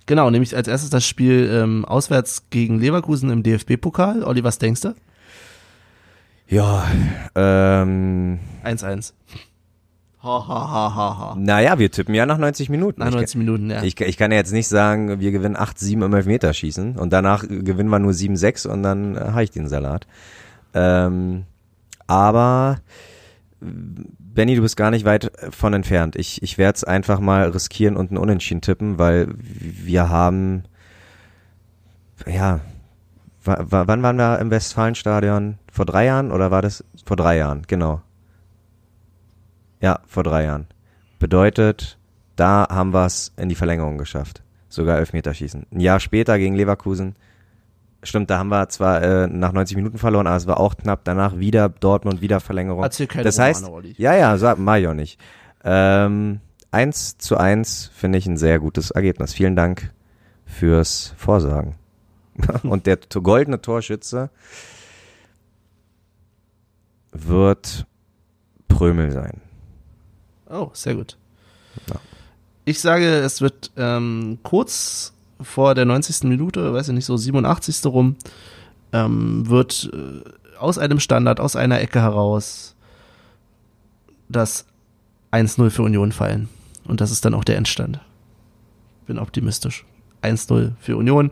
Genau, 0.06 0.30
nämlich 0.30 0.56
als 0.56 0.66
erstes 0.66 0.88
das 0.88 1.04
Spiel 1.04 1.50
ähm, 1.52 1.84
auswärts 1.84 2.44
gegen 2.48 2.80
Leverkusen 2.80 3.28
im 3.28 3.42
DFB-Pokal. 3.42 4.24
Olli, 4.24 4.42
was 4.44 4.56
denkst 4.56 4.80
du? 4.80 4.94
Ja, 6.46 6.86
ähm, 7.34 8.38
1-1. 8.64 9.12
Ha, 10.22 10.48
ha, 10.48 10.70
ha, 10.70 10.94
ha, 10.94 11.18
ha. 11.18 11.36
naja, 11.38 11.78
wir 11.78 11.90
tippen 11.90 12.14
ja 12.14 12.24
nach 12.24 12.38
90 12.38 12.70
Minuten. 12.70 13.00
Nach 13.00 13.08
Ich 13.08 13.14
90 13.14 13.36
Minuten, 13.36 13.70
ja. 13.70 13.82
Ich, 13.82 14.00
ich 14.00 14.16
kann 14.16 14.30
ja 14.30 14.38
jetzt 14.38 14.52
nicht 14.52 14.68
sagen, 14.68 15.20
wir 15.20 15.30
gewinnen 15.32 15.56
8-7 15.56 16.02
im 16.02 16.14
Elfmeterschießen 16.14 16.96
und 16.96 17.12
danach 17.12 17.42
gewinnen 17.46 17.90
wir 17.90 17.98
nur 17.98 18.12
7-6 18.12 18.66
und 18.66 18.82
dann 18.82 19.16
äh, 19.16 19.20
habe 19.20 19.44
ich 19.44 19.50
den 19.50 19.68
Salat. 19.68 20.06
Ähm, 20.72 21.44
aber 22.08 22.80
Benny, 23.60 24.54
du 24.56 24.62
bist 24.62 24.76
gar 24.76 24.90
nicht 24.90 25.04
weit 25.04 25.30
von 25.50 25.74
entfernt. 25.74 26.16
Ich, 26.16 26.42
ich 26.42 26.58
werde 26.58 26.76
es 26.76 26.84
einfach 26.84 27.20
mal 27.20 27.48
riskieren 27.50 27.96
und 27.96 28.10
einen 28.10 28.18
Unentschieden 28.18 28.60
tippen, 28.60 28.98
weil 28.98 29.28
wir 29.38 30.08
haben, 30.08 30.64
ja, 32.26 32.60
wa- 33.44 33.64
wa- 33.68 33.86
wann 33.86 34.02
waren 34.02 34.16
wir 34.16 34.38
im 34.38 34.50
Westfalenstadion? 34.50 35.58
Vor 35.72 35.86
drei 35.86 36.04
Jahren 36.06 36.30
oder 36.32 36.50
war 36.50 36.62
das 36.62 36.84
vor 37.04 37.16
drei 37.16 37.36
Jahren? 37.36 37.62
Genau. 37.66 38.00
Ja, 39.80 40.00
vor 40.06 40.22
drei 40.24 40.44
Jahren. 40.44 40.66
Bedeutet, 41.18 41.98
da 42.36 42.66
haben 42.70 42.92
wir 42.94 43.06
es 43.06 43.32
in 43.36 43.48
die 43.48 43.54
Verlängerung 43.54 43.98
geschafft. 43.98 44.42
Sogar 44.68 44.98
Elfmeterschießen. 44.98 45.66
Ein 45.72 45.80
Jahr 45.80 45.98
später 45.98 46.38
gegen 46.38 46.54
Leverkusen. 46.54 47.16
Stimmt, 48.02 48.30
da 48.30 48.38
haben 48.38 48.48
wir 48.48 48.68
zwar 48.68 49.02
äh, 49.02 49.26
nach 49.26 49.52
90 49.52 49.76
Minuten 49.76 49.98
verloren, 49.98 50.26
aber 50.28 50.36
es 50.36 50.46
war 50.46 50.60
auch 50.60 50.76
knapp. 50.76 51.00
Danach 51.04 51.38
wieder 51.38 51.68
Dortmund, 51.68 52.20
wieder 52.20 52.38
Verlängerung. 52.38 52.82
Erzähl 52.82 53.08
keine 53.08 53.24
das 53.24 53.38
Romane, 53.38 53.48
heißt, 53.50 53.68
Olli. 53.68 53.94
ja, 53.98 54.14
ja, 54.14 54.38
sag, 54.38 54.58
mach 54.58 54.76
ich 54.76 54.86
auch 54.86 54.94
nicht. 54.94 55.20
Ähm, 55.64 56.40
1 56.70 57.18
zu 57.18 57.36
1 57.36 57.90
finde 57.92 58.18
ich 58.18 58.26
ein 58.26 58.36
sehr 58.36 58.60
gutes 58.60 58.92
Ergebnis. 58.92 59.32
Vielen 59.32 59.56
Dank 59.56 59.92
fürs 60.44 61.12
Vorsagen. 61.16 61.74
Und 62.62 62.86
der 62.86 62.98
goldene 63.20 63.60
Torschütze 63.60 64.30
wird 67.10 67.86
Prömel 68.68 69.10
sein. 69.10 69.40
Oh, 70.48 70.70
sehr 70.72 70.94
gut. 70.94 71.16
Ja. 71.88 71.96
Ich 72.64 72.80
sage, 72.80 73.06
es 73.06 73.40
wird 73.40 73.72
ähm, 73.76 74.38
kurz 74.42 75.14
vor 75.40 75.74
der 75.74 75.84
90. 75.84 76.24
Minute, 76.24 76.72
weiß 76.72 76.88
ich 76.88 76.94
nicht, 76.94 77.04
so 77.06 77.16
87. 77.16 77.84
rum, 77.86 78.16
ähm, 78.92 79.48
wird 79.48 79.90
äh, 79.92 80.58
aus 80.58 80.78
einem 80.78 81.00
Standard, 81.00 81.40
aus 81.40 81.56
einer 81.56 81.80
Ecke 81.80 82.00
heraus 82.00 82.74
das 84.28 84.66
1-0 85.32 85.70
für 85.70 85.82
Union 85.82 86.12
fallen. 86.12 86.48
Und 86.84 87.00
das 87.00 87.10
ist 87.10 87.24
dann 87.24 87.34
auch 87.34 87.44
der 87.44 87.56
Endstand. 87.56 88.00
Bin 89.06 89.18
optimistisch. 89.18 89.84
1-0 90.22 90.72
für 90.80 90.96
Union. 90.96 91.30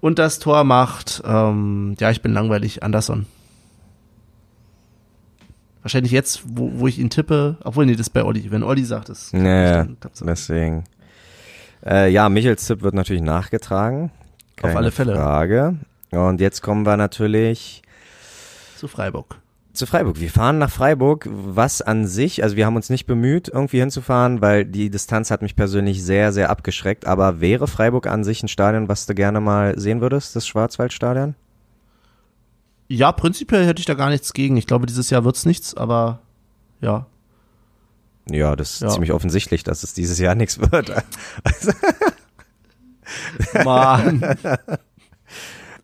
Und 0.00 0.18
das 0.18 0.38
Tor 0.38 0.64
macht, 0.64 1.22
ähm, 1.24 1.94
ja, 1.98 2.10
ich 2.10 2.22
bin 2.22 2.32
langweilig, 2.32 2.82
Anderson. 2.82 3.26
Wahrscheinlich 5.82 6.12
jetzt, 6.12 6.42
wo, 6.46 6.72
wo 6.76 6.86
ich 6.88 6.98
ihn 6.98 7.10
tippe, 7.10 7.56
obwohl, 7.62 7.84
nee, 7.84 7.92
das 7.92 8.06
ist 8.06 8.12
bei 8.14 8.24
Olli. 8.24 8.50
Wenn 8.50 8.62
Olli 8.62 8.84
sagt, 8.84 9.10
das 9.10 9.30
klappt 9.30 9.44
Ja, 9.44 9.60
nicht, 9.60 9.70
ja, 9.70 9.76
dann 9.84 10.00
klappt's 10.00 10.22
auch. 10.22 10.26
deswegen. 10.26 10.84
Äh, 11.84 12.10
ja, 12.10 12.28
Michels 12.28 12.66
Tipp 12.66 12.82
wird 12.82 12.94
natürlich 12.94 13.22
nachgetragen. 13.22 14.10
Keine 14.56 14.76
alle 14.76 14.90
Fälle. 14.90 15.14
Frage. 15.14 15.76
Und 16.10 16.40
jetzt 16.40 16.62
kommen 16.62 16.86
wir 16.86 16.96
natürlich 16.96 17.82
zu 18.76 18.88
Freiburg. 18.88 19.36
zu 19.72 19.86
Freiburg. 19.86 20.20
Wir 20.20 20.30
fahren 20.30 20.58
nach 20.58 20.70
Freiburg, 20.70 21.28
was 21.30 21.82
an 21.82 22.06
sich, 22.06 22.42
also 22.42 22.56
wir 22.56 22.64
haben 22.66 22.76
uns 22.76 22.88
nicht 22.90 23.06
bemüht, 23.06 23.48
irgendwie 23.48 23.80
hinzufahren, 23.80 24.40
weil 24.40 24.64
die 24.64 24.90
Distanz 24.90 25.30
hat 25.30 25.42
mich 25.42 25.56
persönlich 25.56 26.02
sehr, 26.04 26.32
sehr 26.32 26.50
abgeschreckt. 26.50 27.06
Aber 27.06 27.40
wäre 27.40 27.66
Freiburg 27.66 28.06
an 28.06 28.22
sich 28.22 28.42
ein 28.42 28.48
Stadion, 28.48 28.88
was 28.88 29.06
du 29.06 29.14
gerne 29.14 29.40
mal 29.40 29.78
sehen 29.78 30.00
würdest, 30.00 30.36
das 30.36 30.46
Schwarzwaldstadion? 30.46 31.34
Ja, 32.88 33.10
prinzipiell 33.12 33.66
hätte 33.66 33.80
ich 33.80 33.86
da 33.86 33.94
gar 33.94 34.10
nichts 34.10 34.32
gegen. 34.32 34.56
Ich 34.56 34.66
glaube, 34.66 34.86
dieses 34.86 35.10
Jahr 35.10 35.24
wird's 35.24 35.46
nichts, 35.46 35.74
aber 35.74 36.20
ja. 36.80 37.06
Ja, 38.30 38.56
das 38.56 38.74
ist 38.74 38.80
Ja. 38.82 38.88
ziemlich 38.88 39.12
offensichtlich, 39.12 39.62
dass 39.64 39.82
es 39.82 39.92
dieses 39.92 40.18
Jahr 40.18 40.34
nichts 40.34 40.58
wird. 40.60 40.92
Mann. 43.64 44.22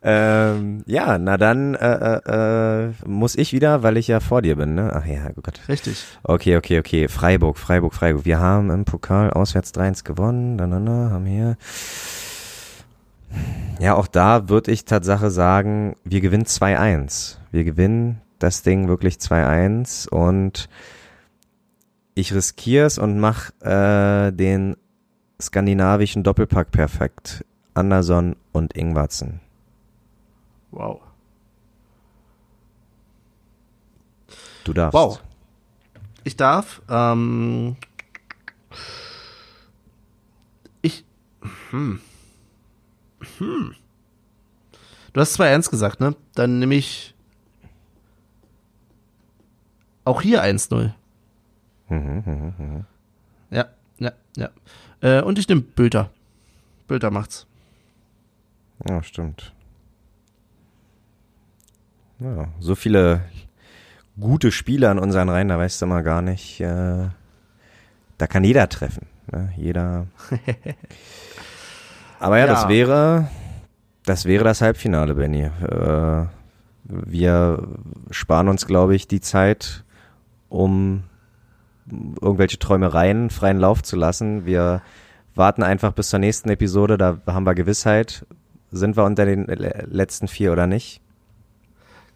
ähm, 0.03 0.83
ja, 0.87 1.17
na 1.19 1.37
dann 1.37 1.75
äh, 1.75 2.19
äh, 2.25 2.87
äh, 2.87 2.91
muss 3.05 3.35
ich 3.35 3.53
wieder, 3.53 3.83
weil 3.83 3.97
ich 3.97 4.07
ja 4.07 4.19
vor 4.19 4.41
dir 4.41 4.55
bin, 4.55 4.73
ne? 4.73 4.91
Ach 4.93 5.05
ja, 5.05 5.29
oh 5.35 5.41
Gott. 5.41 5.61
Richtig. 5.69 6.03
Okay, 6.23 6.57
okay, 6.57 6.79
okay. 6.79 7.07
Freiburg, 7.07 7.57
Freiburg, 7.59 7.93
Freiburg. 7.93 8.25
Wir 8.25 8.39
haben 8.39 8.71
im 8.71 8.85
Pokal 8.85 9.29
auswärts 9.31 9.73
3-1 9.73 10.03
gewonnen. 10.03 10.57
Da, 10.57 10.65
da, 10.65 10.79
da, 10.79 10.91
haben 11.11 11.25
hier. 11.25 11.57
Ja, 13.79 13.95
auch 13.95 14.07
da 14.07 14.49
würde 14.49 14.71
ich 14.71 14.85
Tatsache 14.85 15.29
sagen, 15.29 15.95
wir 16.03 16.21
gewinnen 16.21 16.45
2-1. 16.45 17.37
Wir 17.51 17.63
gewinnen 17.63 18.21
das 18.39 18.63
Ding 18.63 18.87
wirklich 18.87 19.15
2-1 19.15 20.09
und 20.09 20.67
ich 22.21 22.33
riskiere 22.35 22.85
es 22.85 22.99
und 22.99 23.19
mach 23.19 23.49
äh, 23.61 24.31
den 24.31 24.77
skandinavischen 25.41 26.23
Doppelpack 26.23 26.69
perfekt. 26.71 27.43
Anderson 27.73 28.35
und 28.51 28.73
Ingwarzen. 28.73 29.41
Wow. 30.69 31.01
Du 34.63 34.73
darfst. 34.73 34.93
Wow. 34.93 35.19
Ich 36.23 36.37
darf. 36.37 36.83
Ähm, 36.89 37.75
ich. 40.83 41.03
Hm. 41.71 42.01
Hm. 43.39 43.75
Du 45.13 45.19
hast 45.19 45.39
2-1 45.39 45.71
gesagt, 45.71 45.99
ne? 45.99 46.15
Dann 46.35 46.59
nehme 46.59 46.75
ich 46.75 47.15
auch 50.05 50.21
hier 50.21 50.43
1-0. 50.43 50.93
Mhm. 51.91 52.85
Ja, 53.49 53.65
ja, 53.99 54.11
ja. 54.37 54.49
Äh, 55.01 55.21
und 55.21 55.37
ich 55.37 55.47
nehme 55.49 55.61
Bülter. 55.61 56.09
Bülter 56.87 57.11
macht's. 57.11 57.45
Ja, 58.87 59.03
stimmt. 59.03 59.53
Ja, 62.19 62.47
so 62.59 62.75
viele 62.75 63.21
gute 64.19 64.51
Spieler 64.51 64.91
in 64.91 64.99
unseren 64.99 65.29
Reihen, 65.29 65.47
da 65.49 65.57
weißt 65.57 65.81
du 65.81 65.85
mal 65.87 66.01
gar 66.03 66.21
nicht, 66.21 66.59
äh, 66.61 67.07
da 68.17 68.27
kann 68.27 68.43
jeder 68.43 68.69
treffen. 68.69 69.07
Ne? 69.31 69.51
Jeder. 69.57 70.07
Aber 72.19 72.37
ja, 72.37 72.45
das 72.45 72.63
Ja. 72.63 72.69
wäre, 72.69 73.27
das 74.05 74.25
wäre 74.25 74.43
das 74.43 74.61
Halbfinale, 74.61 75.15
Benny. 75.15 75.43
Äh, 75.43 76.25
wir 76.83 77.67
sparen 78.11 78.47
uns, 78.47 78.65
glaube 78.67 78.95
ich, 78.95 79.07
die 79.07 79.21
Zeit 79.21 79.83
um 80.49 81.03
irgendwelche 81.91 82.59
Träumereien 82.59 83.29
freien 83.29 83.59
Lauf 83.59 83.83
zu 83.83 83.95
lassen. 83.95 84.45
Wir 84.45 84.81
warten 85.35 85.63
einfach 85.63 85.93
bis 85.93 86.09
zur 86.09 86.19
nächsten 86.19 86.49
Episode, 86.49 86.97
da 86.97 87.21
haben 87.27 87.45
wir 87.45 87.55
Gewissheit, 87.55 88.25
sind 88.71 88.97
wir 88.97 89.03
unter 89.03 89.25
den 89.25 89.45
letzten 89.45 90.27
vier 90.27 90.51
oder 90.51 90.67
nicht. 90.67 91.01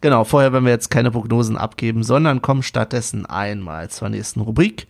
Genau, 0.00 0.24
vorher 0.24 0.52
werden 0.52 0.64
wir 0.64 0.72
jetzt 0.72 0.90
keine 0.90 1.10
Prognosen 1.10 1.56
abgeben, 1.56 2.02
sondern 2.02 2.42
kommen 2.42 2.62
stattdessen 2.62 3.26
einmal 3.26 3.88
zur 3.90 4.08
nächsten 4.08 4.40
Rubrik. 4.40 4.86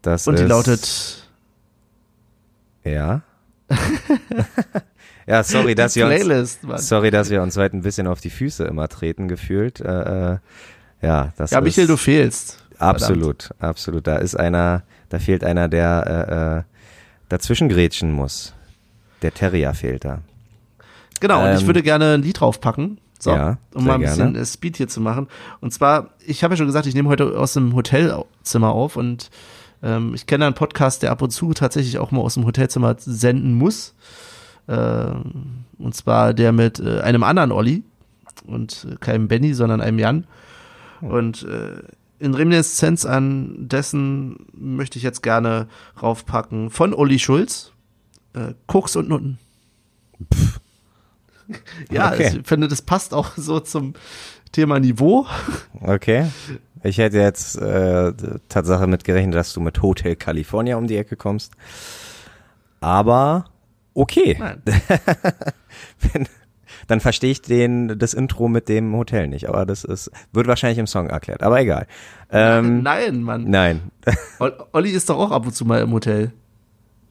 Das 0.00 0.26
Und 0.26 0.38
die 0.38 0.44
lautet 0.44 1.28
Ja. 2.84 3.22
ja, 5.26 5.42
sorry, 5.44 5.74
dass 5.74 5.94
wir 5.94 6.06
uns, 6.06 6.14
Playlist. 6.14 6.64
Mann. 6.64 6.78
sorry, 6.78 7.10
dass 7.10 7.30
wir 7.30 7.42
uns 7.42 7.56
heute 7.56 7.76
ein 7.76 7.82
bisschen 7.82 8.06
auf 8.06 8.20
die 8.20 8.30
Füße 8.30 8.64
immer 8.64 8.88
treten 8.88 9.28
gefühlt. 9.28 9.80
Äh, 9.80 10.32
äh, 10.32 10.38
ja, 11.00 11.32
das 11.36 11.50
Ja, 11.50 11.60
Michael, 11.60 11.86
du 11.86 11.96
fehlst. 11.96 12.61
Absolut, 12.88 13.50
absolut. 13.58 14.06
Da 14.06 14.16
ist 14.16 14.34
einer, 14.34 14.82
da 15.08 15.18
fehlt 15.18 15.44
einer, 15.44 15.68
der 15.68 16.06
äh, 16.28 16.58
äh, 16.58 16.62
dazwischen 17.28 17.68
grätschen 17.68 18.12
muss. 18.12 18.52
Der 19.22 19.32
Terrier 19.32 19.74
fehlt 19.74 20.04
da. 20.04 20.18
Genau, 21.20 21.44
und 21.44 21.54
ich 21.54 21.60
Ähm, 21.60 21.66
würde 21.66 21.82
gerne 21.82 22.14
ein 22.14 22.22
Lied 22.22 22.40
draufpacken. 22.40 22.98
So, 23.18 23.30
Ja, 23.30 23.58
um 23.74 23.84
mal 23.84 23.94
ein 23.94 24.00
bisschen 24.00 24.32
gerne. 24.32 24.40
äh, 24.40 24.44
Speed 24.46 24.76
hier 24.78 24.88
zu 24.88 25.00
machen. 25.00 25.28
Und 25.60 25.72
zwar, 25.72 26.10
ich 26.26 26.42
habe 26.42 26.54
ja 26.54 26.56
schon 26.58 26.66
gesagt, 26.66 26.86
ich 26.86 26.94
nehme 26.96 27.08
heute 27.08 27.38
aus 27.38 27.52
dem 27.52 27.74
Hotelzimmer 27.76 28.72
auf 28.72 28.96
und 28.96 29.30
ähm, 29.84 30.12
ich 30.14 30.26
kenne 30.26 30.46
einen 30.46 30.54
Podcast, 30.56 31.04
der 31.04 31.12
ab 31.12 31.22
und 31.22 31.30
zu 31.30 31.52
tatsächlich 31.54 31.98
auch 31.98 32.10
mal 32.10 32.20
aus 32.20 32.34
dem 32.34 32.44
Hotelzimmer 32.44 32.96
senden 32.98 33.54
muss. 33.54 33.94
Ähm, 34.68 35.64
und 35.78 35.94
zwar 35.94 36.34
der 36.34 36.50
mit 36.52 36.80
äh, 36.80 37.00
einem 37.00 37.22
anderen 37.22 37.52
Olli 37.52 37.84
und 38.46 38.86
äh, 38.90 38.96
keinem 38.96 39.28
Benny, 39.28 39.54
sondern 39.54 39.80
einem 39.80 39.98
Jan. 40.00 40.26
Und 41.00 41.44
äh, 41.44 41.82
in 42.22 42.34
Reminiszenz 42.34 43.04
an 43.04 43.68
dessen 43.68 44.46
möchte 44.52 44.96
ich 44.96 45.02
jetzt 45.02 45.22
gerne 45.22 45.66
raufpacken 46.00 46.70
von 46.70 46.94
Olli 46.94 47.18
Schulz, 47.18 47.72
äh, 48.34 48.54
Koks 48.66 48.96
und 48.96 49.08
Nutten. 49.08 49.38
Ja, 51.90 52.12
Okay. 52.12 52.38
ich 52.40 52.46
finde, 52.46 52.68
das 52.68 52.80
passt 52.80 53.12
auch 53.12 53.32
so 53.36 53.60
zum 53.60 53.92
Thema 54.52 54.78
Niveau. 54.80 55.26
Okay. 55.80 56.28
Ich 56.82 56.96
hätte 56.98 57.18
jetzt 57.18 57.56
äh, 57.56 58.12
Tatsache 58.48 58.86
mitgerechnet, 58.86 59.34
dass 59.34 59.52
du 59.52 59.60
mit 59.60 59.82
Hotel 59.82 60.16
California 60.16 60.76
um 60.76 60.86
die 60.86 60.96
Ecke 60.96 61.16
kommst. 61.16 61.52
Aber 62.80 63.46
okay. 63.92 64.36
Nein. 64.38 64.62
Wenn, 66.00 66.28
dann 66.86 67.00
verstehe 67.00 67.30
ich 67.30 67.42
den, 67.42 67.98
das 67.98 68.14
Intro 68.14 68.48
mit 68.48 68.68
dem 68.68 68.94
Hotel 68.96 69.28
nicht. 69.28 69.48
Aber 69.48 69.66
das 69.66 69.84
ist, 69.84 70.10
wird 70.32 70.46
wahrscheinlich 70.46 70.78
im 70.78 70.86
Song 70.86 71.08
erklärt. 71.08 71.42
Aber 71.42 71.60
egal. 71.60 71.86
Ähm, 72.30 72.82
Nein, 72.82 73.22
Mann. 73.22 73.44
nein. 73.48 73.90
Ol- 74.40 74.56
Olli 74.72 74.90
ist 74.90 75.08
doch 75.10 75.18
auch 75.18 75.30
ab 75.30 75.46
und 75.46 75.52
zu 75.54 75.64
mal 75.64 75.80
im 75.82 75.92
Hotel. 75.92 76.32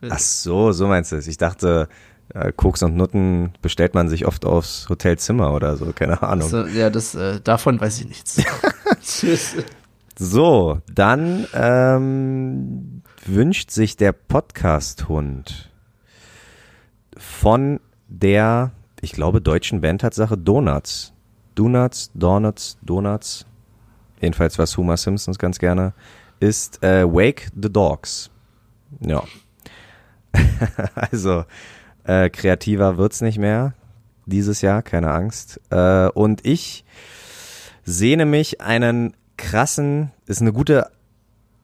Ach 0.10 0.20
so, 0.20 0.72
so 0.72 0.88
meinst 0.88 1.12
du 1.12 1.16
es. 1.18 1.28
Ich 1.28 1.38
dachte, 1.38 1.88
äh, 2.34 2.52
Koks 2.52 2.82
und 2.82 2.96
Nutten 2.96 3.54
bestellt 3.62 3.94
man 3.94 4.10
sich 4.10 4.26
oft 4.26 4.46
aufs 4.46 4.90
Hotelzimmer 4.90 5.54
oder 5.54 5.78
so. 5.78 5.92
Keine 5.94 6.22
Ahnung. 6.24 6.50
So, 6.50 6.66
ja, 6.66 6.90
das, 6.90 7.14
äh, 7.14 7.40
davon 7.42 7.80
weiß 7.80 8.00
ich 8.02 8.08
nichts. 8.08 8.42
Tschüss. 9.04 9.56
So, 10.20 10.82
dann 10.94 11.48
ähm, 11.54 13.02
wünscht 13.26 13.72
sich 13.72 13.98
der 13.98 14.12
Podcast-Hund 14.12 15.72
von 17.18 17.80
der, 18.08 18.72
ich 19.02 19.12
glaube, 19.12 19.42
deutschen 19.42 19.82
Band 19.82 20.02
Tatsache 20.02 20.38
Donuts. 20.38 21.14
Donuts, 21.56 22.12
Donuts, 22.14 22.78
Donuts. 22.82 23.46
Jedenfalls 24.22 24.58
was 24.60 24.78
Homer 24.78 24.98
Simpsons 24.98 25.40
ganz 25.40 25.60
gerne 25.60 25.94
ist 26.40 26.84
äh, 26.84 27.06
Wake 27.06 27.50
the 27.60 27.72
Dogs. 27.72 28.30
Ja. 29.00 29.24
also 30.96 31.46
äh, 32.04 32.30
kreativer 32.30 32.98
wird's 32.98 33.22
nicht 33.22 33.38
mehr 33.38 33.74
dieses 34.26 34.62
Jahr, 34.62 34.82
keine 34.82 35.12
Angst. 35.12 35.60
Äh, 35.70 36.08
und 36.10 36.46
ich 36.46 36.86
sehne 37.84 38.26
mich 38.26 38.62
einen 38.62 39.16
krassen, 39.38 40.12
ist 40.26 40.42
eine 40.42 40.54
gute 40.54 40.90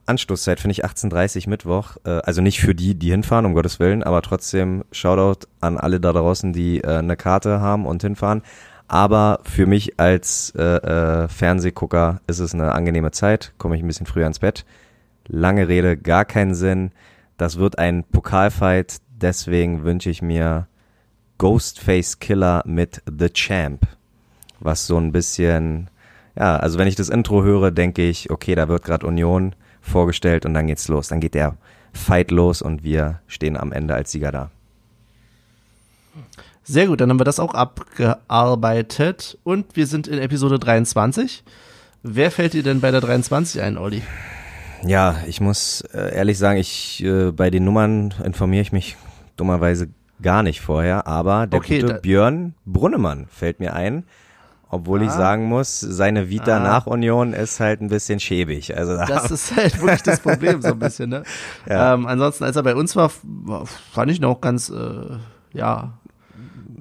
Anstoßzeit, 0.07 0.59
finde 0.59 0.71
ich, 0.73 0.85
18.30 0.85 1.49
Mittwoch. 1.49 1.97
Äh, 2.05 2.21
also 2.23 2.41
nicht 2.41 2.59
für 2.59 2.73
die, 2.73 2.95
die 2.95 3.11
hinfahren, 3.11 3.45
um 3.45 3.53
Gottes 3.53 3.79
Willen, 3.79 4.03
aber 4.03 4.21
trotzdem 4.21 4.83
Shoutout 4.91 5.47
an 5.61 5.77
alle 5.77 5.99
da 5.99 6.13
draußen, 6.13 6.53
die 6.53 6.81
äh, 6.81 6.97
eine 6.97 7.17
Karte 7.17 7.59
haben 7.59 7.85
und 7.85 8.01
hinfahren. 8.01 8.41
Aber 8.87 9.39
für 9.43 9.65
mich 9.65 9.99
als 9.99 10.53
äh, 10.57 10.63
äh, 10.63 11.27
Fernsehgucker 11.27 12.21
ist 12.27 12.39
es 12.39 12.53
eine 12.53 12.71
angenehme 12.71 13.11
Zeit, 13.11 13.53
komme 13.57 13.75
ich 13.75 13.83
ein 13.83 13.87
bisschen 13.87 14.05
früher 14.05 14.27
ins 14.27 14.39
Bett. 14.39 14.65
Lange 15.27 15.67
Rede, 15.67 15.97
gar 15.97 16.23
keinen 16.23 16.55
Sinn. 16.55 16.91
Das 17.37 17.57
wird 17.57 17.77
ein 17.77 18.05
Pokalfight, 18.05 18.97
deswegen 19.09 19.83
wünsche 19.83 20.09
ich 20.09 20.21
mir 20.21 20.67
Ghostface 21.37 22.19
Killer 22.19 22.63
mit 22.65 23.01
The 23.05 23.29
Champ. 23.29 23.85
Was 24.59 24.87
so 24.87 24.97
ein 24.97 25.11
bisschen, 25.11 25.89
ja, 26.35 26.55
also 26.55 26.79
wenn 26.79 26.87
ich 26.87 26.95
das 26.95 27.09
Intro 27.09 27.43
höre, 27.43 27.71
denke 27.71 28.07
ich, 28.07 28.31
okay, 28.31 28.55
da 28.55 28.69
wird 28.69 28.85
gerade 28.85 29.05
Union 29.05 29.53
vorgestellt 29.87 30.45
und 30.45 30.53
dann 30.53 30.67
geht's 30.67 30.87
los. 30.87 31.07
Dann 31.07 31.19
geht 31.19 31.33
der 31.33 31.57
Fight 31.93 32.31
los 32.31 32.61
und 32.61 32.83
wir 32.83 33.21
stehen 33.27 33.57
am 33.57 33.71
Ende 33.71 33.95
als 33.95 34.11
Sieger 34.11 34.31
da. 34.31 34.51
Sehr 36.63 36.87
gut, 36.87 36.99
dann 36.99 37.09
haben 37.09 37.19
wir 37.19 37.23
das 37.23 37.39
auch 37.39 37.53
abgearbeitet 37.53 39.37
und 39.43 39.75
wir 39.75 39.87
sind 39.87 40.07
in 40.07 40.19
Episode 40.19 40.59
23. 40.59 41.43
Wer 42.03 42.29
fällt 42.29 42.53
dir 42.53 42.63
denn 42.63 42.81
bei 42.81 42.91
der 42.91 43.01
23 43.01 43.61
ein, 43.61 43.77
Olli? 43.77 44.01
Ja, 44.85 45.15
ich 45.27 45.41
muss 45.41 45.81
äh, 45.93 46.13
ehrlich 46.15 46.37
sagen, 46.37 46.59
ich 46.59 47.03
äh, 47.03 47.31
bei 47.31 47.49
den 47.49 47.63
Nummern 47.63 48.13
informiere 48.23 48.61
ich 48.61 48.71
mich 48.71 48.97
dummerweise 49.37 49.87
gar 50.21 50.43
nicht 50.43 50.61
vorher, 50.61 51.07
aber 51.07 51.47
der 51.47 51.59
Okay, 51.59 51.79
gute 51.79 51.95
Björn 51.95 52.53
Brunnemann 52.65 53.27
fällt 53.27 53.59
mir 53.59 53.73
ein. 53.73 54.03
Obwohl 54.69 55.01
ich 55.01 55.09
Ah. 55.09 55.17
sagen 55.17 55.45
muss, 55.45 55.79
seine 55.79 56.29
Vita 56.29 56.57
Ah. 56.57 56.59
nach 56.59 56.87
Union 56.87 57.31
ist 57.33 57.59
halt 57.61 57.79
ein 57.81 57.87
bisschen 57.87 58.19
schäbig. 58.19 58.75
Also 58.77 58.95
da, 58.97 59.05
Das 59.05 59.31
ist 59.31 59.55
halt 59.55 59.79
wirklich 59.81 60.03
das 60.03 60.19
Problem 60.19 60.61
so 60.61 60.69
ein 60.69 60.79
bisschen, 60.79 61.09
ne? 61.09 61.23
Ja. 61.69 61.93
Ähm, 61.93 62.05
ansonsten, 62.05 62.43
als 62.43 62.55
er 62.57 62.63
bei 62.63 62.75
uns 62.75 62.95
war, 62.95 63.09
war- 63.23 63.65
fand 63.65 64.11
ich 64.11 64.19
noch 64.19 64.41
ganz, 64.41 64.69
äh, 64.69 65.17
ja, 65.53 65.93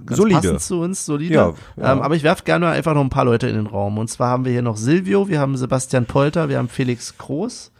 ganz 0.04 0.16
Solide. 0.18 0.40
passend 0.40 0.60
zu 0.62 0.80
uns, 0.80 1.06
solide. 1.06 1.34
Ja, 1.34 1.54
ja. 1.76 1.92
Ähm, 1.92 2.00
aber 2.02 2.16
ich 2.16 2.22
werfe 2.24 2.42
gerne 2.44 2.68
einfach 2.68 2.94
noch 2.94 3.02
ein 3.02 3.10
paar 3.10 3.24
Leute 3.24 3.46
in 3.48 3.54
den 3.54 3.66
Raum. 3.68 3.98
Und 3.98 4.08
zwar 4.08 4.30
haben 4.30 4.44
wir 4.44 4.52
hier 4.52 4.62
noch 4.62 4.76
Silvio, 4.76 5.28
wir 5.28 5.38
haben 5.38 5.56
Sebastian 5.56 6.06
Polter, 6.06 6.48
wir 6.48 6.58
haben 6.58 6.68
Felix 6.68 7.16
Groß. 7.18 7.70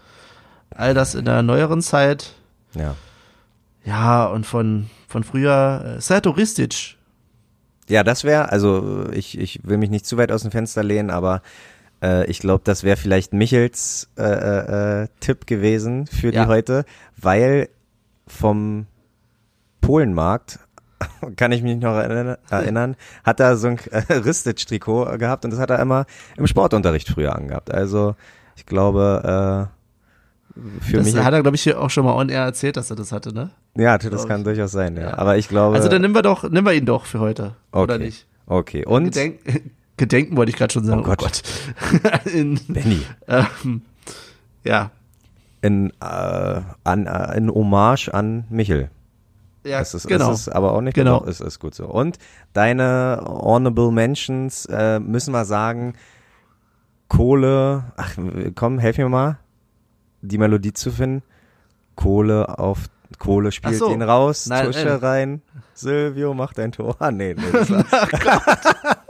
All 0.71 0.95
das 0.95 1.15
in 1.17 1.25
der 1.25 1.43
neueren 1.43 1.83
Zeit. 1.83 2.35
ja. 2.75 2.95
Ja, 3.85 4.25
und 4.27 4.45
von, 4.47 4.91
von 5.07 5.23
früher, 5.23 5.97
äh, 5.99 6.01
Serto 6.01 6.31
Ristic. 6.31 6.96
Ja, 7.89 8.03
das 8.03 8.25
wäre, 8.25 8.51
also 8.51 9.07
ich, 9.13 9.39
ich 9.39 9.61
will 9.65 9.77
mich 9.79 9.91
nicht 9.91 10.07
zu 10.07 10.17
weit 10.17 10.33
aus 10.33 10.43
dem 10.43 10.51
Fenster 10.51 10.83
lehnen, 10.83 11.11
aber 11.11 11.43
äh, 12.03 12.27
ich 12.27 12.41
glaube, 12.41 12.63
das 12.65 12.83
wäre 12.83 12.97
vielleicht 12.97 13.33
Michels 13.33 14.09
äh, 14.19 14.23
äh, 14.25 15.03
äh, 15.05 15.09
Tipp 15.21 15.47
gewesen 15.47 16.07
für 16.07 16.31
die 16.31 16.37
Ja. 16.39 16.47
heute, 16.49 16.85
weil 17.17 17.69
vom 18.27 18.87
Polenmarkt, 19.81 20.59
kann 21.37 21.53
ich 21.53 21.63
mich 21.63 21.77
noch 21.79 21.95
erinnern, 21.95 22.37
erinnern 22.51 22.97
hat 23.23 23.39
er 23.39 23.57
so 23.57 23.69
ein 23.69 23.79
äh, 23.91 24.13
Ristic-Trikot 24.15 25.19
gehabt 25.19 25.45
und 25.45 25.53
das 25.53 25.61
hat 25.61 25.71
er 25.71 25.79
immer 25.79 26.07
im 26.37 26.47
Sportunterricht 26.47 27.09
früher 27.09 27.37
angehabt. 27.37 27.73
Also 27.73 28.17
ich 28.57 28.67
glaube, 28.67 29.69
äh, 29.71 29.76
für 30.81 30.97
Das 30.99 31.07
mich, 31.13 31.17
hat 31.23 31.33
er, 31.33 31.43
glaube 31.43 31.57
ich, 31.57 31.63
hier 31.63 31.81
auch 31.81 31.91
schon 31.91 32.05
mal 32.05 32.15
on 32.15 32.29
air 32.29 32.43
erzählt, 32.45 32.77
dass 32.77 32.91
er 32.91 32.97
das 32.97 33.13
hatte, 33.13 33.33
ne? 33.35 33.51
ja, 33.77 33.99
das 33.99 34.09
glaub 34.09 34.27
kann 34.29 34.41
ich. 34.41 34.45
durchaus 34.45 34.73
sein, 34.73 34.97
ja. 34.97 35.03
Ja. 35.03 35.19
Aber 35.19 35.37
ich 35.37 35.49
glaube, 35.49 35.77
Also 35.77 35.89
dann 35.89 36.03
nehmen 36.03 36.15
wir 36.15 36.23
doch, 36.23 36.45
nehmen 36.45 36.67
wir 36.67 36.73
ihn 36.75 36.87
doch 36.87 37.05
für 37.05 37.21
heute. 37.21 37.55
Oder 37.73 37.95
okay. 37.97 38.05
nicht? 38.05 38.27
Okay, 38.47 38.85
und 38.87 39.05
Gedenk, 39.07 39.41
Gedenken 39.97 40.37
wollte 40.37 40.51
ich 40.51 40.57
gerade 40.57 40.73
schon 40.73 40.85
sagen. 40.85 41.03
Oh 41.07 41.15
Gott. 41.17 41.43
in, 42.33 42.59
Benny. 42.69 43.03
ähm, 43.29 43.83
ja. 44.65 44.91
in, 45.63 45.91
äh, 46.01 46.61
an, 46.85 47.07
äh, 47.07 47.37
in 47.37 47.51
Hommage 47.51 48.09
an 48.13 48.45
Michel. 48.51 48.91
Ja, 49.65 49.81
Das 49.81 49.95
ist, 49.95 50.07
genau. 50.07 50.31
ist 50.33 50.43
es 50.43 50.49
aber 50.49 50.73
auch 50.73 50.81
nicht. 50.81 50.95
Genau. 50.95 51.21
Doch, 51.21 51.27
ist, 51.27 51.41
ist 51.41 51.59
gut 51.59 51.75
so. 51.75 51.87
Und 51.87 52.19
deine 52.53 53.21
Honorable 53.27 53.91
Mentions, 53.91 54.67
äh, 54.67 55.01
müssen 55.01 55.33
wir 55.33 55.45
sagen, 55.45 55.95
Kohle, 57.09 57.85
ach 57.97 58.15
komm, 58.55 58.79
helf 58.79 58.99
mir 58.99 59.09
mal, 59.09 59.39
die 60.27 60.39
Melodie 60.39 60.73
zu 60.73 60.91
finden. 60.91 61.23
Kohle 61.95 62.59
auf, 62.59 62.81
Kohle 63.19 63.53
spielt 63.53 63.77
so. 63.77 63.91
ihn 63.91 64.03
raus, 64.03 64.47
Nein, 64.47 64.67
Tusche 64.67 64.85
nein. 64.85 64.99
rein, 64.99 65.43
Silvio 65.75 66.35
macht 66.35 66.59
ein 66.59 66.73
Tor. 66.73 66.97
Ah, 66.99 67.11
nee, 67.11 67.35
nee, 67.35 67.43
das 67.53 67.71
war, 67.71 67.85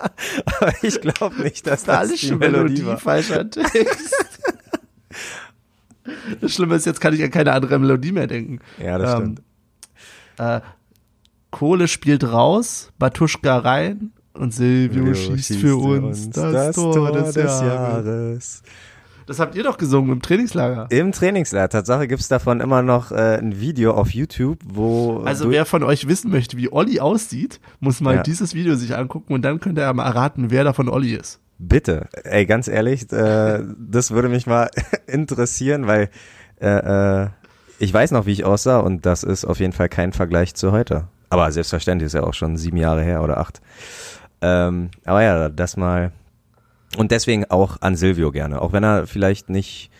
aber 0.60 0.72
ich 0.82 1.00
glaube 1.00 1.42
nicht, 1.42 1.66
dass 1.66 1.84
das 1.84 2.10
die 2.12 2.32
Melodie, 2.32 2.52
Melodie, 2.52 2.86
war. 2.86 2.98
falscher 2.98 3.48
Text. 3.50 4.14
das 6.40 6.52
Schlimme 6.54 6.76
ist, 6.76 6.86
jetzt 6.86 7.00
kann 7.00 7.14
ich 7.14 7.22
an 7.22 7.30
keine 7.30 7.52
andere 7.52 7.78
Melodie 7.78 8.12
mehr 8.12 8.26
denken. 8.26 8.60
Ja, 8.82 8.98
das 8.98 9.12
Ähm, 9.14 9.16
stimmt. 9.18 9.42
Äh, 10.38 10.60
Kohle 11.50 11.88
spielt 11.88 12.24
raus, 12.24 12.92
Batuschka 12.98 13.58
rein 13.58 14.12
und 14.34 14.52
Silvio, 14.52 15.14
schießt, 15.14 15.56
für 15.56 15.76
uns, 15.76 16.28
das, 16.30 16.76
Tor, 16.76 17.12
des, 17.12 17.34
Jahres. 17.36 18.62
Das 19.26 19.40
habt 19.40 19.54
ihr 19.56 19.64
doch 19.64 19.76
gesungen 19.76 20.12
im 20.12 20.22
Trainingslager. 20.22 20.86
Im 20.90 21.10
Trainingslager. 21.12 21.68
Tatsache 21.68 22.06
gibt's 22.06 22.28
davon 22.28 22.60
immer 22.60 22.82
noch 22.82 23.10
äh, 23.10 23.38
ein 23.38 23.60
Video 23.60 23.92
auf 23.94 24.10
YouTube, 24.10 24.60
wo. 24.64 25.18
Also 25.24 25.50
wer 25.50 25.66
von 25.66 25.82
euch 25.82 26.06
wissen 26.06 26.30
möchte, 26.30 26.56
wie 26.56 26.72
Olli 26.72 27.00
aussieht, 27.00 27.60
muss 27.80 28.00
mal 28.00 28.16
Ja. 28.16 28.22
dieses 28.22 28.54
Video 28.54 28.76
sich 28.76 28.96
angucken 28.96 29.32
und 29.34 29.42
dann 29.42 29.58
könnt 29.58 29.78
ihr 29.78 29.92
mal 29.92 30.04
erraten, 30.06 30.50
wer 30.50 30.62
davon 30.64 30.88
Olli 30.88 31.14
ist. 31.14 31.40
Bitte, 31.58 32.06
ey, 32.24 32.46
ganz 32.46 32.68
ehrlich, 32.68 33.10
äh, 33.12 33.62
das 33.78 34.10
würde 34.12 34.28
mich 34.28 34.46
mal 34.46 34.70
interessieren, 35.06 35.86
weil 35.86 36.08
äh, 36.60 37.22
äh, 37.24 37.28
ich 37.78 37.92
weiß 37.92 38.12
noch, 38.12 38.26
wie 38.26 38.32
ich 38.32 38.44
aussah 38.44 38.78
und 38.78 39.06
das 39.06 39.22
ist 39.24 39.44
auf 39.44 39.58
jeden 39.58 39.72
Fall 39.72 39.88
kein 39.88 40.12
Vergleich 40.12 40.54
zu 40.54 40.70
heute. 40.70 41.08
Aber 41.30 41.50
selbstverständlich 41.50 42.06
ist 42.06 42.12
ja 42.12 42.22
auch 42.22 42.34
schon 42.34 42.56
sieben 42.56 42.76
Jahre 42.76 43.02
her 43.02 43.22
oder 43.22 43.38
acht. 43.38 43.60
Ähm, 44.40 44.90
aber 45.04 45.22
ja, 45.22 45.48
das 45.48 45.76
mal. 45.76 46.12
Und 46.96 47.10
deswegen 47.10 47.44
auch 47.50 47.78
an 47.80 47.96
Silvio 47.96 48.30
gerne, 48.30 48.62
auch 48.62 48.72
wenn 48.72 48.84
er 48.84 49.06
vielleicht 49.06 49.50
nicht 49.50 49.90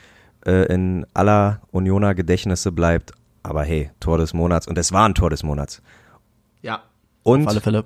äh, 0.47 0.73
in 0.73 1.07
aller 1.15 1.61
Unioner 1.71 2.15
Gedächtnisse 2.15 2.73
bleibt. 2.73 3.13
Aber 3.43 3.65
hey, 3.65 3.91
Tor 4.01 4.19
des 4.19 4.35
Monats 4.35 4.67
und 4.67 4.79
es 4.79 4.93
war 4.93 5.07
ein 5.09 5.15
Tor 5.15 5.31
des 5.31 5.43
Monats. 5.43 5.83
Ja. 6.63 6.83
Und 7.23 7.43
Auf 7.43 7.49
alle 7.49 7.61
Fälle. 7.61 7.85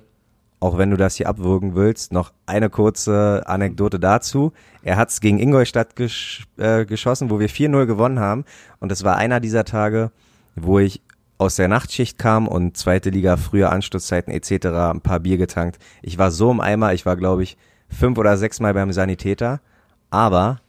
auch 0.59 0.77
wenn 0.77 0.91
du 0.91 0.97
das 0.97 1.15
hier 1.15 1.27
abwürgen 1.27 1.75
willst, 1.75 2.13
noch 2.13 2.31
eine 2.45 2.69
kurze 2.69 3.43
Anekdote 3.45 3.99
dazu. 3.99 4.53
Er 4.83 4.97
hat's 4.97 5.19
gegen 5.19 5.39
Ingolstadt 5.39 5.95
gesch 5.95 6.45
äh, 6.57 6.85
geschossen, 6.85 7.29
wo 7.29 7.39
wir 7.39 7.49
4-0 7.49 7.85
gewonnen 7.85 8.19
haben. 8.19 8.45
Und 8.79 8.91
es 8.91 9.03
war 9.03 9.17
einer 9.17 9.39
dieser 9.39 9.65
Tage, 9.65 10.11
wo 10.55 10.79
ich 10.79 11.01
aus 11.37 11.55
der 11.55 11.67
Nachtschicht 11.67 12.19
kam 12.19 12.47
und 12.47 12.77
zweite 12.77 13.09
Liga, 13.09 13.35
frühe 13.35 13.69
Anstoßzeiten 13.69 14.31
etc., 14.31 14.67
ein 14.67 15.01
paar 15.01 15.19
Bier 15.19 15.37
getankt. 15.37 15.79
Ich 16.03 16.19
war 16.19 16.29
so 16.29 16.51
im 16.51 16.61
Eimer, 16.61 16.93
ich 16.93 17.05
war, 17.05 17.17
glaube 17.17 17.41
ich, 17.41 17.57
fünf 17.91 18.17
oder 18.17 18.37
sechs 18.37 18.59
Mal 18.59 18.73
beim 18.73 18.91
Sanitäter. 18.91 19.61
Aber 20.09 20.59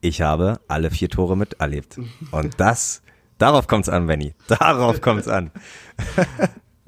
ich 0.00 0.22
habe 0.22 0.60
alle 0.68 0.90
vier 0.90 1.08
Tore 1.08 1.36
miterlebt. 1.36 1.98
Und 2.30 2.60
das, 2.60 3.02
darauf 3.38 3.66
kommt's 3.66 3.88
an, 3.88 4.06
Benny. 4.06 4.34
Darauf 4.46 5.00
kommt's 5.00 5.28
an. 5.28 5.50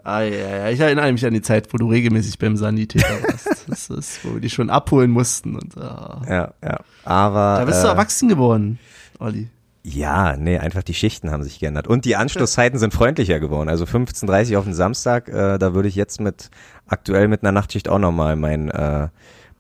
Ah, 0.02 0.22
ja, 0.22 0.56
ja. 0.56 0.68
Ich 0.70 0.80
erinnere 0.80 1.12
mich 1.12 1.26
an 1.26 1.34
die 1.34 1.42
Zeit, 1.42 1.72
wo 1.72 1.76
du 1.76 1.90
regelmäßig 1.90 2.38
beim 2.38 2.56
Sanitäter 2.56 3.22
warst. 3.22 3.68
Das 3.68 3.90
ist, 3.90 4.24
wo 4.24 4.34
wir 4.34 4.40
dich 4.40 4.54
schon 4.54 4.70
abholen 4.70 5.10
mussten. 5.10 5.56
Und, 5.56 5.76
ah. 5.76 6.22
Ja, 6.26 6.54
ja. 6.64 6.80
Aber. 7.04 7.56
Da 7.58 7.64
bist 7.66 7.82
du 7.82 7.88
äh, 7.88 7.90
erwachsen 7.90 8.28
geworden, 8.28 8.78
Olli. 9.18 9.48
Ja, 9.82 10.36
nee, 10.36 10.58
einfach 10.58 10.82
die 10.82 10.92
Schichten 10.94 11.30
haben 11.30 11.42
sich 11.42 11.58
geändert. 11.58 11.86
Und 11.86 12.04
die 12.04 12.14
Anschlusszeiten 12.16 12.78
sind 12.78 12.92
freundlicher 12.92 13.40
geworden. 13.40 13.68
Also 13.70 13.84
15.30 13.86 14.58
auf 14.58 14.64
den 14.64 14.74
Samstag, 14.74 15.28
äh, 15.28 15.56
da 15.58 15.74
würde 15.74 15.88
ich 15.88 15.94
jetzt 15.94 16.20
mit 16.20 16.50
aktuell 16.86 17.28
mit 17.28 17.42
einer 17.42 17.52
Nachtschicht 17.52 17.88
auch 17.88 17.98
nochmal 17.98 18.36
meinen 18.36 18.68
äh, 18.70 19.08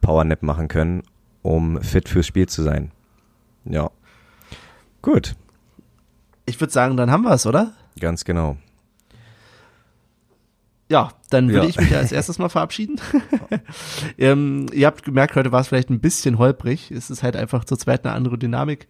Powernap 0.02 0.42
machen 0.42 0.68
können, 0.68 1.02
um 1.42 1.80
fit 1.80 2.08
fürs 2.08 2.26
Spiel 2.26 2.48
zu 2.48 2.62
sein. 2.62 2.90
Ja. 3.64 3.90
Gut, 5.02 5.34
Ich 6.44 6.60
würde 6.60 6.72
sagen, 6.72 6.96
dann 6.98 7.10
haben 7.10 7.22
wir 7.22 7.32
es, 7.32 7.46
oder? 7.46 7.72
ganz 7.98 8.24
genau. 8.24 8.56
Ja, 10.90 11.10
dann 11.30 11.48
würde 11.48 11.64
Ja. 11.64 11.68
ich 11.68 11.78
mich 11.80 11.94
als 11.96 12.10
erstes 12.12 12.38
mal 12.38 12.48
verabschieden. 12.48 13.00
ähm, 14.18 14.66
ihr 14.72 14.86
habt 14.86 15.04
gemerkt, 15.04 15.36
heute 15.36 15.52
war 15.52 15.60
es 15.60 15.68
vielleicht 15.68 15.88
ein 15.90 16.00
bisschen 16.00 16.36
holprig. 16.38 16.90
Es 16.90 17.10
ist 17.10 17.22
halt 17.22 17.36
einfach 17.36 17.64
zur 17.64 17.78
zweiten 17.78 18.08
eine 18.08 18.16
andere 18.16 18.36
Dynamik. 18.38 18.88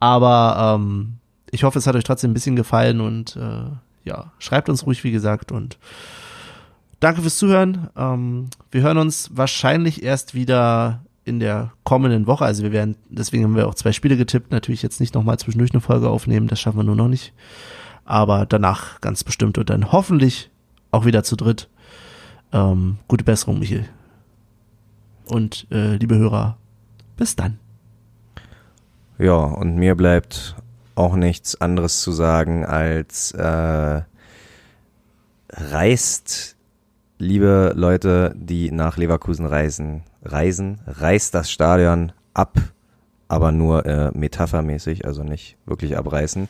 Aber 0.00 0.76
ähm, 0.78 1.14
ich 1.50 1.64
hoffe, 1.64 1.78
es 1.78 1.86
hat 1.86 1.96
euch 1.96 2.04
trotzdem 2.04 2.30
ein 2.30 2.34
bisschen 2.34 2.56
gefallen 2.56 3.00
und 3.00 3.36
äh, 3.36 3.70
ja, 4.04 4.32
schreibt 4.38 4.68
uns 4.68 4.86
ruhig, 4.86 5.04
wie 5.04 5.10
gesagt. 5.10 5.52
Und 5.52 5.78
danke 7.00 7.22
fürs 7.22 7.38
Zuhören. 7.38 7.88
Ähm, 7.96 8.48
wir 8.70 8.82
hören 8.82 8.98
uns 8.98 9.30
wahrscheinlich 9.34 10.02
erst 10.02 10.34
wieder 10.34 11.02
in 11.24 11.40
der 11.40 11.72
kommenden 11.82 12.26
Woche. 12.26 12.44
Also 12.44 12.62
wir 12.62 12.72
werden, 12.72 12.96
deswegen 13.08 13.44
haben 13.44 13.56
wir 13.56 13.66
auch 13.66 13.74
zwei 13.74 13.92
Spiele 13.92 14.16
getippt. 14.16 14.52
Natürlich 14.52 14.82
jetzt 14.82 15.00
nicht 15.00 15.14
nochmal 15.14 15.38
zwischendurch 15.38 15.72
eine 15.72 15.80
Folge 15.80 16.08
aufnehmen, 16.08 16.46
das 16.46 16.60
schaffen 16.60 16.78
wir 16.78 16.84
nur 16.84 16.96
noch 16.96 17.08
nicht. 17.08 17.32
Aber 18.04 18.46
danach 18.46 19.00
ganz 19.00 19.24
bestimmt 19.24 19.58
und 19.58 19.68
dann 19.68 19.90
hoffentlich 19.90 20.50
auch 20.92 21.04
wieder 21.04 21.24
zu 21.24 21.36
dritt. 21.36 21.68
Ähm, 22.52 22.98
gute 23.08 23.24
Besserung, 23.24 23.58
Michael. 23.58 23.88
Und 25.26 25.66
äh, 25.72 25.96
liebe 25.96 26.16
Hörer, 26.16 26.56
bis 27.16 27.34
dann. 27.34 27.58
Ja, 29.18 29.36
und 29.36 29.76
mir 29.76 29.94
bleibt 29.94 30.56
auch 30.94 31.14
nichts 31.16 31.60
anderes 31.60 32.00
zu 32.00 32.12
sagen 32.12 32.64
als 32.64 33.32
äh, 33.32 34.02
reist, 35.50 36.56
liebe 37.18 37.72
Leute, 37.74 38.34
die 38.36 38.70
nach 38.70 38.96
Leverkusen 38.96 39.46
reisen, 39.46 40.02
reisen, 40.22 40.80
reißt 40.86 41.34
das 41.34 41.50
Stadion 41.50 42.12
ab, 42.34 42.58
aber 43.28 43.52
nur 43.52 43.86
äh, 43.86 44.10
metaphermäßig, 44.12 45.06
also 45.06 45.22
nicht 45.22 45.56
wirklich 45.64 45.96
abreißen. 45.96 46.48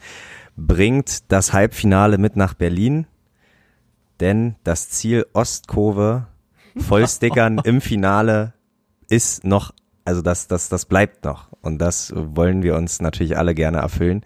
Bringt 0.56 1.30
das 1.30 1.52
Halbfinale 1.52 2.18
mit 2.18 2.36
nach 2.36 2.54
Berlin, 2.54 3.06
denn 4.20 4.56
das 4.64 4.88
Ziel 4.90 5.26
Ostkurve 5.34 6.26
vollstickern 6.76 7.58
im 7.64 7.80
Finale 7.80 8.54
ist 9.08 9.44
noch, 9.44 9.72
also 10.06 10.22
das, 10.22 10.46
das, 10.46 10.68
das 10.68 10.86
bleibt 10.86 11.24
noch. 11.24 11.48
Und 11.60 11.78
das 11.78 12.12
wollen 12.14 12.62
wir 12.62 12.76
uns 12.76 13.02
natürlich 13.02 13.36
alle 13.36 13.54
gerne 13.54 13.78
erfüllen. 13.78 14.24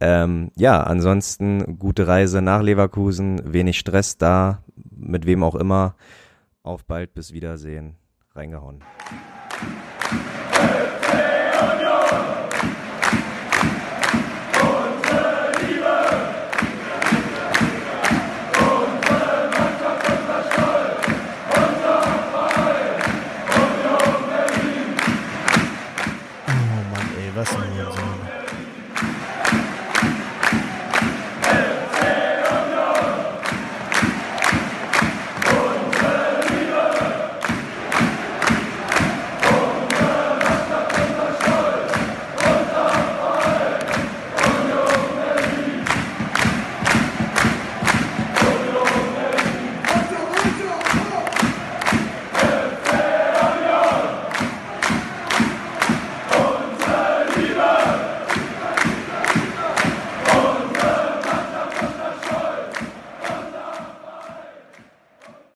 Ähm, 0.00 0.50
ja, 0.56 0.82
ansonsten 0.82 1.78
gute 1.78 2.08
Reise 2.08 2.42
nach 2.42 2.60
Leverkusen, 2.60 3.52
wenig 3.52 3.78
Stress 3.78 4.18
da, 4.18 4.64
mit 4.90 5.24
wem 5.24 5.44
auch 5.44 5.54
immer. 5.54 5.94
Auf 6.64 6.84
bald, 6.84 7.14
bis 7.14 7.32
Wiedersehen. 7.32 7.94
Reingehauen. 8.34 8.82